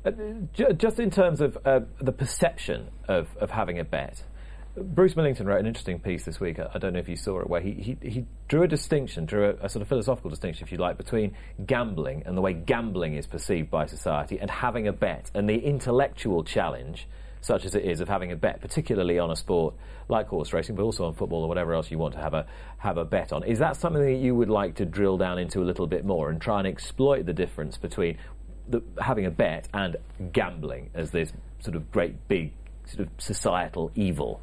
Uh, 0.05 0.11
just 0.53 0.99
in 0.99 1.09
terms 1.11 1.41
of 1.41 1.57
uh, 1.65 1.81
the 1.99 2.13
perception 2.13 2.87
of, 3.07 3.27
of 3.37 3.51
having 3.51 3.79
a 3.79 3.83
bet, 3.83 4.23
Bruce 4.77 5.15
Millington 5.15 5.47
wrote 5.47 5.59
an 5.59 5.65
interesting 5.65 5.99
piece 5.99 6.23
this 6.23 6.39
week. 6.39 6.59
I 6.59 6.77
don't 6.77 6.93
know 6.93 6.99
if 6.99 7.09
you 7.09 7.15
saw 7.15 7.39
it, 7.39 7.49
where 7.49 7.59
he, 7.59 7.73
he, 7.73 7.97
he 8.07 8.25
drew 8.47 8.63
a 8.63 8.67
distinction, 8.67 9.25
drew 9.25 9.49
a, 9.49 9.65
a, 9.65 9.69
sort 9.69 9.81
of 9.81 9.87
philosophical 9.87 10.29
distinction, 10.29 10.63
if 10.63 10.71
you 10.71 10.77
like, 10.77 10.97
between 10.97 11.35
gambling 11.65 12.23
and 12.25 12.37
the 12.37 12.41
way 12.41 12.53
gambling 12.53 13.15
is 13.15 13.27
perceived 13.27 13.69
by 13.69 13.85
society 13.87 14.39
and 14.39 14.49
having 14.49 14.87
a 14.87 14.93
bet 14.93 15.31
and 15.33 15.49
the 15.49 15.57
intellectual 15.57 16.43
challenge 16.43 17.07
such 17.41 17.65
as 17.65 17.75
it 17.75 17.85
is, 17.85 18.01
of 18.01 18.09
having 18.09 18.31
a 18.31 18.35
bet, 18.35 18.59
particularly 18.61 19.17
on 19.17 19.31
a 19.31 19.35
sport 19.35 19.73
like 20.07 20.27
horse 20.27 20.51
racing, 20.51 20.75
but 20.75 20.83
also 20.83 21.05
on 21.05 21.13
football 21.13 21.43
or 21.43 21.47
whatever 21.47 21.73
else 21.73 21.89
you 21.89 21.97
want 21.97 22.13
to 22.13 22.19
have 22.19 22.33
a 22.33 22.45
have 22.79 22.97
a 22.97 23.05
bet 23.05 23.31
on. 23.31 23.43
Is 23.43 23.59
that 23.59 23.77
something 23.77 24.01
that 24.01 24.15
you 24.15 24.35
would 24.35 24.49
like 24.49 24.75
to 24.75 24.85
drill 24.85 25.17
down 25.17 25.39
into 25.39 25.61
a 25.61 25.65
little 25.65 25.87
bit 25.87 26.05
more 26.05 26.29
and 26.29 26.41
try 26.41 26.59
and 26.59 26.67
exploit 26.67 27.25
the 27.25 27.33
difference 27.33 27.77
between 27.77 28.17
the, 28.67 28.81
having 29.01 29.25
a 29.25 29.31
bet 29.31 29.67
and 29.73 29.95
gambling 30.33 30.89
as 30.93 31.11
this 31.11 31.31
sort 31.59 31.75
of 31.75 31.89
great 31.91 32.27
big 32.27 32.51
sort 32.85 33.01
of 33.01 33.09
societal 33.17 33.91
evil? 33.95 34.41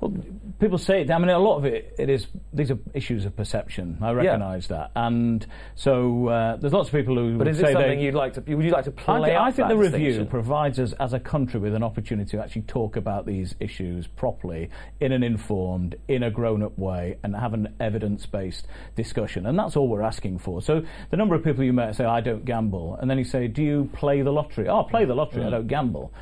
Well, 0.00 0.14
people 0.60 0.76
say 0.76 1.02
it. 1.02 1.10
I 1.10 1.18
mean, 1.18 1.30
a 1.30 1.38
lot 1.38 1.56
of 1.56 1.64
it, 1.64 1.94
it 1.98 2.10
is. 2.10 2.26
These 2.52 2.70
are 2.70 2.78
issues 2.92 3.24
of 3.24 3.34
perception. 3.34 3.98
I 4.02 4.12
recognise 4.12 4.68
yeah. 4.70 4.76
that, 4.76 4.90
and 4.94 5.46
so 5.74 6.28
uh, 6.28 6.56
there's 6.56 6.74
lots 6.74 6.88
of 6.88 6.94
people 6.94 7.16
who. 7.16 7.38
But 7.38 7.48
is 7.48 7.60
it 7.60 7.72
something 7.72 8.00
you'd 8.00 8.14
like 8.14 8.34
to? 8.34 8.40
Would 8.40 8.64
you 8.64 8.70
like 8.70 8.84
to 8.84 8.90
play? 8.90 9.34
I, 9.34 9.46
I 9.46 9.50
think 9.50 9.68
the 9.68 9.76
review 9.76 10.26
provides 10.26 10.78
us 10.78 10.92
as 11.00 11.14
a 11.14 11.20
country 11.20 11.60
with 11.60 11.74
an 11.74 11.82
opportunity 11.82 12.30
to 12.32 12.42
actually 12.42 12.62
talk 12.62 12.96
about 12.96 13.24
these 13.24 13.54
issues 13.58 14.06
properly, 14.06 14.68
in 15.00 15.12
an 15.12 15.22
informed, 15.22 15.96
in 16.08 16.22
a 16.22 16.30
grown-up 16.30 16.78
way, 16.78 17.18
and 17.22 17.34
have 17.34 17.54
an 17.54 17.74
evidence-based 17.80 18.66
discussion. 18.96 19.46
And 19.46 19.58
that's 19.58 19.76
all 19.76 19.88
we're 19.88 20.02
asking 20.02 20.40
for. 20.40 20.60
So 20.60 20.82
the 21.10 21.16
number 21.16 21.34
of 21.34 21.42
people 21.42 21.64
you 21.64 21.72
met 21.72 21.96
say, 21.96 22.04
"I 22.04 22.20
don't 22.20 22.44
gamble," 22.44 22.96
and 23.00 23.10
then 23.10 23.16
you 23.16 23.24
say, 23.24 23.48
"Do 23.48 23.62
you 23.62 23.88
play 23.94 24.20
the 24.20 24.32
lottery?" 24.32 24.68
Oh, 24.68 24.84
I 24.84 24.90
play 24.90 25.04
the 25.06 25.14
lottery. 25.14 25.42
Mm. 25.42 25.46
I 25.46 25.50
don't 25.50 25.68
gamble. 25.68 26.12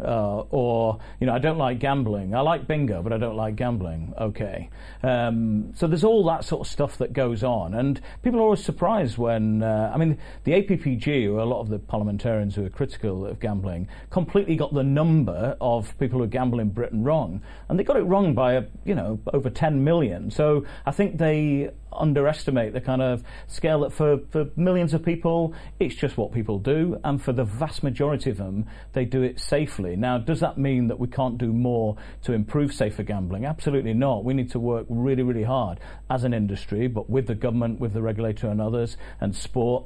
Uh, 0.00 0.40
or 0.50 0.98
you 1.20 1.26
know 1.26 1.32
I 1.32 1.38
don't 1.38 1.58
like 1.58 1.78
gambling. 1.78 2.34
I 2.34 2.40
like 2.40 2.66
bingo, 2.66 3.00
but 3.00 3.12
I 3.12 3.18
don't 3.18 3.36
like 3.36 3.54
gambling. 3.54 4.12
Okay, 4.20 4.68
um, 5.04 5.72
so 5.76 5.86
there's 5.86 6.02
all 6.02 6.24
that 6.24 6.44
sort 6.44 6.66
of 6.66 6.72
stuff 6.72 6.98
that 6.98 7.12
goes 7.12 7.44
on, 7.44 7.74
and 7.74 8.00
people 8.22 8.40
are 8.40 8.42
always 8.42 8.64
surprised 8.64 9.18
when 9.18 9.62
uh, 9.62 9.92
I 9.94 9.98
mean 9.98 10.18
the 10.42 10.52
APPG, 10.52 11.32
or 11.32 11.38
a 11.38 11.44
lot 11.44 11.60
of 11.60 11.68
the 11.68 11.78
parliamentarians 11.78 12.56
who 12.56 12.66
are 12.66 12.70
critical 12.70 13.24
of 13.24 13.38
gambling, 13.38 13.86
completely 14.10 14.56
got 14.56 14.74
the 14.74 14.82
number 14.82 15.56
of 15.60 15.96
people 16.00 16.18
who 16.18 16.26
gamble 16.26 16.58
in 16.58 16.70
Britain 16.70 17.04
wrong, 17.04 17.40
and 17.68 17.78
they 17.78 17.84
got 17.84 17.96
it 17.96 18.02
wrong 18.02 18.34
by 18.34 18.54
a, 18.54 18.64
you 18.84 18.96
know 18.96 19.20
over 19.32 19.48
10 19.48 19.84
million. 19.84 20.28
So 20.28 20.64
I 20.86 20.90
think 20.90 21.18
they 21.18 21.70
underestimate 21.96 22.72
the 22.72 22.80
kind 22.80 23.02
of 23.02 23.22
scale 23.46 23.80
that 23.80 23.92
for, 23.92 24.18
for 24.30 24.46
millions 24.56 24.94
of 24.94 25.04
people, 25.04 25.54
it's 25.80 25.94
just 25.94 26.16
what 26.16 26.32
people 26.32 26.58
do, 26.58 26.98
and 27.04 27.22
for 27.22 27.32
the 27.32 27.44
vast 27.44 27.82
majority 27.82 28.30
of 28.30 28.36
them, 28.36 28.66
they 28.92 29.04
do 29.04 29.22
it 29.22 29.40
safely. 29.40 29.96
Now, 29.96 30.18
does 30.18 30.40
that 30.40 30.58
mean 30.58 30.88
that 30.88 30.98
we 30.98 31.08
can't 31.08 31.38
do 31.38 31.52
more 31.52 31.96
to 32.22 32.32
improve 32.32 32.72
safer 32.72 33.02
gambling? 33.02 33.44
Absolutely 33.44 33.94
not. 33.94 34.24
We 34.24 34.34
need 34.34 34.50
to 34.52 34.58
work 34.58 34.86
really, 34.88 35.22
really 35.22 35.44
hard 35.44 35.80
as 36.10 36.24
an 36.24 36.34
industry, 36.34 36.86
but 36.86 37.08
with 37.08 37.26
the 37.26 37.34
government, 37.34 37.80
with 37.80 37.92
the 37.92 38.02
regulator, 38.02 38.48
and 38.48 38.60
others, 38.60 38.96
and 39.20 39.34
sport 39.34 39.84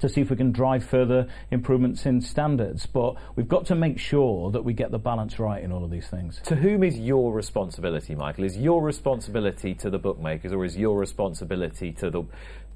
to 0.00 0.08
see 0.08 0.20
if 0.20 0.30
we 0.30 0.36
can 0.36 0.52
drive 0.52 0.84
further 0.84 1.26
improvements 1.50 2.06
in 2.06 2.20
standards. 2.20 2.86
But 2.86 3.16
we've 3.36 3.48
got 3.48 3.66
to 3.66 3.74
make 3.74 3.98
sure 3.98 4.50
that 4.50 4.64
we 4.64 4.72
get 4.72 4.90
the 4.90 4.98
balance 4.98 5.38
right 5.38 5.62
in 5.62 5.72
all 5.72 5.84
of 5.84 5.90
these 5.90 6.08
things. 6.08 6.40
To 6.46 6.56
whom 6.56 6.82
is 6.82 6.98
your 6.98 7.32
responsibility, 7.32 8.14
Michael? 8.14 8.44
Is 8.44 8.56
your 8.56 8.82
responsibility 8.82 9.74
to 9.74 9.90
the 9.90 9.98
bookmakers 9.98 10.52
or 10.52 10.64
is 10.64 10.76
your 10.76 10.98
responsibility 10.98 11.92
to 11.92 12.10
the 12.10 12.24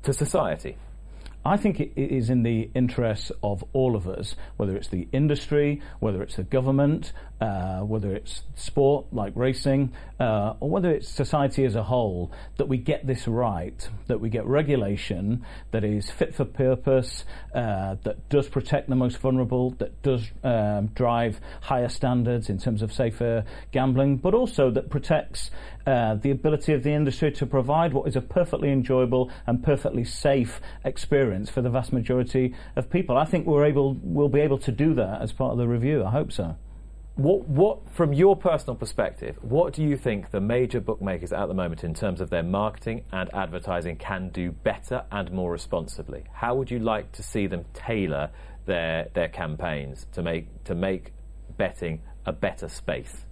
to 0.03 0.13
society? 0.13 0.77
I 1.45 1.57
think 1.57 1.81
it 1.81 1.93
is 1.97 2.31
in 2.31 2.45
the 2.45 2.71
interests 2.73 3.33
of 3.43 3.65
all 3.73 3.97
of 3.97 4.07
us, 4.07 4.37
whether 4.59 4.77
it's 4.77 4.89
the 4.89 5.09
industry, 5.11 5.83
whether 5.99 6.23
it's 6.23 6.37
the 6.37 6.45
government, 6.45 7.13
uh, 7.43 7.81
whether 7.81 8.15
it's 8.15 8.45
sport 8.55 9.05
like 9.11 9.33
racing, 9.35 9.93
uh, 10.21 10.55
or 10.61 10.71
whether 10.71 10.93
it's 10.93 11.09
society 11.09 11.65
as 11.65 11.75
a 11.75 11.83
whole, 11.83 12.31
that 12.57 12.69
we 12.69 12.79
get 12.79 13.05
this 13.05 13.27
right, 13.27 13.89
that 14.07 14.21
we 14.21 14.29
get 14.29 14.47
regulation 14.47 15.45
that 15.73 15.83
is 15.83 16.09
fit 16.09 16.33
for 16.37 16.45
purpose, 16.45 17.25
uh, 17.53 17.97
that 18.05 18.29
does 18.29 18.49
protect 18.49 18.89
the 18.89 18.95
most 18.95 19.19
vulnerable, 19.19 19.71
that 19.79 20.01
does 20.03 20.31
um, 20.45 20.87
drive 20.95 21.41
higher 21.63 21.89
standards 21.89 22.49
in 22.49 22.59
terms 22.59 22.81
of 22.81 22.93
safer 22.93 23.45
gambling, 23.73 24.19
but 24.19 24.35
also 24.35 24.71
that 24.71 24.89
protects 24.89 25.51
uh, 25.85 26.15
the 26.15 26.31
ability 26.31 26.73
of 26.73 26.85
the 26.85 26.93
industry 26.93 27.33
to 27.33 27.45
provide 27.45 27.93
what 27.93 28.07
is 28.07 28.15
a 28.15 28.21
perfectly 28.21 28.71
enjoyable 28.71 29.29
and 29.49 29.65
perfectly 29.65 30.05
safe 30.05 30.61
experience 30.85 31.51
for 31.51 31.61
the 31.61 31.71
vast 31.71 31.93
majority 31.93 32.55
of 32.77 32.89
people. 32.89 33.17
I 33.19 33.25
think 33.25 33.49
we're 33.49 33.65
able, 33.65 33.95
we'll 34.01 34.29
be 34.29 34.43
able 34.43 34.59
to 34.59 34.71
do 34.71 34.95
that 34.95 35.21
as 35.21 35.33
part 35.33 35.51
of 35.51 35.59
the 35.59 35.67
review. 35.67 36.05
I 36.05 36.13
hope 36.13 36.31
so. 36.31 36.57
What, 37.17 37.47
what, 37.47 37.91
from 37.91 38.15
your 38.15 38.37
personal 38.37 38.75
perspective, 38.75 39.37
what 39.43 39.75
do 39.75 39.83
you 39.83 39.99
think 39.99 40.31
the 40.31 40.41
major 40.41 40.81
bookmakers 40.81 41.31
at 41.31 41.47
the 41.47 41.53
moment, 41.53 41.85
in 41.85 41.93
terms 41.93 42.23
of 42.23 42.31
their 42.31 42.43
marketing 42.43 43.05
and 43.13 43.29
advertising, 43.35 43.97
can 43.97 44.31
do 44.31 44.51
better 44.51 45.05
and 45.13 45.31
more 45.31 45.53
responsibly? 45.53 46.25
How 46.33 46.55
would 46.55 46.71
you 46.71 46.79
like 46.79 47.13
to 47.13 47.23
see 47.23 47.47
them 47.47 47.67
tailor 47.75 48.31
their 48.65 49.09
their 49.13 49.29
campaigns 49.29 50.07
to 50.13 50.23
make 50.23 50.65
to 50.65 50.75
make 50.75 51.13
betting 51.59 52.01
a 52.25 52.33
better 52.33 52.69
space? 52.69 53.27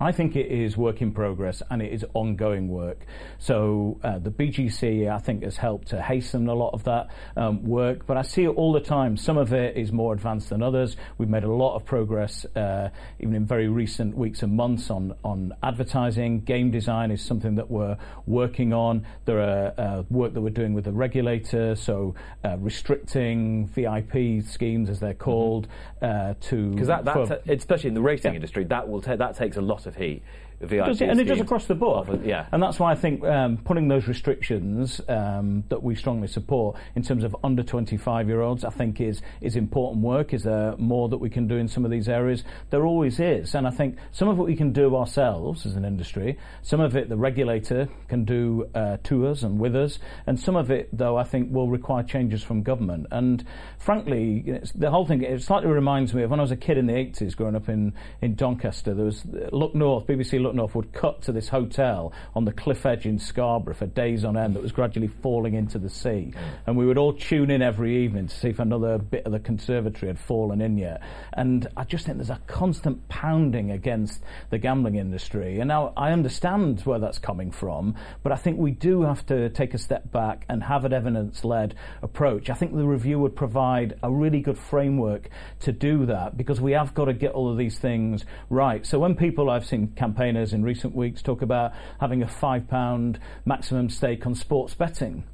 I 0.00 0.10
think 0.10 0.34
it 0.34 0.46
is 0.46 0.76
work 0.76 1.00
in 1.00 1.12
progress 1.12 1.62
and 1.70 1.80
it 1.80 1.92
is 1.92 2.04
ongoing 2.14 2.68
work. 2.68 3.06
So 3.38 4.00
uh, 4.02 4.18
the 4.18 4.30
BGC, 4.30 5.08
I 5.08 5.18
think, 5.18 5.44
has 5.44 5.56
helped 5.56 5.88
to 5.88 6.02
hasten 6.02 6.48
a 6.48 6.54
lot 6.54 6.74
of 6.74 6.82
that 6.84 7.08
um, 7.36 7.62
work, 7.64 8.04
but 8.06 8.16
I 8.16 8.22
see 8.22 8.44
it 8.44 8.48
all 8.48 8.72
the 8.72 8.80
time. 8.80 9.16
Some 9.16 9.38
of 9.38 9.52
it 9.52 9.76
is 9.76 9.92
more 9.92 10.12
advanced 10.12 10.50
than 10.50 10.62
others. 10.62 10.96
We've 11.18 11.28
made 11.28 11.44
a 11.44 11.52
lot 11.52 11.76
of 11.76 11.84
progress, 11.84 12.44
uh, 12.56 12.90
even 13.20 13.36
in 13.36 13.46
very 13.46 13.68
recent 13.68 14.16
weeks 14.16 14.42
and 14.42 14.56
months, 14.56 14.90
on, 14.90 15.14
on 15.24 15.52
advertising. 15.62 16.40
Game 16.40 16.72
design 16.72 17.12
is 17.12 17.22
something 17.22 17.54
that 17.54 17.70
we're 17.70 17.96
working 18.26 18.72
on. 18.72 19.06
There 19.24 19.40
are 19.40 19.72
uh, 19.78 20.02
work 20.10 20.34
that 20.34 20.40
we're 20.40 20.50
doing 20.50 20.74
with 20.74 20.84
the 20.84 20.92
regulator, 20.92 21.76
so 21.76 22.16
uh, 22.44 22.56
restricting 22.58 23.68
VIP 23.68 24.44
schemes, 24.44 24.90
as 24.90 24.98
they're 24.98 25.14
called, 25.14 25.68
uh, 26.00 26.34
to 26.40 26.70
because 26.70 26.88
that, 26.88 27.04
that 27.04 27.42
especially 27.48 27.88
in 27.88 27.94
the 27.94 28.02
racing 28.02 28.32
yeah. 28.32 28.36
industry, 28.36 28.64
that 28.64 28.88
will 28.88 29.00
ta- 29.00 29.14
that 29.14 29.36
takes 29.36 29.56
a 29.56 29.60
lot 29.60 29.71
of 29.86 29.96
heat. 29.96 30.22
It, 30.62 31.02
and 31.02 31.20
it 31.20 31.24
does 31.24 31.40
across 31.40 31.66
the 31.66 31.74
board. 31.74 32.08
Often, 32.08 32.24
yeah. 32.24 32.46
And 32.52 32.62
that's 32.62 32.78
why 32.78 32.92
I 32.92 32.94
think 32.94 33.24
um, 33.24 33.58
putting 33.58 33.88
those 33.88 34.06
restrictions 34.06 35.00
um, 35.08 35.64
that 35.68 35.82
we 35.82 35.94
strongly 35.94 36.28
support 36.28 36.76
in 36.94 37.02
terms 37.02 37.24
of 37.24 37.36
under 37.42 37.62
25 37.62 38.28
year 38.28 38.40
olds, 38.40 38.64
I 38.64 38.70
think 38.70 39.00
is 39.00 39.22
is 39.40 39.56
important 39.56 40.02
work. 40.02 40.32
Is 40.32 40.44
there 40.44 40.76
more 40.76 41.08
that 41.08 41.18
we 41.18 41.30
can 41.30 41.48
do 41.48 41.56
in 41.56 41.68
some 41.68 41.84
of 41.84 41.90
these 41.90 42.08
areas? 42.08 42.44
There 42.70 42.86
always 42.86 43.20
is, 43.20 43.54
and 43.54 43.66
I 43.66 43.70
think 43.70 43.96
some 44.12 44.28
of 44.28 44.38
what 44.38 44.46
we 44.46 44.56
can 44.56 44.72
do 44.72 44.96
ourselves 44.96 45.66
as 45.66 45.74
an 45.76 45.84
industry. 45.84 46.38
Some 46.62 46.80
of 46.80 46.96
it 46.96 47.08
the 47.08 47.16
regulator 47.16 47.88
can 48.08 48.24
do 48.24 48.68
uh, 48.74 48.98
to 49.04 49.26
us 49.26 49.42
and 49.42 49.58
with 49.58 49.74
us, 49.74 49.98
and 50.26 50.38
some 50.38 50.56
of 50.56 50.70
it 50.70 50.88
though 50.92 51.16
I 51.16 51.24
think 51.24 51.52
will 51.52 51.68
require 51.68 52.02
changes 52.02 52.42
from 52.42 52.62
government. 52.62 53.06
And 53.10 53.44
frankly, 53.78 54.60
the 54.74 54.90
whole 54.90 55.06
thing 55.06 55.22
it 55.22 55.42
slightly 55.42 55.68
reminds 55.70 56.14
me 56.14 56.22
of 56.22 56.30
when 56.30 56.40
I 56.40 56.42
was 56.42 56.52
a 56.52 56.56
kid 56.56 56.78
in 56.78 56.86
the 56.86 56.94
80s, 56.94 57.36
growing 57.36 57.56
up 57.56 57.68
in 57.68 57.94
in 58.20 58.34
Doncaster. 58.34 58.94
There 58.94 59.04
was 59.04 59.24
Look 59.52 59.74
North, 59.74 60.06
BBC 60.06 60.40
Look 60.40 60.51
North 60.54 60.74
would 60.74 60.92
cut 60.92 61.22
to 61.22 61.32
this 61.32 61.48
hotel 61.48 62.12
on 62.34 62.44
the 62.44 62.52
cliff 62.52 62.86
edge 62.86 63.06
in 63.06 63.18
Scarborough 63.18 63.74
for 63.74 63.86
days 63.86 64.24
on 64.24 64.36
end 64.36 64.54
that 64.54 64.62
was 64.62 64.72
gradually 64.72 65.08
falling 65.08 65.54
into 65.54 65.78
the 65.78 65.90
sea. 65.90 66.32
Mm. 66.34 66.36
And 66.66 66.76
we 66.76 66.86
would 66.86 66.98
all 66.98 67.12
tune 67.12 67.50
in 67.50 67.62
every 67.62 68.04
evening 68.04 68.28
to 68.28 68.34
see 68.34 68.48
if 68.48 68.58
another 68.58 68.98
bit 68.98 69.24
of 69.26 69.32
the 69.32 69.40
conservatory 69.40 70.08
had 70.08 70.18
fallen 70.18 70.60
in 70.60 70.78
yet. 70.78 71.02
And 71.32 71.68
I 71.76 71.84
just 71.84 72.06
think 72.06 72.18
there's 72.18 72.30
a 72.30 72.40
constant 72.46 73.08
pounding 73.08 73.70
against 73.70 74.22
the 74.50 74.58
gambling 74.58 74.96
industry. 74.96 75.60
And 75.60 75.68
now 75.68 75.92
I 75.96 76.12
understand 76.12 76.80
where 76.80 76.98
that's 76.98 77.18
coming 77.18 77.50
from, 77.50 77.94
but 78.22 78.32
I 78.32 78.36
think 78.36 78.58
we 78.58 78.72
do 78.72 79.02
have 79.02 79.24
to 79.26 79.48
take 79.50 79.74
a 79.74 79.78
step 79.78 80.10
back 80.10 80.44
and 80.48 80.62
have 80.62 80.84
an 80.84 80.92
evidence 80.92 81.44
led 81.44 81.74
approach. 82.02 82.50
I 82.50 82.54
think 82.54 82.74
the 82.74 82.86
review 82.86 83.18
would 83.20 83.36
provide 83.36 83.98
a 84.02 84.10
really 84.10 84.40
good 84.40 84.58
framework 84.58 85.28
to 85.60 85.72
do 85.72 86.06
that 86.06 86.36
because 86.36 86.60
we 86.60 86.72
have 86.72 86.94
got 86.94 87.04
to 87.04 87.12
get 87.12 87.32
all 87.32 87.50
of 87.50 87.58
these 87.58 87.78
things 87.78 88.24
right. 88.50 88.84
So 88.84 88.98
when 88.98 89.14
people 89.14 89.50
I've 89.50 89.66
seen 89.66 89.92
campaigners 89.94 90.41
in 90.50 90.62
recent 90.64 90.94
weeks 90.94 91.22
talk 91.22 91.42
about 91.42 91.72
having 92.00 92.22
a 92.22 92.26
£5 92.26 93.18
maximum 93.44 93.90
stake 93.90 94.26
on 94.26 94.34
sports 94.34 94.74
betting. 94.74 95.24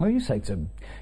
Well, 0.00 0.08
you 0.08 0.18
say 0.18 0.38
to 0.40 0.58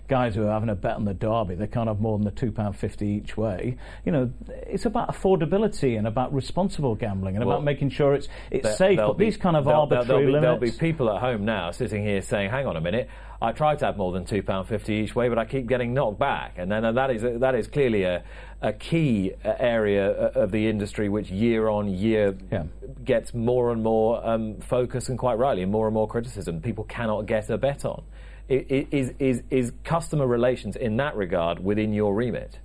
guys 0.09 0.35
who 0.35 0.45
are 0.49 0.51
having 0.51 0.71
a 0.71 0.75
bet 0.75 0.97
on 0.97 1.05
the 1.05 1.15
derby, 1.15 1.55
they 1.55 1.69
can't 1.69 1.87
have 1.87 2.01
more 2.01 2.19
than 2.19 2.25
the 2.25 2.33
£2.50 2.33 3.03
each 3.03 3.37
way. 3.37 3.77
You 4.05 4.11
know, 4.11 4.33
it's 4.49 4.87
about 4.87 5.15
affordability 5.15 5.97
and 5.97 6.09
about 6.09 6.35
responsible 6.35 6.97
gambling 6.97 7.37
and 7.37 7.45
well, 7.45 7.59
about 7.59 7.65
making 7.65 7.91
sure 7.91 8.15
it's, 8.15 8.27
it's 8.51 8.77
safe. 8.77 8.97
But 8.97 9.13
be, 9.17 9.27
these 9.27 9.37
kind 9.37 9.57
of 9.57 9.69
arbitrary 9.69 10.05
there'll 10.05 10.21
be, 10.23 10.27
limits. 10.27 10.43
There'll 10.43 10.59
be 10.59 10.73
people 10.73 11.15
at 11.15 11.21
home 11.21 11.45
now 11.45 11.71
sitting 11.71 12.05
here 12.05 12.21
saying, 12.23 12.51
hang 12.51 12.67
on 12.67 12.77
a 12.77 12.81
minute, 12.81 13.09
I 13.41 13.53
try 13.53 13.77
to 13.77 13.87
have 13.87 13.97
more 13.97 14.11
than 14.13 14.25
£2.50 14.25 14.89
each 14.91 15.15
way, 15.15 15.29
but 15.29 15.39
I 15.39 15.45
keep 15.45 15.69
getting 15.69 15.95
knocked 15.95 16.19
back. 16.19 16.55
And 16.57 16.69
then 16.73 16.83
that 16.93 17.11
is, 17.13 17.23
that 17.23 17.55
is 17.55 17.69
clearly 17.69 18.03
a, 18.03 18.25
a 18.61 18.73
key 18.73 19.33
uh, 19.45 19.55
area 19.61 20.11
uh, 20.11 20.41
of 20.41 20.51
the 20.51 20.67
industry 20.67 21.09
which 21.09 21.31
year 21.31 21.69
on 21.69 21.89
year 21.89 22.37
yeah. 22.51 22.65
gets 23.05 23.33
more 23.33 23.71
and 23.71 23.81
more 23.81 24.27
um, 24.27 24.57
focus 24.59 25.09
and 25.09 25.17
quite 25.21 25.39
rightly 25.39 25.65
more 25.67 25.87
and 25.87 25.95
more 25.95 26.09
criticism. 26.09 26.61
People 26.61 26.83
cannot 26.83 27.27
get 27.27 27.49
a 27.49 27.57
bet 27.57 27.85
on. 27.85 28.03
Is, 28.49 29.13
is, 29.19 29.43
is 29.51 29.73
customer 29.85 30.27
relations 30.27 30.77
in 30.77 30.97
that 30.97 31.17
regard 31.17 31.63
within 31.63 31.93
your 31.93 32.15
remit? 32.15 32.59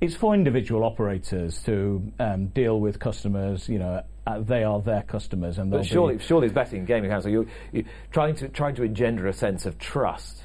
It's 0.00 0.14
for 0.14 0.32
individual 0.32 0.84
operators 0.84 1.62
to 1.64 2.12
um, 2.18 2.46
deal 2.48 2.80
with 2.80 2.98
customers, 2.98 3.68
you 3.68 3.78
know, 3.78 4.02
uh, 4.26 4.40
they 4.40 4.62
are 4.62 4.80
their 4.80 5.02
customers, 5.02 5.58
and 5.58 5.70
but 5.70 5.84
surely, 5.86 6.18
surely, 6.18 6.46
it's 6.46 6.54
betting 6.54 6.84
gaming 6.84 7.10
council. 7.10 7.30
You're, 7.30 7.46
you're, 7.72 7.84
trying 8.12 8.34
to 8.36 8.48
trying 8.48 8.74
to 8.74 8.82
engender 8.82 9.26
a 9.26 9.32
sense 9.32 9.64
of 9.64 9.78
trust 9.78 10.44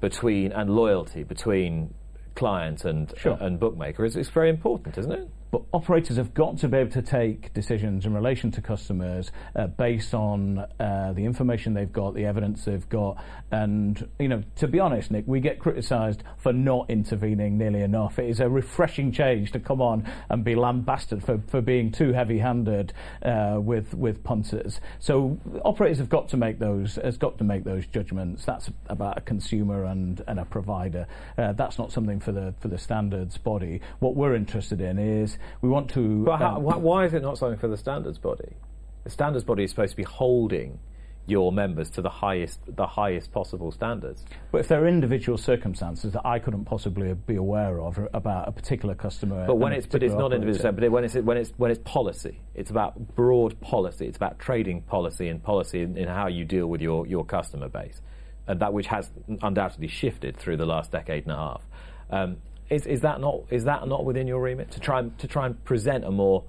between 0.00 0.50
and 0.52 0.68
loyalty 0.68 1.22
between 1.22 1.94
client 2.34 2.84
and 2.84 3.12
sure. 3.16 3.38
and 3.40 3.60
bookmaker 3.60 4.04
is, 4.04 4.16
is 4.16 4.28
very 4.28 4.50
important, 4.50 4.98
isn't 4.98 5.12
it? 5.12 5.28
But 5.52 5.64
operators 5.74 6.16
have 6.16 6.32
got 6.32 6.56
to 6.58 6.68
be 6.68 6.78
able 6.78 6.90
to 6.92 7.02
take 7.02 7.52
decisions 7.52 8.06
in 8.06 8.14
relation 8.14 8.50
to 8.52 8.62
customers 8.62 9.30
uh, 9.54 9.66
based 9.66 10.14
on 10.14 10.60
uh, 10.80 11.12
the 11.14 11.26
information 11.26 11.74
they've 11.74 11.92
got, 11.92 12.14
the 12.14 12.24
evidence 12.24 12.64
they've 12.64 12.88
got, 12.88 13.22
and 13.50 14.08
you 14.18 14.28
know, 14.28 14.42
to 14.56 14.66
be 14.66 14.80
honest, 14.80 15.10
Nick, 15.10 15.24
we 15.26 15.40
get 15.40 15.58
criticised 15.58 16.22
for 16.38 16.54
not 16.54 16.88
intervening 16.88 17.58
nearly 17.58 17.82
enough. 17.82 18.18
It 18.18 18.30
is 18.30 18.40
a 18.40 18.48
refreshing 18.48 19.12
change 19.12 19.52
to 19.52 19.60
come 19.60 19.82
on 19.82 20.10
and 20.30 20.42
be 20.42 20.54
lambasted 20.54 21.22
for, 21.22 21.42
for 21.48 21.60
being 21.60 21.92
too 21.92 22.14
heavy-handed 22.14 22.94
uh, 23.22 23.58
with 23.60 23.92
with 23.92 24.24
punters. 24.24 24.80
So 25.00 25.38
operators 25.66 25.98
have 25.98 26.08
got 26.08 26.30
to 26.30 26.38
make 26.38 26.60
those 26.60 26.94
has 26.94 27.18
got 27.18 27.36
to 27.38 27.44
make 27.44 27.64
those 27.64 27.86
judgments. 27.86 28.46
That's 28.46 28.70
about 28.86 29.18
a 29.18 29.20
consumer 29.20 29.84
and, 29.84 30.22
and 30.26 30.40
a 30.40 30.46
provider. 30.46 31.06
Uh, 31.36 31.52
that's 31.52 31.78
not 31.78 31.92
something 31.92 32.20
for 32.20 32.32
the 32.32 32.54
for 32.60 32.68
the 32.68 32.78
standards 32.78 33.36
body. 33.36 33.82
What 33.98 34.16
we're 34.16 34.34
interested 34.34 34.80
in 34.80 34.98
is 34.98 35.36
we 35.60 35.68
want 35.68 35.90
to. 35.90 36.24
But 36.24 36.38
how, 36.38 36.56
um, 36.56 36.82
why 36.82 37.04
is 37.04 37.14
it 37.14 37.22
not 37.22 37.38
something 37.38 37.58
for 37.58 37.68
the 37.68 37.76
standards 37.76 38.18
body? 38.18 38.56
The 39.04 39.10
standards 39.10 39.44
body 39.44 39.64
is 39.64 39.70
supposed 39.70 39.92
to 39.92 39.96
be 39.96 40.04
holding 40.04 40.78
your 41.26 41.52
members 41.52 41.88
to 41.88 42.02
the 42.02 42.10
highest 42.10 42.60
the 42.66 42.86
highest 42.86 43.32
possible 43.32 43.70
standards. 43.70 44.24
But 44.50 44.58
if 44.58 44.68
there 44.68 44.82
are 44.82 44.88
individual 44.88 45.38
circumstances 45.38 46.12
that 46.14 46.26
I 46.26 46.38
couldn't 46.38 46.64
possibly 46.64 47.14
be 47.14 47.36
aware 47.36 47.80
of 47.80 47.98
about 48.12 48.48
a 48.48 48.52
particular 48.52 48.94
customer, 48.94 49.46
but 49.46 49.56
when 49.56 49.72
it's 49.72 49.86
but 49.86 50.02
it's 50.02 50.14
not 50.14 50.32
individual, 50.32 50.72
but 50.72 50.90
when 50.90 51.04
it's 51.04 51.14
when 51.14 51.36
it's 51.36 51.50
when 51.56 51.70
it's 51.70 51.80
policy, 51.84 52.40
it's 52.54 52.70
about 52.70 53.14
broad 53.14 53.60
policy. 53.60 54.06
It's 54.06 54.16
about 54.16 54.38
trading 54.38 54.82
policy 54.82 55.28
and 55.28 55.42
policy 55.42 55.82
in, 55.82 55.96
in 55.96 56.08
how 56.08 56.26
you 56.26 56.44
deal 56.44 56.66
with 56.66 56.80
your 56.80 57.06
your 57.06 57.24
customer 57.24 57.68
base, 57.68 58.00
and 58.48 58.58
that 58.60 58.72
which 58.72 58.88
has 58.88 59.10
undoubtedly 59.42 59.88
shifted 59.88 60.36
through 60.36 60.56
the 60.56 60.66
last 60.66 60.90
decade 60.90 61.24
and 61.24 61.32
a 61.32 61.36
half. 61.36 61.62
Um, 62.10 62.38
is, 62.72 62.86
is 62.86 63.00
that 63.02 63.20
not 63.20 63.42
is 63.50 63.64
that 63.64 63.86
not 63.86 64.04
within 64.04 64.26
your 64.26 64.40
remit 64.40 64.70
to 64.72 64.80
try 64.80 65.00
and 65.00 65.16
to 65.18 65.28
try 65.28 65.46
and 65.46 65.62
present 65.64 66.04
a 66.04 66.10
more 66.10 66.44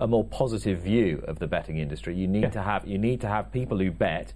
a 0.00 0.06
more 0.06 0.24
positive 0.24 0.80
view 0.80 1.22
of 1.28 1.38
the 1.38 1.46
betting 1.46 1.78
industry? 1.78 2.16
You 2.16 2.26
need 2.26 2.42
yeah. 2.42 2.50
to 2.50 2.62
have 2.62 2.86
you 2.86 2.98
need 2.98 3.20
to 3.20 3.28
have 3.28 3.52
people 3.52 3.78
who 3.78 3.90
bet 3.90 4.32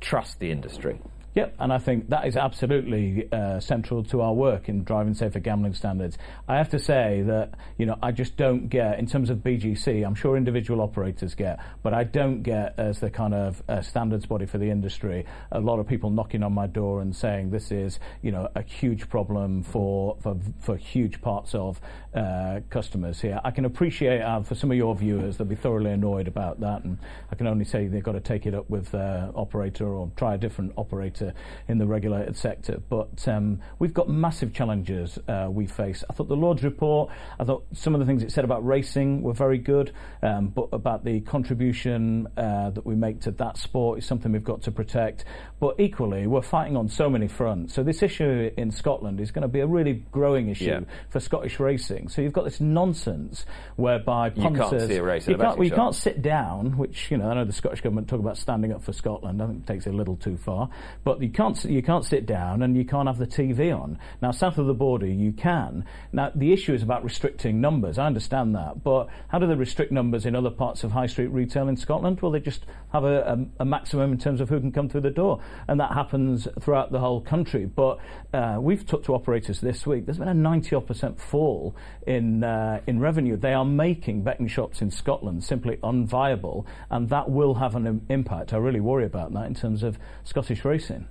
trust 0.00 0.40
the 0.40 0.50
industry. 0.50 1.00
Yep, 1.34 1.54
and 1.60 1.72
I 1.72 1.78
think 1.78 2.10
that 2.10 2.26
is 2.26 2.36
absolutely 2.36 3.26
uh, 3.32 3.58
central 3.58 4.04
to 4.04 4.20
our 4.20 4.34
work 4.34 4.68
in 4.68 4.84
driving 4.84 5.14
safer 5.14 5.40
gambling 5.40 5.72
standards. 5.72 6.18
I 6.46 6.58
have 6.58 6.68
to 6.70 6.78
say 6.78 7.22
that 7.26 7.54
you 7.78 7.86
know 7.86 7.96
I 8.02 8.12
just 8.12 8.36
don't 8.36 8.68
get 8.68 8.98
in 8.98 9.06
terms 9.06 9.30
of 9.30 9.38
BGC. 9.38 10.04
I'm 10.06 10.14
sure 10.14 10.36
individual 10.36 10.82
operators 10.82 11.34
get, 11.34 11.58
but 11.82 11.94
I 11.94 12.04
don't 12.04 12.42
get 12.42 12.74
as 12.76 13.00
the 13.00 13.08
kind 13.08 13.32
of 13.32 13.62
uh, 13.66 13.80
standards 13.80 14.26
body 14.26 14.44
for 14.44 14.58
the 14.58 14.68
industry. 14.68 15.24
A 15.52 15.60
lot 15.60 15.78
of 15.78 15.88
people 15.88 16.10
knocking 16.10 16.42
on 16.42 16.52
my 16.52 16.66
door 16.66 17.00
and 17.00 17.16
saying 17.16 17.50
this 17.50 17.72
is 17.72 17.98
you 18.20 18.30
know 18.30 18.50
a 18.54 18.62
huge 18.62 19.08
problem 19.08 19.62
for 19.62 20.18
for, 20.20 20.36
for 20.60 20.76
huge 20.76 21.22
parts 21.22 21.54
of 21.54 21.80
uh, 22.14 22.60
customers 22.68 23.22
here. 23.22 23.40
I 23.42 23.52
can 23.52 23.64
appreciate 23.64 24.20
uh, 24.20 24.42
for 24.42 24.54
some 24.54 24.70
of 24.70 24.76
your 24.76 24.94
viewers 24.94 25.38
they'll 25.38 25.46
be 25.46 25.56
thoroughly 25.56 25.92
annoyed 25.92 26.28
about 26.28 26.60
that, 26.60 26.84
and 26.84 26.98
I 27.30 27.36
can 27.36 27.46
only 27.46 27.64
say 27.64 27.86
they've 27.86 28.02
got 28.02 28.12
to 28.12 28.20
take 28.20 28.44
it 28.44 28.54
up 28.54 28.68
with 28.68 28.90
their 28.90 29.30
operator 29.34 29.86
or 29.86 30.10
try 30.14 30.34
a 30.34 30.38
different 30.38 30.74
operator 30.76 31.21
sector, 31.22 31.38
in 31.68 31.78
the 31.78 31.86
regulated 31.86 32.36
sector. 32.36 32.82
But 32.88 33.26
um, 33.28 33.60
we've 33.78 33.94
got 33.94 34.08
massive 34.08 34.52
challenges 34.52 35.18
uh, 35.28 35.48
we 35.50 35.66
face. 35.66 36.04
I 36.08 36.12
thought 36.12 36.28
the 36.28 36.36
Lord's 36.36 36.62
report, 36.62 37.10
I 37.38 37.44
thought 37.44 37.64
some 37.72 37.94
of 37.94 38.00
the 38.00 38.06
things 38.06 38.22
it 38.22 38.32
said 38.32 38.44
about 38.44 38.66
racing 38.66 39.22
were 39.22 39.32
very 39.32 39.58
good, 39.58 39.92
um, 40.22 40.48
but 40.48 40.68
about 40.72 41.04
the 41.04 41.20
contribution 41.20 42.28
uh, 42.36 42.70
that 42.70 42.84
we 42.84 42.94
make 42.94 43.20
to 43.22 43.30
that 43.32 43.56
sport 43.56 43.98
is 43.98 44.06
something 44.06 44.32
we've 44.32 44.44
got 44.44 44.62
to 44.62 44.70
protect. 44.70 45.24
But 45.60 45.78
equally, 45.78 46.26
we're 46.26 46.42
fighting 46.42 46.76
on 46.76 46.88
so 46.88 47.08
many 47.08 47.28
fronts. 47.28 47.74
So 47.74 47.82
this 47.82 48.02
issue 48.02 48.50
in 48.56 48.70
Scotland 48.72 49.20
is 49.20 49.30
going 49.30 49.42
to 49.42 49.48
be 49.48 49.60
a 49.60 49.66
really 49.66 50.04
growing 50.10 50.48
issue 50.48 50.64
yeah. 50.64 50.80
for 51.10 51.20
Scottish 51.20 51.60
racing. 51.60 52.08
So 52.08 52.20
you've 52.20 52.32
got 52.32 52.44
this 52.44 52.60
nonsense 52.60 53.46
whereby 53.76 54.30
punters, 54.30 54.52
you 54.52 54.58
can't 54.58 54.88
see. 54.88 54.94
You, 55.30 55.36
can't, 55.38 55.58
well, 55.58 55.64
you 55.64 55.70
can't 55.70 55.94
sit 55.94 56.20
down, 56.20 56.76
which 56.76 57.10
you 57.10 57.16
know 57.16 57.30
I 57.30 57.34
know 57.34 57.44
the 57.44 57.52
Scottish 57.52 57.80
government 57.80 58.08
talk 58.08 58.20
about 58.20 58.36
standing 58.36 58.72
up 58.72 58.82
for 58.82 58.92
Scotland. 58.92 59.40
I 59.40 59.46
think 59.46 59.62
it 59.62 59.66
takes 59.66 59.86
it 59.86 59.94
a 59.94 59.96
little 59.96 60.16
too 60.16 60.36
far, 60.36 60.68
but 61.04 61.11
but 61.12 61.22
you 61.22 61.28
can't 61.28 61.62
you 61.64 61.82
can't 61.82 62.06
sit 62.06 62.24
down 62.24 62.62
and 62.62 62.74
you 62.74 62.86
can't 62.86 63.06
have 63.06 63.18
the 63.18 63.26
TV 63.26 63.70
on. 63.78 63.98
Now, 64.22 64.30
south 64.30 64.56
of 64.56 64.66
the 64.66 64.72
border, 64.72 65.06
you 65.06 65.32
can. 65.32 65.84
Now, 66.10 66.32
the 66.34 66.54
issue 66.54 66.72
is 66.72 66.82
about 66.82 67.04
restricting 67.04 67.60
numbers. 67.60 67.98
I 67.98 68.06
understand 68.06 68.54
that, 68.54 68.82
but 68.82 69.08
how 69.28 69.38
do 69.38 69.46
they 69.46 69.54
restrict 69.54 69.92
numbers 69.92 70.24
in 70.24 70.34
other 70.34 70.48
parts 70.48 70.84
of 70.84 70.92
high 70.92 71.06
street 71.06 71.26
retail 71.26 71.68
in 71.68 71.76
Scotland? 71.76 72.20
Well, 72.22 72.32
they 72.32 72.40
just 72.40 72.64
have 72.94 73.04
a, 73.04 73.20
a, 73.20 73.62
a 73.62 73.64
maximum 73.66 74.12
in 74.12 74.18
terms 74.18 74.40
of 74.40 74.48
who 74.48 74.58
can 74.58 74.72
come 74.72 74.88
through 74.88 75.02
the 75.02 75.10
door, 75.10 75.42
and 75.68 75.78
that 75.80 75.92
happens 75.92 76.48
throughout 76.60 76.92
the 76.92 76.98
whole 77.00 77.20
country. 77.20 77.66
But 77.66 77.98
uh, 78.32 78.56
we've 78.58 78.86
talked 78.86 79.04
to 79.06 79.14
operators 79.14 79.60
this 79.60 79.86
week. 79.86 80.06
There's 80.06 80.18
been 80.18 80.28
a 80.28 80.34
90 80.34 80.80
percent 80.80 81.20
fall 81.20 81.76
in 82.06 82.42
uh, 82.42 82.80
in 82.86 83.00
revenue. 83.00 83.36
They 83.36 83.52
are 83.52 83.66
making 83.66 84.22
betting 84.22 84.48
shops 84.48 84.80
in 84.80 84.90
Scotland 84.90 85.44
simply 85.44 85.76
unviable, 85.82 86.64
and 86.88 87.10
that 87.10 87.28
will 87.28 87.54
have 87.54 87.76
an 87.76 88.06
impact. 88.08 88.54
I 88.54 88.56
really 88.56 88.80
worry 88.80 89.04
about 89.04 89.34
that 89.34 89.44
in 89.46 89.54
terms 89.54 89.82
of 89.82 89.98
Scottish 90.24 90.64
racing. 90.64 91.01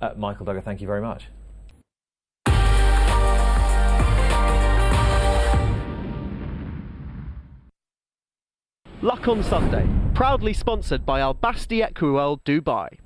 Uh, 0.00 0.10
Michael 0.16 0.46
Dugher, 0.46 0.62
thank 0.62 0.80
you 0.80 0.86
very 0.86 1.02
much. 1.02 1.28
Luck 9.02 9.28
on 9.28 9.42
Sunday, 9.42 9.88
proudly 10.12 10.52
sponsored 10.52 11.06
by 11.06 11.20
Al 11.20 11.32
Basti 11.32 11.80
Equiworld 11.80 12.42
Dubai. 12.44 12.98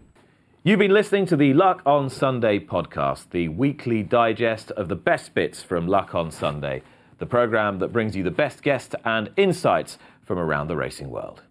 You've 0.64 0.80
been 0.80 0.92
listening 0.92 1.24
to 1.26 1.36
the 1.36 1.54
Luck 1.54 1.82
on 1.86 2.10
Sunday 2.10 2.58
podcast, 2.58 3.30
the 3.30 3.46
weekly 3.46 4.02
digest 4.02 4.72
of 4.72 4.88
the 4.88 4.96
best 4.96 5.34
bits 5.34 5.62
from 5.62 5.86
Luck 5.86 6.12
on 6.12 6.32
Sunday, 6.32 6.82
the 7.18 7.26
programme 7.26 7.78
that 7.78 7.92
brings 7.92 8.16
you 8.16 8.24
the 8.24 8.32
best 8.32 8.60
guests 8.60 8.96
and 9.04 9.30
insights 9.36 9.96
from 10.20 10.36
around 10.36 10.66
the 10.66 10.76
racing 10.76 11.10
world. 11.10 11.44